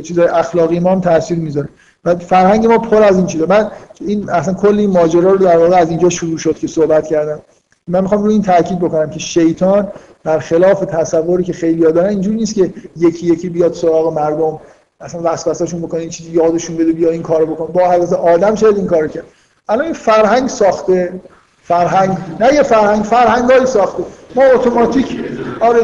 چیزای 0.02 0.26
اخلاقی 0.26 0.80
ما 0.80 0.90
هم 0.90 1.00
تاثیر 1.00 1.38
می‌ذاره. 1.38 1.68
و 2.04 2.14
فرهنگ 2.14 2.66
ما 2.66 2.78
پر 2.78 3.02
از 3.02 3.16
این 3.16 3.26
چیزا 3.26 3.46
من 3.46 3.70
این 4.00 4.30
اصلا 4.30 4.54
کل 4.54 4.78
این 4.78 4.90
ماجرا 4.90 5.32
رو 5.32 5.38
در 5.38 5.58
واقع 5.58 5.76
از 5.76 5.90
اینجا 5.90 6.08
شروع 6.08 6.38
شد 6.38 6.58
که 6.58 6.66
صحبت 6.66 7.06
کردم. 7.06 7.40
من 7.88 8.00
می‌خوام 8.00 8.22
روی 8.22 8.32
این 8.32 8.42
تاکید 8.42 8.78
بکنم 8.78 9.10
که 9.10 9.18
شیطان 9.18 9.88
در 10.24 10.38
خلاف 10.38 10.80
تصوری 10.80 11.44
که 11.44 11.52
خیلی 11.52 11.92
دارن 11.92 12.09
اینجوری 12.09 12.36
نیست 12.36 12.55
که 12.55 12.72
یکی 12.96 13.26
یکی 13.26 13.48
بیاد 13.48 13.72
سراغ 13.72 14.12
مردم 14.12 14.60
اصلا 15.01 15.20
وسوسهشون 15.24 15.82
بکنه 15.82 16.09
چیزی 16.09 16.30
یادشون 16.30 16.76
بده 16.76 16.92
بیا 16.92 17.10
این 17.10 17.22
کارو 17.22 17.46
بکن. 17.46 17.66
با 17.66 17.90
حضرت 17.90 18.18
آدم 18.18 18.55
شاید 18.55 18.76
این 18.76 18.86
کارو 18.86 19.09
کرد؟ 19.09 19.24
الان 19.68 19.84
این 19.84 19.94
فرهنگ 19.94 20.48
ساخته. 20.48 21.20
فرهنگ 21.62 22.18
نه 22.40 22.55
یه 22.55 22.62
فرهنگ 22.62 23.05
فرهنگای 23.05 23.66
ساخته. 23.66 24.05
ما 24.34 24.42
اتوماتیک 24.44 25.20
آره 25.60 25.80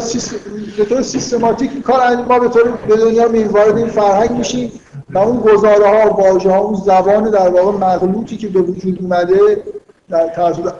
به 0.77 0.85
طور 0.85 1.03
سیستماتیک 1.03 1.83
کار 1.83 2.17
ما 2.17 2.39
به 2.39 2.49
طور 2.49 2.63
به 2.89 2.97
دنیا 2.97 3.29
می 3.29 3.45
وارد 3.45 3.77
این 3.77 3.89
فرهنگ 3.89 4.31
میشیم 4.31 4.73
و 5.11 5.19
اون 5.19 5.41
گزاره 5.41 5.89
ها 5.89 6.11
واژه 6.13 6.51
ها 6.51 6.59
اون 6.59 6.75
زبان 6.75 7.31
در 7.31 7.49
واقع 7.49 7.79
مغلوطی 7.79 8.37
که 8.37 8.49
به 8.49 8.61
وجود 8.61 8.99
اومده 9.01 9.63
در 10.09 10.29
توسط 10.29 10.73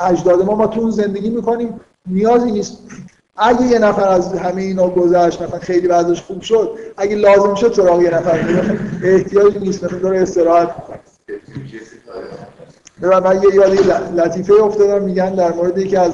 اجداد 0.00 0.42
ما 0.42 0.54
ما 0.54 0.66
تو 0.66 0.80
اون 0.80 0.90
زندگی 0.90 1.30
می‌کنیم. 1.30 1.80
نیازی 2.06 2.50
نیست. 2.50 2.78
اگه 3.36 3.66
یه 3.66 3.78
نفر 3.78 4.08
از 4.08 4.34
همه 4.34 4.62
اینا 4.62 4.88
گذشت 4.88 5.42
مثلا 5.42 5.58
خیلی 5.58 5.86
وضعش 5.86 6.22
خوب 6.22 6.42
شد 6.42 6.78
اگه 6.96 7.16
لازم 7.16 7.54
شد 7.54 7.72
سراغ 7.72 8.02
یه 8.02 8.10
نفر 8.10 8.38
احتیاجی 9.04 9.58
نیست 9.58 9.84
مثلا 9.84 9.98
داره 9.98 10.20
استراحت. 10.20 10.74
من 13.02 13.42
یه 13.42 13.54
یادی 13.54 13.78
لطیفه 14.16 14.52
افتادم. 14.52 15.04
میگن 15.04 15.34
در 15.34 15.52
مورد 15.52 15.78
یکی 15.78 15.96
از 15.96 16.12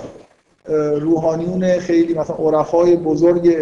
روحانیون 1.01 1.79
خیلی 1.79 2.15
مثلا 2.15 2.37
عرفای 2.37 2.97
بزرگ 2.97 3.57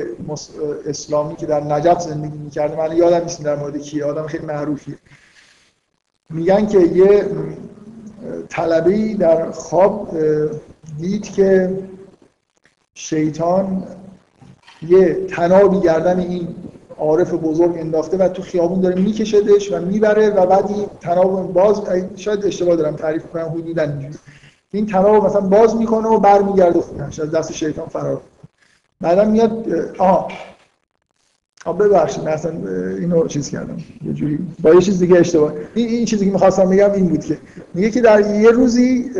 اسلامی 0.86 1.36
که 1.36 1.46
در 1.46 1.60
نجف 1.60 2.00
زندگی 2.00 2.38
می‌کرده. 2.38 2.76
من 2.76 2.96
یادم 2.96 3.22
نیست 3.22 3.42
در 3.42 3.56
مورد 3.56 3.78
کیه. 3.78 4.04
آدم 4.04 4.26
خیلی 4.26 4.46
معروفیه. 4.46 4.98
میگن 6.30 6.66
که 6.66 6.78
یه 6.78 7.26
طلبه 8.48 9.14
در 9.14 9.50
خواب 9.50 10.16
دید 10.98 11.32
که 11.32 11.78
شیطان 12.94 13.84
یه 14.88 15.14
تنابی 15.14 15.80
گردن 15.80 16.20
این 16.20 16.48
عارف 16.98 17.34
بزرگ 17.34 17.78
انداخته 17.78 18.16
و 18.16 18.28
تو 18.28 18.42
خیابون 18.42 18.80
داره 18.80 18.94
میکشدش 18.94 19.72
و 19.72 19.80
می‌بره 19.80 20.30
و 20.30 20.46
بعد 20.46 20.70
این 20.70 20.86
تناب 21.00 21.52
باز 21.52 21.82
شاید 22.16 22.46
اشتباه 22.46 22.76
دارم 22.76 22.96
تعریف 22.96 23.26
کنم 23.26 23.48
حدودا 23.48 23.82
اینجوری. 23.82 24.18
این 24.72 24.86
تناب 24.86 25.26
مثلا 25.26 25.40
باز 25.40 25.76
می‌کنه 25.76 26.08
و 26.08 26.18
برمیگرده 26.18 26.80
خونش 26.80 27.20
از 27.20 27.30
دست 27.30 27.52
شیطان 27.52 27.86
فرار 27.86 28.20
بعدا 29.00 29.24
میاد 29.24 29.68
آها. 29.98 30.14
آه 30.14 30.28
ببخشید 31.72 32.28
مثلا 32.28 32.52
اینو 32.98 33.26
چیز 33.26 33.50
کردم 33.50 33.76
یه 34.06 34.12
جوری 34.12 34.38
با 34.62 34.74
یه 34.74 34.80
چیز 34.80 34.98
دیگه 34.98 35.18
اشتباه. 35.18 35.52
این, 35.74 35.88
این 35.88 36.04
چیزی 36.04 36.24
که 36.24 36.32
می‌خواستم 36.32 36.70
بگم 36.70 36.92
این 36.92 37.08
بود 37.08 37.24
که 37.24 37.38
میگه 37.74 37.90
که 37.90 38.00
در 38.00 38.40
یه 38.40 38.50
روزی 38.50 39.10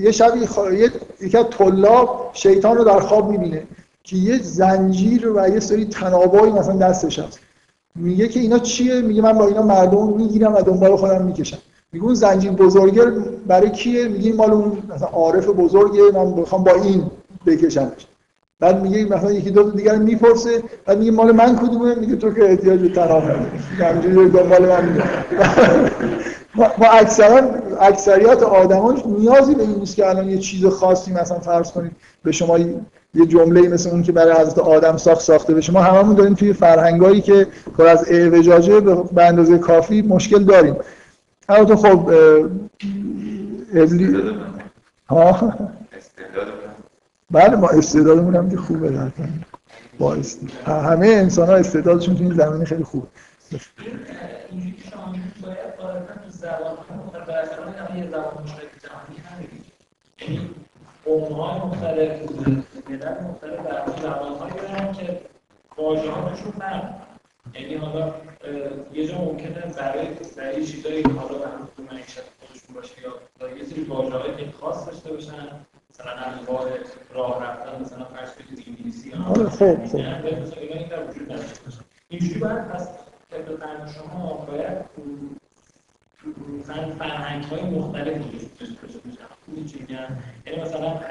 یه 0.00 0.10
شبی 0.12 0.46
خوا... 0.46 0.72
یکی 0.72 1.38
از 1.38 1.44
طلاب 1.58 2.30
شیطان 2.32 2.76
رو 2.76 2.84
در 2.84 3.00
خواب 3.00 3.30
می‌بینه 3.30 3.62
که 4.02 4.16
یه 4.16 4.42
زنجیر 4.42 5.32
و 5.32 5.48
یه 5.48 5.60
سری 5.60 5.84
تنابایی 5.84 6.52
مثلا 6.52 6.76
دستش 6.76 7.18
هست. 7.18 7.40
میگه 7.96 8.28
که 8.28 8.40
اینا 8.40 8.58
چیه؟ 8.58 9.00
میگه 9.00 9.22
من 9.22 9.32
با 9.32 9.46
اینا 9.46 9.62
مردم 9.62 10.12
می‌گیرم 10.16 10.54
و 10.54 10.62
دنبال 10.62 10.96
خودم 10.96 11.24
می‌کشم. 11.24 11.58
میگه 11.92 12.04
اون 12.04 12.14
زنجیر 12.14 12.50
بزرگه 12.50 13.02
برای 13.46 13.70
کیه؟ 13.70 14.08
میگه 14.08 14.32
مال 14.32 14.50
اون 14.50 14.78
مثلا 14.94 15.08
عارف 15.08 15.48
بزرگه 15.48 16.02
من 16.14 16.26
می‌خوام 16.26 16.64
با 16.64 16.72
این 16.72 17.02
بکشمش. 17.46 18.06
بعد 18.60 18.82
میگه 18.82 19.04
مثلا 19.04 19.32
یکی 19.32 19.50
دو 19.50 19.70
دیگر 19.70 19.96
می‌پرسه 19.96 20.62
بعد 20.86 20.98
میگه 20.98 21.10
مال 21.10 21.32
من 21.32 21.56
کدومه 21.56 21.94
میگه 21.94 22.16
تو 22.16 22.34
که 22.34 22.44
احتیاج 22.44 22.80
به 22.80 22.88
طرف 22.88 23.22
همینجوری 23.80 24.30
دنبال 24.30 24.68
من 24.68 25.02
ما 26.54 26.86
اکثرا 26.86 27.42
اکثریت 27.80 28.42
آدمان 28.42 29.02
نیازی 29.18 29.54
به 29.54 29.62
این 29.62 29.74
نیست 29.74 29.96
که 29.96 30.08
الان 30.08 30.28
یه 30.28 30.38
چیز 30.38 30.66
خاصی 30.66 31.12
مثلا 31.12 31.38
فرض 31.38 31.72
کنید 31.72 31.92
به 32.24 32.32
شما 32.32 32.58
یه 33.14 33.26
جمله 33.28 33.68
مثل 33.68 33.90
اون 33.90 34.02
که 34.02 34.12
برای 34.12 34.32
حضرت 34.32 34.58
آدم 34.58 34.96
ساخت 34.96 35.20
ساخته 35.20 35.54
به 35.54 35.60
شما 35.60 35.82
هممون 35.82 36.14
داریم 36.14 36.34
توی 36.34 36.52
فرهنگایی 36.52 37.20
که 37.20 37.46
پر 37.78 37.86
از 37.86 38.04
اعوجاجه 38.08 38.80
به 38.80 39.26
اندازه 39.26 39.58
کافی 39.58 40.02
مشکل 40.02 40.44
داریم 40.44 40.76
البته 41.48 41.76
خب 41.76 42.10
ها 45.08 45.52
بله 47.30 47.56
ما 47.56 47.68
استعدادمون 47.68 48.36
هم 48.36 48.50
که 48.50 48.56
خوبه 48.56 48.90
در 48.90 49.10
همه 50.66 51.06
انسان 51.06 51.48
ها 51.48 51.54
استعدادشون 51.54 52.16
تو 52.16 52.22
این 52.22 52.34
زمینه 52.34 52.64
خیلی 52.64 52.84
قوم‌های 61.04 61.60
مختلف 61.60 62.26
در 63.66 63.82
که 64.92 65.20
یعنی 67.54 67.74
حالا 67.74 68.14
یه 68.92 69.08
جا 69.08 69.18
ممکنه 69.18 69.72
برای 69.76 70.08
برای 70.36 70.66
چیزایی 70.66 71.02
که 71.02 71.08
حالا 71.08 71.38
به 71.38 71.46
هم 71.46 71.68
تو 71.76 71.82
خودشون 72.40 72.74
باشه 72.74 73.02
یا 73.02 73.12
یه 73.56 73.64
سری 73.64 73.84
واژه‌های 73.84 74.36
که 74.36 74.52
خاص 74.60 74.86
داشته 74.86 75.12
باشن 75.12 75.48
مثلا 76.00 76.68
راه 77.14 77.44
رفتن 77.44 77.82
مثلا 77.82 78.06
کنید 78.48 78.64
انگلیسی 78.68 79.10
خب 79.10 79.48
خب 79.48 79.96
این 79.96 80.90
اینجوری 82.08 82.40
پس 82.40 82.88
شما 83.94 84.46
باید 84.48 84.76
مثلا 86.60 86.94
فرهنگ 86.98 87.44
های 87.44 87.62
مختلف 87.62 88.16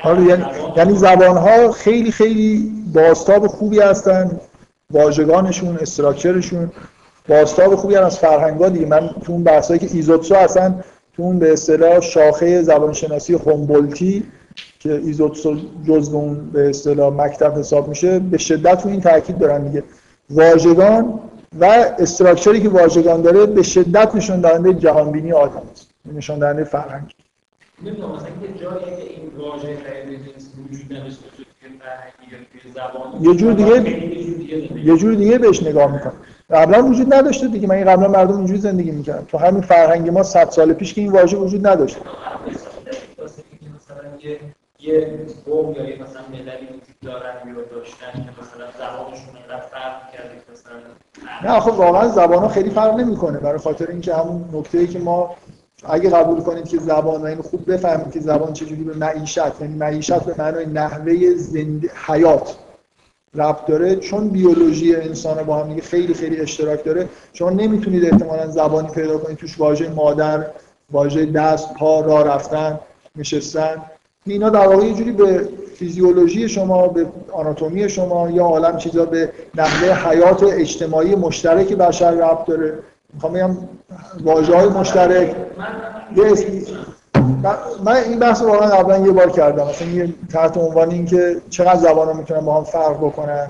یعنی, 0.06 0.26
یعنی-, 0.28 0.46
یعنی 0.78 0.96
زبان 0.96 1.38
ها 1.38 1.72
خیلی 1.72 2.12
خیلی 2.12 2.72
باستاب 2.94 3.48
خوبی 3.48 3.80
هستن. 3.80 4.40
واژگانشون 4.92 5.78
استراکچرشون 5.78 6.72
باستاب 7.28 7.76
خوبی 7.76 7.96
هم 7.96 8.04
از 8.04 8.20
فرهنگ 8.20 8.60
ها 8.60 8.86
من 8.86 9.10
تو 9.26 9.32
اون 9.32 9.44
بحثایی 9.44 9.80
که 9.80 9.88
ایزوتسو 9.94 10.36
هستن 10.36 10.84
تو 11.16 11.24
اون 11.24 11.40
به 11.40 11.54
اصطلاح 11.54 12.00
شاخه 12.00 12.62
زبانشناسی 12.62 13.34
هومبولتی 13.34 14.24
که 14.80 14.92
ایزوتسو 14.92 15.58
جزء 15.88 16.12
اون 16.12 16.50
به 16.54 16.70
اصطلاح 16.70 17.14
مکتب 17.14 17.58
حساب 17.58 17.88
میشه 17.88 18.20
به 18.20 18.38
شدت 18.38 18.84
تو 18.84 18.90
این 18.90 19.02
تاکید 19.02 19.38
دارن 19.38 19.68
دیگه. 19.68 19.84
واژگان 20.30 21.20
و 21.60 21.66
استراکچری 22.00 22.62
که 22.62 22.70
واژگان 22.70 23.22
داره 23.22 23.46
به 23.46 23.64
شدت 23.64 24.16
نشون 24.16 24.42
دهنده 24.42 24.74
جهانبینی 24.74 25.32
آدم 25.32 25.62
است. 25.72 25.90
نشون 26.16 26.40
دهنده 26.40 26.64
فرهنگ. 26.64 27.16
نمی‌دونم 27.84 28.16
مثلا 28.16 28.28
یه 28.28 28.62
جایی 28.62 28.86
که 28.86 29.02
این 29.02 29.32
واژه 29.38 29.78
وجود 30.72 30.94
نداشته 30.94 31.26
یه 33.22 33.36
جور 33.36 33.54
دیگه 33.54 34.04
یه 34.86 34.98
جور 34.98 35.16
دیگه 35.16 35.38
بهش 35.38 35.64
نگاه 35.64 35.92
می‌کنم. 35.92 36.14
قبلا 36.50 36.84
وجود 36.84 37.14
نداشته 37.14 37.48
دیگه. 37.48 37.68
من 37.68 37.84
قبلا 37.84 38.08
مردم 38.08 38.38
اینجوری 38.38 38.60
زندگی 38.60 38.92
می‌کردم. 38.92 39.26
تو 39.28 39.38
همین 39.38 39.62
فرهنگ 39.62 40.10
ما 40.10 40.24
100 40.24 40.50
سال 40.50 40.74
پیش 40.74 40.94
که 40.94 41.02
این 41.02 41.12
واژه 41.12 41.38
وجود 41.38 41.68
نداشت. 41.68 41.98
یه 44.80 45.10
قوم 45.46 45.74
یا 45.74 45.90
یه 45.90 46.02
مثلا 46.02 46.22
مللی 46.32 46.66
وجود 46.66 47.00
دارن 47.02 47.56
یا 47.56 47.62
داشتن 47.62 48.12
که 48.12 48.42
مثلا 48.42 48.68
زبانشون 48.80 49.36
انقدر 49.44 49.68
فرق 49.68 50.12
کرده 50.12 50.42
مثلا 50.52 51.54
نه 51.54 51.60
خب 51.60 51.80
واقعا 51.80 52.08
زبان 52.08 52.48
خیلی 52.48 52.70
فرق 52.70 52.96
نمی‌کنه. 52.96 53.40
برای 53.40 53.58
خاطر 53.58 53.88
اینکه 53.88 54.16
همون 54.16 54.50
نکته 54.54 54.78
ای 54.78 54.88
که 54.88 55.00
ما 55.00 55.36
اگه 55.84 56.10
قبول 56.10 56.42
کنید 56.42 56.68
که 56.68 56.78
زبان 56.78 57.22
و 57.22 57.26
اینو 57.26 57.42
خوب 57.42 57.72
بفهمید 57.72 58.14
که 58.14 58.20
زبان 58.20 58.54
چجوری 58.54 58.84
به 58.84 58.94
معیشت 58.94 59.62
یعنی 59.62 59.76
معیشت 59.76 60.24
به 60.24 60.36
معنای 60.38 60.66
نحوه 60.66 61.36
زند... 61.36 61.90
حیات 62.08 62.58
ربط 63.36 63.66
داره 63.66 63.96
چون 63.96 64.30
بیولوژی 64.30 64.96
انسان 64.96 65.44
با 65.44 65.58
هم 65.58 65.80
خیلی 65.80 66.14
خیلی 66.14 66.42
اشتراک 66.42 66.84
داره 66.84 67.10
شما 67.34 67.50
نمی‌تونید 67.50 68.06
احتمالا 68.06 68.48
زبانی 68.48 68.88
پیدا 68.88 69.18
کنید 69.18 69.38
توش 69.38 69.60
واژه 69.60 69.90
مادر 69.90 70.46
واژه 70.92 71.26
دست 71.26 71.74
پا 71.74 72.02
راه 72.02 72.24
رفتن 72.24 72.80
نشستن. 73.16 73.82
اینا 74.34 74.50
در 74.50 74.68
واقع 74.68 74.86
یه 74.86 74.94
جوری 74.94 75.12
به 75.12 75.50
فیزیولوژی 75.76 76.50
شما 76.50 76.88
به 76.88 77.08
آناتومی 77.32 77.90
شما 77.90 78.30
یا 78.30 78.44
عالم 78.44 78.78
چیزا 78.78 79.06
به 79.06 79.32
نحوه 79.56 80.10
حیات 80.10 80.44
اجتماعی 80.44 81.16
مشترک 81.16 81.74
بشر 81.74 82.12
ربط 82.12 82.46
داره. 82.46 82.80
می‌خوام 83.14 83.34
بگم 83.34 83.58
واژه 84.24 84.56
های 84.56 84.70
مشترک 84.70 85.36
من 87.84 87.96
این 87.96 88.20
بحث 88.20 88.42
واقعا 88.42 88.70
قبلا 88.70 89.06
یه 89.06 89.12
بار 89.12 89.32
کردم. 89.32 89.68
مثلا 89.68 89.88
یه 89.88 90.14
تحت 90.34 90.58
عنوان 90.58 90.92
این 90.92 91.06
که 91.06 91.42
چقدر 91.50 91.80
زبان 91.80 92.08
ها 92.08 92.14
می‌تونن 92.14 92.40
با 92.40 92.58
هم 92.58 92.64
فرق 92.64 92.98
بکنن. 92.98 93.50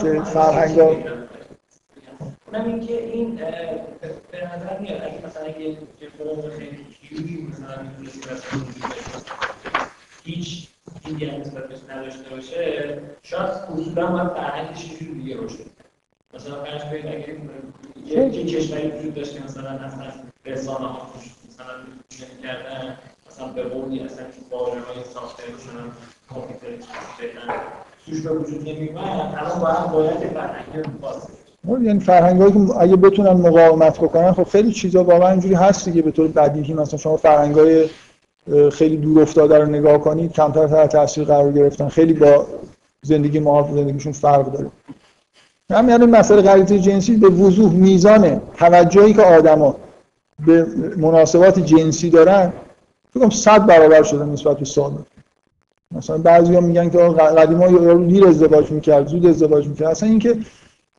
که 0.00 0.22
فرهنگ 0.22 0.80
ها 0.80 0.86
اونم 0.86 2.64
این 2.64 2.80
که 2.80 3.02
این 3.02 3.36
به 4.30 4.38
نظر 4.38 4.78
میاد 4.80 5.02
اگه 5.02 5.26
مثلا 5.26 5.48
یه 5.48 5.76
خیلی 7.08 7.48
مثلا 7.52 7.76
هیچ 10.26 10.68
دیگه 11.04 11.38
نسبت 11.38 11.90
نداشته 11.90 12.30
باشه 12.30 12.98
شاید 13.22 13.50
اصولا 13.50 14.06
باید 14.06 14.28
فرهنگش 14.28 14.84
یه 14.84 15.08
دیگه 15.08 15.36
باشه. 15.36 15.64
مثلا 16.34 16.64
فرض 16.64 16.82
کنید 16.82 17.06
اگه 17.06 17.36
یه 18.06 18.44
کشوری 18.44 18.90
وجود 18.90 19.14
داشته 19.14 19.44
مثلا 19.44 19.70
اصلا 19.70 20.06
رسانه 20.44 20.86
ها 20.86 21.10
مثلا 21.48 21.66
کردن 22.42 22.96
مثلا 23.30 23.46
به 23.46 23.62
قولی 23.62 24.00
اصلا 24.00 24.24
تو 24.24 24.56
واژه 24.56 24.70
های 24.80 25.04
ساخته 25.14 25.42
مثلا 25.42 25.82
کامپیوتر 26.28 26.86
توش 28.06 28.20
به 28.20 28.30
وجود 28.30 28.68
نمیومد 28.68 29.34
الان 29.38 29.60
باید 29.60 29.92
باید 29.92 30.32
فرهنگ 30.32 30.86
خاصه 31.02 31.28
یعنی 31.82 32.00
فرهنگ 32.00 32.40
هایی 32.40 32.52
که 32.52 32.76
اگه 32.80 32.96
بتونن 32.96 33.32
مقاومت 33.32 33.98
بکنن 33.98 34.32
خب 34.32 34.44
خیلی 34.44 34.72
چیزا 34.72 35.04
واقعا 35.04 35.30
اینجوری 35.30 35.54
هست 35.54 35.84
دیگه 35.84 36.02
به 36.02 36.10
طور 36.10 36.28
بدیهی. 36.28 36.74
مثلا 36.74 36.98
شما 36.98 37.16
فرهنگ 37.16 37.54
های 37.54 37.88
خیلی 38.72 38.96
دور 38.96 39.22
افتاده 39.22 39.58
رو 39.58 39.66
نگاه 39.66 39.98
کنید 39.98 40.32
کمتر 40.32 40.66
تحت 40.66 40.92
تاثیر 40.92 41.24
قرار 41.24 41.52
گرفتن. 41.52 41.88
خیلی 41.88 42.12
با 42.12 42.46
زندگی 43.02 43.38
ما 43.38 43.70
زندگیشون 43.74 44.12
فرق 44.12 44.52
داره. 44.52 44.70
همین 45.70 45.90
یعنی 45.90 46.06
مسئله 46.06 46.42
غریزه 46.42 46.78
جنسی 46.78 47.16
به 47.16 47.28
وضوح 47.28 47.72
میزان 47.72 48.40
توجهی 48.56 49.14
که 49.14 49.22
آدما 49.22 49.76
به 50.46 50.66
مناسبات 50.96 51.58
جنسی 51.58 52.10
دارن 52.10 52.52
فکر 53.14 53.30
صد 53.30 53.66
برابر 53.66 54.02
شده 54.02 54.24
نسبت 54.24 54.58
به 54.58 54.64
سابق 54.64 54.98
مثلا 55.92 56.18
بعضیا 56.18 56.60
میگن 56.60 56.90
که 56.90 56.98
قدیما 56.98 57.68
یارو 57.68 58.04
دیر 58.04 58.26
ازدواج 58.26 58.70
می‌کرد 58.70 59.06
زود 59.06 59.26
ازدواج 59.26 59.66
می‌کرد. 59.66 59.88
اصلا 59.88 60.08
اینکه 60.08 60.36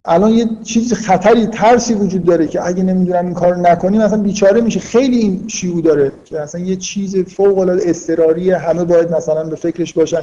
الان 0.07 0.31
یه 0.31 0.49
چیز 0.63 0.93
خطری 0.93 1.47
ترسی 1.47 1.93
وجود 1.93 2.23
داره 2.23 2.47
که 2.47 2.67
اگه 2.67 2.83
نمی‌دونم 2.83 3.25
این 3.25 3.33
کارو 3.33 3.61
نکنیم 3.61 4.01
مثلا 4.01 4.21
بیچاره 4.21 4.61
میشه. 4.61 4.79
خیلی 4.79 5.17
این 5.17 5.43
شیوع 5.47 5.81
داره 5.81 6.11
که 6.25 6.39
اصلا 6.39 6.61
یه 6.61 6.75
چیز 6.75 7.17
فوق 7.17 7.57
العاده 7.57 7.89
اضطراری 7.89 8.51
همه 8.51 8.83
باید 8.83 9.11
مثلا 9.11 9.43
به 9.43 9.55
فکرش 9.55 9.93
باشن 9.93 10.21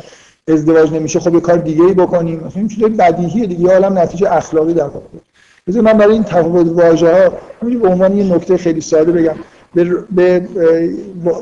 ازدواج 0.49 0.93
نمیشه 0.93 1.21
خب 1.21 1.35
یه 1.35 1.41
کار 1.41 1.57
دیگه 1.59 1.85
ای 1.85 1.95
بکنیم. 1.95 2.37
مثلا 2.37 2.53
این 2.55 2.69
چیز 2.69 2.85
بدیهیه 2.85 3.47
دیگه. 3.47 3.73
عالم 3.73 3.99
نتیجه 3.99 4.33
اخلاقی 4.33 4.75
در 4.75 4.85
واقع. 4.85 5.81
من 5.81 5.99
برای 5.99 6.13
این 6.13 6.25
تفاوت 6.25 6.67
واژه 6.67 7.13
ها 7.13 7.33
به 7.63 7.89
عنوان 7.89 8.17
یه 8.17 8.35
نکته 8.35 8.57
خیلی 8.57 8.81
ساده 8.81 9.13
بگم. 9.13 9.35
به, 9.75 9.85
به 10.11 10.49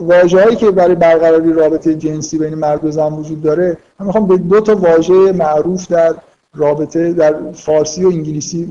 واژه‌ای 0.03 0.57
که 0.57 0.71
برای 0.71 0.95
برقراری 0.95 1.53
رابطه 1.53 1.95
جنسی 1.95 2.39
بین 2.39 2.55
مرد 2.55 2.85
و 2.85 2.91
زن 2.91 3.13
وجود 3.13 3.43
داره 3.43 3.77
من 4.01 4.07
می‌خوام 4.07 4.27
به 4.27 4.37
دو 4.37 4.61
تا 4.61 4.77
واژه 4.77 5.33
معروف 5.33 5.89
در 5.89 6.15
رابطه 6.55 7.13
در 7.13 7.53
فارسی 7.53 8.05
و 8.05 8.09
انگلیسی 8.09 8.69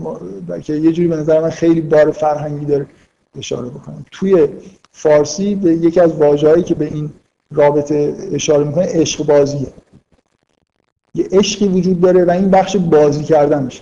که 0.64 0.74
یه 0.74 0.92
جوری 0.92 1.08
به 1.08 1.16
نظر 1.16 1.42
من 1.42 1.50
خیلی 1.50 1.82
بار 1.82 2.12
فرهنگی 2.12 2.66
داره 2.66 2.86
اشاره 3.38 3.70
بکنم 3.70 4.06
توی 4.12 4.48
فارسی 4.92 5.56
به 5.56 5.74
یکی 5.74 6.00
از 6.00 6.14
واژه‌هایی 6.14 6.64
که 6.64 6.76
به 6.76 6.86
این 6.86 7.10
رابطه 7.52 8.16
اشاره 8.34 8.64
می‌کنه 8.64 8.86
عشق 8.86 9.26
بازیه 9.26 9.68
یه 11.16 11.28
عشقی 11.32 11.68
وجود 11.68 12.02
داره 12.02 12.26
و 12.26 12.32
این 12.32 12.50
بخش 12.50 12.76
بازی 12.76 13.24
کردن 13.24 13.64
میشه 13.64 13.82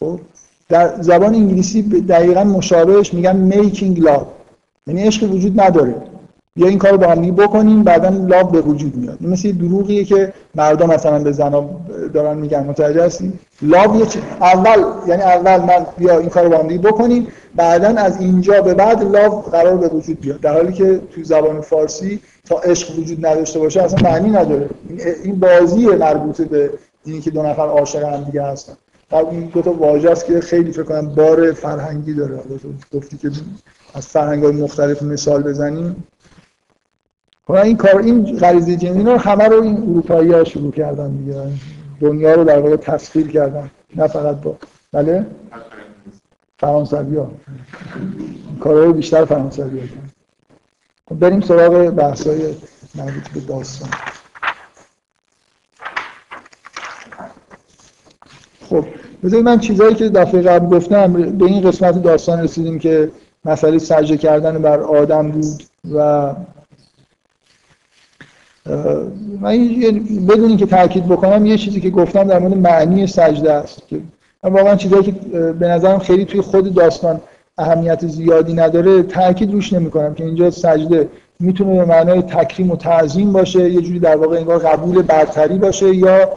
خب؟ 0.00 0.20
در 0.68 1.02
زبان 1.02 1.34
انگلیسی 1.34 1.82
دقیقا 1.82 2.44
مشابهش 2.44 3.14
میگن 3.14 3.50
making 3.50 3.98
love. 3.98 4.26
یعنی 4.86 5.02
عشق 5.02 5.32
وجود 5.32 5.60
نداره. 5.60 5.94
یا 6.56 6.66
این 6.66 6.78
کارو 6.78 6.98
با 6.98 7.06
هم 7.06 7.20
بکنیم 7.20 7.82
بعدا 7.82 8.08
لاو 8.08 8.50
به 8.50 8.60
وجود 8.60 8.96
میاد. 8.96 9.18
این 9.20 9.30
مثل 9.30 9.52
دروغیه 9.52 10.04
که 10.04 10.32
مردم 10.54 10.86
مثلا 10.86 11.18
به 11.18 11.32
زنا 11.32 11.70
دارن 12.14 12.36
میگن. 12.36 12.64
متوجه 12.64 13.04
هستی؟ 13.04 13.32
لاو 13.62 13.96
یه 13.96 14.06
اول 14.40 14.84
یعنی 15.08 15.22
اول 15.22 15.60
من 15.60 15.86
بیا 15.98 16.18
این 16.18 16.28
کارو 16.28 16.48
با 16.48 16.58
هم 16.58 16.68
بکنیم 16.68 17.26
بعدا 17.54 17.88
از 17.88 18.20
اینجا 18.20 18.62
به 18.62 18.74
بعد 18.74 19.02
لاو 19.02 19.40
قرار 19.40 19.76
به 19.76 19.88
وجود 19.88 20.20
بیاد. 20.20 20.40
در 20.40 20.54
حالی 20.54 20.72
که 20.72 21.00
تو 21.14 21.24
زبان 21.24 21.60
فارسی 21.60 22.20
تا 22.44 22.58
عشق 22.58 22.98
وجود 22.98 23.26
نداشته 23.26 23.58
باشه 23.58 23.82
اصلا 23.82 24.10
معنی 24.10 24.30
نداره. 24.30 24.68
این 25.24 25.40
بازی 25.40 25.86
مربوطه 25.86 26.44
به 26.44 26.70
اینی 27.04 27.20
که 27.20 27.30
دو 27.30 27.42
نفر 27.42 27.66
عاشق 27.66 28.02
هم 28.02 28.24
دیگه 28.24 28.42
هستن. 28.42 28.72
خب 29.10 29.28
این 29.30 29.50
دو 29.54 29.62
تا 29.62 29.72
واژه 29.72 30.10
است 30.10 30.26
که 30.26 30.40
خیلی 30.40 30.72
فکر 30.72 30.82
کنم 30.82 31.14
بار 31.14 31.52
فرهنگی 31.52 32.14
داره. 32.14 32.38
گفتی 32.94 33.16
که 33.16 33.30
از 33.94 34.06
فرهنگ 34.06 34.44
های 34.44 34.52
مختلف 34.52 35.02
مثال 35.02 35.42
بزنیم. 35.42 36.04
خب 37.46 37.52
این 37.52 37.76
کار 37.76 37.98
این 37.98 38.36
غریزه 38.36 38.76
جنسی 38.76 39.02
رو 39.02 39.16
همه 39.16 39.44
رو 39.44 39.62
این 39.62 39.76
اروپایی 39.76 40.32
ها 40.32 40.44
شروع 40.44 40.72
کردن 40.72 41.16
دیگه. 41.16 41.42
دنیا 42.00 42.34
رو 42.34 42.44
در 42.44 42.58
واقع 42.58 42.76
تسخیر 42.76 43.28
کردن. 43.28 43.70
نه 43.96 44.06
فقط 44.06 44.40
با 44.40 44.56
بله؟ 44.92 45.26
فرانسوی 46.58 47.16
ها 47.16 47.30
کارهای 48.60 48.92
بیشتر 48.92 49.24
فرانسوی 49.24 49.80
ها 49.80 49.86
خب 51.08 51.18
بریم 51.18 51.40
سراغ 51.40 51.90
بحث 51.90 52.26
های 52.26 52.54
مربوط 52.94 53.28
به 53.34 53.40
داستان. 53.40 53.88
خب 58.70 58.84
بذارید 59.24 59.44
من 59.44 59.58
چیزایی 59.58 59.94
که 59.94 60.08
دفعه 60.08 60.42
قبل 60.42 60.76
گفتم 60.76 61.12
به 61.12 61.44
این 61.44 61.60
قسمت 61.60 62.02
داستان 62.02 62.42
رسیدیم 62.42 62.78
که 62.78 63.10
مسئله 63.44 63.78
سجده 63.78 64.16
کردن 64.16 64.62
بر 64.62 64.80
آدم 64.80 65.30
بود 65.30 65.62
و 65.94 66.34
من 69.40 69.58
بدون 70.28 70.56
که 70.56 70.66
تاکید 70.66 71.06
بکنم 71.06 71.46
یه 71.46 71.56
چیزی 71.56 71.80
که 71.80 71.90
گفتم 71.90 72.24
در 72.24 72.38
مورد 72.38 72.56
معنی 72.56 73.06
سجده 73.06 73.52
است 73.52 73.88
که 73.88 74.00
واقعا 74.42 74.76
چیزایی 74.76 75.02
که 75.02 75.12
به 75.52 75.68
نظرم 75.68 75.98
خیلی 75.98 76.24
توی 76.24 76.40
خود 76.40 76.74
داستان 76.74 77.20
اهمیت 77.58 78.06
زیادی 78.06 78.54
نداره 78.54 79.02
تاکید 79.02 79.52
روش 79.52 79.72
نمی‌کنم 79.72 80.14
که 80.14 80.24
اینجا 80.24 80.50
سجده 80.50 81.08
می‌تونه 81.40 81.74
به 81.74 81.84
معنای 81.84 82.22
تکریم 82.22 82.70
و 82.70 82.76
تعظیم 82.76 83.32
باشه 83.32 83.70
یه 83.70 83.80
جوری 83.80 83.98
در 83.98 84.16
واقع 84.16 84.36
انگار 84.36 84.58
قبول 84.58 85.02
برتری 85.02 85.58
باشه 85.58 85.94
یا 85.94 86.28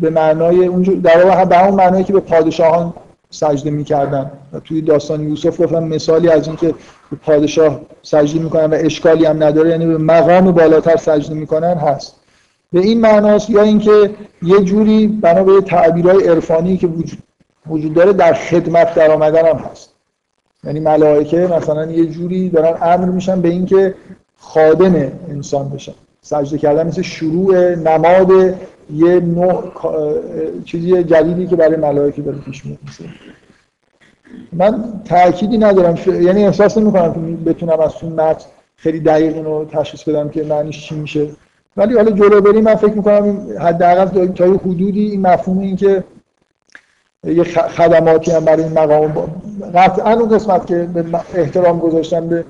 به 0.00 0.10
معنای 0.10 0.66
اونجور 0.66 0.94
در 0.94 1.24
واقع 1.24 1.44
به 1.44 1.64
اون 1.64 1.74
معنایی 1.74 2.04
که 2.04 2.12
به 2.12 2.20
پادشاهان 2.20 2.94
سجده 3.30 3.70
می‌کردن. 3.70 4.30
و 4.52 4.60
توی 4.60 4.80
داستان 4.80 5.28
یوسف 5.28 5.60
گفتم 5.60 5.84
مثالی 5.84 6.28
از 6.28 6.46
اینکه 6.46 6.74
به 7.10 7.16
پادشاه 7.22 7.80
سجده 8.02 8.38
می‌کنن 8.38 8.64
و 8.64 8.74
اشکالی 8.78 9.24
هم 9.24 9.42
نداره 9.42 9.70
یعنی 9.70 9.86
به 9.86 9.98
مقام 9.98 10.52
بالاتر 10.52 10.96
سجده 10.96 11.34
می‌کنن 11.34 11.74
هست. 11.74 12.16
به 12.72 12.80
این 12.80 13.00
معناست 13.00 13.50
یا 13.50 13.62
اینکه 13.62 14.10
یه 14.42 14.60
جوری 14.60 15.06
بنا 15.06 15.44
به 15.44 15.60
تعبیرهای 15.60 16.28
عرفانی 16.28 16.76
که 16.76 16.86
وجود, 16.86 17.18
وجود 17.66 17.94
داره 17.94 18.12
در 18.12 18.32
خدمت 18.32 18.94
در 18.94 19.10
آمدن 19.10 19.46
هم 19.46 19.56
هست. 19.56 19.90
یعنی 20.64 20.80
ملائکه 20.80 21.36
مثلا 21.58 21.90
یه 21.90 22.06
جوری 22.06 22.48
دارن 22.48 22.78
امر 22.82 23.08
میشن 23.08 23.40
به 23.40 23.48
اینکه 23.48 23.94
خادم 24.38 24.94
انسان 25.28 25.68
بشن. 25.68 25.92
سجده 26.22 26.58
کردن 26.58 26.86
مثل 26.86 27.02
شروع 27.02 27.74
نماد 27.74 28.54
یه 28.94 29.20
نوع 29.20 29.72
چیزی 30.64 31.04
جدیدی 31.04 31.46
که 31.46 31.56
برای 31.56 31.76
ملائکه 31.76 32.22
داره 32.22 32.38
پیش 32.38 32.66
میاد. 32.66 32.78
من 34.52 34.84
تأکیدی 35.04 35.58
ندارم. 35.58 35.98
یعنی 36.06 36.44
احساس 36.44 36.78
نمی 36.78 36.92
کنم 36.92 37.12
که 37.12 37.20
بتونم 37.50 37.80
از 37.80 37.92
اون 38.02 38.12
متن 38.12 38.44
خیلی 38.76 39.00
دقیق 39.00 39.36
اینو 39.36 39.64
تشخیص 39.64 40.02
بدم 40.08 40.28
که 40.28 40.42
معنیش 40.42 40.88
چی 40.88 40.94
میشه. 40.94 41.28
ولی 41.76 41.94
حالا 41.94 42.10
جلو 42.10 42.40
بریم 42.40 42.64
من 42.64 42.74
فکر 42.74 42.92
می‌کنم 42.92 43.38
حداقل 43.60 44.26
تا 44.26 44.46
یه 44.46 44.54
حدودی 44.54 45.10
این 45.10 45.20
مفهوم 45.20 45.58
این 45.58 45.76
که 45.76 46.04
یه 47.24 47.44
خدماتی 47.44 48.30
هم 48.30 48.44
برای 48.44 48.62
این 48.62 48.72
مقام 48.72 49.12
قطعا 49.74 50.12
اون 50.12 50.28
قسمت 50.28 50.66
که 50.66 50.88
به 50.94 51.04
احترام 51.34 51.78
گذاشتن 51.78 52.28
به 52.28 52.44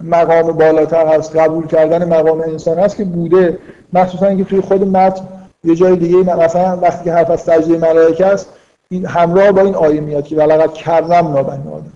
مقام 0.00 0.52
بالاتر 0.52 1.06
هست 1.06 1.36
قبول 1.36 1.66
کردن 1.66 2.08
مقام 2.08 2.40
انسان 2.40 2.78
هست 2.78 2.96
که 2.96 3.04
بوده. 3.04 3.58
مخصوصا 3.92 4.26
اینکه 4.26 4.44
توی 4.44 4.60
خود 4.60 4.82
متن 4.82 5.24
یه 5.64 5.74
جای 5.74 5.96
دیگه 5.96 6.16
مثلا 6.16 6.76
وقتی 6.76 7.04
که 7.04 7.12
حرف 7.12 7.30
از 7.30 7.40
سجده 7.40 7.78
ملائکه 7.78 8.26
است 8.26 8.48
این 8.88 9.06
همراه 9.06 9.52
با 9.52 9.60
این 9.60 9.74
آیه 9.74 10.00
میاد 10.00 10.24
که 10.24 10.36
ولقد 10.36 10.72
کرم 10.72 11.28
نابنی 11.28 11.72
آدم. 11.72 11.92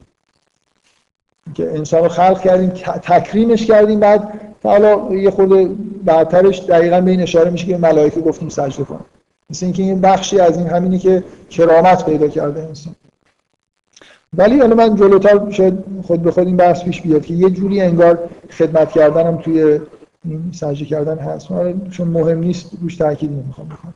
که 1.55 1.71
انسان 1.71 2.03
رو 2.03 2.09
خلق 2.09 2.41
کردیم 2.41 2.69
تکریمش 3.03 3.67
کردیم 3.67 4.01
بعد 4.01 4.41
حالا 4.63 5.15
یه 5.15 5.31
خود 5.31 6.05
بعدترش 6.05 6.61
دقیقا 6.61 7.01
به 7.01 7.11
این 7.11 7.21
اشاره 7.21 7.51
میشه 7.51 7.67
که 7.67 7.77
ملائکه 7.77 8.21
گفتیم 8.21 8.49
سجده 8.49 8.85
کن. 8.85 9.01
مثل 9.51 9.67
اینکه 9.67 9.83
این 9.83 10.01
بخشی 10.01 10.41
از 10.41 10.59
این 10.59 10.67
همینی 10.67 10.99
که 10.99 11.25
کرامت 11.51 12.05
پیدا 12.05 12.29
کرده 12.29 12.63
انسان. 12.63 12.95
ولی 14.37 14.59
حالا 14.59 14.75
من 14.75 14.97
جلوتر 14.97 15.51
شاید 15.51 15.75
خود 16.07 16.23
به 16.23 16.31
خود 16.31 16.47
این 16.47 16.57
بحث 16.57 16.85
پیش 16.85 17.01
بیاد 17.01 17.27
که 17.27 17.35
یه 17.35 17.51
جوری 17.51 17.81
انگار 17.81 18.19
خدمت 18.51 18.91
کردنم 18.93 19.37
توی 19.37 19.81
این 20.25 20.53
سجده 20.53 20.85
کردن 20.85 21.19
هست. 21.19 21.49
چون 21.91 22.09
مهم 22.09 22.39
نیست 22.39 22.71
روش 22.81 22.97
تاکید 22.97 23.31
نمی‌خوام 23.33 23.69
بکنم. 23.69 23.95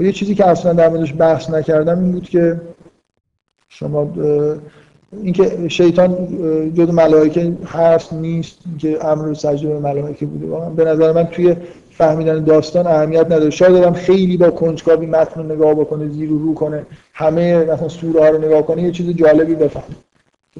یه 0.00 0.12
چیزی 0.12 0.34
که 0.34 0.48
اصلا 0.48 0.72
در 0.72 0.88
موردش 0.88 1.14
بحث 1.18 1.50
نکردم 1.50 1.98
این 1.98 2.12
بود 2.12 2.28
که 2.28 2.60
شما 3.68 4.12
اینکه 5.22 5.68
شیطان 5.68 6.28
جز 6.74 6.90
ملائکه 6.90 7.56
هست 7.66 8.12
نیست 8.12 8.58
که 8.78 9.04
امر 9.04 9.34
سجده 9.34 9.68
به 9.68 9.78
ملائکه 9.78 10.26
بوده. 10.26 10.46
واقعا 10.46 10.70
به 10.70 10.84
نظر 10.84 11.12
من 11.12 11.24
توی 11.24 11.56
فهمیدن 11.90 12.44
داستان 12.44 12.86
اهمیت 12.86 13.26
نداره. 13.26 13.50
شاید 13.50 13.74
آدم 13.74 13.92
خیلی 13.92 14.36
با 14.36 14.50
کنجکاوی 14.50 15.06
متن 15.06 15.40
رو 15.40 15.54
نگاه 15.54 15.74
بکنه 15.74 16.08
زیر 16.08 16.32
و 16.32 16.38
رو 16.38 16.54
کنه 16.54 16.86
همه 17.12 17.64
مثلا 17.64 17.88
سوره 17.88 18.20
ها 18.20 18.28
رو 18.28 18.38
نگاه 18.38 18.62
کنه 18.62 18.82
یه 18.82 18.90
چیز 18.90 19.16
جالبی 19.16 19.54
بفهم 19.54 19.94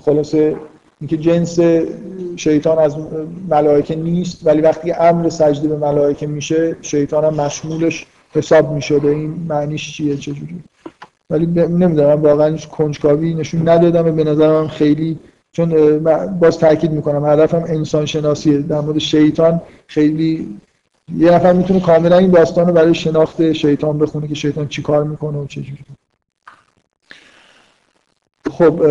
خلاصه 0.01 0.57
اینکه 1.01 1.17
جنس 1.17 1.59
شیطان 2.37 2.79
از 2.79 2.97
ملائکه 3.49 3.97
نیست 3.97 4.47
ولی 4.47 4.61
وقتی 4.61 4.93
امر 4.93 5.29
سجده 5.29 5.69
به 5.69 5.77
ملائکه 5.77 6.27
میشه 6.27 6.77
شیطان 6.83 7.25
هم 7.25 7.35
مشمولش 7.35 8.07
حساب 8.33 8.73
میشه 8.73 8.99
به 8.99 9.11
این 9.11 9.47
معنیش 9.49 9.97
چیه 9.97 10.17
چجوری 10.17 10.63
ولی 11.31 11.47
نمی‌دونم 11.47 12.23
واقعا 12.23 12.57
کنجکاوی 12.57 13.35
نشون 13.35 13.69
ندادم 13.69 14.09
و 14.09 14.13
به 14.13 14.25
نظرم 14.25 14.69
خیلی 14.69 15.19
چون 15.53 15.99
باز 16.39 16.59
تاکید 16.59 16.91
می‌کنم 16.91 17.27
هدفم 17.27 17.65
انسان 17.69 18.07
شناسیه 18.07 18.59
در 18.59 18.81
مورد 18.81 18.99
شیطان 18.99 19.61
خیلی 19.87 20.59
یه 21.17 21.31
نفر 21.31 21.53
می‌تونه 21.53 21.81
کاملا 21.81 22.19
این 22.19 22.31
داستان 22.31 22.67
رو 22.67 22.73
برای 22.73 22.95
شناخت 22.95 23.53
شیطان 23.53 23.99
بخونه 23.99 24.29
که 24.29 24.35
شیطان 24.35 24.69
چی 24.69 24.83
کار 24.83 25.05
می‌کنه 25.05 25.39
و 25.39 25.47
چجوری 25.47 25.79
خب 28.51 28.83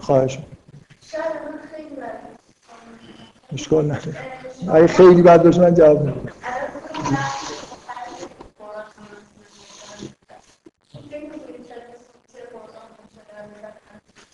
خواهش 0.00 0.38
اشکال 3.52 3.84
نداره. 3.84 4.16
اگه 4.74 4.86
خیلی 4.86 5.22
بد 5.22 5.42
باشه 5.42 5.60
من 5.60 5.74
جواب 5.74 6.04
میدم. 6.04 6.32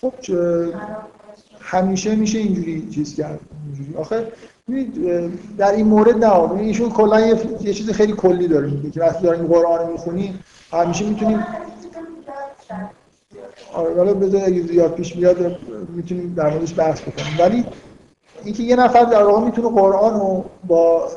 خب 0.00 0.14
همیشه 1.60 2.14
میشه 2.14 2.38
اینجوری 2.38 2.88
چیز 2.94 3.16
کرد 3.16 3.40
اینجوری. 3.66 3.96
آخه 3.96 4.32
در 5.58 5.72
این 5.72 5.86
مورد 5.86 6.24
نه 6.24 6.52
ایشون 6.52 6.90
کلا 6.90 7.20
یه, 7.20 7.74
چیز 7.74 7.90
خیلی 7.90 8.12
کلی 8.12 8.48
داره 8.48 8.66
میگه 8.66 8.90
که 8.90 9.00
وقتی 9.00 9.22
داریم 9.22 9.46
قرآن 9.46 9.92
می‌خونیم 9.92 10.44
همیشه 10.72 11.04
می‌تونیم 11.04 11.46
حالا 13.74 14.14
بذار 14.14 14.42
اگه 14.44 14.62
زیاد 14.62 14.94
پیش 14.94 15.14
بیاد 15.14 15.56
می‌تونیم 15.88 16.34
در 16.36 16.50
موردش 16.50 16.74
بحث 16.78 17.00
بکنیم. 17.00 17.36
ولی 17.38 17.64
اینکه 18.44 18.62
یه 18.62 18.76
نفر 18.76 19.04
در 19.04 19.22
واقع 19.22 19.44
می‌تونه 19.44 19.68
قرآن 19.68 20.20
رو 20.20 20.44
با 20.66 21.08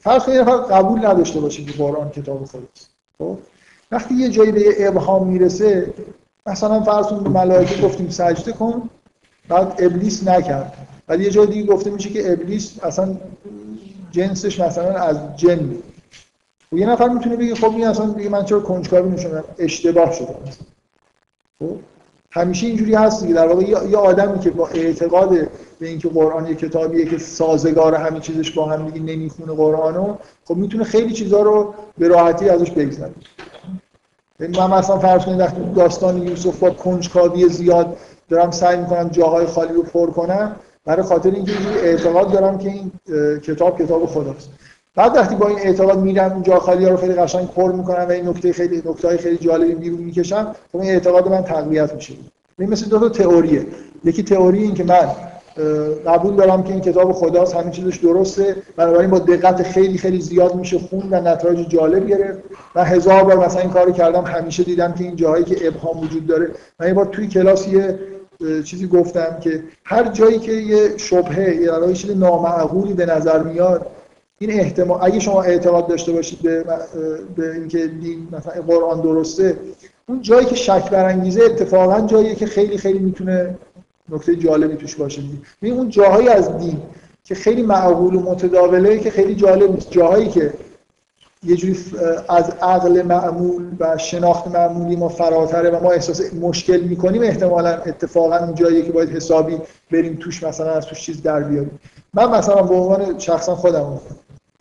فرض 0.00 0.28
یه 0.28 0.40
نفر 0.40 0.56
قبول 0.56 1.06
نداشته 1.06 1.40
باشه 1.40 1.64
که 1.64 1.72
قرآن 1.72 2.10
کتاب 2.10 2.44
خودش. 2.44 2.66
خب؟ 3.18 3.38
وقتی 3.92 4.14
یه 4.14 4.28
جایی 4.28 4.52
به 4.52 4.88
ابهام 4.88 5.26
می‌رسه 5.28 5.94
مثلا 6.46 6.80
فرض 6.80 7.06
به 7.06 7.28
ملائکه 7.28 7.82
گفتیم 7.82 8.08
سجده 8.08 8.52
کن 8.52 8.90
بعد 9.48 9.74
ابلیس 9.78 10.28
نکرد. 10.28 10.72
ولی 11.08 11.24
یه 11.24 11.30
جای 11.30 11.46
دیگه 11.46 11.66
گفته 11.66 11.90
میشه 11.90 12.10
که 12.10 12.32
ابلیس 12.32 12.84
اصلا 12.84 13.16
جنسش 14.10 14.60
مثلا 14.60 14.94
از 14.94 15.16
جن 15.36 15.74
و 16.72 16.78
یه 16.78 16.86
نفر 16.86 17.08
می‌تونه 17.08 17.36
بگه 17.36 17.54
خب 17.54 17.70
این 17.70 17.86
اصلا 17.86 18.06
دیگه 18.06 18.28
من 18.28 18.44
چرا 18.44 18.60
کنجکاوی 18.60 19.10
نشونم؟ 19.10 19.44
اشتباه 19.58 20.12
شده. 20.12 20.36
همیشه 22.30 22.66
اینجوری 22.66 22.94
هست 22.94 23.22
دیگه. 23.22 23.34
در 23.34 23.46
واقع 23.46 23.62
یه 23.62 23.96
آدمی 23.96 24.38
که 24.38 24.50
با 24.50 24.68
اعتقاد 24.68 25.30
به 25.78 25.86
اینکه 25.88 26.08
قرآن 26.08 26.46
یه 26.46 26.54
کتابیه 26.54 27.04
که 27.04 27.18
سازگار 27.18 27.94
همه 27.94 28.20
چیزش 28.20 28.50
با 28.50 28.66
هم 28.66 28.90
دیگه 28.90 29.16
نمی‌خونه 29.16 29.52
قرآنو 29.52 30.16
خب 30.44 30.56
می‌تونه 30.56 30.84
خیلی 30.84 31.12
چیزا 31.12 31.42
رو 31.42 31.74
به 31.98 32.08
راحتی 32.08 32.48
ازش 32.48 32.70
بگذره. 32.70 33.10
یعنی 34.40 34.58
من 34.58 34.70
مثلا 34.70 34.98
فرض 34.98 35.24
کنید 35.24 35.40
وقتی 35.40 35.60
داستان 35.76 36.22
یوسف 36.22 36.58
با 36.58 36.70
کنجکاوی 36.70 37.48
زیاد 37.48 37.96
دارم 38.28 38.50
سعی 38.50 38.76
می‌کنم 38.76 39.08
جاهای 39.08 39.46
خالی 39.46 39.74
رو 39.74 39.82
پر 39.82 40.10
کنم 40.10 40.56
برای 40.84 41.02
خاطر 41.02 41.30
اینکه 41.30 41.52
اعتقاد 41.82 42.32
دارم 42.32 42.58
که 42.58 42.68
این 42.68 42.92
کتاب 43.40 43.82
کتاب 43.82 44.06
خداست. 44.06 44.50
بعد 44.96 45.16
وقتی 45.16 45.34
با 45.34 45.48
این 45.48 45.58
اعتقاد 45.58 45.98
میرم 45.98 46.32
اون 46.32 46.42
جا 46.42 46.58
خالی 46.58 46.84
ها 46.84 46.90
رو 46.90 46.96
خیلی 46.96 47.14
قشنگ 47.14 47.48
پر 47.48 47.72
می‌کنم 47.72 48.06
و 48.08 48.12
این 48.12 48.28
نکته 48.28 48.52
خیلی 48.52 48.82
نکته 48.86 49.16
خیلی 49.16 49.36
جالبی 49.36 49.74
بیرون 49.74 49.98
می‌کشم 50.00 50.56
خب 50.72 50.80
این 50.80 50.90
اعتقاد 50.90 51.28
من 51.28 51.42
تقویت 51.42 51.94
میشه 51.94 52.14
این 52.58 52.70
مثل 52.70 52.88
دو 52.88 52.98
تا 52.98 53.08
تئوریه. 53.08 53.66
یکی 54.04 54.22
تئوری 54.22 54.62
این 54.62 54.74
که 54.74 54.84
من 54.84 55.08
قبول 56.06 56.36
دارم 56.36 56.62
که 56.62 56.72
این 56.72 56.80
کتاب 56.80 57.12
خداست 57.12 57.54
همین 57.54 57.70
چیزش 57.70 57.96
درسته 57.96 58.56
بنابراین 58.76 59.10
با 59.10 59.18
دقت 59.18 59.62
خیلی 59.62 59.98
خیلی 59.98 60.20
زیاد 60.20 60.54
میشه 60.54 60.78
خون 60.78 61.08
و 61.10 61.20
نتایج 61.20 61.68
جالب 61.68 62.06
گرفت. 62.06 62.38
من 62.74 62.84
هزار 62.84 63.24
بار 63.24 63.46
مثلا 63.46 63.60
این 63.60 63.70
کارو 63.70 63.92
کردم 63.92 64.24
همیشه 64.24 64.62
دیدم 64.62 64.92
که 64.92 65.04
این 65.04 65.16
جاهایی 65.16 65.44
که 65.44 65.68
ابهام 65.68 66.00
وجود 66.00 66.26
داره. 66.26 66.50
من 66.80 66.86
یه 66.86 66.94
بار 66.94 67.04
توی 67.04 67.26
کلاس 67.26 67.68
یه 67.68 67.98
چیزی 68.64 68.86
گفتم 68.86 69.36
که 69.40 69.62
هر 69.84 70.08
جایی 70.08 70.38
که 70.38 70.52
یه 70.52 70.96
شبهه 70.96 71.56
یا 71.56 71.92
چیز 71.92 72.16
نامعقولی 72.16 72.92
به 72.92 73.06
نظر 73.06 73.42
میاد 73.42 73.86
این 74.38 74.60
احتمال 74.60 74.98
اگه 75.02 75.18
شما 75.18 75.42
اعتقاد 75.42 75.86
داشته 75.86 76.12
باشید 76.12 76.42
به, 76.42 76.64
به 77.36 77.52
اینکه 77.52 77.86
دین 77.86 78.28
مثلا 78.32 78.62
قرآن 78.62 79.00
درسته 79.00 79.56
اون 80.08 80.22
جایی 80.22 80.46
که 80.46 80.54
شک 80.54 80.90
برانگیزه 80.90 81.42
اتفاقا 81.44 82.06
جاییه 82.06 82.34
که 82.34 82.46
خیلی 82.46 82.78
خیلی 82.78 82.98
می‌تونه 82.98 83.58
نکته 84.08 84.36
جالبی 84.36 84.76
توش 84.76 84.96
باشه. 84.96 85.22
می 85.62 85.70
اون 85.70 85.88
جاهایی 85.88 86.28
از 86.28 86.58
دین 86.58 86.82
که 87.24 87.34
خیلی 87.34 87.62
معقول 87.62 88.14
و 88.14 88.20
متداوله 88.20 88.98
که 88.98 89.10
خیلی 89.10 89.34
جالب 89.34 89.70
نیست. 89.70 89.90
جاهایی 89.90 90.28
که 90.28 90.52
یه 91.44 91.56
جوری 91.56 91.78
از 92.28 92.50
عقل 92.62 93.02
معمول 93.02 93.66
و 93.80 93.98
شناخت 93.98 94.46
معمولی 94.46 94.96
ما 94.96 95.08
فراتره 95.08 95.70
و 95.70 95.82
ما 95.82 95.90
احساس 95.90 96.34
مشکل 96.34 96.80
می‌کنیم 96.80 97.22
احتمالا 97.22 97.70
اتفاقا 97.70 98.36
اون 98.36 98.54
جاییه 98.54 98.82
که 98.82 98.92
باید 98.92 99.10
حسابی 99.10 99.58
بریم 99.92 100.16
توش 100.20 100.42
مثلا 100.42 100.70
از 100.70 100.86
توش 100.86 101.00
چیز 101.00 101.22
در 101.22 101.40
بیاریم. 101.40 101.78
من 102.14 102.30
مثلا 102.30 102.62
به 102.62 102.74
عنوان 102.74 103.18
شخصا 103.18 103.54
خودم 103.54 104.00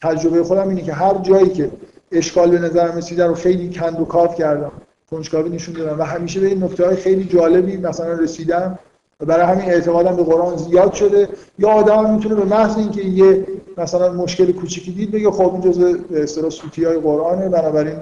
تجربه 0.01 0.43
خودم 0.43 0.69
اینه 0.69 0.81
که 0.81 0.93
هر 0.93 1.13
جایی 1.13 1.49
که 1.49 1.71
اشکال 2.11 2.51
به 2.51 2.59
نظرم 2.59 2.97
رسیده 2.97 3.27
رو 3.27 3.33
خیلی 3.33 3.69
کند 3.69 4.01
و 4.01 4.05
کاف 4.05 4.35
کردم. 4.35 4.71
کنجکاوی 5.11 5.49
نشون 5.49 5.75
دادم 5.75 5.99
و 5.99 6.03
همیشه 6.03 6.39
به 6.39 6.47
این 6.47 6.63
نکته 6.63 6.85
های 6.85 6.95
خیلی 6.95 7.23
جالبی 7.23 7.77
مثلا 7.77 8.13
رسیدم 8.13 8.79
و 9.19 9.25
برای 9.25 9.45
همین 9.45 9.69
اعتمادم 9.69 10.15
به 10.15 10.23
قرآن 10.23 10.57
زیاد 10.57 10.93
شده. 10.93 11.29
یا 11.59 11.69
آدم 11.69 12.15
می‌تونه 12.15 12.35
به 12.35 12.45
محض 12.45 12.77
اینکه 12.77 13.01
یه 13.01 13.45
مثلا 13.77 14.13
مشکل 14.13 14.51
کوچیکی 14.51 14.91
دید 14.91 15.11
بگه 15.11 15.31
خب 15.31 15.53
این 15.53 15.61
جزء 15.61 15.93
اصطلاح 16.13 16.49
سوتی 16.49 16.83
های 16.83 16.99
قرآنه 16.99 17.49
بنابراین 17.49 17.95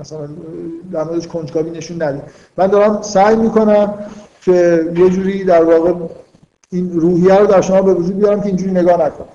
مثلا 0.00 0.28
در 0.92 1.04
موردش 1.04 1.26
کنجکاوی 1.26 1.70
نشون 1.70 2.02
نده. 2.02 2.22
من 2.56 2.66
دارم 2.66 3.02
سعی 3.02 3.36
می‌کنم 3.36 3.94
که 4.40 4.84
یه 4.96 5.10
جوری 5.10 5.44
در 5.44 5.64
واقع 5.64 5.92
این 6.70 7.00
روحیه 7.00 7.34
رو 7.34 7.46
در 7.46 7.60
شما 7.60 7.82
به 7.82 7.94
وجود 7.94 8.16
بیارم 8.16 8.40
که 8.40 8.46
اینجوری 8.46 8.70
نگاه 8.70 8.94
نکنم. 9.06 9.26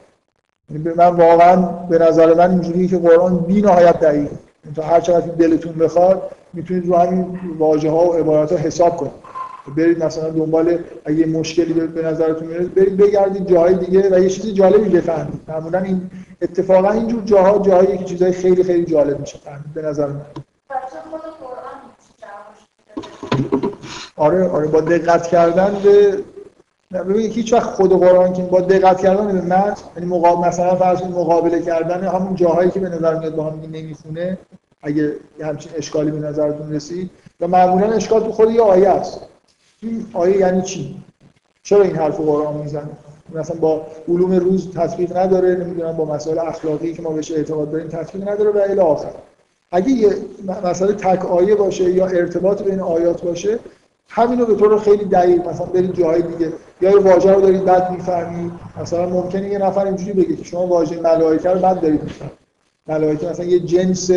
من 0.78 1.08
واقعا 1.08 1.56
به 1.90 1.98
نظر 1.98 2.34
من 2.34 2.50
اینجوریه 2.50 2.88
که 2.88 2.98
قرآن 2.98 3.38
بی 3.38 3.62
نهایت 3.62 4.00
دقیق. 4.00 4.30
تا 4.76 4.84
هر 4.84 5.00
چقدر 5.00 5.28
دلتون 5.28 5.74
بخواد 5.74 6.32
می‌تونید 6.54 6.88
رو 6.88 6.96
همین 6.96 7.40
واژه 7.58 7.92
ها 7.92 8.06
و 8.06 8.14
عبارات 8.14 8.52
ها 8.52 8.58
حساب 8.58 8.98
کنید. 8.98 9.12
برید 9.78 10.04
مثلا 10.04 10.30
دنبال 10.30 10.80
اگه 11.06 11.26
مشکلی 11.26 11.74
به 11.74 12.06
نظرتون 12.06 12.48
میاد 12.48 12.74
برید 12.74 12.98
بگردید 12.98 13.48
جاهای 13.48 13.74
دیگه 13.76 14.10
و 14.16 14.20
یه 14.20 14.30
چیز 14.30 14.54
جالبی 14.54 14.90
بفهمید. 14.90 15.42
معمولا 15.48 15.80
این 15.80 16.12
اتفاقا 16.42 16.92
اینجور 16.92 17.22
جاها 17.26 17.60
جاهایی 17.60 17.98
که 17.98 18.04
چیزای 18.04 18.32
خیلی 18.32 18.64
خیلی 18.64 18.86
جالب 18.86 19.20
میشه. 19.20 19.38
فهمید؟ 19.38 19.74
به 19.74 19.82
نظر 19.82 20.08
من. 20.08 20.22
آره 24.16 24.50
آره. 24.50 24.68
با 24.68 24.82
دقت 24.82 25.28
کردن 25.28 25.76
به 25.84 26.18
ببینید 26.94 27.32
هیچ 27.32 27.54
وقت 27.54 27.70
خود 27.70 28.00
قرآن 28.00 28.34
که 28.34 28.42
با 28.42 28.62
دقت 28.62 29.02
کردن 29.02 29.28
به 29.28 29.42
متن 29.42 29.82
یعنی 29.96 30.10
مقابل 30.10 30.48
مثلا 30.48 30.76
فرض 30.76 31.02
مقابله 31.02 31.62
کردن 31.62 32.04
همون 32.04 32.36
جاهایی 32.36 32.72
که 32.72 32.80
به 32.80 32.90
نظر 32.90 33.20
میاد 33.20 33.36
با 33.36 33.44
هم 33.44 33.60
نمی‌خونه 33.72 34.38
اگه 34.84 35.16
همچین 35.42 35.72
اشکالی 35.76 36.12
به 36.12 36.20
نظرتون 36.20 36.74
رسید. 36.74 37.10
و 37.40 37.48
معمولا 37.48 37.88
اشکال 37.88 38.24
تو 38.24 38.32
خود 38.32 38.52
یه 38.52 38.62
آیه 38.62 38.90
است. 38.90 39.20
این 39.82 40.06
آیه 40.14 40.38
یعنی 40.38 40.62
چی؟ 40.62 40.96
چرا 41.64 41.82
این 41.82 41.96
حرف 41.96 42.18
قرآن 42.18 42.58
می‌زنه؟ 42.58 42.90
مثلا 43.36 43.56
با 43.60 43.88
علوم 44.08 44.32
روز 44.32 44.72
تطبیق 44.72 45.18
نداره 45.18 45.56
نمی‌دونم 45.56 45.98
با 45.98 46.06
مسائل 46.06 46.40
اخلاقی 46.40 46.94
که 46.94 47.02
ما 47.02 47.10
بهش 47.10 47.32
اعتقاد 47.32 47.72
داریم 47.72 47.88
تطبیق 47.88 48.30
نداره 48.30 48.50
و 48.50 48.58
الی 48.58 48.80
آخر. 48.80 49.12
اگه 49.72 49.90
یه 49.90 50.16
مسئله 50.64 50.94
تک 50.94 51.26
آیه 51.26 51.56
باشه 51.56 51.92
یا 51.92 52.06
ارتباط 52.06 52.64
بین 52.64 52.80
آیات 52.80 53.22
باشه 53.22 53.60
همینو 54.14 54.46
به 54.46 54.56
طور 54.56 54.80
خیلی 54.80 55.06
دقیق 55.06 55.48
مثلا 55.48 55.66
برید 55.66 55.94
جاهای 55.94 56.22
دیگه. 56.22 56.54
یا 56.82 56.90
یه 56.92 57.00
واژه 57.00 57.32
رو 57.34 57.42
دارید 57.42 57.66
بعد 57.66 57.92
می‌فهمید. 57.92 58.52
مثلا 58.82 59.10
ممکنه 59.10 59.50
یه 59.50 59.58
نفر 59.58 59.86
اینجوری 59.86 60.14
بگه 60.14 60.36
که 60.36 60.44
شما 60.44 60.68
واژه 60.68 61.00
ملائکه 61.00 61.50
رو 61.50 61.60
بعد 61.60 61.82
دارید 61.82 62.02
ملائکه 62.88 63.30
مثلا 63.30 63.46
یه 63.46 63.60
جنس 63.60 64.12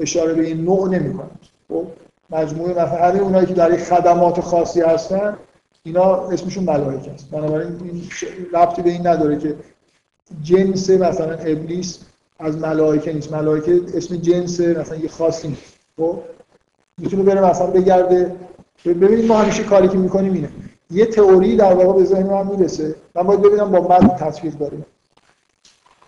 اشاره 0.00 0.34
به 0.34 0.46
این 0.46 0.64
نوع 0.64 0.88
نمی‌کنه. 0.88 1.30
خب 1.68 1.84
مجموعه 2.30 2.72
مثلا 2.72 3.20
اونایی 3.22 3.46
که 3.46 3.54
در 3.54 3.76
خدمات 3.76 4.40
خاصی 4.40 4.80
هستن 4.80 5.36
اینا 5.82 6.14
اسمشون 6.14 6.64
ملائکه 6.64 7.10
است 7.10 7.30
بنابراین 7.30 7.80
این 7.84 8.02
ربطی 8.52 8.82
به 8.82 8.90
این 8.90 9.06
نداره 9.06 9.38
که 9.38 9.54
جنس 10.42 10.90
مثلا 10.90 11.32
ابلیس 11.32 11.98
از 12.38 12.58
ملائکه 12.58 13.12
نیست. 13.12 13.32
ملائکه 13.32 13.80
اسم 13.94 14.16
جنس 14.16 14.60
مثلا 14.60 14.96
یه 14.96 15.08
خاصی 15.08 15.48
نیست. 15.48 15.74
خب 15.96 16.18
می‌تونه 16.98 17.22
بره 17.22 17.50
مثلا 17.50 17.66
بگرده 17.66 18.36
ببینید 18.84 19.26
ما 19.26 19.36
همیشه 19.36 19.62
کاری 19.62 19.88
که 19.88 19.98
می‌کنیم 19.98 20.32
اینه. 20.32 20.48
یه 20.90 21.06
تئوری 21.06 21.56
در 21.56 21.74
واقع 21.74 21.98
به 21.98 22.04
ذهن 22.04 22.26
من 22.26 22.46
می‌رسه. 22.46 22.94
من 23.14 23.22
باید 23.22 23.42
ببینم 23.42 23.70
با 23.70 23.80
متن 23.80 24.08
تطبیق 24.08 24.54
داره. 24.54 24.78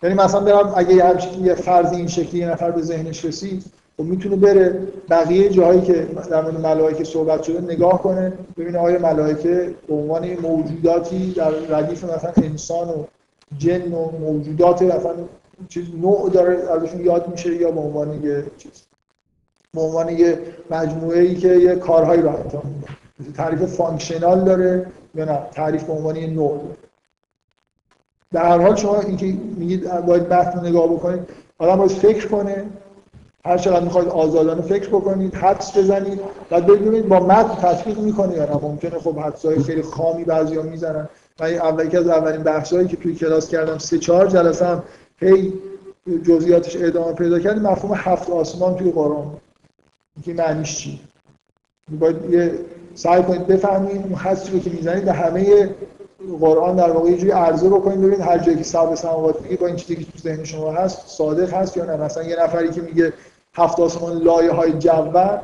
یعنی 0.02 0.14
مثلا 0.14 0.40
برم 0.40 0.72
اگه 0.76 0.94
یه 0.94 1.42
یه 1.42 1.54
فرض 1.54 1.92
این 1.92 2.06
شکلی 2.06 2.40
یه 2.40 2.50
نفر 2.50 2.70
به 2.70 2.82
ذهنش 2.82 3.24
رسید 3.24 3.64
خب 3.96 4.04
می‌تونه 4.04 4.36
بره 4.36 4.80
بقیه 5.10 5.48
جاهایی 5.48 5.80
که 5.80 6.08
در 6.30 6.42
مورد 6.42 6.60
ملائکه 6.60 7.04
صحبت 7.04 7.42
شده 7.42 7.60
نگاه 7.60 8.02
کنه 8.02 8.32
ببینه 8.56 8.78
آیا 8.78 8.98
ملائکه 8.98 9.74
به 9.88 9.94
عنوان 9.94 10.34
موجوداتی 10.42 11.32
در 11.32 11.50
ردیف 11.50 12.04
مثلا 12.04 12.32
انسان 12.36 12.88
و 12.88 13.04
جن 13.58 13.92
و 13.92 14.10
موجودات 14.20 14.82
مثلا 14.82 15.14
چیز 15.68 15.84
نوع 16.02 16.30
داره 16.30 16.70
ازشون 16.70 17.04
یاد 17.04 17.28
میشه 17.28 17.54
یا 17.54 17.70
به 17.70 17.80
عنوان 17.80 18.24
یه 18.24 18.44
چیز. 18.58 18.91
به 19.76 19.80
عنوان 19.80 20.08
یه 20.08 20.38
مجموعه 20.70 21.20
ای 21.20 21.34
که 21.34 21.48
یه 21.48 21.76
کارهایی 21.76 22.22
رو 22.22 22.28
انجام 22.28 22.62
میده. 22.64 23.32
تعریف 23.36 23.64
functional 23.64 24.44
داره 24.44 24.86
یا 25.14 25.24
نه؟ 25.24 25.38
تعریف 25.54 25.84
به 25.84 25.92
عنوان 25.92 26.16
یه 26.16 26.26
نوع 26.26 26.60
در 28.32 28.44
هر 28.44 28.58
حال 28.58 28.76
شما 28.76 29.00
اینکه 29.00 29.26
میگید 29.56 29.90
باید 30.00 30.32
متن 30.32 30.66
نگاه 30.66 30.88
بکنید 30.88 31.20
آدم 31.58 31.76
باید 31.76 31.90
فکر 31.90 32.28
کنه. 32.28 32.64
هر 33.44 33.58
چقدر 33.58 33.84
می‌خواید 33.84 34.08
آزادانه 34.08 34.62
فکر 34.62 34.88
بکنید 34.88 35.34
حدس 35.34 35.76
بزنید 35.78 36.20
بعد 36.50 36.66
ببینید 36.66 37.08
با 37.08 37.20
متن 37.20 37.68
تطبیق 37.68 37.98
می‌کنه 37.98 38.36
یا 38.36 38.44
نه. 38.44 38.60
ممکنه 38.62 38.98
خب 38.98 39.18
حدسای 39.18 39.58
خیلی 39.62 39.82
خامی 39.82 40.24
بعضیا 40.24 40.62
می‌زنن. 40.62 41.08
من 41.40 41.54
اولی 41.54 41.88
که 41.88 41.98
از 41.98 42.08
اولین 42.08 42.42
بحثایی 42.42 42.88
که 42.88 42.96
توی 42.96 43.14
کلاس 43.14 43.48
کردم 43.48 43.78
سه 43.78 43.98
چهار 43.98 44.26
جلسه 44.26 44.66
هم 44.66 44.82
هی 45.20 45.52
جزئیاتش 46.22 46.76
ادامه 46.80 47.12
پیدا 47.12 47.38
کرد 47.38 47.58
مفهوم 47.58 47.94
هفت 47.96 48.30
آسمان 48.30 48.76
توی 48.76 48.90
قرآن 48.90 49.36
که 50.24 50.34
معنیش 50.34 50.78
چی؟ 50.78 51.00
باید 52.00 52.30
یه 52.30 52.58
سعی 52.94 53.22
کنید 53.22 53.46
بفهمید 53.46 54.02
اون 54.02 54.14
حسی 54.14 54.52
رو 54.52 54.58
که 54.58 54.70
می‌زنید 54.70 55.04
به 55.04 55.12
همه 55.12 55.70
قرآن 56.40 56.76
در 56.76 56.90
واقع 56.90 57.10
یه 57.10 57.16
جوری 57.16 57.30
عرضه 57.30 57.68
بکنید 57.68 57.98
ببینید 57.98 58.20
هر 58.20 58.38
جایی 58.38 58.58
که 58.58 58.64
سبع 58.64 58.94
سماوات 58.94 59.42
میگه 59.42 59.56
با 59.56 59.66
این 59.66 59.76
چیزی 59.76 59.96
که 59.96 60.12
تو 60.12 60.18
ذهن 60.18 60.44
شما 60.44 60.72
هست 60.72 61.08
صادق 61.08 61.54
هست 61.54 61.76
یا 61.76 61.84
نه؟ 61.84 61.96
مثلا 61.96 62.22
یه 62.22 62.42
نفری 62.42 62.70
که 62.70 62.80
میگه 62.80 63.12
هفت 63.54 63.80
آسمان 63.80 64.18
لایه 64.18 64.50
های 64.52 64.72
جوور 64.72 65.42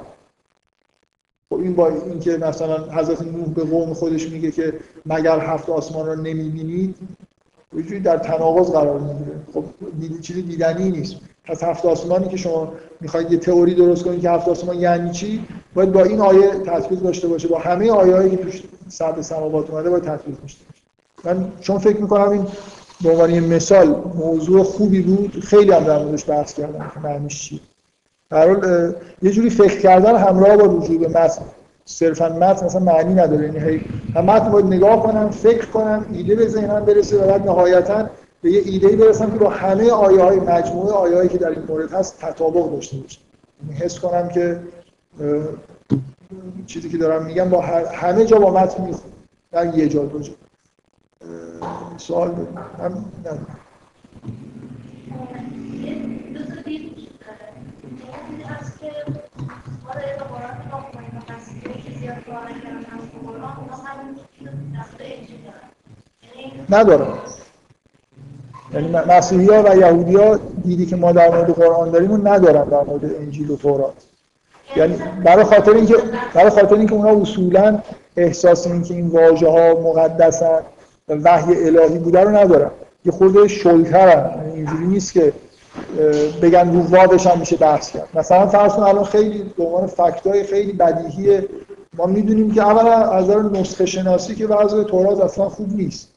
خب 1.49 1.57
این 1.57 1.75
با 1.75 1.89
اینکه 1.89 2.37
مثلا 2.37 2.91
حضرت 2.91 3.23
نوح 3.23 3.49
به 3.49 3.65
قوم 3.65 3.95
خودش 3.95 4.29
میگه 4.29 4.51
که 4.51 4.73
مگر 5.07 5.39
هفت 5.39 5.71
آسمان 5.71 6.07
رو 6.07 6.15
نمی‌بینید؟ 6.15 6.97
یه 7.91 7.99
در 7.99 8.19
تناقض 8.19 8.71
قرار 8.71 9.01
می‌گیره. 9.01 9.37
خب. 9.55 9.65
چیزی 10.21 10.43
دیدنی 10.43 10.91
نیست. 10.91 11.17
پس 11.49 11.63
هفت 11.63 11.87
آسمانی 11.87 12.29
که 12.29 12.37
شما 12.37 12.73
می‌خواید 13.01 13.33
یه 13.33 13.39
تئوری 13.39 13.75
درست 13.75 14.05
کنید 14.05 14.21
که 14.21 14.31
هفت 14.31 14.49
آسمان 14.49 14.77
یعنی 14.77 15.11
چی 15.11 15.45
باید 15.75 15.93
با 15.93 16.03
این 16.03 16.21
آیه 16.21 16.49
تطبیق 16.49 16.99
داشته 16.99 17.29
باشه. 17.29 17.49
با 17.49 17.59
همه 17.59 17.91
آیه‌هایی 17.91 18.31
که 18.31 18.37
توش 18.37 18.63
سبع 18.89 19.21
سماوات 19.21 19.71
اومده 19.71 19.91
باید 19.91 20.03
تطبیق 20.03 20.41
داشته 20.41 20.65
باشه. 20.65 20.83
من 21.25 21.53
چون 21.61 21.79
فکر 21.79 22.01
می‌کنم 22.01 22.31
این 22.31 22.47
به 23.03 23.11
عنوان 23.11 23.41
مثال 23.41 24.03
موضوع 24.15 24.63
خوبی 24.63 25.03
بود 25.03 25.45
خیلی 25.45 25.73
هم 25.73 25.85
در 25.85 25.99
موردش 25.99 26.31
بحث 26.31 26.55
کردم 26.55 26.91
که 26.95 27.01
معنیش 27.01 27.49
چی 27.49 27.61
در 28.31 28.49
یه 29.23 29.31
جوری 29.31 29.51
فکر 29.51 29.81
کردن 29.81 30.17
همراه 30.17 30.57
با 30.57 30.65
رجوع 30.65 30.99
به 30.99 31.09
متن. 31.09 31.43
صرفا 31.85 32.29
متن 32.29 32.67
مثلا 32.67 32.81
معنی 32.81 33.15
نداره. 33.15 33.47
یعنی 33.47 33.59
هی 33.59 33.81
متن 34.15 34.51
باید 34.51 34.67
نگاه 34.67 35.03
کنم 35.03 35.31
فکر 35.31 35.67
کنم 35.67 36.07
ایده 36.13 36.35
به 36.35 36.49
ذهنم 36.49 36.85
برسه 36.85 37.25
و 37.25 37.27
بعد 37.27 37.47
نهایتا 37.47 38.11
به 38.43 38.51
یه 38.51 38.63
ایده 38.65 38.97
برسم 38.97 39.31
که 39.31 39.39
با 39.39 39.51
همه 39.51 39.91
آیه 39.91 40.23
های 40.23 40.41
مجموعه 40.41 40.93
آیه 40.93 41.17
هایی 41.17 41.29
که 41.29 41.39
در 41.39 41.49
این 41.49 41.63
مورد 41.69 41.93
هست 41.93 42.19
تطابق 42.19 42.71
داشته 42.71 42.97
باشه 42.97 43.19
یعنی 43.63 43.85
حس 43.85 44.01
کنم 44.01 44.29
که 44.29 44.61
چیزی 46.67 46.89
که 46.89 46.99
دارم 46.99 47.25
میگم 47.27 47.51
با 47.51 47.61
همه 47.95 48.25
جا 48.25 48.39
با 48.39 48.51
متن 48.53 48.85
می‌خونم 48.85 49.13
در 49.53 49.79
یه 49.79 49.89
جا 49.89 50.05
دو 50.05 50.21
جا. 50.21 50.33
سوال 51.97 52.29
هم 52.79 53.05
ندارم. 66.71 67.38
یعنی 68.75 68.89
مسیحی 69.09 69.47
ها 69.47 69.63
و 69.63 69.77
یهودی 69.77 70.17
ها 70.17 70.39
دیدی 70.65 70.87
که 70.87 70.97
ما 70.97 71.13
در 71.13 71.31
مورد 71.31 71.51
قرآن 71.51 71.91
داریم 71.91 72.11
اون 72.11 72.27
ندارن 72.27 72.65
در 72.65 72.83
مورد 72.85 73.05
انجیل 73.05 73.51
و 73.51 73.57
تورات. 73.57 73.95
یعنی 74.77 74.97
برای 75.25 75.45
خاطر 75.45 75.73
اینکه 75.73 75.95
برای 76.35 76.51
خاطر 76.51 76.75
اینکه 76.75 76.95
اونا 76.95 77.21
اصولا 77.21 77.79
احساس 78.17 78.67
این 78.67 78.83
که 78.83 78.95
این 78.95 79.07
واژه 79.07 79.49
ها 79.49 79.75
مقدسن 79.75 80.61
و 81.09 81.15
وحی 81.15 81.65
الهی 81.67 81.99
بوده 81.99 82.21
رو 82.21 82.37
ندارن. 82.37 82.71
یه 83.05 83.13
خورده 83.13 83.49
شلترن. 83.49 84.31
یعنی 84.37 84.53
اینجوری 84.53 84.87
نیست 84.87 85.13
که 85.13 85.33
بگن 86.43 86.73
رو 86.73 86.83
وادش 86.83 87.27
هم 87.27 87.39
میشه 87.39 87.57
بحث 87.57 87.91
کرد. 87.91 88.09
مثلا 88.15 88.47
فرض 88.47 88.79
الان 88.79 89.05
خیلی 89.05 89.53
به 89.59 89.65
عنوان 89.65 89.87
فکتای 89.87 90.45
خیلی 90.45 90.73
بدیهی 90.73 91.41
ما 91.97 92.07
می‌دونیم 92.07 92.55
که 92.55 92.63
اولا 92.63 92.93
از 92.93 93.25
نظر 93.25 93.43
نسخه 93.43 93.87
شناسی 93.87 94.35
که 94.35 94.47
وضع 94.47 94.83
تورات 94.83 95.21
اصلا 95.21 95.49
خوب 95.49 95.77
نیست. 95.77 96.09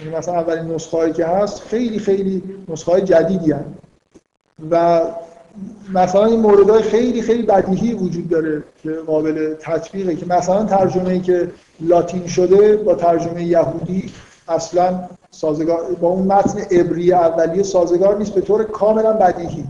یعنی 0.00 0.16
مثلا 0.16 0.34
اولین 0.34 0.74
نسخه 0.74 0.96
هایی 0.96 1.12
که 1.12 1.26
هست 1.26 1.62
خیلی 1.62 1.98
خیلی 1.98 2.42
نسخه 2.68 2.92
های 2.92 3.02
جدیدی 3.02 3.52
هست 3.52 3.64
و 4.70 5.00
مثلا 5.94 6.24
این 6.24 6.40
موردهای 6.40 6.82
خیلی 6.82 7.22
خیلی 7.22 7.42
بدیهی 7.42 7.94
وجود 7.94 8.28
داره 8.28 8.62
که 8.82 8.92
قابل 8.92 9.54
تطبیقه 9.60 10.16
که 10.16 10.26
مثلا 10.26 10.64
ترجمه 10.64 11.10
ای 11.10 11.20
که 11.20 11.48
لاتین 11.80 12.26
شده 12.26 12.76
با 12.76 12.94
ترجمه 12.94 13.44
یهودی 13.44 14.12
اصلا 14.48 15.08
سازگار 15.30 15.94
با 16.00 16.08
اون 16.08 16.26
متن 16.26 16.60
عبری 16.60 17.12
اولیه 17.12 17.62
سازگار 17.62 18.18
نیست 18.18 18.34
به 18.34 18.40
طور 18.40 18.64
کاملا 18.64 19.12
بدیهی. 19.12 19.64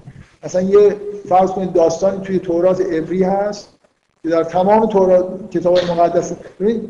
مثلا 0.45 0.63
یه 0.63 0.97
فرض 1.29 1.51
کنید 1.51 1.73
داستانی 1.73 2.21
توی 2.21 2.39
تورات 2.39 2.81
عبری 2.81 3.23
هست 3.23 3.69
که 4.23 4.29
در 4.29 4.45
تمام 4.45 4.87
تورات 4.87 5.51
کتاب 5.51 5.79
مقدس 5.91 6.33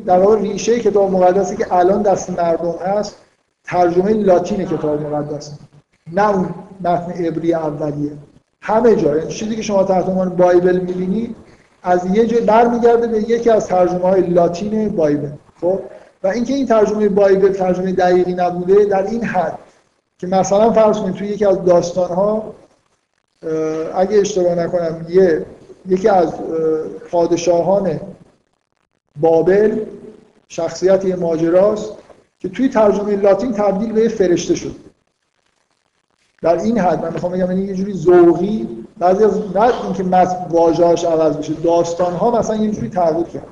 در 0.06 0.18
واقع 0.18 0.40
ریشه 0.40 0.80
کتاب 0.80 1.10
مقدسی 1.10 1.56
که 1.56 1.72
الان 1.72 2.02
دست 2.02 2.30
مردم 2.30 2.74
هست 2.86 3.16
ترجمه 3.73 4.12
لاتین 4.12 4.65
کتاب 4.65 5.03
مقدس 5.03 5.53
نه 6.12 6.31
اون 6.31 6.55
متن 6.81 7.12
عبری 7.12 7.55
اولیه. 7.55 8.12
همه 8.61 8.97
جا. 8.97 9.20
چیزی 9.20 9.57
که 9.57 9.62
شما 9.62 9.85
تحت 9.85 10.09
عنوان 10.09 10.28
بایبل 10.28 10.78
می‌بینید 10.78 11.36
از 11.82 12.07
یه 12.16 12.27
جای 12.27 12.40
برمیگرده 12.40 13.07
به 13.07 13.19
یکی 13.19 13.51
از 13.51 13.66
ترجمه 13.66 14.01
های 14.01 14.20
لاتین 14.20 14.89
بایبل. 14.89 15.28
خب؟ 15.61 15.81
و 16.23 16.27
اینکه 16.27 16.55
این 16.55 16.66
ترجمه 16.66 17.09
بایبل 17.09 17.53
ترجمه 17.53 17.93
دقیقی 17.93 18.35
نبوده 18.35 18.85
در 18.85 19.07
این 19.07 19.24
حد 19.24 19.59
که 20.19 20.27
مثلا 20.27 20.73
فرض 20.73 20.99
کنید 20.99 21.15
توی 21.15 21.28
یکی 21.28 21.44
از 21.44 21.65
داستان 21.65 22.11
ها 22.11 22.55
اگه 23.94 24.19
اشتباه 24.19 24.55
نکنم 24.55 25.07
یه 25.09 25.47
یکی 25.89 26.09
از 26.09 26.32
پادشاهان 27.11 28.01
بابل 29.20 29.78
شخصیت 30.49 31.05
یه 31.05 31.16
ماجراست. 31.16 31.93
که 32.43 32.48
توی 32.48 32.69
ترجمه 32.69 33.16
لاتین 33.16 33.52
تبدیل 33.52 33.93
به 33.93 34.09
فرشته 34.09 34.55
شد. 34.55 34.77
در 36.43 36.56
این 36.56 36.78
حد 36.78 37.05
من 37.05 37.12
می‌خوام 37.12 37.32
بگم 37.32 37.51
یعنی 37.51 37.64
یه 37.64 37.74
جوری 37.74 37.93
ذوقی 37.93 38.69
بعضی 38.98 39.24
از 39.24 39.56
نه 39.56 39.85
اینکه 39.85 40.02
متن 40.02 40.47
واژه‌اش 40.51 41.05
عوض 41.05 41.36
بشه 41.36 41.52
داستان 41.52 42.12
ها 42.12 42.31
مثلا 42.31 42.56
یه 42.56 42.70
جوری 42.70 42.89
تغییر 42.89 43.27
کرد. 43.27 43.47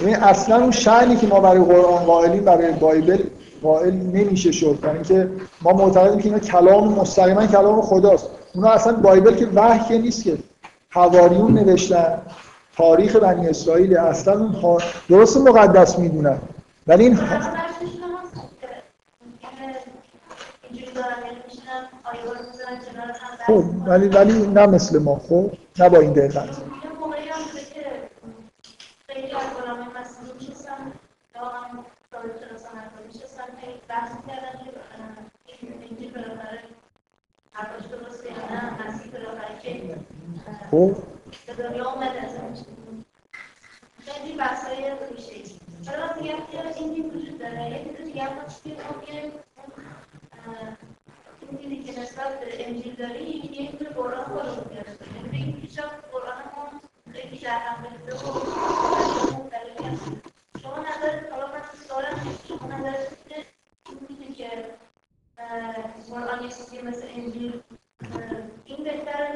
یعنی 0.00 0.14
اصلا 0.14 0.56
اون 0.56 0.70
شعنی 0.70 1.16
که 1.16 1.26
ما 1.26 1.40
برای 1.40 1.64
قرآن 1.64 2.04
قائلیم 2.04 2.44
برای 2.44 2.72
بایبل 2.72 3.24
قائل 3.62 3.94
نمیشه 3.94 4.52
شد. 4.52 4.78
برای 4.80 4.94
اینکه 4.94 5.30
ما 5.62 5.72
معتقدیم 5.72 6.18
که 6.18 6.24
اینا 6.24 6.38
کلام 6.38 6.92
مستقیما 6.92 7.46
کلام 7.46 7.82
خداست. 7.82 8.28
اونا 8.54 8.68
اصلا 8.68 8.92
بایبل 8.92 9.34
که 9.34 9.46
وحی 9.54 9.98
نیست 9.98 10.24
که. 10.24 10.38
حواریون 10.90 11.54
نوشتن. 11.54 12.18
تاریخ 12.76 13.16
بنی 13.16 13.48
اسرائیل 13.48 13.96
اصلا 13.96 14.50
اون 14.62 14.80
درست 15.08 15.36
مقدس 15.36 15.98
می‌دونن. 15.98 16.38
ولی 16.86 17.04
این 17.04 17.18
خب 23.46 23.64
ولی 23.86 24.08
ولی 24.08 24.46
نه 24.46 24.66
مثل 24.66 25.02
ما 25.02 25.20
خب؟ 25.28 25.50
نه 25.78 25.88
با 25.88 25.98
این 25.98 26.12
دقت. 26.12 26.71
خب. 40.70 40.96
به 41.46 41.52
دنیا 41.54 41.90
اومد 41.90 42.16
از 42.16 42.30
خیلی 44.06 44.36
بحثای 44.36 44.92
ریشه 45.16 45.32
ای 45.32 45.42
حالا 45.86 46.20
میگم 46.20 46.46
که 46.52 46.80
این 46.80 46.94
دین 46.94 47.10
وجود 47.10 47.38
داره 47.38 47.84
چیز 47.84 48.06
دیگه 48.06 48.22
هم 48.22 48.38
هست 48.38 48.62
که 48.62 48.70
این 51.40 51.56
دیدی 51.56 51.82
که 51.82 52.00
نسبت 52.00 52.40
به 52.40 52.68
انجیل 52.68 52.94
داریم 52.94 53.52
یه 53.52 53.72
جور 53.72 53.88
قرآن 53.88 54.24
خودمون 54.24 54.74
گرفته 54.74 55.04
یعنی 55.16 55.28
بگیم 55.28 55.60
پیش 55.60 55.78
قرآن 56.12 56.42
ما 56.56 56.80
خیلی 57.12 57.38
شهرم 57.38 57.82
بریده 57.82 58.14
و 58.14 58.28
مختلفی 59.38 59.84
هست 59.84 60.02
شما 60.62 60.78
نظرت 60.78 61.32
حالا 61.32 61.46
من 61.46 61.62
سوالم 61.88 62.38
شما 62.48 62.76
نظرت 62.78 63.16
اینه 64.08 64.34
که 64.34 64.48
قرآن 66.12 66.42
یه 66.42 66.48
چیزی 66.48 66.88
مثل 66.88 67.02
انجیل 67.16 67.52
این 68.64 68.84
بهتره 68.84 69.28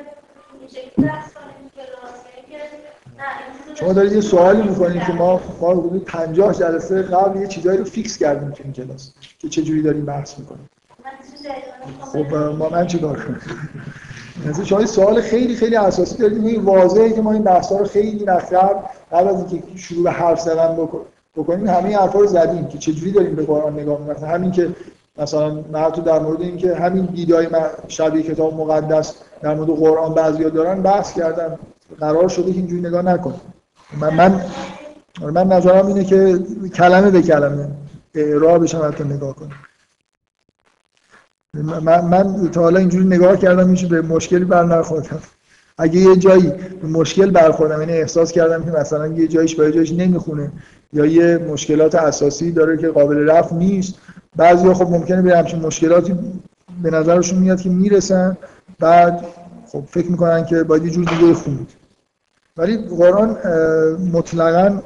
این 0.60 0.68
شکلی 0.68 1.06
بحث 1.06 1.32
کنیم 1.32 1.70
که 1.74 1.80
راست 1.80 2.24
که 2.50 3.74
شما 3.74 3.92
دارید 3.92 4.12
یه 4.12 4.20
سوالی 4.20 4.62
می‌کنید 4.62 5.02
که 5.02 5.12
ما 5.12 5.40
ما 5.60 5.70
حدود 5.70 6.04
50 6.04 6.54
جلسه 6.54 7.02
قبل 7.02 7.40
یه 7.40 7.46
چیزایی 7.46 7.78
رو 7.78 7.84
فیکس 7.84 8.18
کردیم 8.18 8.50
تو 8.50 8.62
این 8.64 8.72
کلاس 8.72 9.12
که 9.38 9.48
چه 9.48 9.62
جوری 9.62 9.82
داریم 9.82 10.04
بحث 10.04 10.38
می‌کنیم. 10.38 10.70
خب 12.00 12.34
ما 12.34 12.68
من 12.68 12.86
چیکار 12.86 13.24
کنم؟ 13.24 13.40
مثلا 14.46 14.64
شما 14.64 14.86
سوال 14.86 15.20
خیلی 15.20 15.56
خیلی 15.56 15.76
اساسی 15.76 16.18
دارید. 16.18 16.46
این 16.46 16.62
واضحه 16.62 17.12
که 17.12 17.20
ما 17.20 17.32
این 17.32 17.42
بحثا 17.42 17.78
رو 17.78 17.84
خیلی 17.84 18.24
وقت 18.24 18.54
قبل 19.12 19.28
از 19.28 19.52
اینکه 19.52 19.78
شروع 19.78 20.04
به 20.04 20.10
حرف 20.10 20.40
زدن 20.40 20.88
بکنیم 21.36 21.66
همه 21.66 21.84
این 21.84 21.98
حرفا 21.98 22.18
رو 22.18 22.26
زدیم 22.26 22.68
که 22.68 22.78
چه 22.78 22.92
جوری 22.92 23.12
داریم 23.12 23.34
به 23.34 23.46
قرآن 23.46 23.72
نگاه 23.72 23.98
می‌کنیم. 23.98 24.16
مثلا 24.16 24.28
همین 24.28 24.50
که 24.50 24.68
مثلا 25.18 25.90
تو 25.90 26.02
در 26.02 26.18
مورد 26.18 26.40
اینکه 26.40 26.74
همین 26.74 27.05
دیدای 27.05 27.48
شبیه 27.88 28.22
کتاب 28.22 28.55
مقدس 28.55 29.14
در 29.43 29.55
مورد 29.55 29.70
قرآن 29.70 30.14
بعضیا 30.14 30.48
دارن 30.48 30.82
بحث 30.82 31.14
کردم 31.14 31.59
قرار 32.01 32.28
شده 32.28 32.52
که 32.52 32.59
اینجوری 32.59 32.82
نگاه 32.82 33.02
نکنیم 33.02 33.40
من 34.01 34.14
من 34.14 34.44
من 35.22 35.47
نظرم 35.47 35.86
اینه 35.86 36.05
که 36.05 36.38
کلمه 36.74 37.10
به 37.10 37.22
کلمه 37.22 37.68
اعرابش 38.14 38.74
هم 38.74 38.88
حتی 38.88 39.05
نگاه 39.05 39.36
کنیم 39.36 39.55
من, 41.55 42.05
من 42.05 42.51
تا 42.51 42.60
حالا 42.60 42.78
اینجوری 42.78 43.06
نگاه 43.06 43.36
کردم 43.36 43.68
میشه 43.68 43.86
به 43.86 44.02
مشکلی 44.02 44.44
بر 44.44 44.64
نخوردم 44.64 45.22
اگه 45.78 46.01
یه 46.01 46.16
جایی 46.16 46.52
به 46.82 46.88
مشکل 46.88 47.30
برخوردم 47.30 47.80
یعنی 47.80 47.93
احساس 47.93 48.32
کردم 48.32 48.64
که 48.64 48.70
مثلا 48.70 49.06
یه 49.06 49.28
جایش 49.28 49.55
با 49.55 49.64
یه 49.64 49.72
جایش 49.72 49.93
نمی‌خونه 49.93 50.52
یا 50.93 51.06
یه 51.06 51.38
مشکلات 51.38 51.94
اساسی 51.94 52.52
داره 52.52 52.76
که 52.76 52.88
قابل 52.88 53.30
رفع 53.30 53.55
نیست 53.55 53.94
بعضیا 54.36 54.74
خب 54.74 54.90
ممکنه 54.90 55.22
به 55.22 55.38
همچین 55.38 55.60
مشکلاتی 55.60 56.14
به 56.82 56.90
نظرشون 56.90 57.38
میاد 57.38 57.60
که 57.60 57.70
می‌رسن 57.70 58.36
بعد 58.78 59.24
خب 59.72 59.82
فکر 59.90 60.10
می‌کنن 60.10 60.44
که 60.44 60.62
باید 60.62 60.84
یه 60.84 60.90
جور 60.90 61.04
دیگه 61.04 61.34
خوند 61.34 61.72
ولی 62.56 62.76
قرآن 62.76 63.36
مطلقا 64.12 64.82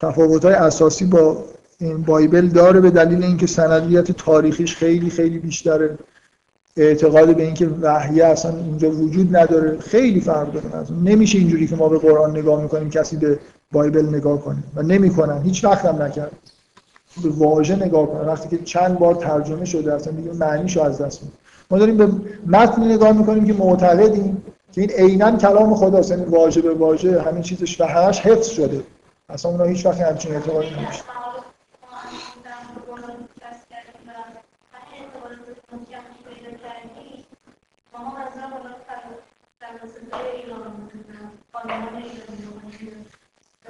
تفاوت 0.00 0.44
های 0.44 0.54
اساسی 0.54 1.04
با 1.04 1.44
این 1.80 2.02
بایبل 2.02 2.46
داره 2.46 2.80
به 2.80 2.90
دلیل 2.90 3.24
اینکه 3.24 3.46
سندیت 3.46 4.12
تاریخیش 4.12 4.76
خیلی 4.76 5.10
خیلی 5.10 5.38
بیشتره. 5.38 5.98
اعتقاد 6.76 7.36
به 7.36 7.42
اینکه 7.42 7.66
وحیه 7.66 8.24
اصلا 8.24 8.56
اینجا 8.56 8.90
وجود 8.90 9.36
نداره 9.36 9.78
خیلی 9.78 10.20
فرق 10.20 10.52
داره 10.52 10.92
نمیشه 11.04 11.38
اینجوری 11.38 11.66
که 11.66 11.76
ما 11.76 11.88
به 11.88 11.98
قرآن 11.98 12.30
نگاه 12.30 12.62
می‌کنیم 12.62 12.90
کسی 12.90 13.16
به 13.16 13.38
بایبل 13.72 14.06
نگاه 14.14 14.40
کنه. 14.40 14.62
و 14.76 14.82
نمی‌کنن. 14.82 15.42
هیچ 15.42 15.64
وقت 15.64 15.84
هم 15.84 16.02
نکرد. 16.02 16.32
به 17.22 17.28
واژه 17.28 17.76
نگاه 17.76 18.06
کنه. 18.06 18.20
وقتی 18.20 18.48
که 18.48 18.64
چند 18.64 18.98
بار 18.98 19.14
ترجمه 19.14 19.64
شده 19.64 19.94
اصلا 19.94 20.12
دیگه 20.12 20.32
معنیشو 20.32 20.82
از 20.82 21.02
دست 21.02 21.22
میده. 21.22 21.34
ما 21.70 21.78
داریم 21.78 21.96
به 21.96 22.08
متن 22.46 22.84
نگاه 22.84 23.12
می‌کنیم 23.12 23.46
که 23.46 23.52
معتقدیم 23.52 24.44
که 24.72 24.80
این 24.80 24.90
عینا 24.90 25.36
کلام 25.36 25.74
خداست 25.74 26.10
یعنی 26.10 26.24
واژه 26.24 26.62
به 26.62 26.74
واژه 26.74 27.22
همین 27.22 27.42
چیزش 27.42 27.80
و 27.80 27.84
همش 27.84 28.20
حفظ 28.20 28.46
شده. 28.48 28.82
اصلا 29.28 29.50
اونا 29.50 29.64
هیچ 29.64 29.86
وقت 29.86 30.00
همچین 30.00 30.34
اعتقادی 30.34 30.70
نمیشه 30.70 31.02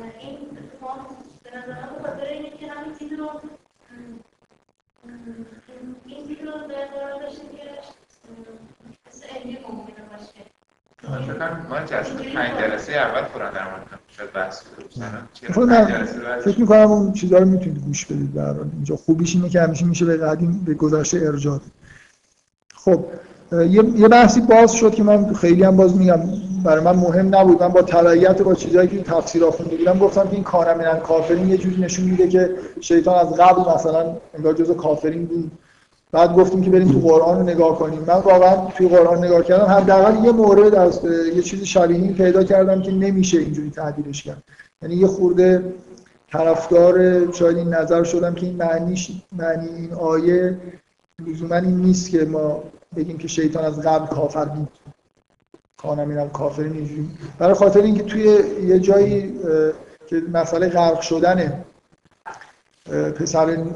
این 0.02 0.38
به 2.16 2.32
اینه 2.32 2.50
که 2.50 2.66
رو 3.18 3.40
این 6.06 6.26
چیز 6.26 6.38
رو 6.46 6.52
داشته 7.20 7.42
که 7.42 7.64
مثل 9.08 9.26
علمی 9.36 9.58
ممکنه 9.68 10.04
باشه 10.10 11.68
ما 11.68 11.80
جلسه 11.80 12.34
پنج 12.34 12.58
جلسه 12.58 12.92
اول 12.92 13.20
قرآن 13.20 13.52
در 13.52 13.70
مورد 13.70 13.86
شاید 14.08 14.32
بحث 14.32 14.62
فکر 16.44 16.60
می‌کنم 16.60 16.90
اون 16.90 17.12
چیزا 17.12 17.38
رو 17.38 17.44
می‌تونید 17.44 17.84
گوش 17.84 18.06
بدید 18.06 18.34
در 18.34 18.60
اینجا 18.60 18.96
خوبیش 18.96 19.34
اینه 19.34 19.48
که 19.48 19.60
همیشه 19.60 19.84
میشه 19.84 20.04
به 20.04 20.16
قدیم 20.16 20.64
به 20.64 20.74
گذشته 20.74 21.18
ارجاع 21.26 21.60
خب 22.74 23.04
یه 23.96 24.08
بحثی 24.08 24.40
باز 24.40 24.72
شد 24.72 24.94
که 24.94 25.02
من 25.02 25.34
خیلی 25.34 25.62
هم 25.62 25.76
باز 25.76 25.96
میگم. 25.96 26.20
برای 26.64 26.84
من 26.84 26.96
مهم 26.96 27.34
نبود. 27.34 27.62
من 27.62 27.68
با 27.68 27.82
تبعیت 27.82 28.42
با 28.42 28.54
چیزایی 28.54 28.88
که 28.88 29.02
تفسیر 29.02 29.44
آخونده 29.44 29.76
بودم 29.76 29.98
گفتم 29.98 30.22
که 30.22 30.34
این 30.34 30.42
کارمینن 30.42 30.98
کافرین 30.98 31.48
یه 31.48 31.56
جوری 31.56 31.82
نشون 31.82 32.04
میده 32.04 32.28
که 32.28 32.50
شیطان 32.80 33.14
از 33.26 33.34
قبل 33.34 33.74
مثلا 33.74 34.16
انگار 34.34 34.54
جزء 34.54 34.74
کافرین 34.74 35.24
بود. 35.24 35.50
بعد 36.12 36.34
گفتیم 36.34 36.62
که 36.62 36.70
بریم 36.70 36.88
تو 36.88 36.98
قرآن 36.98 37.38
رو 37.38 37.42
نگاه 37.42 37.78
کنیم. 37.78 38.00
من 38.06 38.14
واقعا 38.14 38.66
توی 38.76 38.88
قرآن 38.88 39.24
نگاه 39.24 39.42
کردم. 39.42 39.64
حداقل 39.64 40.24
یه 40.24 40.32
مورد 40.32 40.74
از 40.74 41.00
یه 41.36 41.42
چیزی 41.42 41.66
شبیه 41.66 42.12
پیدا 42.12 42.44
کردم 42.44 42.82
که 42.82 42.92
نمیشه 42.92 43.38
اینجوری 43.38 43.70
تعبیرش 43.70 44.22
کرد. 44.22 44.42
یعنی 44.82 44.94
یه 44.94 45.06
خورده 45.06 45.62
طرفدار 46.32 47.32
شاید 47.32 47.56
این 47.56 47.74
نظر 47.74 48.04
شدم 48.04 48.34
که 48.34 48.46
این 48.46 48.56
معنیش 48.56 49.10
معنی 49.36 49.68
این 49.68 49.92
آیه 49.92 50.56
لزوما 51.26 51.56
این 51.56 51.76
نیست 51.76 52.10
که 52.10 52.24
ما 52.24 52.62
بگیم 52.96 53.18
که 53.18 53.28
شیطان 53.28 53.64
از 53.64 53.80
قبل 53.80 54.06
کافر 54.06 54.44
بود. 54.44 54.68
کانم 55.76 56.08
میرم 56.08 56.30
کافر 56.30 56.62
اینجوری 56.62 57.10
برای 57.38 57.54
خاطر 57.54 57.82
اینکه 57.82 58.02
توی 58.02 58.22
یه 58.66 58.78
جایی 58.78 59.40
که 60.06 60.22
مسئله 60.32 60.68
غرق 60.68 61.00
شدن 61.00 61.64
پسر 63.16 63.66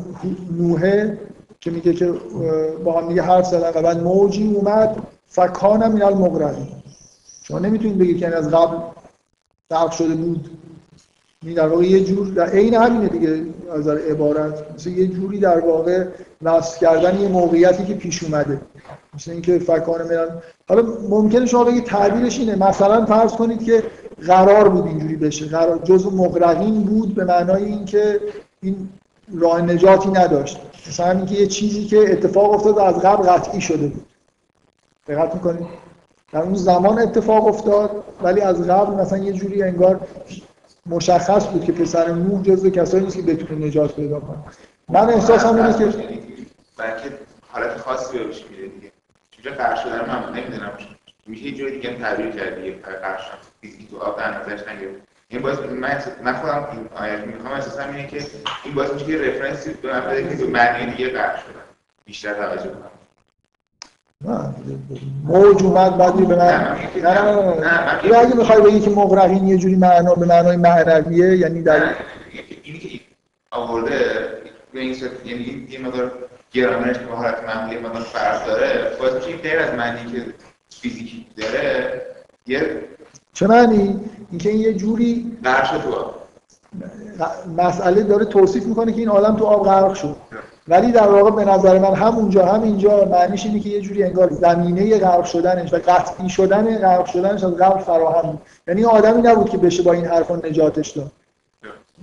نوحه 0.59 1.19
که 1.61 1.71
میگه 1.71 1.93
که 1.93 2.13
با 2.85 3.01
هم 3.01 3.09
دیگه 3.09 3.23
حرف 3.23 3.47
زدن 3.47 3.69
و 3.69 3.83
بعد 3.83 4.03
موجی 4.03 4.55
اومد 4.55 5.07
فکانم 5.27 5.93
من 5.93 6.03
المغرقین. 6.03 6.69
شما 7.43 7.59
نمی‌تونید 7.59 7.99
بگید 7.99 8.19
که 8.19 8.37
از 8.37 8.51
قبل 8.51 8.77
غرق 9.71 9.91
شده 9.91 10.15
بود. 10.15 10.51
در 11.51 11.69
واقع 11.69 11.85
یه 11.85 12.05
جور 12.05 12.27
در 12.27 12.51
عین 12.51 12.75
همینه 12.75 13.09
دیگه 13.09 13.43
از 13.73 13.89
عبارت. 13.89 14.75
مثل 14.75 14.91
یه 14.91 15.07
جوری 15.07 15.39
در 15.39 15.61
واقع 15.61 16.05
نصب 16.43 16.79
کردن 16.79 17.21
یه 17.21 17.29
موقعیتی 17.29 17.85
که 17.85 17.95
پیش 17.95 18.23
اومده. 18.23 18.61
مثل 19.15 19.31
اینکه 19.31 19.59
فکان 19.59 20.09
میرن 20.09 20.29
حالا 20.69 20.83
ممکنه 21.11 21.47
شما 21.47 21.65
بگید 21.65 21.85
تعبیرش 21.85 22.39
اینه. 22.39 22.57
مثلا 22.57 23.07
فرض 23.07 23.33
کنید 23.33 23.65
که 23.65 23.83
قرار 24.27 24.69
بود 24.69 24.87
اینجوری 24.87 25.17
بشه. 25.17 25.47
قرار 25.47 25.79
جزء 25.79 26.11
مغرقین 26.11 26.83
بود 26.83 27.15
به 27.15 27.25
معنای 27.25 27.65
اینکه 27.65 28.21
این 28.63 28.89
راه 29.35 29.63
نجاتی 29.63 30.09
نداشت. 30.09 30.61
مثلا 30.89 31.11
اینکه 31.11 31.35
یه 31.35 31.47
چیزی 31.47 31.85
که 31.85 32.13
اتفاق 32.13 32.53
افتاد 32.53 32.79
از 32.79 33.03
قبل 33.03 33.29
قطعی 33.29 33.61
شده 33.61 33.87
بود. 33.87 34.07
دقت 35.09 35.35
می‌کنید؟ 35.35 35.67
در 36.33 36.43
اون 36.43 36.55
زمان 36.55 36.99
اتفاق 36.99 37.47
افتاد 37.47 37.91
ولی 38.23 38.41
از 38.41 38.69
قبل 38.69 38.95
مثلا 38.95 39.19
یه 39.19 39.33
جوری 39.33 39.63
انگار 39.63 40.01
مشخص 40.87 41.47
بود 41.47 41.65
که 41.65 41.73
پسر 41.73 42.13
نوح 42.13 42.43
جزو 42.43 42.71
کسایی 42.71 43.05
نیست 43.05 43.17
که 43.17 43.23
بتونه 43.23 43.67
نجات 43.67 43.97
پیدا 43.97 44.21
کنه. 44.21 44.39
من 44.89 45.11
احساسم 45.11 45.57
اینه 45.57 45.79
که 45.79 45.85
بلکه 46.79 47.19
حالت 47.49 47.77
خاصی 47.77 48.19
بهش 48.19 48.45
میده 48.51 48.67
دیگه. 48.67 48.93
چون 49.31 49.53
قرار 49.53 49.77
شدن 49.77 50.09
من 50.09 50.33
نمی‌دونم. 50.33 50.73
میشه 51.27 51.43
یه 51.43 51.55
جوری 51.55 51.73
دیگه 51.73 51.95
تعبیر 51.95 52.31
کردی 52.31 52.67
یه 52.67 52.75
قرار 52.75 53.19
فیزیکی 53.61 53.87
تو 53.87 53.99
آب 53.99 54.19
در 54.19 54.41
نظرش 54.41 54.69
نگرفت. 54.69 55.03
این 55.29 55.43
باعث 55.43 55.59
من 55.59 56.03
من 56.25 56.33
خودم 56.33 56.69
این 56.73 56.89
آیت 56.95 57.21
می‌خوام 57.27 57.53
احساسم 57.53 57.89
اینه 57.95 58.07
که 58.07 58.27
این 58.65 58.75
باعث 58.75 58.93
میشه 58.93 59.07
که 59.07 59.19
رفرنسی 59.19 59.73
به 59.73 59.93
من 59.93 60.01
بده 60.01 60.37
که 60.37 60.45
معنی 60.45 60.93
دیگه 60.93 61.09
قرار 61.11 61.37
شدن. 61.37 61.63
بیشتر 62.05 62.35
توجه 62.35 62.69
کنم. 62.69 62.91
موج 65.25 65.63
اومد 65.63 65.97
بعد 65.97 66.15
به 66.15 66.37
من 66.37 66.77
نه 68.05 68.19
اگه 68.19 68.37
می‌خوای 68.37 68.61
بگی 68.61 68.81
که 68.81 68.91
مغرقین 68.91 69.49
یه 69.49 69.59
جوری 69.59 69.77
معنا 69.77 70.15
به 70.15 70.27
معنای 70.27 70.57
معنویه 70.57 71.37
یعنی 71.37 71.63
در 71.63 71.95
اینی 72.63 72.79
که 72.79 73.01
آورده 73.51 74.29
به 74.73 74.81
این 74.81 74.95
صورت 74.95 75.27
یعنی 75.27 75.67
یه 75.71 75.81
مقدار 75.81 76.13
گرامرش 76.53 76.99
به 76.99 77.15
حالت 77.15 77.45
معمولی 77.45 77.79
مقدار 77.79 78.03
فرق 78.03 78.47
داره 78.47 78.97
باید 79.01 79.15
میشه 79.15 79.37
غیر 79.37 79.59
از 79.59 79.75
معنی 79.75 80.13
که 80.13 80.25
فیزیکی 80.71 81.27
داره 81.37 82.03
یه 82.47 82.81
چه 83.33 83.47
معنی؟ 83.47 84.01
اینکه 84.31 84.51
این 84.51 84.61
یه 84.61 84.75
جوری 84.75 85.39
غرق 85.45 85.83
تو. 85.83 86.11
مسئله 87.57 88.03
داره 88.03 88.25
توصیف 88.25 88.65
می‌کنه 88.67 88.93
که 88.93 88.99
این 88.99 89.09
عالم 89.09 89.37
تو 89.37 89.45
آب 89.45 89.65
غرق 89.65 89.95
شد. 89.95 90.17
ولی 90.69 90.93
در 90.93 91.09
واقع 91.09 91.31
به 91.31 91.45
نظر 91.45 91.79
من 91.79 91.95
همونجا 91.95 92.47
همینجا 92.47 93.05
معنیش 93.05 93.47
اینه 93.47 93.61
که 93.61 93.69
یه 93.69 93.81
جوری 93.81 94.03
انگار 94.05 94.33
زمینه 94.33 94.99
غرق 94.99 95.25
شدنش 95.25 95.73
و 95.73 95.77
قطعی 95.77 96.29
شدن 96.29 96.79
غرق 96.79 97.07
شدنش 97.07 97.45
از 97.45 97.57
قبل 97.57 97.79
فراهم 97.79 98.31
بود. 98.31 98.41
یعنی 98.69 98.85
آدمی 98.85 99.23
نبود 99.23 99.51
که 99.51 99.59
بشه 99.59 99.83
با 99.83 99.93
این 99.93 100.05
حرفا 100.05 100.37
نجاتش 100.37 100.91
داد. 100.91 101.13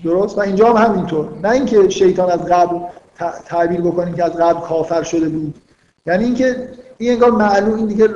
درست؟ 0.04 0.38
و 0.38 0.42
اینجا 0.42 0.74
هم 0.74 0.86
همینطور. 0.86 1.30
نه 1.44 1.50
اینکه 1.50 1.90
شیطان 1.90 2.32
از 2.32 2.40
قبل 2.46 2.80
تعبیر 3.46 3.82
بکنیم 3.82 4.16
که 4.16 4.24
از 4.24 4.32
قبل 4.32 4.60
کافر 4.60 5.04
شده 5.04 5.30
بود. 5.30 5.54
یعنی 6.06 6.24
اینکه 6.24 6.70
این 6.98 7.12
انگار 7.12 7.32
معلوم 7.32 7.76
این 7.76 7.86
دیگه 7.86 8.10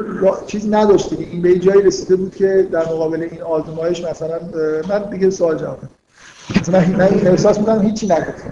چیزی 0.47 0.69
نداشت 0.69 1.09
دیگه. 1.09 1.31
این 1.31 1.41
به 1.41 1.59
جایی 1.59 1.81
رسیده 1.81 2.15
بود 2.15 2.35
که 2.35 2.67
در 2.71 2.85
مقابل 2.85 3.27
این 3.31 3.41
آزمایش 3.41 4.03
مثلا 4.03 4.39
من 4.89 5.09
دیگه 5.09 5.29
سوال 5.29 5.57
جواب 5.57 5.79
مثلا 6.61 6.79
من 6.79 7.27
احساس 7.27 7.59
می‌کنم 7.59 7.81
هیچی 7.81 8.05
نگفتم. 8.05 8.51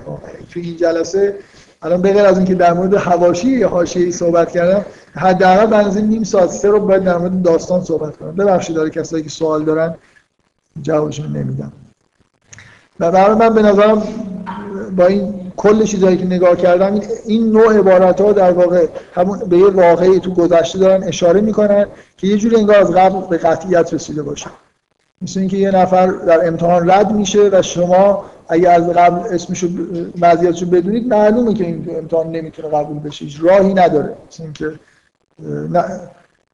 تو 0.54 0.60
این 0.60 0.78
جلسه 0.78 1.36
الان 1.82 2.02
بغیر 2.02 2.26
از 2.26 2.38
اینکه 2.38 2.56
در 2.56 2.74
مورد 2.74 2.95
حواشی 2.95 3.48
یا 3.48 3.70
حاشیه‌ای 3.70 4.12
صحبت 4.12 4.52
کردم 4.52 4.86
حداقل 5.16 5.66
بنظر 5.66 6.02
نیم 6.02 6.24
ساعت 6.24 6.49
سه 6.49 6.70
رو 6.70 6.80
باید 6.80 7.03
در 7.03 7.18
مورد 7.18 7.41
داستان 7.41 7.84
صحبت 7.84 8.18
کنم. 8.18 8.36
ببخشید 8.36 8.76
داره 8.76 8.90
کسایی 8.90 9.24
که 9.24 9.30
سوال 9.30 9.64
دارن 9.64 9.95
جوابشون 10.82 11.26
نمیدم. 11.26 11.72
و 12.99 13.12
برای 13.12 13.36
من 13.36 13.53
به 13.53 13.62
نظرم 13.62 14.03
با 14.98 15.06
این 15.06 15.52
کل 15.58 15.84
چیزایی 15.84 16.18
که 16.18 16.26
نگاه 16.26 16.56
کردم 16.56 16.99
این 17.26 17.52
نوع 17.52 17.78
عبارت 17.78 18.22
ها 18.22 18.32
در 18.32 18.52
واقع 18.52 18.88
همون 19.14 19.40
به 19.40 19.58
یه 19.58 19.68
واقعی 19.68 20.20
تو 20.20 20.34
گذشته 20.34 20.80
دارن 20.80 21.03
اشاره 21.03 21.41
می‌کنن 21.41 21.86
که 22.18 22.28
یه 22.28 22.38
جوری 22.38 22.56
انگار 22.56 22.76
از 22.76 22.91
قبل 22.91 23.28
به 23.28 23.38
قطعیت 23.38 23.94
رسیده 23.94 24.24
باشه. 24.24 24.48
مثل 25.22 25.40
اینکه 25.40 25.58
یه 25.58 25.72
نفر 25.72 26.08
در 26.08 26.48
امتحان 26.48 26.91
رد 26.91 27.12
میشه 27.12 27.49
و 27.52 27.62
شما 27.62 28.26
اگه 28.52 28.69
از 28.69 28.90
قبل 28.90 29.36
اسمشو 29.36 29.68
مزیتشو 30.22 30.65
بدونید 30.65 31.07
معلومه 31.07 31.53
که 31.53 31.65
این 31.65 31.95
امتحان 31.98 32.32
نمی‌تونه 32.32 32.68
قبول 32.68 32.99
بشه. 32.99 33.26
راهی 33.41 33.73
نداره. 33.73 34.15
مثل 34.28 34.44
اینکه 34.44 34.80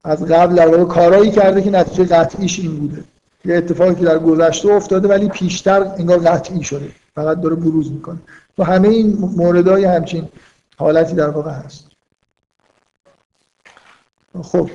از 0.03 0.25
قبل 0.25 0.55
در 0.55 0.83
کارایی 0.83 1.31
کرده 1.31 1.61
که 1.61 1.71
نتیجه 1.71 2.05
قطعیش 2.05 2.59
این 2.59 2.75
بوده. 2.79 3.03
یه 3.45 3.55
اتفاقی 3.55 3.95
که 3.95 4.05
در 4.05 4.19
گذشته 4.19 4.73
افتاده 4.73 5.07
ولی 5.07 5.29
پیشتر 5.29 5.83
انگار 5.83 6.17
قطعی 6.19 6.63
شده. 6.63 6.87
فقط 7.15 7.41
داره 7.41 7.55
بروز 7.55 7.91
می‌کنه. 7.91 8.17
تو 8.57 8.63
همه 8.63 8.87
این 8.87 9.17
موردهای 9.37 9.85
همچین 9.85 10.29
حالتی 10.77 11.15
در 11.15 11.29
واقع 11.29 11.51
هست. 11.51 11.87
خب. 14.41 14.69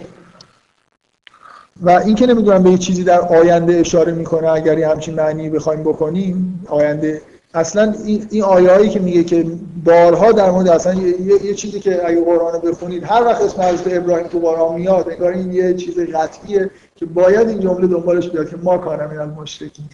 و 1.83 1.91
این 1.91 2.15
که 2.15 2.27
نمی‌دونم 2.27 2.63
به 2.63 2.71
یه 2.71 2.79
چیزی 2.79 3.05
در 3.05 3.21
آینده 3.21 3.75
اشاره 3.75 4.13
می‌کنه 4.13 4.49
اگر 4.49 4.79
یه 4.79 4.89
همچین 4.89 5.15
معنی 5.15 5.51
بخوایم 5.51 5.83
بکنیم 5.83 6.67
آینده. 6.69 7.23
اصلا 7.55 7.95
این, 8.05 8.27
این 8.31 8.43
آیه 8.43 8.89
که 8.89 9.01
میگه 9.01 9.25
که 9.25 9.47
بارها 9.85 10.33
در 10.33 10.51
مورد 10.51 10.69
اصلا 10.69 10.95
یه, 10.95 11.45
یه 11.45 11.55
چیزی 11.55 11.81
که 11.81 12.09
اگه 12.09 12.25
قرآن 12.25 12.61
بخونید 12.61 13.05
هر 13.05 13.25
وقت 13.25 13.43
اسم 13.43 13.63
حضرت 13.63 13.97
ابراهیم 13.97 14.27
تو 14.27 14.39
قرآن 14.39 14.75
میاد 14.75 15.11
انگار 15.11 15.33
این 15.33 15.53
یه 15.53 15.75
چیز 15.75 15.99
قطعیه 15.99 16.71
که 16.97 17.07
باید 17.07 17.49
این 17.49 17.61
جمله 17.61 17.87
دنبالش 17.87 18.29
بیاد 18.29 18.51
که 18.51 18.57
ما 18.63 18.79
کارم 18.79 19.11
این 19.11 19.21
مشرکین 19.21 19.85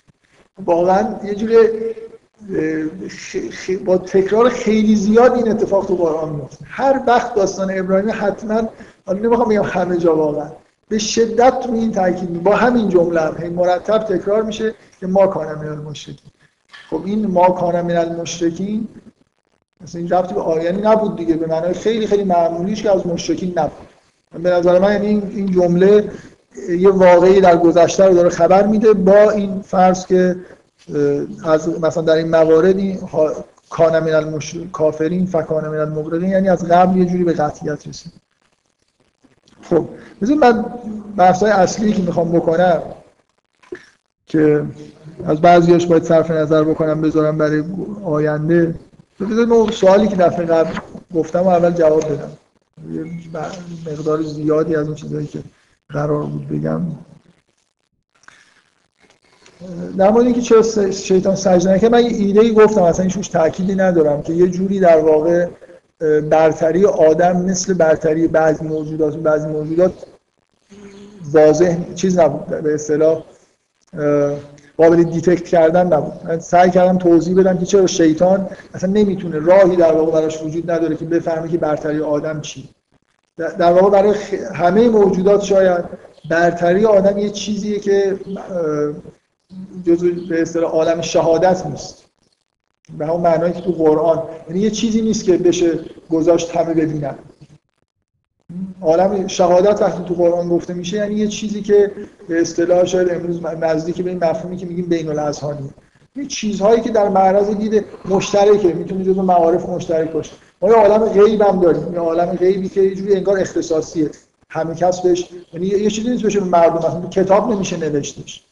واقعا 0.66 1.08
یه 1.24 1.34
جوری 1.34 1.56
با 3.84 3.98
تکرار 3.98 4.48
خیلی 4.48 4.96
زیاد 4.96 5.32
این 5.32 5.48
اتفاق 5.50 5.86
تو 5.86 5.96
قرآن 5.96 6.34
میفته 6.34 6.64
هر 6.68 7.02
وقت 7.06 7.34
داستان 7.34 7.78
ابراهیم 7.78 8.10
حتما 8.12 8.68
حالا 9.06 9.18
نمی‌خوام 9.18 9.48
بگم 9.48 9.62
همه 9.62 9.96
جا 9.96 10.16
واقعا 10.16 10.48
به 10.88 10.98
شدت 10.98 11.60
تو 11.60 11.72
این 11.72 11.92
تاکید 11.92 12.42
با 12.42 12.56
همین 12.56 12.88
جمله 12.88 13.20
هم 13.20 13.52
مرتب 13.52 13.98
تکرار 13.98 14.42
میشه 14.42 14.74
که 15.00 15.06
ما 15.06 15.26
کانم 15.26 15.58
من 15.58 15.68
المشرکین 15.68 16.30
خب 16.90 17.02
این 17.04 17.26
ما 17.26 17.50
کانم 17.50 17.86
من 17.86 17.96
المشرکین 17.96 18.88
مثلا 19.80 20.00
این 20.00 20.10
ربطی 20.10 20.34
به 20.34 20.40
آیانی 20.40 20.82
نبود 20.82 21.16
دیگه 21.16 21.34
به 21.34 21.46
معنای 21.46 21.74
خیلی 21.74 22.06
خیلی 22.06 22.24
معمولیش 22.24 22.82
که 22.82 22.94
از 22.94 23.06
مشرکین 23.06 23.52
نبود. 23.56 23.88
به 24.42 24.50
نظر 24.50 24.78
من 24.78 24.92
یعنی 24.92 25.06
این 25.06 25.52
جمله 25.52 26.10
یه 26.68 26.90
واقعی 26.90 27.40
در 27.40 27.56
گذشته 27.56 28.04
رو 28.04 28.14
داره 28.14 28.28
خبر 28.28 28.66
میده 28.66 28.92
با 28.92 29.30
این 29.30 29.60
فرض 29.60 30.06
که 30.06 30.36
از 31.44 31.80
مثلا 31.80 32.02
در 32.02 32.14
این 32.14 32.28
موارد 32.28 32.76
کان 33.70 33.98
من 33.98 34.38
کافرین 34.72 35.26
فکان 35.26 35.68
من 35.68 35.78
المغرقین 35.78 36.28
یعنی 36.28 36.48
از 36.48 36.64
قبل 36.68 36.96
یه 36.98 37.04
جوری 37.04 37.24
به 37.24 37.32
قطعیت 37.32 37.88
رسید. 37.88 38.12
خب 39.70 39.88
مثل 40.22 40.34
من 40.34 40.64
بحث 41.16 41.42
های 41.42 41.52
اصلی 41.52 41.92
که 41.92 42.02
می‌خوام 42.02 42.32
بکنم 42.32 42.82
که 44.26 44.64
از 45.26 45.40
بعضیاش 45.40 45.86
باید 45.86 46.02
صرف 46.02 46.30
نظر 46.30 46.64
بکنم 46.64 47.00
بذارم 47.00 47.38
برای 47.38 47.64
آینده. 48.04 48.74
بذارید 49.20 49.72
سوالی 49.72 50.08
که 50.08 50.16
دفعه 50.16 50.46
قبل 50.46 50.78
گفتم 51.14 51.40
و 51.40 51.48
اول 51.48 51.70
جواب 51.70 52.04
بدم. 52.04 52.30
مقدار 53.86 54.22
زیادی 54.22 54.76
از 54.76 54.86
اون 54.86 54.94
چیزهایی 54.94 55.26
که 55.26 55.38
قرار 55.88 56.22
بود 56.22 56.48
بگم. 56.48 56.82
در 59.98 60.10
مورد 60.10 60.24
اینکه 60.24 60.40
چرا 60.40 60.62
شیطان 60.90 61.34
سجده 61.34 61.74
نکرد 61.74 61.92
من 61.92 62.04
یه 62.04 62.08
ایده 62.08 62.40
ای 62.40 62.54
گفتم 62.54 62.82
اصلا 62.82 63.06
اینش 63.06 63.28
تأکیدی 63.28 63.74
ندارم 63.74 64.22
که 64.22 64.32
یه 64.32 64.48
جوری 64.48 64.80
در 64.80 65.00
واقع 65.00 65.48
برتری 66.30 66.84
آدم 66.84 67.36
مثل 67.36 67.74
برتری 67.74 68.28
بعضی 68.28 68.64
موجودات 68.64 69.16
به 69.16 69.20
بعضی 69.20 69.48
موجودات 69.48 69.92
واضح 71.32 71.94
چیز 71.94 72.18
نبود 72.18 72.46
به 72.62 72.74
اصطلاح 72.74 73.22
قابل 74.76 75.02
detect 75.02 75.44
کردن 75.44 75.86
نبود. 75.86 76.12
من 76.24 76.38
سعی 76.38 76.70
کردم 76.70 76.98
توضیح 76.98 77.36
بدم 77.36 77.58
که 77.58 77.66
چرا 77.66 77.86
شیطان 77.86 78.48
اصلا 78.74 78.90
نمی‌تونه 78.90 79.38
راهی 79.38 79.76
در 79.76 79.92
واقع 79.92 80.12
براش 80.12 80.42
وجود 80.42 80.70
نداره 80.70 80.96
که 80.96 81.04
بفهمه 81.04 81.48
که 81.48 81.58
برتری 81.58 82.00
آدم 82.00 82.40
چیه. 82.40 82.68
در 83.36 83.72
واقع 83.72 83.90
برای 83.90 84.14
همه 84.54 84.88
موجودات 84.88 85.42
شاید 85.42 85.84
برتری 86.30 86.86
آدم 86.86 87.18
یه 87.18 87.30
چیزیه 87.30 87.78
که 87.78 88.18
جزو 89.86 90.26
به 90.28 90.42
اصطلاح 90.42 90.72
عالم 90.72 91.00
شهادت 91.00 91.66
نیست. 91.66 92.07
به 92.98 93.06
همون 93.06 93.20
معنایی 93.20 93.52
که 93.52 93.60
تو 93.60 93.72
قرآن. 93.72 94.22
یعنی 94.48 94.60
یه 94.60 94.70
چیزی 94.70 95.02
نیست 95.02 95.24
که 95.24 95.36
بشه 95.36 95.80
گذاشت 96.10 96.56
همه 96.56 96.74
ببینن. 96.74 97.14
عالم 98.80 99.26
شهادت 99.26 99.82
وقتی 99.82 100.04
تو 100.04 100.14
قرآن 100.14 100.48
گفته 100.48 100.74
میشه 100.74 100.96
یعنی 100.96 101.14
یه 101.14 101.26
چیزی 101.26 101.62
که 101.62 101.92
به 102.28 102.40
اصطلاح 102.40 102.84
شاید 102.84 103.10
امروز 103.10 103.44
نزدیک 103.44 104.02
به 104.02 104.10
این 104.10 104.24
مفهومی 104.24 104.56
که 104.56 104.66
میگیم 104.66 104.86
بین 104.86 105.08
الاذهانی 105.08 105.70
یه 106.16 106.26
چیزهایی 106.26 106.80
که 106.80 106.90
در 106.90 107.08
معرض 107.08 107.50
دید 107.50 107.84
مشترکه 108.04 108.68
می‌تونه 108.68 109.04
جزو 109.04 109.22
معارف 109.22 109.68
مشترک 109.68 110.10
باشه. 110.10 110.32
ما 110.62 110.68
یه 110.68 110.74
عالم 110.74 111.04
غیب 111.08 111.42
هم 111.42 111.60
داریم. 111.60 111.94
یه 111.94 112.00
عالم 112.00 112.26
غیبی 112.26 112.68
که 112.68 112.82
یه 112.82 112.94
جوری 112.94 113.14
انگار 113.14 113.40
اختصاصیه. 113.40 114.10
همه 114.50 114.74
کس 114.74 115.00
بهش 115.00 115.28
یعنی 115.52 115.66
یه 115.66 115.90
چیزی 115.90 116.10
نیست 116.10 116.22
بشه 116.22 116.40
مردم. 116.40 116.78
مثلا 116.78 117.00
کتاب 117.00 117.52
نمیشه 117.52 117.76
نوشتش. 117.76 118.44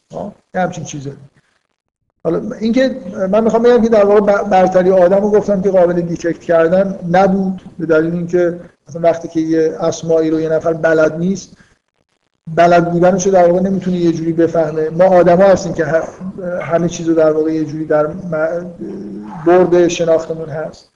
یه 0.55 0.61
همچین 0.61 0.85
چیزه. 0.85 1.13
حالا 2.27 2.41
اینکه 2.61 2.97
من 3.31 3.45
می‌خوام 3.45 3.63
بگم 3.63 3.83
که 3.83 3.89
در 3.89 4.05
واقع 4.05 4.43
برتری 4.43 4.91
آدم 4.91 5.21
رو 5.21 5.31
گفتم 5.31 5.63
که 5.63 5.71
قابل 5.71 6.01
detect 6.01 6.41
کردن 6.41 6.99
نبود 7.11 7.63
به 7.79 7.87
دلیل 7.87 8.13
اینکه 8.13 8.61
مثلا 8.89 9.03
وقتی 9.03 9.29
که 9.29 9.41
یه 9.41 9.77
اسمایی 9.81 10.31
رو 10.31 10.41
یه 10.41 10.49
نفر 10.49 10.73
بلد 10.73 11.19
نیست 11.19 11.57
بلد 12.55 12.93
بودنش 12.93 13.27
در 13.27 13.47
واقع 13.49 13.61
نمی‌تونه 13.61 13.97
یه 13.97 14.13
جوری 14.13 14.33
بفهمه. 14.33 14.91
ما 14.91 15.05
آدم 15.05 15.37
ها 15.37 15.49
هستیم 15.49 15.75
که 15.75 15.85
همه 16.63 16.89
چیز 16.89 17.09
رو 17.09 17.15
در 17.15 17.33
واقع 17.33 17.51
یه 17.51 17.65
جوری 17.65 17.85
در 17.85 18.07
بُرد 19.47 19.89
شناختمون 19.89 20.49
هست. 20.49 20.89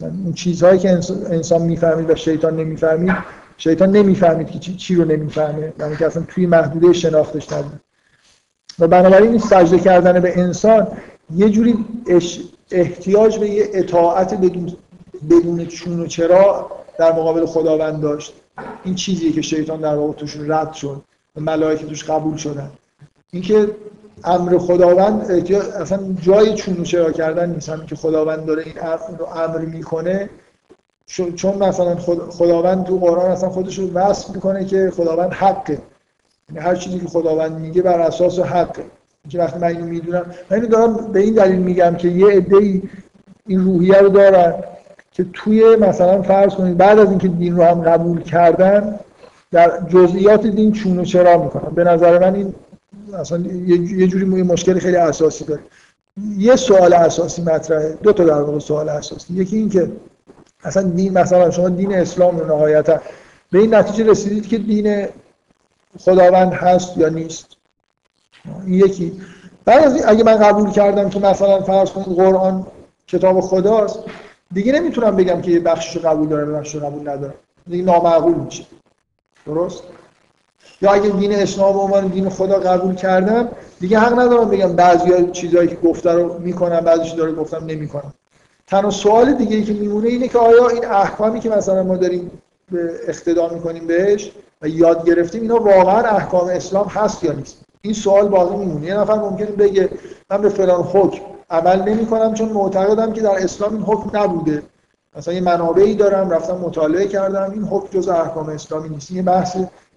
اون 0.00 0.32
چیزهایی 0.32 0.78
که 0.78 0.90
انسان 1.30 1.62
می‌فهمید 1.62 2.10
و 2.10 2.14
شیطان 2.14 2.56
نمی‌فهمید 2.56 3.14
شیطان 3.56 3.90
نمی‌فهمید 3.90 4.50
که 4.50 4.58
چی, 4.58 4.94
رو 4.94 5.04
نمی‌فهمه. 5.04 5.72
یعنی 5.80 5.96
که 5.96 6.06
اصلا 6.06 6.22
توی 6.28 6.46
محدوده 6.46 6.92
شناختش 6.92 7.52
نبود. 7.52 7.80
و 8.80 8.88
بنابراین 8.88 9.30
این 9.30 9.38
سجده 9.38 9.78
کردن 9.78 10.20
به 10.20 10.38
انسان 10.38 10.86
یه 11.36 11.50
جوری 11.50 11.84
احتیاج 12.70 13.38
به 13.38 13.48
یه 13.48 13.68
اطاعت 13.72 14.34
بدون 14.34 14.72
بدون 15.30 15.66
چون 15.66 16.00
و 16.00 16.06
چرا 16.06 16.70
در 16.98 17.12
مقابل 17.12 17.46
خداوند 17.46 18.00
داشت. 18.00 18.32
این 18.84 18.94
چیزیه 18.94 19.32
که 19.32 19.42
شیطان 19.42 19.80
در 19.80 19.94
واقع 19.94 20.12
توش 20.12 20.36
رد 20.36 20.72
شد 20.72 21.02
و 21.36 21.40
ملائکه 21.40 21.86
توش 21.86 22.04
قبول 22.04 22.36
شدن. 22.36 22.70
اینکه 23.30 23.70
امر 24.24 24.58
خداوند 24.58 25.30
اصلا 25.80 26.00
جای 26.20 26.54
چون 26.54 26.80
و 26.80 26.84
چرا 26.84 27.12
کردن 27.12 27.50
نیست. 27.50 27.86
که 27.86 27.96
خداوند 27.96 28.44
داره 28.44 28.62
این 28.66 28.74
رو 29.18 29.26
امر 29.26 29.58
می‌کنه. 29.58 30.30
چون 31.36 31.58
مثلا 31.58 31.96
خداوند 32.30 32.84
تو 32.84 32.98
قرآن 32.98 33.30
اصلا 33.30 33.48
خودش 33.48 33.78
رو 33.78 33.92
وصف 33.92 34.34
می‌کنه 34.34 34.64
که 34.64 34.92
خداوند 34.96 35.32
حقه. 35.32 35.78
هر 36.56 36.74
چیزی 36.74 36.98
که 36.98 37.06
خداوند 37.08 37.58
میگه 37.58 37.82
بر 37.82 38.00
اساس 38.00 38.38
حقه 38.38 38.84
که 39.28 39.38
وقتی 39.38 39.58
من 39.58 39.66
اینو 39.66 39.84
می‌دونم 39.84 40.26
من 40.50 40.56
اینو 40.56 40.66
دارم 40.66 41.12
به 41.12 41.20
این 41.20 41.34
دلیل 41.34 41.58
میگم 41.58 41.94
که 41.94 42.08
یه 42.08 42.26
عده 42.26 42.56
این 43.46 43.64
روحیه 43.64 43.98
رو 43.98 44.08
دارن 44.08 44.54
که 45.12 45.26
توی 45.32 45.76
مثلا 45.76 46.22
فرض 46.22 46.54
کنید 46.54 46.76
بعد 46.76 46.98
از 46.98 47.08
اینکه 47.08 47.28
دین 47.28 47.56
رو 47.56 47.62
هم 47.62 47.82
قبول 47.82 48.22
کردن 48.22 48.98
در 49.50 49.72
جزئیات 49.88 50.46
دین 50.46 50.72
چون 50.72 50.98
و 50.98 51.04
چرا 51.04 51.42
می‌کنن. 51.42 51.74
به 51.74 51.84
نظر 51.84 52.18
من 52.18 52.34
این 52.34 52.54
اصلا 53.18 53.38
یه 53.66 54.06
جوری 54.06 54.24
مشکل 54.24 54.78
خیلی 54.78 54.96
اساسی 54.96 55.44
داره. 55.44 55.60
یه 56.38 56.56
سوال 56.56 56.92
اساسی 56.92 57.42
مطرحه. 57.42 57.98
دو 58.02 58.12
تا 58.12 58.24
در 58.24 58.40
واقع 58.40 58.58
سوال 58.58 58.88
اساسی. 58.88 59.34
یکی 59.34 59.56
این 59.56 59.68
که 59.68 59.90
اصلا 60.64 60.82
دین 60.82 61.18
مثلا 61.18 61.50
شما 61.50 61.68
دین 61.68 61.94
اسلام 61.94 62.38
رو 62.38 62.46
نهایتا 62.46 63.00
به 63.52 63.58
این 63.58 63.74
نتیجه 63.74 64.10
رسیدید 64.10 64.48
که 64.48 64.58
دین 64.58 65.06
خداوند 65.98 66.52
هست 66.52 66.96
یا 66.96 67.08
نیست؟ 67.08 67.56
این 68.66 68.74
یکی. 68.74 69.20
بعد 69.64 69.84
از 69.84 70.04
اگه 70.06 70.24
من 70.24 70.36
قبول 70.36 70.70
کردم 70.70 71.10
که 71.10 71.18
مثلا 71.18 71.62
فرض 71.62 71.90
کنید 71.90 72.06
قرآن 72.06 72.66
کتاب 73.06 73.40
خداست 73.40 73.98
دیگه 74.52 74.72
نمی‌تونم 74.72 75.16
بگم 75.16 75.42
که 75.42 75.50
یه 75.50 75.60
بخشش 75.60 75.96
رو 75.96 76.02
قبول 76.02 76.28
دارم 76.28 76.52
بخشش 76.52 76.74
رو 76.74 76.80
قبول 76.80 77.08
ندارم 77.08 77.34
دیگه 77.66 77.84
نامعقول 77.84 78.34
میشه. 78.34 78.64
درست؟ 79.46 79.82
یا 80.82 80.92
اگه 80.92 81.10
دین 81.10 81.32
اسلام 81.32 81.72
به 81.72 81.78
عنوان 81.78 82.06
دین 82.06 82.28
خدا 82.28 82.58
قبول 82.58 82.94
کردم 82.94 83.48
دیگه 83.80 83.98
حق 83.98 84.18
ندارم 84.18 84.50
بگم 84.50 84.76
بعضی 84.76 85.30
چیزایی 85.32 85.68
که 85.68 85.76
گفته 85.76 86.12
رو 86.12 86.38
می‌کنم 86.38 86.80
بعضی 86.80 87.16
داره 87.16 87.32
گفتم 87.32 87.64
نمی‌کنم 87.66 88.14
تنها 88.66 88.90
سوال 88.90 89.32
دیگه 89.34 89.56
ای 89.56 89.64
که 89.64 89.72
میمونه 89.72 90.08
اینه 90.08 90.28
که 90.28 90.38
آیا 90.38 90.68
این 90.68 90.84
احکامی 90.86 91.40
که 91.40 91.50
مثلا 91.50 91.82
ما 91.82 91.96
داریم 91.96 92.30
به 92.70 92.90
اقتدا 93.08 93.48
می‌کنیم 93.48 93.86
بهش 93.86 94.32
و 94.62 94.68
یاد 94.68 95.06
گرفتیم 95.06 95.42
اینا 95.42 95.56
واقعا 95.56 96.00
احکام 96.00 96.48
اسلام 96.48 96.86
هست 96.86 97.24
یا 97.24 97.32
نیست؟ 97.32 97.56
این 97.82 97.94
سوال 97.94 98.28
باقی 98.28 98.56
میمونه. 98.56 98.86
یه 98.86 98.94
نفر 98.94 99.14
ممکنه 99.14 99.46
بگه 99.46 99.88
من 100.30 100.42
به 100.42 100.48
فلان 100.48 100.82
حکم 100.82 101.22
عمل 101.50 101.82
نمی 101.82 102.06
کنم 102.06 102.34
چون 102.34 102.48
معتقدم 102.48 103.12
که 103.12 103.20
در 103.20 103.44
اسلام 103.44 103.72
این 103.72 103.82
حکم 103.82 104.18
نبوده. 104.18 104.62
مثلا 105.16 105.34
یه 105.34 105.40
منابعی 105.40 105.94
دارم 105.94 106.30
رفتم 106.30 106.56
مطالعه 106.56 107.06
کردم. 107.06 107.50
این 107.50 107.64
حکم 107.64 107.98
جز 107.98 108.08
احکام 108.08 108.48
اسلامی 108.48 108.88
نیست. 108.88 109.10
یه 109.10 109.22
بحث 109.22 109.56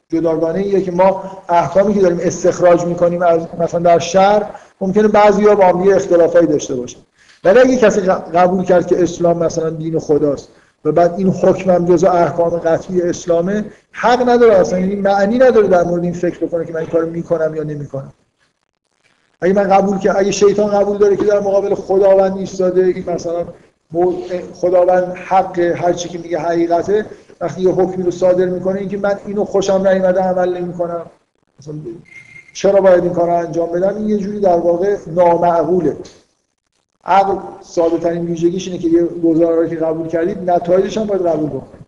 جداگانه 0.09 0.59
ایه 0.59 0.81
که 0.81 0.91
ما 0.91 1.23
احکامی 1.49 1.93
که 1.93 2.01
داریم 2.01 2.19
استخراج 2.21 2.85
می‌کنیم 2.85 3.21
از 3.21 3.41
مثلا 3.59 3.79
در 3.79 3.99
شهر 3.99 4.45
ممکنه 4.81 5.07
بعضی‌ها 5.07 5.55
با 5.55 5.65
هم 5.65 5.89
اختلافایی 5.89 6.47
داشته 6.47 6.75
باشن. 6.75 6.99
ولی 7.43 7.59
اگه 7.59 7.77
کسی 7.77 8.01
قبول 8.01 8.63
کرد 8.63 8.87
که 8.87 9.03
اسلام 9.03 9.37
مثلا 9.37 9.69
دین 9.69 9.99
خداست 9.99 10.49
و 10.85 10.91
بعد 10.91 11.13
این 11.17 11.29
حکم 11.29 11.71
هم 11.71 11.85
جزء 11.85 12.09
احکام 12.09 12.49
قطعی 12.49 13.01
اسلامه 13.01 13.65
حق 13.91 14.29
نداره 14.29 14.55
اصلا 14.55 14.79
یعنی 14.79 14.95
معنی 14.95 15.37
نداره 15.37 15.67
در 15.67 15.83
مورد 15.83 16.03
این 16.03 16.13
فکر 16.13 16.45
بکنه 16.45 16.65
که 16.65 16.73
من 16.73 16.79
این 16.79 16.89
کارو 16.89 17.09
می‌کنم 17.09 17.55
یا 17.55 17.63
نمی‌کنم. 17.63 18.13
اگه 19.41 19.53
من 19.53 19.63
قبول 19.63 19.97
که 19.97 20.17
اگه 20.19 20.31
شیطان 20.31 20.67
قبول 20.67 20.97
داره 20.97 21.15
که 21.15 21.25
در 21.25 21.39
مقابل 21.39 21.75
خداوند 21.75 22.37
ایستاده 22.37 22.83
این 22.83 23.03
مثلا 23.09 23.45
خداوند 24.53 25.13
حق 25.15 25.59
هر 25.59 25.93
چی 25.93 26.09
که 26.09 26.17
میگه 26.17 26.39
حقیقته 26.39 27.05
وقتی 27.41 27.61
یه 27.61 27.69
حکمی 27.69 28.03
رو 28.03 28.11
صادر 28.11 28.45
می‌کنه 28.45 28.79
اینکه 28.79 28.97
من 28.97 29.19
اینو 29.25 29.45
خوشم 29.45 29.87
نیومده 29.87 30.21
عمل 30.21 30.57
نمی‌کنم. 30.57 31.05
مثلا 31.59 31.75
چرا 32.53 32.81
باید 32.81 33.03
این 33.03 33.13
کار 33.13 33.27
رو 33.27 33.35
انجام 33.35 33.71
بدم؟ 33.71 33.95
این 33.95 34.09
یه 34.09 34.17
جوری 34.17 34.39
در 34.39 34.57
واقع 34.57 34.97
نامعقوله. 35.07 35.97
عقل 37.05 37.35
ساده 37.61 37.97
ترین 37.97 38.25
ویژگیش 38.25 38.67
اینه 38.67 38.79
که 38.79 38.87
یه 38.87 39.03
گزاره 39.03 39.55
رو 39.55 39.67
که 39.67 39.75
قبول 39.75 40.07
کردید 40.07 40.49
نتایجش 40.51 40.97
هم 40.97 41.05
باید 41.05 41.25
قبول 41.25 41.49
بکنید. 41.49 41.83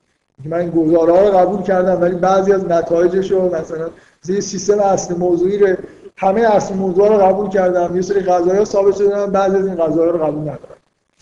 من 0.46 0.70
گزاره 0.70 1.14
ها 1.14 1.30
رو 1.30 1.38
قبول 1.38 1.62
کردم 1.62 2.02
ولی 2.02 2.16
بعضی 2.16 2.54
از 2.54 2.66
نتایجش 2.66 3.32
رو 3.32 3.56
مثلا 3.56 3.90
یه 4.28 4.40
سیستم 4.40 4.80
اصل 4.80 5.18
موضوعی 5.18 5.58
رو 5.58 5.76
همه 6.18 6.42
اصل 6.42 6.76
موضوع 6.76 7.08
رو 7.08 7.18
قبول 7.18 7.50
کردم 7.50 7.96
یه 7.96 8.02
سری 8.02 8.20
قضایا 8.20 8.66
ثابت 8.66 8.96
شده 8.96 9.26
بعضی 9.26 9.58
از 9.58 9.68
این 9.68 9.76
قضایا 9.76 10.12
رو 10.12 10.18
قبول 10.18 10.42
ندارم. 10.42 10.76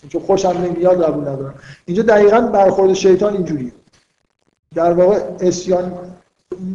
چون 0.08 0.22
خوشم 0.22 0.48
نمیاد 0.48 1.04
قبول 1.04 1.28
ندارم. 1.28 1.54
اینجا 1.86 2.02
دقیقا 2.02 2.40
برخورد 2.40 2.92
شیطان 2.92 3.32
اینجوریه. 3.32 3.72
در 4.74 4.92
واقع 4.92 5.20
اسیان 5.40 5.92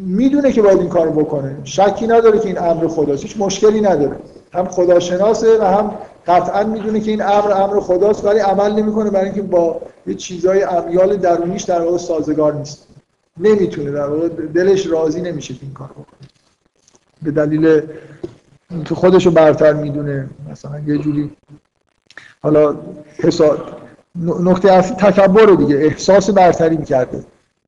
می‌دونه 0.06 0.52
که 0.52 0.62
باید 0.62 0.80
این 0.80 0.90
کارو 0.90 1.12
بکنه. 1.12 1.58
شکی 1.64 2.08
نداره 2.08 2.40
که 2.40 2.48
این 2.48 2.62
امر 2.62 2.88
خداست. 2.88 3.24
هیچ 3.24 3.36
مشکلی 3.40 3.82
نداره. 3.82 4.16
هم 4.54 4.68
خداشناسه 4.68 5.60
و 5.62 5.64
هم 5.64 5.94
قطعا 6.28 6.64
می‌دونه 6.64 7.00
که 7.00 7.12
این 7.12 7.22
امر 7.22 7.52
امر 7.52 7.80
خداست 7.80 8.26
ولی 8.26 8.40
عمل 8.40 8.72
نمی‌کنه 8.72 9.10
برای 9.10 9.26
اینکه 9.26 9.42
با 9.42 9.82
یه 10.08 10.16
چیزای 10.16 10.64
امیال 10.64 11.18
درونیش 11.18 11.64
در 11.64 11.82
واقع 11.82 11.98
سازگار 11.98 12.54
نیست. 12.54 12.88
نمی‌تونه 13.38 13.92
در 13.92 14.08
واقع 14.08 14.28
دلش 14.30 14.88
راضی 14.88 15.22
نمیشه 15.22 15.54
که 15.54 15.60
این 15.64 15.74
کار 15.74 15.88
بکنه. 15.88 16.30
به 17.22 17.32
دلیل 17.32 17.82
اینکه 18.72 18.96
خودش 18.96 19.26
رو 19.26 19.32
برتر 19.32 19.74
می‌دونه 19.74 20.30
مثلا 20.52 20.80
یه 20.80 20.98
جوری 20.98 21.32
حالا 22.42 22.76
حساب 23.18 23.58
نقطه 24.16 24.72
اصلی 24.72 24.96
تکبر 24.96 25.46
دیگه 25.46 25.76
احساس 25.76 26.30
برتری 26.30 26.78
می‌کرده. 26.78 27.24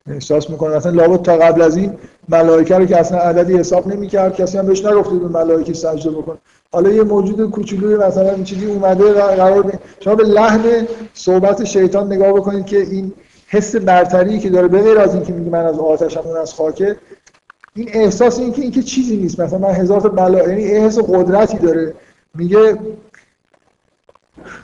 احساس 0.06 0.50
می‌کنه. 0.50 0.76
مثلا 0.76 0.92
لابد 0.92 1.22
تا 1.22 1.36
قبل 1.36 1.62
از 1.62 1.76
این 1.76 1.92
ملائکه 2.28 2.78
رو 2.78 2.86
که 2.86 2.96
اصلا 2.96 3.18
عددی 3.18 3.56
حساب 3.56 3.86
نمی‌کرد 3.86 4.36
کسی 4.36 4.58
هم 4.58 4.66
بهش 4.66 4.84
نگفته 4.84 5.14
بود 5.14 5.32
ملائکه 5.32 5.72
سجده 5.72 6.10
بکن 6.10 6.38
حالا 6.72 6.90
یه 6.90 7.02
موجود 7.02 7.50
کوچولوی 7.50 7.96
مثلا 7.96 8.30
این 8.30 8.44
چیزی 8.44 8.66
اومده 8.66 9.12
قرار 9.12 9.62
بید. 9.62 9.80
شما 10.00 10.14
به 10.14 10.24
لحن 10.24 10.86
صحبت 11.14 11.64
شیطان 11.64 12.12
نگاه 12.12 12.32
بکنید 12.32 12.66
که 12.66 12.76
این 12.76 13.12
حس 13.46 13.76
برتری 13.76 14.38
که 14.38 14.50
داره 14.50 14.68
به 14.68 14.82
غیر 14.82 14.98
از 14.98 15.14
اینکه 15.14 15.32
میگه 15.32 15.50
من 15.50 15.64
از 15.64 15.78
آتشم 15.78 16.20
اون 16.24 16.36
از 16.36 16.54
خاکه 16.54 16.96
این 17.74 17.88
احساس 17.92 18.38
این 18.38 18.52
که 18.52 18.62
این 18.62 18.70
که 18.70 18.82
چیزی 18.82 19.16
نیست. 19.16 19.40
مثلا 19.40 19.58
من 19.58 19.70
هزار 19.70 20.00
تا 20.00 20.08
بلا 20.08 20.48
یعنی 20.48 20.64
احساس 20.64 21.04
قدرتی 21.04 21.58
داره. 21.58 21.94
میگه 22.34 22.78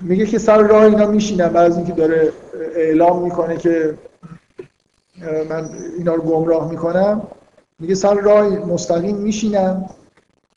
میگه 0.01 0.27
که 0.27 0.39
سر 0.39 0.59
راه 0.59 0.83
اینا 0.83 1.07
میشینم 1.07 1.49
بعد 1.49 1.71
از 1.71 1.77
اینکه 1.77 1.93
داره 1.93 2.33
اعلام 2.77 3.23
می‌کنه 3.23 3.57
که 3.57 3.95
من 5.51 5.69
اینا 5.99 6.15
رو 6.15 6.23
گمراه 6.23 6.71
می‌کنم. 6.71 7.23
میگه 7.79 7.95
سر 7.95 8.15
راه 8.15 8.49
مستقیم 8.49 9.17
میشینم 9.17 9.91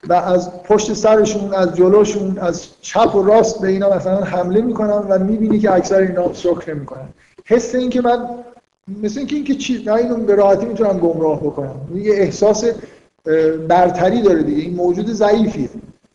و 0.10 0.14
از 0.14 0.64
پشت 0.64 0.94
سرشون 0.94 1.54
از 1.54 1.76
جلوشون 1.76 2.38
از 2.38 2.68
چپ 2.82 3.16
و 3.16 3.24
راست 3.24 3.62
به 3.62 3.68
اینا 3.68 3.96
مثلا 3.96 4.22
حمله 4.22 4.62
می‌کنم 4.62 5.06
و 5.10 5.20
می‌بینی 5.20 5.60
که 5.60 5.74
اکثر 5.74 6.00
اینا 6.00 6.34
شکر 6.34 6.74
نمی‌کنن 6.74 7.08
حس 7.46 7.76
این 7.76 7.90
که 7.90 8.02
من 8.02 8.26
مثل 9.04 9.20
اینکه 9.20 9.36
اینکه 9.36 9.56
چی 9.56 9.84
نه 9.84 9.94
اینو 9.94 10.16
به 10.16 10.36
راحتی 10.36 10.66
می‌تونم 10.66 11.00
گمراه 11.00 11.40
بکنم. 11.40 11.76
یه 11.96 12.14
احساس 12.14 12.66
برتری 13.68 14.22
داره 14.22 14.44
دیگه. 14.44 14.62
این 14.62 14.76
موجود 14.76 15.12
ضعیفیه. 15.12 15.70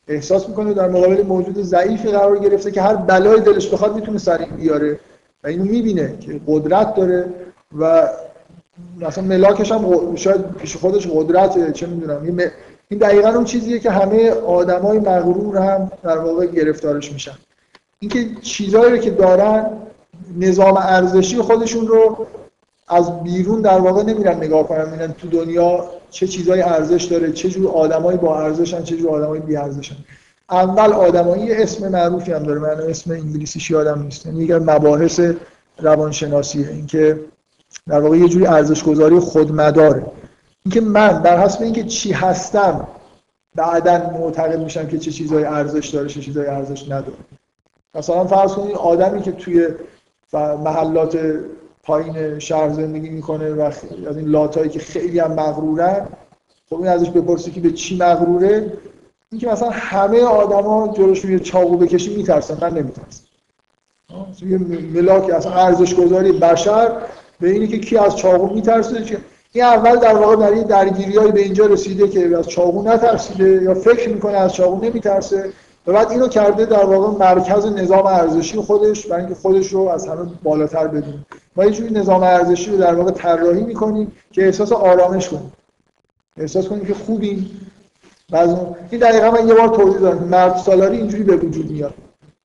احساس 0.08 0.48
می‌کنه 0.48 0.74
در 0.74 0.88
مقابل 0.88 1.22
موجود 1.22 1.62
ضعیفی 1.62 2.08
قرار 2.08 2.38
گرفته 2.38 2.70
که 2.70 2.82
هر 2.82 2.96
بلای 2.96 3.40
دلش 3.40 3.72
بخواد 3.72 3.94
می‌تونه 3.94 4.18
سر 4.18 4.38
این 4.38 4.56
بیاره 4.56 5.00
و 5.44 5.46
اینو 5.46 5.64
می‌بینه 5.64 6.18
که 6.20 6.40
قدرت 6.46 6.94
داره 6.94 7.26
و 7.78 8.08
مثلا 9.00 9.24
ملاکش 9.24 9.72
هم 9.72 10.16
شاید 10.16 10.52
پیش 10.52 10.76
خودش 10.76 11.08
قدرت 11.12 11.72
چه 11.72 11.86
می‌دونم. 11.86 12.50
این 12.88 12.98
دقیقا 12.98 13.28
اون 13.28 13.44
چیزیه 13.44 13.78
که 13.78 13.90
همه 13.90 14.30
آدمای 14.30 14.98
مغرور 14.98 15.56
هم 15.56 15.90
در 16.02 16.18
واقع 16.18 16.46
گرفتارش 16.46 17.12
میشن. 17.12 17.34
اینکه 17.98 18.40
چیزایی 18.42 18.90
رو 18.90 18.96
که 18.96 19.10
دارن 19.10 19.70
نظام 20.38 20.76
ارزشی 20.76 21.36
خودشون 21.36 21.86
رو 21.86 22.26
از 22.88 23.22
بیرون 23.22 23.60
در 23.60 23.78
واقع 23.78 24.02
نمیرن 24.02 24.36
نگاه 24.36 24.68
کنن 24.68 24.90
میرن 24.90 25.12
تو 25.12 25.28
دنیا 25.28 25.84
چه 26.10 26.26
چیزای 26.26 26.62
ارزش 26.62 27.04
داره 27.04 27.32
چه 27.32 27.48
جور 27.48 27.70
آدمایی 27.70 28.18
با 28.18 28.40
ارزشن 28.40 28.82
چه 28.82 28.96
جور 28.96 29.10
آدمایی 29.10 29.42
بی 29.42 29.56
ارزشن. 29.56 29.96
اول 30.50 30.92
آدمایی 30.92 31.52
اسم 31.52 31.88
معروفی 31.88 32.32
هم 32.32 32.42
داره 32.42 32.60
من 32.60 32.80
اسم 32.90 33.10
انگلیسیش 33.10 33.70
یادم 33.70 34.02
نیست. 34.02 34.26
یعنی 34.26 34.44
یه 34.44 34.58
مباحث 34.58 35.20
روانشناسیه. 35.78 36.68
اینکه 36.68 37.20
در 37.88 38.00
واقع 38.00 38.16
یه 38.16 38.28
جوری 38.28 38.46
ارزش 38.46 38.84
گذاری 38.84 39.18
خودمداره. 39.18 40.06
اینکه 40.64 40.80
من 40.80 41.22
در 41.22 41.38
حسب 41.38 41.62
اینکه 41.62 41.84
چی 41.84 42.12
هستم 42.12 42.88
بعدا 43.54 44.10
معتقد 44.10 44.58
میشم 44.58 44.86
که 44.86 44.98
چه 44.98 45.10
چیزای 45.10 45.44
ارزش 45.44 45.88
داره 45.88 46.08
چه 46.08 46.20
چیزای 46.20 46.46
ارزش 46.46 46.84
نداره. 46.84 47.16
مثلا 47.94 48.24
فرض 48.24 48.52
کنید 48.52 48.76
آدمی 48.76 49.22
که 49.22 49.32
توی 49.32 49.68
محلات 50.64 51.18
پایین 51.82 52.38
شهر 52.38 52.72
زندگی 52.72 53.08
می‌کنه 53.08 53.54
و 53.54 53.60
از 54.08 54.16
این 54.16 54.28
لاتایی 54.28 54.70
که 54.70 54.78
خیلی 54.78 55.18
هم 55.18 55.32
مغرورن 55.32 56.06
خب 56.70 56.76
این 56.76 56.88
ازش 56.88 57.10
بپرسی 57.10 57.50
که 57.50 57.60
به 57.60 57.72
چی 57.72 57.96
مغروره؟ 57.96 58.72
اینکه 59.32 59.48
مثلا 59.48 59.70
همه 59.70 60.20
آدما 60.20 60.94
جلوش 60.96 61.24
یه 61.24 61.38
چاقو 61.38 61.76
بکشی 61.76 62.16
میترسن 62.16 62.58
من 62.60 62.78
نمیترسم. 62.78 63.22
یه 64.42 64.58
ملاک 64.94 65.30
اصلا 65.30 65.52
ارزش 65.52 65.94
گذاری 65.94 66.32
بشر 66.32 66.92
به 67.40 67.50
اینی 67.50 67.66
که 67.66 67.78
کی 67.78 67.96
از 67.96 68.16
چاقو 68.16 68.54
میترسه 68.54 69.02
که 69.02 69.18
این 69.52 69.64
اول 69.64 69.96
در 69.96 70.14
واقع 70.14 70.36
در 70.36 70.50
این 70.50 70.62
درگیری 70.62 71.18
به 71.18 71.40
اینجا 71.40 71.66
رسیده 71.66 72.08
که 72.08 72.38
از 72.38 72.48
چاقو 72.48 72.82
نترسیده 72.82 73.62
یا 73.62 73.74
فکر 73.74 74.08
می‌کنه 74.08 74.36
از 74.36 74.54
چاقو 74.54 74.84
نمیترسه. 74.84 75.52
و 75.86 75.92
بعد 75.92 76.10
اینو 76.10 76.28
کرده 76.28 76.64
در 76.64 76.84
واقع 76.84 77.24
مرکز 77.24 77.66
نظام 77.66 78.06
ارزشی 78.06 78.56
خودش 78.56 79.06
برای 79.06 79.20
اینکه 79.20 79.34
خودش 79.34 79.72
رو 79.72 79.80
از 79.80 80.08
همه 80.08 80.30
بالاتر 80.42 80.86
بدونه. 80.86 81.26
ما 81.56 81.64
یه 81.64 81.70
جوری 81.70 81.94
نظام 81.94 82.22
ارزشی 82.22 82.70
رو 82.70 82.76
در 82.76 82.94
واقع 82.94 83.10
طراحی 83.10 83.62
می‌کنیم 83.62 84.12
که 84.32 84.44
احساس 84.44 84.72
آرامش 84.72 85.28
کنیم. 85.28 85.52
احساس 86.36 86.68
کنیم 86.68 86.84
که 86.86 86.94
خوبیم. 86.94 87.50
بعضی 88.30 88.56
این 88.90 89.00
دقیقا 89.00 89.30
من 89.30 89.48
یه 89.48 89.54
بار 89.54 89.68
توضیح 89.68 90.00
دادم. 90.00 90.24
مرد 90.24 90.56
سالاری 90.56 90.96
اینجوری 90.96 91.22
به 91.22 91.36
وجود 91.36 91.70
میاد. 91.70 91.94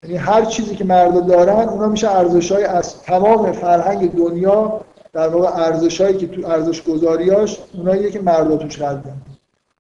یعنی 0.04 0.18
هر 0.18 0.46
چیزی 0.46 0.76
که 0.76 0.84
مردا 0.84 1.20
دارن 1.20 1.70
اونا 1.70 1.88
میشه 1.88 2.12
ارزش‌های 2.12 2.64
از 2.64 3.02
تمام 3.02 3.52
فرهنگ 3.52 4.16
دنیا 4.16 4.82
در 5.14 5.28
واقع 5.28 5.62
ارزش‌هایی 5.64 6.18
که 6.18 6.28
تو 6.28 6.48
ارزش 6.48 6.84
گذاریاش 6.84 7.60
اوناییه 7.74 8.12
که 8.12 8.22
مردا 8.22 8.58
توش 8.58 8.78
قلبن 8.80 9.14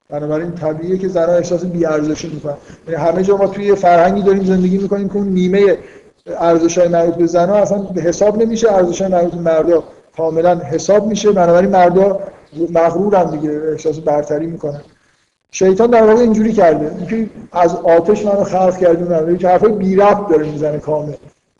بنابراین 0.09 0.51
طبیعیه 0.51 0.97
که 0.97 1.07
زنها 1.07 1.35
احساس 1.35 1.65
بی‌ارزشی 1.65 2.27
می‌کنن. 2.27 2.57
یعنی 2.87 3.03
همه 3.03 3.23
جا 3.23 3.37
ما 3.37 3.47
توی 3.47 3.75
فرهنگی 3.75 4.21
داریم 4.21 4.43
زندگی 4.43 4.77
می‌کنیم 4.77 5.09
که 5.09 5.15
اون 5.15 5.27
نیمه 5.27 5.77
ارزش 6.39 6.77
های 6.77 6.87
مربوط 6.87 7.15
به 7.15 7.25
زنها 7.25 7.55
اصلا 7.55 7.77
به 7.77 8.01
حساب 8.01 8.41
نمیشه 8.41 8.71
ارزش 8.71 9.01
های 9.01 9.11
مربوط 9.11 9.33
به 9.33 9.41
مردا 9.41 9.83
کاملا 10.17 10.55
حساب 10.55 11.07
میشه. 11.07 11.31
بنابراین 11.31 11.69
مردا 11.69 12.19
مغرورن 12.69 13.29
دیگه 13.29 13.61
احساس 13.71 13.99
برتری 13.99 14.47
می‌کنن. 14.47 14.81
شیطان 15.51 15.89
در 15.89 16.03
واقع 16.03 16.21
اینجوری 16.21 16.53
کرده. 16.53 16.95
اینکه 16.97 17.29
از 17.51 17.75
آتش 17.75 18.25
منو 18.25 18.43
خلق 18.43 18.77
کردیم 18.77 19.07
من 19.07 19.37
که 19.37 19.47
حرفای 19.47 19.71
بی 19.71 19.95
ربط 19.95 20.29
داره 20.29 20.51
می‌زنه 20.51 20.79
کامل. 20.79 21.13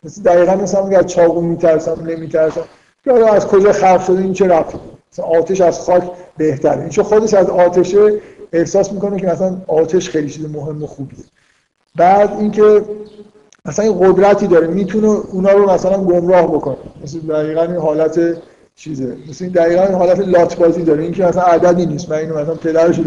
مثل 0.04 0.22
دقیقا 0.22 0.54
مثلا 0.54 0.84
میگه 0.84 0.98
از 0.98 1.06
چاقو 1.06 1.40
میترسم 1.40 2.06
نمیترسم. 2.06 2.64
یا 3.06 3.34
از 3.34 3.46
کجا 3.46 3.72
خلق 3.72 4.04
شده 4.04 4.22
این 4.22 4.32
چه 4.32 4.46
رفت 4.46 4.74
مثلا 5.12 5.24
آتش 5.24 5.60
از 5.60 5.80
خاک 5.80 6.02
بهتره. 6.36 6.80
این 6.80 6.88
چون 6.88 7.04
خودش 7.04 7.34
از 7.34 7.50
آتشه 7.50 8.20
احساس 8.52 8.92
می‌کنه 8.92 9.20
که 9.20 9.26
مثلا 9.26 9.56
آتش 9.66 10.10
خیلی 10.10 10.30
چیز 10.30 10.50
مهم 10.50 10.82
و 10.82 10.86
خوبیه. 10.86 11.24
بعد 11.96 12.36
اینکه 12.38 12.82
مثلا 13.64 13.84
این 13.84 13.98
قدرتی 14.00 14.46
داره 14.46 14.66
می‌تونه 14.66 15.08
اونا 15.08 15.52
رو 15.52 15.70
مثلا 15.70 16.04
گمراه 16.04 16.46
بکنه. 16.46 16.76
مثل 17.04 17.18
دقیقا 17.18 17.62
این 17.62 17.76
حالت 17.76 18.20
چیزه. 18.76 19.16
مثل 19.30 19.44
این 19.44 19.52
دقیقا 19.52 19.82
این 19.82 19.94
حالت 19.94 20.18
لات 20.18 20.56
بازی 20.56 20.82
داره. 20.82 21.02
اینکه 21.02 21.24
مثلا 21.24 21.42
عددی 21.42 21.86
نیست. 21.86 22.10
من 22.10 22.16
اینو 22.16 22.38
مثلا 22.38 22.54
پدرش 22.54 22.98
رو 22.98 23.04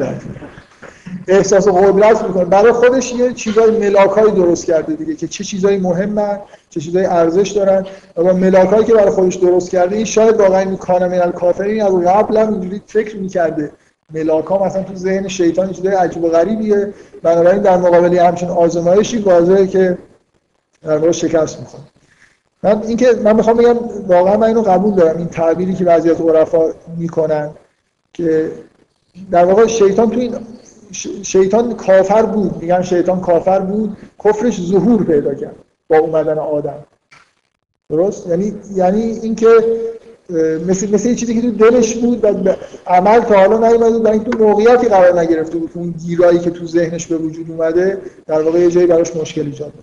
احساس 1.28 1.68
قدرت 1.68 2.24
می‌کنه. 2.24 2.46
برای 2.46 2.72
خودش 2.72 3.14
یه 3.14 3.34
چیزای 3.34 3.72
ملاکایی 3.72 4.32
درست 4.32 4.66
کرده 4.66 4.94
دیگه 4.96 5.16
که 5.16 5.28
چه 5.28 5.44
چیزایی 5.44 5.78
مهمن 5.78 6.40
چه 6.70 6.80
چیزایی 6.80 7.06
ارزش 7.06 7.50
دارن 7.50 7.86
و 8.18 8.24
با 8.24 8.34
ملاکایی 8.34 8.86
که 8.86 8.94
برای 8.94 9.10
خودش 9.10 9.36
درست 9.36 9.70
کرده 9.70 9.96
این 9.96 10.06
شاید 10.06 10.40
واقعا 10.40 10.60
این 10.60 10.78
کان 10.78 11.08
من 11.08 11.32
کافرین 11.32 11.84
از 11.84 11.94
قبل 11.94 12.38
هم 12.38 12.54
اینجوری 12.54 12.82
فکر 12.88 13.18
می‌کرده. 13.18 13.72
ملاکا 14.14 14.66
مثلا 14.66 14.84
تو 14.84 14.96
ذهن 14.96 15.28
شیطان 15.28 15.72
چیزای 15.72 15.94
عجیب 15.94 16.24
و 16.24 16.30
غریبیه. 16.30 16.94
بنابراین 17.24 17.62
در 17.62 17.78
مقابل 17.78 18.18
همچین 18.18 18.50
آزمایشی 18.50 19.18
واضحه 19.18 19.68
که 19.68 19.98
در 20.84 21.12
شکست 21.12 21.60
می‌خوره. 21.60 21.84
من 22.64 22.84
اینکه 22.88 23.08
من 23.24 23.36
می‌خوام 23.36 23.58
بگم 23.58 23.78
واقعا 24.08 24.38
من 24.38 24.48
اینو 24.48 24.62
قبول 24.62 24.96
دارم 24.96 25.18
این 25.18 25.28
تعبیری 25.28 25.74
که 25.74 25.84
بعضی 25.84 26.10
از 26.10 26.22
عرفا 26.22 26.64
می‌کنن 26.98 27.50
که 28.14 28.52
در 29.32 29.46
واقع 29.46 29.68
شیطان 29.68 30.10
تو 30.10 30.20
این 30.20 30.36
شیطان 31.24 31.76
کافر 31.76 32.22
بود. 32.22 32.62
میگن 32.62 32.82
شیطان 32.82 33.22
کافر 33.22 33.60
بود. 33.60 33.98
کفرش 34.24 34.62
ظهور 34.62 35.04
پیدا 35.04 35.34
کرد 35.34 35.56
با 35.88 35.98
اومدن 35.98 36.38
آدم. 36.38 36.86
درست؟ 37.90 38.28
یعنی 38.28 38.54
یعنی 38.76 39.02
اینکه 39.02 39.48
مثل 40.68 40.92
مثل 40.92 41.16
چیزی 41.16 41.36
که 41.36 41.42
تو 41.42 41.52
دلش 41.52 41.96
بود 41.96 42.26
و 42.26 42.56
عمل 42.88 43.20
تا 43.20 43.36
حالا 43.36 43.70
نیومده 43.70 44.12
اینکه 44.12 44.30
تو 44.30 44.38
موقعیتی 44.38 44.88
قرار 44.88 45.20
نگرفته 45.20 45.58
بود 45.58 45.72
اون 45.74 45.92
گیرایی 45.92 46.40
که 46.40 46.50
تو 46.50 46.66
ذهنش 46.66 47.08
به 47.08 47.18
وجود 47.18 47.52
اومده 47.52 48.02
در 48.28 48.42
واقع 48.42 48.60
یه 48.60 48.72
جایی 48.72 48.88
براش 48.88 49.16
مشکل 49.16 49.42
ایجاد 49.42 49.74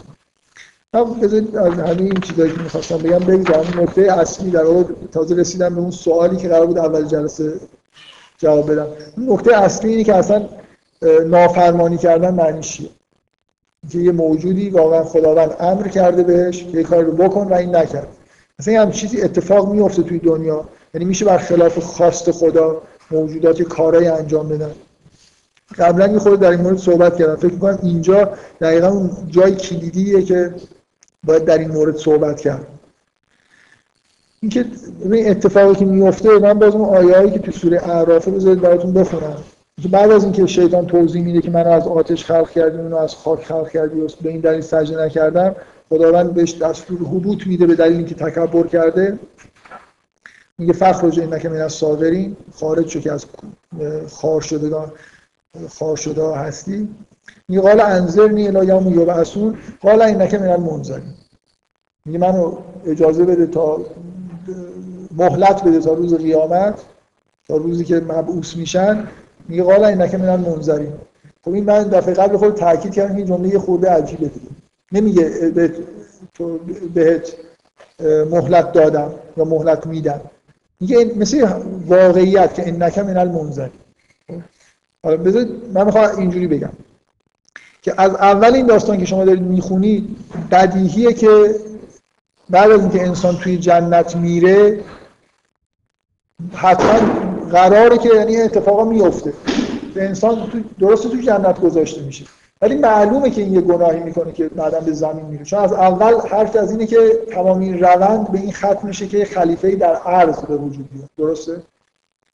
من 0.94 1.04
بذارید 1.04 1.56
از 1.56 1.72
همین 1.72 2.06
این 2.06 2.20
چیزایی 2.20 2.52
که 2.52 2.62
می‌خواستم 2.62 2.96
بگم 2.96 3.18
بگذارم 3.18 3.80
نکته 3.80 4.20
اصلی 4.20 4.50
در 4.50 4.64
واقع 4.64 4.82
تازه 5.12 5.34
رسیدم 5.34 5.74
به 5.74 5.80
اون 5.80 5.90
سوالی 5.90 6.36
که 6.36 6.48
قرار 6.48 6.66
بود 6.66 6.78
اول 6.78 7.04
جلسه 7.04 7.52
جواب 8.38 8.72
بدم. 8.72 8.86
نکته 9.18 9.56
اصلی 9.56 9.90
اینه 9.90 10.04
که 10.04 10.14
اصلا 10.14 10.48
نافرمانی 11.26 11.96
کردن 11.96 12.34
معنیش 12.34 12.72
چیه؟ 12.72 12.88
که 13.90 13.98
یه 13.98 14.12
موجودی 14.12 14.70
واقعا 14.70 15.04
خداوند 15.04 15.56
امر 15.60 15.88
کرده 15.88 16.22
بهش 16.22 16.62
یه 16.62 16.82
کار 16.82 17.04
رو 17.04 17.12
بکن 17.12 17.46
و 17.48 17.54
این 17.54 17.76
نکرد. 17.76 18.08
مثلا 18.58 18.82
هم 18.82 18.90
چیزی 18.90 19.22
اتفاق 19.22 19.72
میفته 19.72 20.02
توی 20.02 20.18
دنیا. 20.18 20.64
یعنی 20.94 21.04
میشه 21.04 21.24
بر 21.24 21.38
خلاف 21.38 21.78
خواست 21.78 22.30
خدا 22.30 22.82
موجودات 23.10 23.62
کارهای 23.62 24.08
انجام 24.08 24.48
بدن. 24.48 24.70
قبلا 25.78 26.06
یه 26.06 26.18
خود 26.18 26.40
در 26.40 26.50
این 26.50 26.60
مورد 26.60 26.78
صحبت 26.78 27.16
کردم. 27.16 27.36
فکر 27.36 27.52
می‌کنم 27.52 27.78
اینجا 27.82 28.30
دقیقا 28.60 28.88
اون 28.88 29.10
جای 29.28 29.54
کلیدیه 29.54 30.22
که 30.22 30.54
باید 31.24 31.44
در 31.44 31.58
این 31.58 31.70
مورد 31.70 31.96
صحبت 31.96 32.40
کرد. 32.40 32.66
اینکه 34.40 34.64
این 35.12 35.30
اتفاقی 35.30 35.74
که 35.74 35.84
میفته 35.84 36.38
من 36.38 36.58
باز 36.58 36.74
اون 36.74 36.96
آیه‌ای 36.96 37.30
که 37.30 37.38
تو 37.38 37.52
سوره 37.52 37.90
اعراف 37.90 38.28
بذارید 38.28 38.60
براتون 38.60 38.92
بخونم. 38.92 39.36
بعد 39.88 40.10
از 40.10 40.24
اینکه 40.24 40.46
شیطان 40.46 40.86
توضیح 40.86 41.22
میده 41.22 41.40
که 41.40 41.50
من 41.50 41.66
از 41.66 41.88
آتش 41.88 42.24
خلق 42.24 42.50
کردی 42.50 42.78
اونو 42.78 42.96
از 42.96 43.14
خاک 43.14 43.44
خلق 43.44 43.70
کردی 43.70 44.00
و 44.00 44.08
به 44.22 44.28
این 44.28 44.40
دلیل 44.40 44.60
سجده 44.60 45.04
نکردم 45.04 45.56
خداوند 45.88 46.34
بهش 46.34 46.54
دستور 46.54 46.98
حبوط 46.98 47.46
میده 47.46 47.66
به 47.66 47.74
دلیل 47.74 47.96
اینکه 47.96 48.14
تکبر 48.14 48.66
کرده. 48.66 49.18
میگه 50.58 50.72
فخرج 50.72 51.20
اینکه 51.20 51.48
من 51.48 51.60
از 51.60 51.72
صادرین 51.72 52.36
خارج 52.54 52.88
شو 52.88 53.00
که 53.00 53.12
از 53.12 53.26
خار 54.10 54.40
شدگان 54.40 54.92
خار 55.78 55.96
شده 55.96 56.34
هستی. 56.34 56.88
میگه 57.48 57.62
قال 57.62 57.80
انظرنی 57.80 58.48
الی 58.48 58.66
یوم 58.66 59.00
یبعثون 59.00 59.58
قال 59.80 60.02
اینکه 60.02 60.38
من 60.38 60.48
المنظرین 60.48 61.14
میگه 62.04 62.18
منو 62.18 62.56
اجازه 62.86 63.24
بده 63.24 63.46
تا 63.46 63.80
مهلت 65.16 65.64
بده 65.64 65.80
تا 65.80 65.92
روز 65.92 66.14
قیامت 66.14 66.82
تا 67.48 67.56
روزی 67.56 67.84
که 67.84 68.00
مبعوث 68.00 68.56
میشن. 68.56 69.08
میگه 69.48 69.62
قال 69.62 69.84
اینکه 69.84 70.18
من 70.18 70.40
منظرین 70.40 70.92
خب 71.44 71.52
این 71.52 71.64
من 71.64 71.82
دفعه 71.82 72.14
قبل 72.14 72.36
خود 72.36 72.54
تاکید 72.54 72.92
کردم 72.92 73.16
این 73.16 73.26
جمله 73.26 73.48
یه 73.48 73.58
خورده 73.58 73.90
عجیبه 73.90 74.26
دیگه. 74.28 74.46
نمیگه 74.92 75.50
به 75.54 75.74
تو 76.34 76.58
بهت 76.94 77.32
مهلت 78.30 78.72
دادم 78.72 79.14
یا 79.36 79.44
مهلت 79.44 79.86
میدم. 79.86 80.20
میگه 80.80 81.04
مثل 81.16 81.48
واقعیت 81.86 82.54
که 82.54 82.68
انک 82.68 82.98
من 82.98 83.16
المنظرین 83.16 83.72
حالا 85.04 85.16
بذارید 85.16 85.48
من 85.74 85.84
می‌خوام 85.84 86.18
اینجوری 86.18 86.46
بگم 86.46 86.72
که 87.82 87.94
از 87.98 88.14
اول 88.14 88.54
این 88.54 88.66
داستان 88.66 88.98
که 88.98 89.04
شما 89.04 89.24
دارید 89.24 89.42
می‌خونید 89.42 90.16
بدیهیه 90.50 91.12
که 91.12 91.54
بعد 92.50 92.70
از 92.70 92.80
اینکه 92.80 93.06
انسان 93.06 93.36
توی 93.36 93.58
جنت 93.58 94.16
میره 94.16 94.80
حتما 96.54 97.21
قراره 97.52 97.98
که 97.98 98.08
یعنی 98.14 98.36
اتفاقا 98.36 98.84
میفته 98.84 99.32
انسان 99.96 100.50
تو 100.50 100.58
درست 100.80 101.08
تو 101.08 101.16
جنت 101.16 101.60
گذاشته 101.60 102.02
میشه. 102.02 102.24
ولی 102.62 102.74
معلومه 102.74 103.30
که 103.30 103.42
این 103.42 103.54
یه 103.54 103.60
گناهی 103.60 104.00
می‌کنه 104.00 104.32
که 104.32 104.48
بعدا 104.48 104.80
به 104.80 104.92
زمین 104.92 105.26
میره. 105.26 105.44
چون 105.44 105.58
از 105.58 105.72
اول 105.72 106.20
حرف 106.28 106.56
از 106.56 106.70
اینه 106.70 106.86
که 106.86 106.96
تمام 107.30 107.60
این 107.60 107.80
روند 107.80 108.32
به 108.32 108.38
این 108.38 108.52
ختم 108.52 108.80
میشه 108.82 109.06
که 109.06 109.24
خلیفه 109.24 109.76
در 109.76 109.94
عرض 109.94 110.38
به 110.38 110.56
وجود 110.56 110.88
بیاد. 110.92 111.08
درسته؟ 111.18 111.62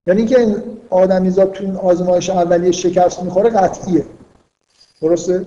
یعنی 0.07 0.27
که 0.27 0.41
این 0.41 0.57
آدمیزاد 0.91 1.53
تو 1.53 1.65
این 1.65 1.77
آزمایش 1.77 2.31
اولیه 2.31 2.73
شکست 2.73 3.23
می‌خوره 3.23 3.51
قطعیه. 3.51 4.05
درسته؟ 5.03 5.47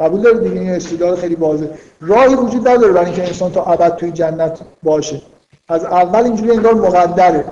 قبول 0.00 0.20
دارید 0.20 0.42
دیگه؟ 0.42 0.60
این 0.60 0.70
استدلال 0.70 1.16
خیلی 1.16 1.34
واضحه. 1.34 1.70
راهی 2.00 2.34
وجود 2.34 2.68
نداره 2.68 2.92
برای 2.92 3.06
اینکه 3.06 3.26
انسان 3.26 3.52
تا 3.52 3.64
ابد 3.64 3.96
توی 3.96 4.10
جنت 4.10 4.58
باشه. 4.82 5.22
از 5.68 5.84
اول 5.84 6.24
اینجوری 6.24 6.50
انگار 6.50 6.74
مقدره. 6.74 7.44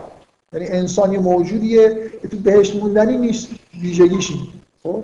یعنی 0.53 0.67
انسان 0.69 1.13
یه 1.13 1.19
موجودیه 1.19 2.11
که 2.23 2.29
تو 2.29 2.37
بهشت 2.37 2.77
موندنی 2.77 3.17
نیست 3.17 3.49
ویژگیش 3.83 4.33
خب؟ 4.83 5.03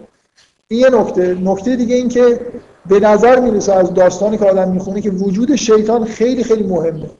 این 0.69 0.81
یه 0.81 0.91
نکته. 0.91 1.35
نکته 1.35 1.77
دیگه 1.77 1.95
این 1.95 2.09
که 2.09 2.41
به 2.87 3.01
نظر 3.01 3.41
می‌رسه 3.41 3.73
از 3.73 3.95
داستانی 3.95 4.39
که 4.39 4.45
آدم 4.45 4.71
می‌خونه 4.71 5.01
که 5.01 5.11
وجود 5.11 5.57
شیطان 5.57 6.05
خیلی 6.05 6.45
خیلی 6.45 6.63
مهمه. 6.63 7.11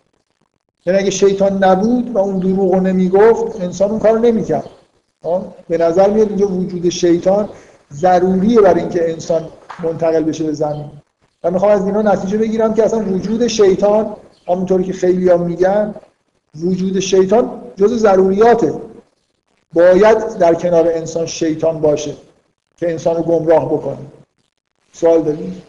یعنی 0.87 0.99
اگه 0.99 1.11
شیطان 1.11 1.65
نبود 1.65 2.11
و 2.11 2.19
اون 2.19 2.39
دروغ 2.39 2.75
رو 2.75 2.81
نمی‌گفت 2.81 3.61
انسان 3.61 3.91
اون 3.91 3.99
کار 3.99 4.19
نمی‌کرد. 4.19 4.71
خب؟ 5.23 5.43
به 5.69 5.79
نظر 5.79 6.11
میاد 6.11 6.29
اینجا 6.29 6.49
وجود 6.49 6.89
شیطان 6.89 7.49
ضروریه 7.93 8.61
برای 8.61 8.81
اینکه 8.81 9.11
انسان 9.11 9.49
منتقل 9.83 10.23
بشه 10.23 10.45
به 10.45 10.53
زمین. 10.53 10.91
و 11.45 11.51
می‌خوام 11.51 11.73
از 11.73 11.87
اینا 11.87 12.03
نتیجه 12.03 12.39
بگیرم 12.39 12.75
که 12.75 12.85
اصلا 12.85 13.05
وجود 13.05 13.47
شیطان 13.47 14.17
همونطوری 14.49 14.85
که 14.85 14.93
خیلی 14.93 15.37
میگن 15.37 15.95
وجود 16.55 17.01
شیطان 17.01 17.51
جز 17.77 17.99
ضروریاته 17.99 18.81
باید 19.73 20.39
در 20.39 20.55
کنار 20.55 20.89
انسان 20.89 21.27
شیطان 21.27 21.81
باشه 21.81 22.17
که 22.77 22.91
انسان 22.91 23.17
رو 23.17 23.23
گمراه 23.23 23.67
بکنه. 23.67 23.99
سوال 24.93 25.23
داریم؟ 25.23 25.63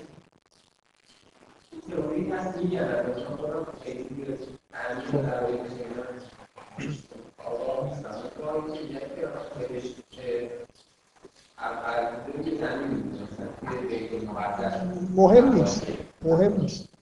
مهم 15.16 15.54
نیست. 15.54 15.88
مهم 16.22 16.62
نیست. 16.62 16.97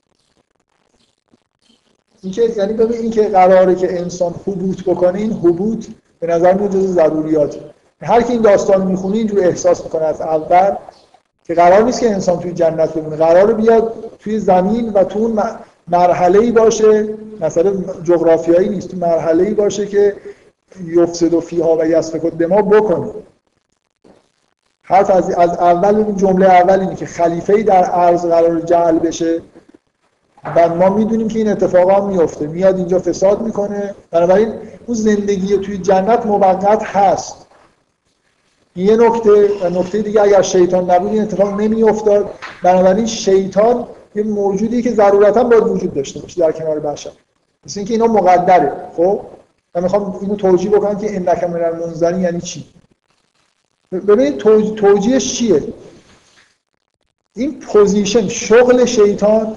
اینکه 2.25 2.53
یعنی 2.57 2.73
ببین 2.73 2.97
اینکه 2.97 3.23
قراره 3.23 3.75
که 3.75 3.99
انسان 3.99 4.35
حبوط 4.47 4.83
بکنه 4.83 5.19
این 5.19 5.33
حبوط 5.33 5.85
به 6.19 6.27
نظر 6.27 6.53
میاد 6.53 6.71
جز 6.71 6.93
ضروریات. 6.93 7.55
هر 8.01 8.21
کی 8.21 8.33
این 8.33 8.41
داستان 8.41 8.87
می‌خونه 8.87 9.17
اینجور 9.17 9.39
احساس 9.39 9.83
می‌کنه 9.83 10.03
از 10.03 10.21
اول 10.21 10.75
که 11.43 11.53
قرار 11.53 11.83
نیست 11.83 11.99
که 11.99 12.11
انسان 12.11 12.39
توی 12.39 12.51
جنت 12.51 12.93
بمونه. 12.93 13.15
قرار 13.15 13.53
بیاد 13.53 13.93
توی 14.19 14.39
زمین 14.39 14.89
و 14.89 15.03
تو 15.03 15.19
اون 15.19 15.39
مرحله 15.87 16.39
ای 16.39 16.51
باشه. 16.51 17.09
مثلا 17.41 17.73
جغرافیایی 18.03 18.69
نیست 18.69 18.87
تو 18.91 18.97
مرحله 18.97 19.43
ای 19.43 19.53
باشه 19.53 19.85
که 19.85 20.15
یفسد 20.85 21.33
و 21.33 21.41
فیها 21.41 21.77
و 21.77 21.85
یسفک 21.87 22.41
ما 22.41 22.61
بکنه. 22.61 23.11
حرف 24.83 25.09
از, 25.09 25.31
از 25.31 25.49
اول 25.49 25.95
این 25.95 26.17
جمله 26.17 26.45
اول 26.45 26.79
اینه 26.79 26.95
که 26.95 27.05
خلیفه 27.05 27.53
ای 27.53 27.63
در 27.63 27.83
عرض 27.83 28.25
قرار 28.25 28.59
جعل 28.59 28.99
بشه. 28.99 29.41
و 30.55 30.69
ما 30.69 30.89
می‌دونیم 30.89 31.27
که 31.27 31.39
این 31.39 31.47
اتفاق 31.47 31.89
هم 31.91 32.07
میفته 32.07 32.47
میاد 32.47 32.77
اینجا 32.77 32.99
فساد 32.99 33.41
می‌کنه. 33.41 33.95
بنابراین 34.11 34.53
اون 34.85 34.97
زندگی 34.97 35.57
توی 35.57 35.77
جنت 35.77 36.25
موقت 36.25 36.83
هست. 36.83 37.45
یه 38.75 38.97
نکته 38.97 39.49
و 39.61 39.69
نکته 39.69 40.01
دیگه 40.01 40.21
اگر 40.21 40.41
شیطان 40.41 40.91
نبود 40.91 41.11
این 41.11 41.21
اتفاق 41.21 41.61
نمیافتاد. 41.61 42.29
بنابراین 42.63 43.05
شیطان 43.05 43.87
یه 44.15 44.23
موجودی 44.23 44.81
که 44.81 44.91
ضرورتا 44.91 45.43
باید 45.43 45.63
وجود 45.63 45.93
داشته 45.93 46.19
باشه 46.19 46.41
در 46.41 46.51
کنار 46.51 46.79
بشر. 46.79 47.11
مثل 47.65 47.79
اینکه 47.79 47.93
اینا 47.93 48.07
مقدره 48.07 48.73
خب؟ 48.97 49.21
من 49.75 49.83
می‌خوام 49.83 50.17
اینو 50.21 50.35
توجیه 50.35 50.71
بکنم 50.71 50.99
که 50.99 51.15
انک 51.15 51.43
من 51.43 52.21
یعنی 52.21 52.41
چی؟ 52.41 52.65
ببینید 53.91 54.37
توجیهش 54.75 55.33
چیه؟ 55.33 55.63
این 57.35 57.59
position 57.59 58.27
شغل 58.27 58.85
شیطان 58.85 59.55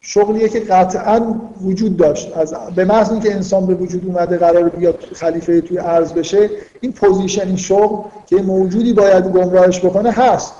شغلیه 0.00 0.48
که 0.48 0.60
قطعا 0.60 1.34
وجود 1.62 1.96
داشت. 1.96 2.36
از 2.36 2.54
به 2.74 2.84
محض 2.84 3.10
اینکه 3.10 3.34
انسان 3.34 3.66
به 3.66 3.74
وجود 3.74 4.06
اومده 4.06 4.38
قرار 4.38 4.68
بیاد 4.68 5.04
خلیفه 5.14 5.60
توی 5.60 5.78
ارض 5.78 6.12
بشه 6.12 6.50
این 6.80 6.92
position 6.92 7.46
این 7.46 7.56
شغل 7.56 8.08
که 8.26 8.36
موجودی 8.36 8.92
باید 8.92 9.24
گمراهش 9.24 9.84
بکنه 9.84 10.10
هست. 10.10 10.52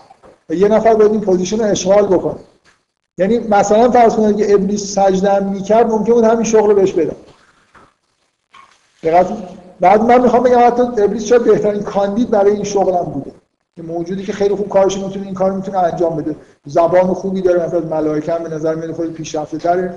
و 0.48 0.54
یه 0.54 0.68
نفر 0.68 0.94
باید 0.94 1.12
این 1.12 1.20
position 1.20 1.58
رو 1.58 1.64
اشغال 1.64 2.06
بکنه. 2.06 2.40
یعنی 3.18 3.38
مثلا 3.38 3.90
فرض 3.90 4.14
کنید 4.14 4.36
که 4.36 4.54
ابلیس 4.54 4.94
سجده 4.94 5.40
می‌کرد 5.40 5.90
ممکن 5.90 6.12
بود 6.12 6.24
همین 6.24 6.44
شغل 6.44 6.68
رو 6.68 6.74
بهش 6.74 6.92
بدن 6.92 7.16
بعد 9.80 10.02
من 10.02 10.20
می‌خوام 10.22 10.42
بگم 10.42 10.66
حتی 10.66 10.82
ابلیس 10.82 11.24
شاید 11.24 11.44
بهترین 11.44 11.82
کاندید 11.82 12.30
برای 12.30 12.52
این 12.52 12.64
شغلم 12.64 13.04
بوده. 13.04 13.32
که 13.80 13.86
موجودی 13.86 14.24
که 14.24 14.32
خیلی 14.32 14.54
خوب 14.54 14.68
کارش 14.68 14.98
می‌تونه 14.98 15.26
این 15.26 15.34
کار 15.34 15.52
می‌تونه 15.52 15.78
انجام 15.78 16.16
بده. 16.16 16.36
زبان 16.66 17.14
خوبی 17.14 17.42
داره 17.42 17.66
مثلا 17.66 17.80
ملائکه 17.80 18.32
هم 18.32 18.42
به 18.42 18.48
نظر 18.48 18.74
میاد 18.74 18.96
خیلی 18.96 19.12
پیشرفته 19.12 19.58
تره 19.58 19.94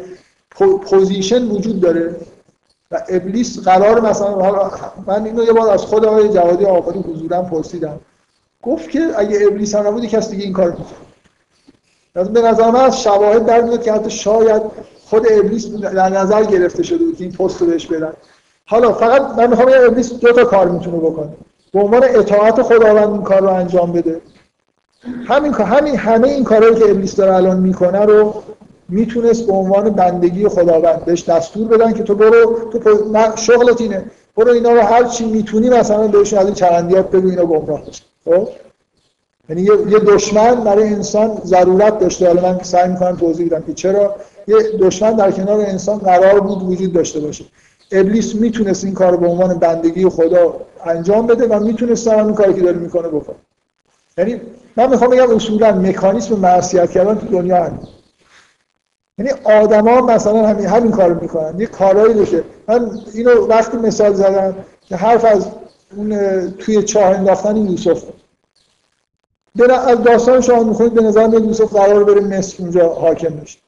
position 0.86 1.48
وجود 1.48 1.82
داره. 1.82 2.16
و 2.92 3.02
ابلیس 3.10 3.60
قرار 3.60 4.02
مثلا 4.02 4.72
من 5.08 5.26
اینو 5.26 5.44
یه 5.44 5.54
بار 5.54 5.70
از 5.70 5.82
خود 5.82 6.06
آقای 6.06 6.30
جوادی 6.30 6.66
آملی 6.66 7.00
حضورا 7.00 7.42
پرسیدم. 7.42 8.00
گفت 8.62 8.90
که 8.90 9.10
اگه 9.18 9.40
ابلیس 9.48 9.76
هم 9.76 9.88
نبود 9.88 10.06
کسی 10.06 10.32
دیگه 10.32 10.44
این 10.44 10.54
کار 10.54 10.70
می‌کنه 10.70 12.34
به 12.34 12.42
نظر 12.42 12.72
من 12.72 12.82
از 12.82 13.02
شواهد 13.02 13.46
در 13.46 13.62
میاد 13.62 13.84
که 13.84 13.94
حتی 13.94 14.10
شاید 14.10 14.62
خود 15.06 15.28
ابلیس 15.32 15.68
در 15.68 16.10
نظر 16.10 16.44
گرفته 16.44 16.84
شده 16.84 17.06
بود 17.06 17.18
که 17.18 17.24
این 17.24 17.34
پست 17.34 17.62
رو 17.62 17.68
بهش 17.68 17.86
بدن. 17.86 18.14
حالا 18.66 18.94
فقط 18.94 19.22
من 19.22 19.50
می‌خوام 19.50 19.70
ابلیس 19.76 20.14
دو 20.14 20.32
تا 20.32 20.44
کار 20.44 20.70
می‌تونه 20.70 20.98
بکنه. 20.98 21.30
به 21.74 21.80
عنوان 21.80 22.04
اطاعت 22.04 22.62
خداوند 22.62 23.10
این 23.10 23.22
کار 23.22 23.42
رو 23.42 23.50
انجام 23.50 23.92
بده. 23.92 24.22
همین 25.28 25.54
همین 25.54 25.96
همه 25.96 26.28
این 26.28 26.44
کارهایی 26.44 26.76
که 26.76 26.92
ابلیس 26.92 27.16
داره 27.16 27.36
الان 27.36 27.60
می‌کنه 27.60 28.00
رو 28.00 28.44
می‌تونست 28.90 29.48
به 29.48 29.54
عنوان 29.54 29.90
بندگی 29.90 30.48
خداوند 30.48 31.06
بهش 31.06 31.24
دستور 31.24 31.68
بدن 31.68 31.94
که 31.94 32.04
تو 32.04 32.16
برو 32.16 32.70
تو 32.72 32.80
شغلت 33.36 33.82
اینه. 33.82 34.06
برو 34.38 34.52
اینا 34.52 34.72
رو 34.72 34.82
هر 34.82 35.04
چی 35.04 35.26
می‌تونی 35.26 35.70
مثلا 35.70 36.08
بهشون 36.08 36.40
از 36.40 36.46
این 36.46 36.54
چرندیات 36.54 37.12
بگو 37.12 37.30
اینا 37.30 37.46
گمراه 37.46 37.82
خب؟ 38.26 38.48
یعنی 39.50 39.62
یه 39.62 40.00
دشمن 40.00 40.56
برای 40.56 40.88
انسان 40.88 41.42
ضرورت 41.44 42.00
داشته. 42.00 42.28
حالا 42.28 42.42
من 42.42 42.60
سعی 42.64 42.90
می‌کنم 42.90 43.16
توضیح 43.16 43.48
بدم 43.48 43.62
که 43.62 43.74
چرا. 43.74 44.16
یه 44.48 44.58
دشمن 44.80 45.16
در 45.16 45.32
کنار 45.32 45.62
انسان 45.62 45.98
قرار 45.98 46.40
بود 46.40 46.64
وجود 46.64 46.94
داشته 46.94 47.20
باشه. 47.20 47.46
ابلیس 47.94 48.36
می‌تونست 48.36 48.84
این 48.84 48.94
کار 48.94 49.16
به 49.16 49.28
عنوان 49.28 49.60
بندگی 49.60 50.10
خدا 50.10 50.56
انجام 50.86 51.28
بده 51.28 51.48
و 51.48 51.64
می‌تونست 51.64 52.08
هم 52.08 52.26
این 52.26 52.36
کاری 52.36 52.54
که 52.54 52.62
داره 52.62 52.78
می‌کنه 52.78 53.08
بکنه. 53.08 53.36
یعنی 54.18 54.42
من 54.78 54.90
می‌خوام 54.90 55.10
بگم 55.10 55.36
اصولا 55.36 55.72
مکانیسم 55.72 56.36
معصیت 56.36 56.92
کردن 56.92 57.16
تو 57.16 57.28
دنیا 57.28 57.64
هست. 57.64 57.88
یعنی 59.18 59.32
آدما 59.44 60.02
مثلا 60.02 60.48
همین 60.48 60.66
همین 60.66 60.92
کارو 60.92 61.22
می‌کنن. 61.22 61.60
یه 61.60 61.66
کارایی 61.66 62.14
بشه 62.14 62.44
من 62.68 62.92
اینو 63.14 63.48
وقتی 63.48 63.78
مثال 63.78 64.14
زدم 64.14 64.56
که 64.82 64.96
حرف 64.96 65.26
از 65.26 65.48
اون 65.96 66.52
توی 66.52 66.84
چاه 66.84 67.06
انداختن 67.06 67.58
یوسف. 67.58 68.04
از 69.88 70.04
داستان 70.04 70.42
شما 70.42 70.64
می‌خونید 70.64 70.94
به 70.94 71.02
نظر 71.02 71.28
میاد 71.28 71.46
یوسف 71.46 71.74
قرار 71.74 72.04
بره 72.04 72.22
مصر 72.22 72.56
اونجا 72.60 72.90
حاکم 72.90 73.30
بشه. 73.30 73.60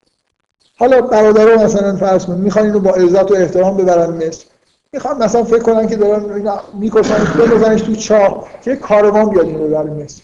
حالا 0.77 1.02
برادرها 1.02 1.64
مثلا 1.64 1.95
فرض 1.95 2.26
کنید 2.26 2.39
می‌خوان 2.39 2.65
اینو 2.65 2.80
با 2.80 2.91
عزت 2.91 3.31
و 3.31 3.34
احترام 3.34 3.77
ببرن 3.77 4.27
مصر. 4.27 4.45
می‌خوان 4.93 5.23
مثلا 5.23 5.43
فکر 5.43 5.60
کنن 5.60 5.88
که 5.88 5.95
دارن 5.95 6.41
می‌کشنش 6.73 7.23
بندازنش 7.39 7.81
تو 7.81 7.95
چاه 7.95 8.47
که 8.61 8.76
کاروان 8.76 9.30
بیاد 9.30 9.45
اینو 9.45 9.68
ببره 9.68 9.89
مصر. 9.89 10.22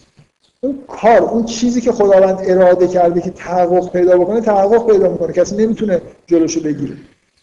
اون 0.60 0.78
کار 0.88 1.18
اون 1.18 1.44
چیزی 1.44 1.80
که 1.80 1.92
خداوند 1.92 2.38
اراده 2.42 2.88
کرده 2.88 3.20
که 3.20 3.30
تحقق 3.30 3.92
پیدا 3.92 4.18
بکنه 4.18 4.40
تحقق 4.40 4.86
پیدا 4.86 5.08
می‌کنه. 5.08 5.32
کسی 5.32 5.56
نمی‌تونه 5.56 6.00
جلوشو 6.26 6.60
بگیره. 6.60 6.96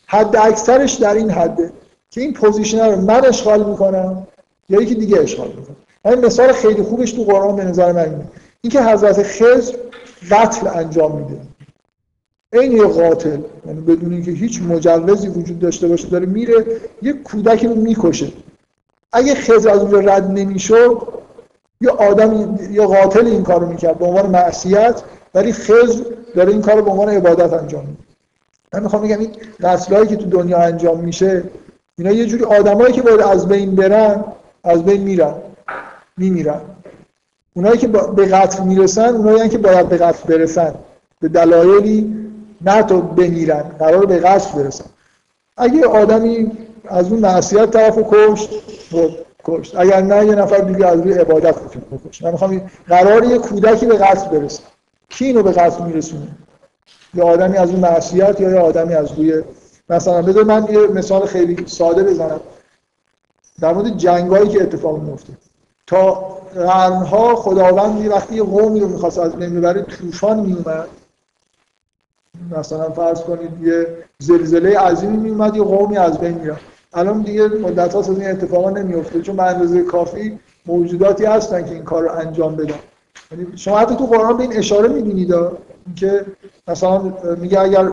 حد 0.08 0.36
اکثرش 0.36 0.94
در 0.94 1.14
این 1.14 1.30
حده 1.30 1.72
که 2.12 2.22
این 2.22 2.34
position 2.34 2.92
رو 2.92 3.02
من 3.02 3.26
اشغال 3.26 3.70
می‌کنم 3.70 4.28
یا 4.70 4.82
یکی 4.82 4.96
دیگه 4.96 5.20
اشغال 5.20 5.48
می‌کنه. 5.48 5.76
این 6.06 6.26
مثال 6.26 6.52
خیلی 6.52 6.84
خوبش 6.84 7.12
تو 7.12 7.24
قرآن 7.24 7.56
به 7.56 7.64
نظر 7.64 7.92
من 7.92 8.04
اینه. 8.04 8.26
اینکه 8.62 8.84
حضرت 8.84 9.24
خضر 9.24 9.74
قتل 10.32 10.68
انجام 10.68 11.18
میده. 11.18 11.49
این 12.54 12.72
یه 12.72 12.84
قاتل 12.84 13.40
یعنی 13.66 13.82
بدون 13.82 14.14
اینکه 14.14 14.32
هیچ 14.32 14.62
مجوزی 14.62 15.28
وجود 15.28 15.60
داشته 15.60 15.88
باشه 15.88 16.08
داره 16.08 16.26
میره 16.26 16.66
یه 17.02 17.14
کودکی 17.14 17.68
رو 17.68 17.76
می‌کشه. 17.76 18.32
اگه 19.12 19.36
خضر 19.36 19.70
از 19.70 19.80
اونجا 19.80 20.00
رد 20.00 20.32
نمی‌شد 20.32 21.08
یا 21.82 21.94
آدم 21.94 22.60
یا 22.72 22.88
قاتل 22.88 23.28
این 23.28 23.44
کارو 23.44 23.68
می‌کرد 23.68 24.00
به 24.00 24.06
عنوان 24.06 24.30
معصیت 24.30 25.02
ولی 25.36 25.54
خضر 25.54 26.04
داره 26.36 26.52
این 26.52 26.62
کارو 26.62 26.82
به 26.84 26.92
عنوان 26.92 27.10
عبادت 27.10 27.54
انجام 27.54 27.86
میده. 27.86 28.00
من 28.74 28.84
می‌خوام 28.84 29.02
بگم 29.02 29.20
این 29.20 29.32
قتلایی 29.64 30.08
که 30.08 30.16
تو 30.16 30.26
دنیا 30.26 30.58
انجام 30.58 31.00
میشه 31.00 31.44
اینا 31.98 32.12
یه 32.12 32.26
جوری 32.26 32.44
آدمایی 32.44 32.94
که 32.94 33.02
باید 33.02 33.22
از 33.22 33.48
بین 33.48 33.76
برن 33.76 34.24
از 34.64 34.84
بین 34.86 35.02
میرن 35.02 35.34
میمیرن. 36.18 36.62
اونایی 37.54 37.78
که 37.78 37.88
به 37.88 38.26
قتل 38.26 38.64
می‌رسن 38.64 39.16
اونایی 39.16 39.50
که 39.50 39.58
باید 39.58 39.90
به 39.90 39.98
قتل 39.98 40.38
برسن. 40.38 40.74
به 41.22 41.28
دلایلی 41.28 42.19
نه 42.62 42.84
تو 42.84 43.02
بمیرن 43.02 43.64
قرار 43.80 44.06
به 44.06 44.18
قصد 44.18 44.56
برسن. 44.56 44.86
اگه 45.58 45.86
آدمی 45.86 46.52
از 46.86 47.12
اون 47.12 47.20
معصیت 47.20 47.72
طرف 47.72 48.00
کشت 48.12 48.50
خب 48.92 49.10
کشت. 49.44 49.76
اگر 49.76 50.02
نه 50.02 50.26
یه 50.26 50.36
نفر 50.36 50.58
دیگه 50.58 50.88
از 50.88 51.00
روی 51.00 51.14
عبادت 51.14 51.56
کشت 52.10 52.24
من 52.24 52.32
می‌خوام 52.32 52.62
قرار 52.88 53.24
یه 53.24 53.38
کودکی 53.38 53.86
به 53.86 53.98
قصد 53.98 54.32
برسه. 54.32 54.64
کی 55.10 55.26
اینو 55.26 55.44
به 55.44 55.52
قصد 55.52 55.82
میرسونه؟ 55.82 56.28
یه 57.14 57.24
آدمی 57.24 57.58
از 57.58 57.70
اون 57.70 57.80
معصیت 57.80 58.42
یا 58.42 58.50
یه 58.50 58.60
آدمی 58.60 58.94
از 58.94 59.12
روی 59.12 59.44
مثلا 59.90 60.22
بذار 60.22 60.44
من 60.44 60.68
یه 60.72 60.80
مثال 60.80 61.26
خیلی 61.26 61.68
ساده 61.68 62.04
بزنم. 62.04 62.40
در 63.62 63.74
مورد 63.74 63.98
جنگایی 63.98 64.50
که 64.50 64.62
اتفاق 64.62 65.02
میفته 65.02 65.34
تا 65.88 66.14
قرنها 66.56 67.36
خداوند 67.36 68.08
وقتی 68.08 68.36
یه 68.36 68.44
قومی 68.44 68.80
رو 68.80 68.88
می‌خواست 68.88 69.20
از 69.20 69.36
بین 69.36 69.56
ببره 69.56 69.82
طوفان 69.82 70.40
میومد 70.40 70.88
مثلا 72.58 72.90
فرض 72.90 73.22
کنید 73.22 73.64
یه 73.64 73.88
زلزله 74.20 74.80
عظیمی 74.80 75.18
میومد 75.18 75.56
یه 75.56 75.64
قومی 75.64 75.98
از 75.98 76.18
بین 76.18 76.34
می‌رفت. 76.34 76.62
الان 76.94 77.22
دیگه 77.22 77.48
مدت 77.48 77.96
از 77.96 78.10
این 78.10 78.30
اتفاقا 78.30 78.70
نمیفته 78.70 79.22
چون 79.22 79.36
به 79.36 79.44
اندازه 79.44 79.82
کافی 79.82 80.40
موجوداتی 80.66 81.26
هستن 81.26 81.66
که 81.66 81.72
این 81.72 81.84
کار 81.84 82.04
رو 82.04 82.12
انجام 82.12 82.56
بدن. 82.56 82.76
یعنی 83.32 83.58
شما 83.58 83.80
حتی 83.80 83.96
تو 83.96 84.06
قرآن 84.06 84.38
به 84.38 84.44
این 84.44 84.58
اشاره 84.58 84.88
می‌بینید 84.88 85.36
که 85.96 86.26
مثلا 86.68 87.14
میگه 87.42 87.60
اگر 87.60 87.90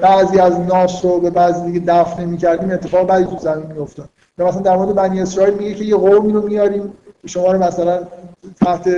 بعضی 0.00 0.38
از 0.38 0.60
ناس 0.60 1.04
رو 1.04 1.20
به 1.20 1.30
بعضی 1.30 1.72
دیگه 1.72 1.82
دفن 1.86 2.22
نمی‌کردیم 2.22 2.70
اتفاق 2.70 3.06
بعضی 3.06 3.24
تو 3.24 3.38
زمین 3.38 3.72
میافتاد. 3.72 4.08
یا 4.38 4.46
مثلا 4.46 4.60
در 4.60 4.76
مورد 4.76 4.94
بنی 4.94 5.20
اسرائیل 5.20 5.54
میگه 5.54 5.74
که 5.74 5.84
یه 5.84 5.96
قومی 5.96 6.32
رو 6.32 6.42
میاریم 6.42 6.92
شما 7.26 7.52
رو 7.52 7.62
مثلا 7.62 7.98
تحت 8.64 8.88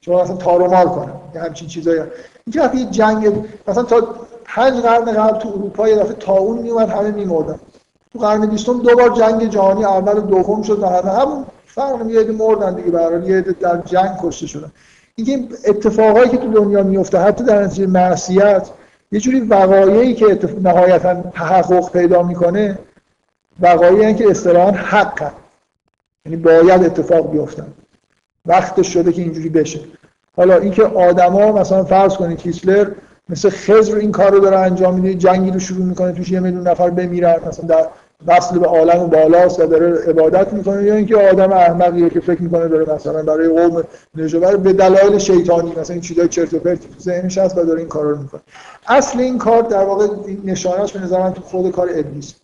شما 0.00 0.22
مثلا 0.22 0.36
تارومار 0.36 0.86
کنن. 0.86 1.12
یه 1.34 1.40
همچین 1.40 1.68
چیزایی. 1.68 2.00
اینکه 2.46 2.60
وقتی 2.60 2.84
جنگ 2.84 3.46
مثلا 3.68 3.82
تا 3.82 4.14
پنج 4.44 4.74
قرن 4.74 5.04
قبل 5.04 5.38
تو 5.38 5.48
اروپا 5.48 5.88
یه 5.88 5.96
دفعه 5.96 6.12
تاون 6.12 6.58
میومد 6.58 6.88
همه 6.88 7.10
میمردن. 7.10 7.58
تو 8.12 8.18
قرن 8.18 8.46
بیستم 8.46 8.82
دو 8.82 8.96
بار 8.96 9.10
جنگ 9.10 9.48
جهانی 9.48 9.84
اول 9.84 10.18
و 10.18 10.20
دوم 10.20 10.62
شد 10.62 10.82
و 10.82 10.86
همه 10.86 11.10
همون 11.12 11.44
فرق 11.66 12.10
یه 12.10 12.32
مردن 12.32 12.74
دیگه 12.74 12.90
برای 12.90 13.26
یه 13.26 13.40
در 13.40 13.80
جنگ 13.84 14.10
کشته 14.22 14.46
شدن. 14.46 14.72
اینکه 15.14 15.48
اتفاقایی 15.64 16.28
که 16.28 16.36
تو 16.36 16.52
دنیا 16.52 16.82
میفته 16.82 17.18
حتی 17.18 17.44
در 17.44 17.64
نتیجه 17.64 17.86
معصیت 17.86 18.70
یه 19.12 19.20
جوری 19.20 19.40
وقایعی 19.40 20.14
که 20.14 20.26
اتف... 20.26 20.54
نهایتا 20.58 21.14
تحقق 21.14 21.92
پیدا 21.92 22.22
می‌کنه 22.22 22.78
وقایعی 23.60 24.14
که 24.14 24.30
اصطلاحا 24.30 24.70
حق 24.70 25.32
یعنی 26.26 26.36
باید 26.36 26.84
اتفاق 26.84 27.30
بیفتن 27.30 27.66
وقتش 28.46 28.86
شده 28.94 29.12
که 29.12 29.22
اینجوری 29.22 29.48
بشه. 29.48 29.80
حالا 30.36 30.56
اینکه 30.56 30.82
آدما 30.82 31.52
مثلا 31.52 31.84
فرض 31.84 32.14
کنید 32.14 32.40
هیتلر 32.40 32.90
مثل 33.28 33.50
خزر 33.50 33.96
این 33.96 34.12
کار 34.12 34.30
رو 34.32 34.40
داره 34.40 34.58
انجام 34.58 34.94
میده 34.94 35.14
جنگی 35.14 35.50
رو 35.50 35.58
شروع 35.58 35.84
می‌کنه 35.84 36.12
توش 36.12 36.30
یه 36.30 36.40
میلیون 36.40 36.68
نفر 36.68 36.90
بمیرن 36.90 37.36
مثلا 37.48 37.66
در 37.66 37.86
وصل 38.26 38.58
به 38.58 38.66
عالم 38.66 39.06
بالاست 39.06 39.60
و 39.60 39.66
داره 39.66 40.08
عبادت 40.08 40.52
می‌کنه 40.52 40.84
یا 40.84 40.94
اینکه 40.94 41.16
آدم 41.16 41.52
احمقیه 41.52 42.10
که 42.10 42.20
فکر 42.20 42.42
می‌کنه 42.42 42.68
داره 42.68 42.94
مثلا 42.94 43.22
برای 43.22 43.48
قوم 43.48 43.84
نجات 44.14 44.56
به 44.56 44.72
دلایل 44.72 45.18
شیطانی 45.18 45.72
مثلا 45.80 45.94
این 45.94 46.00
چیزای 46.00 46.28
چرت 46.28 46.54
و 46.54 46.58
پرت 46.58 46.80
تو 46.80 47.00
ذهنش 47.00 47.38
هست 47.38 47.58
و 47.58 47.64
داره 47.64 47.78
این 47.78 47.88
کارا 47.88 48.10
رو 48.10 48.18
می‌کنه. 48.18 48.40
اصل 48.88 49.20
این 49.20 49.38
کار 49.38 49.62
در 49.62 49.84
واقع 49.84 50.06
نشانش 50.44 50.92
به 50.92 51.00
نظر 51.00 51.30
تو 51.30 51.42
خود 51.42 51.70
کار 51.70 51.88
ابلیس. 51.94 52.34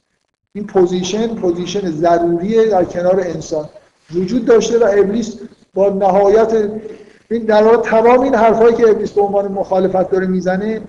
این 0.53 0.67
position 0.67 1.35
position 1.35 1.91
ضروریه 1.91 2.67
در 2.67 2.85
کنار 2.85 3.21
انسان. 3.21 3.69
وجود 4.15 4.45
داشته 4.45 4.79
و 4.79 4.89
ابلیس 4.99 5.39
با 5.75 5.89
نهایت 5.89 6.53
این 7.33 7.45
در 7.45 7.63
واقع 7.63 7.77
تمام 7.77 8.21
این 8.21 8.35
حرفایی 8.35 8.75
که 8.75 8.91
ابلیس 8.91 9.13
به 9.13 9.21
عنوان 9.23 9.53
مخالفت 9.53 10.11
داره 10.11 10.27
می‌زنه 10.27 10.81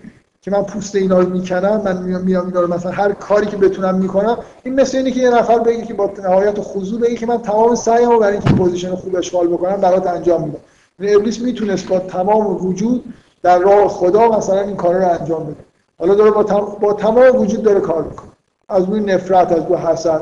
که 0.41 0.51
من 0.51 0.63
پوست 0.63 0.95
اینا 0.95 1.19
رو 1.19 1.29
می‌کنم 1.29 1.81
من 1.85 2.21
میام 2.21 2.45
اینا 2.45 2.61
رو 2.61 2.73
مثلا 2.73 2.91
هر 2.91 3.11
کاری 3.11 3.45
که 3.45 3.57
بتونم 3.57 3.95
می‌کنم 3.95 4.37
این 4.63 4.81
مثل 4.81 4.97
اینه 4.97 5.11
که 5.11 5.19
یه 5.19 5.29
نفر 5.29 5.59
بگه 5.59 5.85
که 5.85 5.93
با 5.93 6.11
نهایت 6.23 6.59
خضوع 6.59 7.01
بگه 7.01 7.15
که 7.15 7.25
من 7.25 7.41
تمام 7.41 7.75
سعیمو 7.75 8.19
برای 8.19 8.33
اینکه 8.33 8.53
position 8.53 8.95
خوب 8.95 9.15
اشغال 9.15 9.47
بکنم 9.47 9.75
برات 9.75 10.07
انجام 10.07 10.41
میدم. 10.41 10.59
یعنی 10.99 11.15
ابلیس 11.15 11.41
می‌تونست 11.41 11.87
با 11.87 11.99
تمام 11.99 12.65
وجود 12.65 13.13
در 13.43 13.59
راه 13.59 13.87
خدا 13.87 14.37
مثلا 14.37 14.61
این 14.61 14.75
کارا 14.75 14.97
رو 14.97 15.19
انجام 15.19 15.43
بده. 15.43 15.55
حالا 15.99 16.15
داره 16.15 16.31
با, 16.31 16.43
تم... 16.43 16.59
با 16.81 16.93
تمام 16.93 17.35
وجود 17.35 17.63
داره 17.63 17.79
کار 17.79 18.03
می‌کنه. 18.03 18.29
از 18.69 18.89
روی 18.89 18.99
نفرت 18.99 19.51
از 19.51 19.63
روی 19.69 19.77
حسد. 19.77 20.21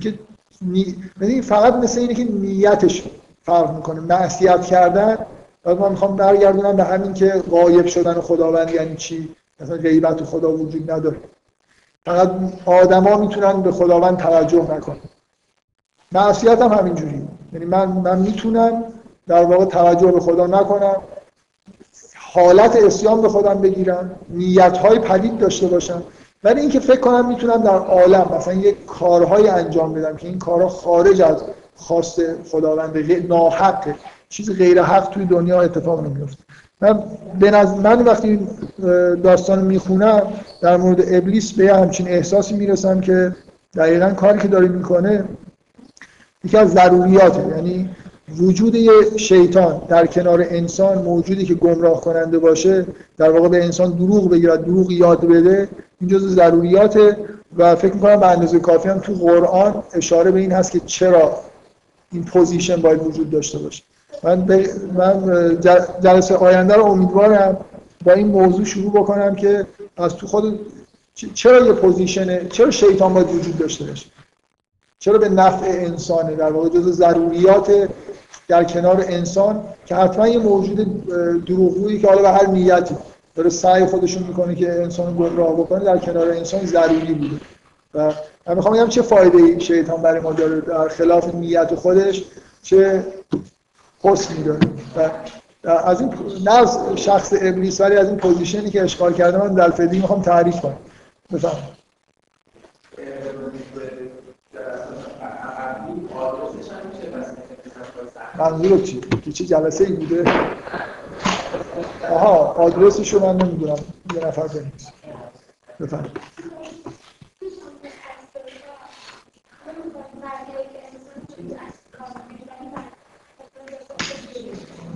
که 0.00 0.14
نی... 0.62 0.96
یعنی 1.20 1.42
فقط 1.42 1.74
مثل 1.74 2.00
اینه 2.00 2.14
که 2.14 2.24
نیتش 2.24 3.04
فرق 3.42 3.76
می‌کنه. 3.76 4.00
معصیت 4.00 4.62
کردن 4.62 5.18
بعد 5.62 5.78
من 5.78 5.90
می‌خوام 5.90 6.16
برگردونم 6.16 6.76
به 6.76 6.84
همین 6.84 7.14
که 7.14 7.42
غایب 7.50 7.86
شدن 7.86 8.14
خداوند 8.14 8.70
یعنی 8.70 8.96
چی؟ 8.96 9.34
مثلا 9.60 9.76
غیبت 9.76 10.24
خدا 10.24 10.52
وجود 10.52 10.90
نداره. 10.90 11.16
فقط 12.04 12.32
آدما 12.66 13.16
می‌تونن 13.16 13.62
به 13.62 13.72
خداوند 13.72 14.18
توجه 14.18 14.74
نکنن. 14.74 15.00
معصیت 16.12 16.62
هم 16.62 16.72
همینجوری. 16.72 17.28
یعنی 17.52 17.64
من 17.64 17.88
من 17.88 18.18
می‌تونم 18.18 18.84
در 19.26 19.44
واقع 19.44 19.64
توجه 19.64 20.12
به 20.12 20.20
خدا 20.20 20.46
نکنم 20.46 20.96
حالت 22.14 22.76
اسیان 22.76 23.22
به 23.22 23.28
خودم 23.28 23.60
بگیرم 23.60 24.16
نیت 24.28 24.78
های 24.78 24.98
پدید 24.98 25.38
داشته 25.38 25.66
باشم. 25.66 26.02
ولی 26.44 26.60
اینکه 26.60 26.80
فکر 26.80 27.00
کنم 27.00 27.28
می‌تونم 27.28 27.62
در 27.62 27.78
عالم 27.78 28.30
مثلا 28.36 28.54
یک 28.54 28.86
کارهای 28.86 29.48
انجام 29.48 29.94
بدم 29.94 30.16
که 30.16 30.28
این 30.28 30.38
کارها 30.38 30.68
خارج 30.68 31.22
از 31.22 31.42
خواست 31.76 32.44
خداوند 32.44 33.26
ناحقه. 33.28 33.94
چیز 34.28 34.58
غیر 34.58 34.82
حق 34.82 35.10
توی 35.10 35.24
دنیا 35.24 35.62
اتفاق 35.62 36.06
نمیفته 36.06 36.44
من 36.80 37.02
به 37.40 37.50
من 37.64 38.04
وقتی 38.04 38.48
داستان 39.22 39.64
می‌خونم 39.64 40.22
در 40.62 40.76
مورد 40.76 41.14
ابلیس 41.14 41.52
به 41.52 41.74
همچین 41.74 42.08
احساسی 42.08 42.56
می‌رسم 42.56 43.00
که 43.00 43.36
دقیقا 43.74 44.10
کاری 44.10 44.38
که 44.38 44.48
داره 44.48 44.68
می‌کنه 44.68 45.24
یکی 46.44 46.56
از 46.56 46.70
ضروریاته. 46.70 47.56
یعنی 47.56 47.90
وجود 48.36 48.74
یه 48.74 48.92
شیطان 49.16 49.82
در 49.88 50.06
کنار 50.06 50.44
انسان 50.50 50.98
موجودی 50.98 51.44
که 51.44 51.54
گمراه 51.54 52.00
کننده 52.00 52.38
باشه 52.38 52.86
در 53.16 53.30
واقع 53.30 53.48
به 53.48 53.64
انسان 53.64 53.90
دروغ 53.90 54.30
بگیرد 54.30 54.64
دروغ 54.64 54.90
یاد 54.90 55.26
بده 55.26 55.68
این 56.00 56.10
جز 56.10 56.34
ضروریاته 56.34 57.16
و 57.56 57.76
فکر 57.76 57.94
می‌کنم 57.94 58.16
به 58.16 58.26
اندازه 58.26 58.58
کافی 58.58 58.88
هم 58.88 58.98
تو 58.98 59.12
قرآن 59.14 59.82
اشاره 59.94 60.30
به 60.30 60.40
این 60.40 60.52
هست 60.52 60.70
که 60.70 60.80
چرا 60.80 61.38
این 62.12 62.24
position 62.24 62.76
باید 62.76 63.06
وجود 63.06 63.30
داشته 63.30 63.58
باشه. 63.58 63.82
من, 64.22 64.66
من 64.96 65.58
جلسه 66.00 66.36
آینده 66.36 66.74
رو 66.74 66.84
امیدوارم 66.84 67.56
با 68.04 68.12
این 68.12 68.26
موضوع 68.26 68.64
شروع 68.64 68.92
بکنم 68.92 69.34
که 69.34 69.66
از 69.96 70.16
تو 70.16 70.26
خود 70.26 70.60
چرا 71.34 71.66
یه 71.66 71.72
پوزیشنه 71.72 72.46
چرا 72.52 72.70
شیطان 72.70 73.14
باید 73.14 73.34
وجود 73.34 73.58
داشته 73.58 73.84
باشه؟ 73.84 74.06
چرا 74.98 75.18
به 75.18 75.28
نفع 75.28 75.66
انسانه؟ 75.66 76.36
در 76.36 76.52
واقع 76.52 76.68
جز 76.68 76.92
ضروریات 76.92 77.88
در 78.48 78.64
کنار 78.64 79.04
انسان 79.08 79.64
که 79.86 79.94
حتما 79.94 80.28
یه 80.28 80.38
موجود 80.38 81.06
دروغگویی 81.44 82.00
که 82.00 82.08
حالا 82.08 82.22
به 82.22 82.30
هر 82.30 82.46
نیتی 82.46 82.94
داره 83.34 83.50
سعی 83.50 83.86
خودشون 83.86 84.22
می‌کنه 84.22 84.54
که 84.54 84.72
انسان 84.72 85.16
گمراه 85.16 85.52
بکنه 85.52 85.84
در 85.84 85.98
کنار 85.98 86.30
انسان 86.30 86.66
ضروری 86.66 87.14
بوده. 87.14 87.36
و 87.94 88.12
من 88.46 88.54
می‌خوام 88.54 88.74
بگم 88.74 88.88
چه 88.88 89.02
فایده 89.02 89.58
شیطان 89.58 90.02
برای 90.02 90.20
ما 90.20 90.32
داره 90.32 90.60
در 90.60 90.88
خلاف 90.88 91.34
نیت 91.34 91.74
خودش 91.74 92.24
چه 92.62 93.04
حسنی 94.02 94.42
داره 94.42 94.60
و 95.64 95.68
از 95.70 96.00
این 96.00 96.14
نه 96.44 96.96
شخص 96.96 97.32
ابلیس 97.40 97.80
ولی 97.80 97.96
از 97.96 98.08
این 98.08 98.16
پوزیشنی 98.16 98.70
که 98.70 98.82
اشغال 98.82 99.12
کرده 99.14 99.38
من 99.38 99.54
در 99.54 99.70
فدی 99.70 99.98
می‌خوام 99.98 100.22
تعریف 100.22 100.60
کنم. 100.60 100.78
بفهم 101.32 101.58
منظور 108.38 108.82
چی؟ 108.82 109.00
که 109.00 109.32
چه 109.32 109.44
جلسه 109.44 109.84
ای 109.84 109.92
بوده؟ 109.92 110.24
آها 112.10 112.36
آدرسش 112.36 113.14
رو 113.14 113.26
من 113.26 113.36
نمی‌دونم. 113.36 113.78
یه 114.14 114.26
نفر 114.26 114.46
بنویس. 114.46 114.88
بفهم 115.80 116.10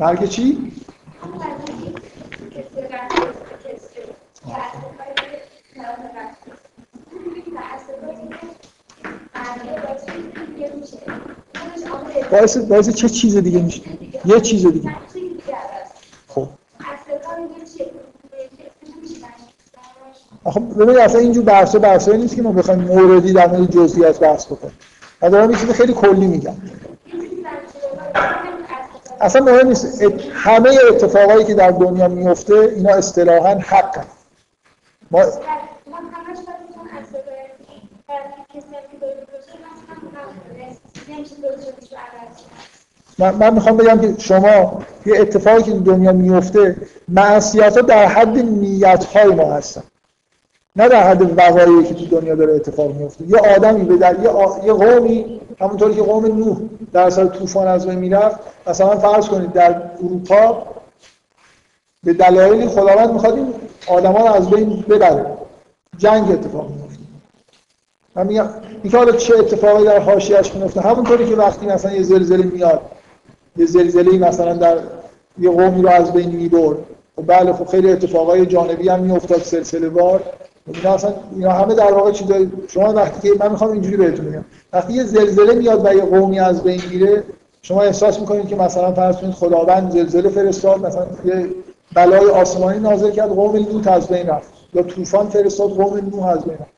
مرگ 0.03 0.29
چی؟ 0.29 0.73
باعث, 12.31 12.57
باعث 12.57 12.89
چه 12.89 13.09
چیز 13.09 13.37
دیگه 13.37 13.63
میشه؟ 13.63 13.83
یه 14.25 14.41
چیز 14.41 14.67
دیگه 14.67 14.97
خب 20.45 20.75
ببینید 20.79 20.97
اصلا 20.97 21.21
اینجور 21.21 21.45
بحثا 21.45 21.79
بحثایی 21.79 22.19
نیست 22.19 22.37
که 22.37 22.43
ما 22.43 22.53
بخوایم 22.53 22.81
موردی 22.81 23.33
در 23.33 23.47
مورد 23.47 23.71
جزئیات 23.71 24.21
بحث 24.21 24.47
بکنیم 24.47 24.75
من 25.23 25.29
دارم 25.29 25.51
یه 25.51 25.57
خیلی 25.57 25.93
کلی 25.93 26.27
میگم 26.27 26.55
اصلا 29.23 29.45
مهم 29.45 29.69
نیست. 29.69 30.03
همه 30.33 30.71
اتفاقایی 30.91 31.45
که 31.45 31.55
در 31.55 31.71
دنیا 31.71 32.09
میفته 32.09 32.55
اینا 32.55 32.95
اصطلاحا 32.95 33.55
حق 33.55 34.05
ما 35.11 35.23
من, 43.19 43.35
من 43.35 43.55
می‌خوام 43.55 43.77
بگم 43.77 44.01
که 44.01 44.15
شما 44.19 44.83
یه 45.07 45.21
اتفاقی 45.21 45.63
که 45.63 45.73
دنیا 45.73 46.13
میفته 46.13 46.77
معصیت 47.09 47.77
ها 47.77 47.83
در 47.83 48.07
حد 48.07 48.39
نیت 48.39 49.05
های 49.05 49.27
ما 49.27 49.53
هستن. 49.53 49.83
نه 50.77 50.89
در 50.89 51.11
حد 51.11 51.39
وقایعی 51.39 51.85
که 51.85 51.95
تو 51.95 52.21
دنیا 52.21 52.35
داره 52.35 52.55
اتفاق 52.55 52.95
میفته. 52.95 53.25
یه 53.29 53.39
آدمی 53.57 53.85
به 53.85 53.97
در 53.97 54.15
یه, 54.15 54.31
یه 54.65 54.73
قومی 54.73 55.41
همونطوری 55.61 55.95
که 55.95 56.03
قوم 56.03 56.27
نوح 56.27 56.57
در 56.93 57.03
اثر 57.03 57.27
طوفان 57.27 57.67
از 57.67 57.87
بین 57.87 57.99
می‌رفت 57.99 58.39
مثلا 58.67 58.99
فرض 58.99 59.29
کنید 59.29 59.53
در 59.53 59.83
اروپا 60.05 60.67
به 62.05 62.13
دلایلی 62.13 62.69
خداوند 62.69 63.13
می‌خواد 63.13 63.35
این 63.35 63.55
آدما 63.87 64.19
رو 64.19 64.33
از 64.33 64.51
بین 64.51 64.85
ببره. 64.89 65.27
جنگ 65.99 66.31
اتفاق 66.31 66.71
میفته 66.71 66.99
من 68.17 68.27
میگم 68.27 68.49
اینکه 68.83 68.99
حالا 68.99 69.13
چه 69.13 69.39
اتفاقی 69.39 69.85
در 69.85 69.99
حاشیه‌اش 69.99 70.55
میفته 70.55 70.81
همونطوری 70.81 71.29
که 71.29 71.37
وقتی 71.37 71.67
مثلا 71.67 71.93
یه 71.93 72.03
زلزله 72.03 72.45
میاد 72.45 72.81
یه 73.57 73.67
زلزله 73.67 74.19
مثلا 74.19 74.55
در 74.55 74.79
یه 75.39 75.51
قومی 75.51 75.83
رو 75.83 75.89
از 75.89 76.13
بین 76.13 76.31
می‌برد 76.31 76.79
و 77.19 77.23
بله 77.23 77.53
خب 77.53 77.67
خیلی 77.67 77.93
اتفاقای 77.93 78.47
جانبی 78.47 78.89
هم 78.89 79.01
میافتاد 79.01 79.43
سلسله 79.43 79.89
وار. 79.89 80.23
اینا 80.67 80.95
اصلا 80.95 81.15
اینا 81.37 81.53
همه 81.53 81.75
در 81.75 81.93
واقع 81.93 82.11
چیزای 82.11 82.49
شما 82.69 82.93
وقتی 82.93 83.29
که 83.29 83.35
من 83.41 83.51
می‌خوام 83.51 83.71
اینجوری 83.71 83.97
بهتون 83.97 84.27
بگم. 84.27 84.45
وقتی 84.73 84.93
یه 84.93 85.05
زلزله 85.05 85.55
میاد 85.55 85.87
و 85.87 85.95
یه 85.95 86.03
قومی 86.03 86.41
از 86.41 86.63
بین 86.63 86.81
میره 86.91 87.23
شما 87.63 87.83
احساس 87.83 88.21
می‌کنید 88.21 88.49
که 88.49 88.57
مثلا 88.57 88.93
فرض 88.93 89.17
کنید 89.17 89.35
خداوند 89.35 89.91
زلزله 89.93 90.29
فرستاد 90.29 90.87
مثلا 90.87 91.07
یه 91.25 91.49
بلای 91.95 92.31
آسمانی 92.31 92.79
نازل 92.79 93.11
کرد 93.11 93.29
قوم 93.29 93.57
لوط 93.57 93.89
از 93.89 94.09
بین 94.09 94.27
رفت. 94.27 94.53
یا 94.75 94.83
طوفان 94.83 95.29
فرستاد 95.29 95.71
قوم 95.71 95.97
نوح 95.97 96.27
از 96.27 96.45
بین 96.45 96.55
رفت. 96.55 96.73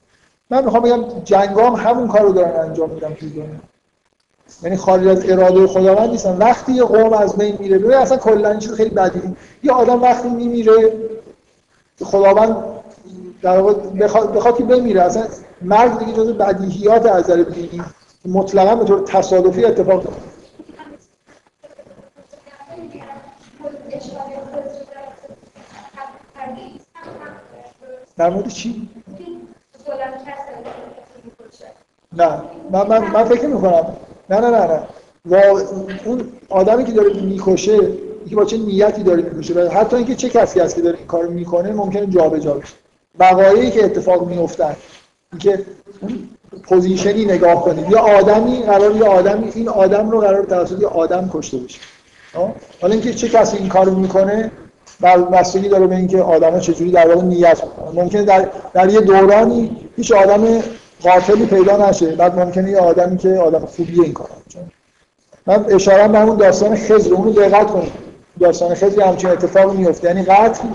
من 0.50 0.64
می‌خوام 0.64 0.82
بگم 0.82 1.04
جنگام 1.24 1.74
همون 1.74 2.08
کارو 2.08 2.32
دارن 2.32 2.60
انجام 2.60 2.90
میدن 2.90 3.14
تو 3.14 3.28
دنیا. 3.28 3.44
یعنی 4.62 4.76
خارج 4.76 5.06
از 5.06 5.30
اراده 5.30 5.66
خداوند 5.66 6.10
نیستن. 6.10 6.36
وقتی 6.36 6.72
یه 6.72 6.82
قوم 6.82 7.12
از 7.12 7.36
بین 7.36 7.56
میره 7.58 7.78
ببین 7.78 7.94
اصلا 7.94 8.16
کلا 8.16 8.56
چیز 8.56 8.72
خیلی 8.72 8.90
بدی 8.90 9.20
یه 9.62 9.72
آدم 9.72 10.02
وقتی 10.02 10.28
میمیره 10.28 10.92
خداوند 12.02 12.56
در 13.44 13.58
واقع 13.58 13.72
بخواد 14.34 14.56
که 14.56 14.64
بمیره. 14.64 15.02
اصلا 15.02 15.24
مرگ 15.62 15.98
دیگه 15.98 16.12
جزو 16.12 16.34
بدیهیات 16.34 17.06
از 17.06 17.24
نظر 17.30 17.42
دینی 17.42 17.82
مطلقا 18.24 18.74
به 18.74 18.84
طور 18.84 19.00
تصادفی 19.06 19.64
اتفاق 19.64 20.04
در 28.16 28.30
مورد 28.30 28.48
چی؟ 28.48 28.88
نه. 32.12 32.42
من, 32.72 32.88
من, 32.88 33.10
من 33.10 33.24
فکر 33.24 33.46
می‌کنم 33.46 33.96
نه 34.30 34.40
نه 34.40 34.50
نه 34.50 34.66
نه. 34.66 34.82
و 35.24 35.34
اون 36.04 36.32
آدمی 36.48 36.84
که 36.84 36.92
داره 36.92 37.20
می‌کشه 37.20 37.72
اینکه 37.72 38.36
با 38.36 38.44
چه 38.44 38.56
نیتی 38.58 39.02
داره 39.02 39.22
می‌کشه؟ 39.22 39.68
حتی 39.68 39.96
اینکه 39.96 40.14
چه 40.14 40.28
کسی 40.28 40.60
هست 40.60 40.76
که 40.76 40.82
داره 40.82 40.98
این 40.98 41.06
کارو 41.06 41.30
می‌کنه 41.30 41.72
ممکنه 41.72 42.06
جابجا 42.06 42.54
بشه. 42.54 42.83
وقایعی 43.18 43.70
که 43.70 43.84
اتفاق 43.84 44.28
میفتن 44.28 44.76
اینکه 45.32 45.64
اون 46.00 46.28
پوزیشنی 46.62 47.24
نگاه 47.24 47.62
کنید 47.64 47.90
یا 47.90 47.98
آدمی 47.98 48.62
قرار 48.62 48.96
یا 48.96 49.06
آدمی 49.06 49.50
این 49.54 49.68
آدم 49.68 50.10
رو 50.10 50.20
قرار 50.20 50.44
توسط 50.44 50.80
یه 50.80 50.86
آدم 50.86 51.30
کشته 51.32 51.56
بشه. 51.56 51.80
حالا 52.80 52.92
اینکه 52.92 53.14
چه 53.14 53.28
کسی 53.28 53.56
این 53.56 53.68
کارو 53.68 53.94
می‌کنه 53.94 54.50
بستگی 55.32 55.68
داره 55.68 55.86
به 55.86 55.96
اینکه 55.96 56.22
آدما 56.22 56.58
چجوری 56.58 56.90
در 56.90 57.08
واقع 57.08 57.22
نیت 57.22 57.62
ممکنه 57.94 58.22
در, 58.22 58.48
در 58.72 58.90
یه 58.90 59.00
دورانی 59.00 59.76
هیچ 59.96 60.12
آدم 60.12 60.62
قاتلی 61.02 61.46
پیدا 61.46 61.88
نشه 61.88 62.06
بعد 62.06 62.38
ممکنه 62.38 62.70
یه 62.70 62.78
آدمی 62.78 63.18
که 63.18 63.28
آدم 63.28 63.66
خوبیه 63.66 64.02
این 64.02 64.12
کار 64.12 64.28
من 65.46 65.64
اشاره 65.68 66.08
به 66.08 66.18
همون 66.18 66.36
داستان 66.36 66.76
خضر 66.76 67.14
اون 67.14 67.24
رو 67.24 67.32
دقت 67.32 67.66
کنید. 67.66 67.92
داستان 68.40 68.74
خضر 68.74 69.02
همچین 69.02 69.30
اتفاقی 69.30 69.76
میفته 69.76 70.08
یعنی 70.08 70.22
قتل 70.22 70.68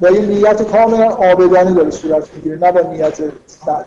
با 0.00 0.10
یه 0.10 0.20
نیت 0.20 0.62
کاملا 0.62 1.10
آبدانه 1.10 1.74
داره 1.74 1.90
صورت 1.90 2.34
می‌گیره 2.34 2.56
نه 2.56 2.72
با 2.72 2.80
نیت 2.80 3.20
بد 3.66 3.86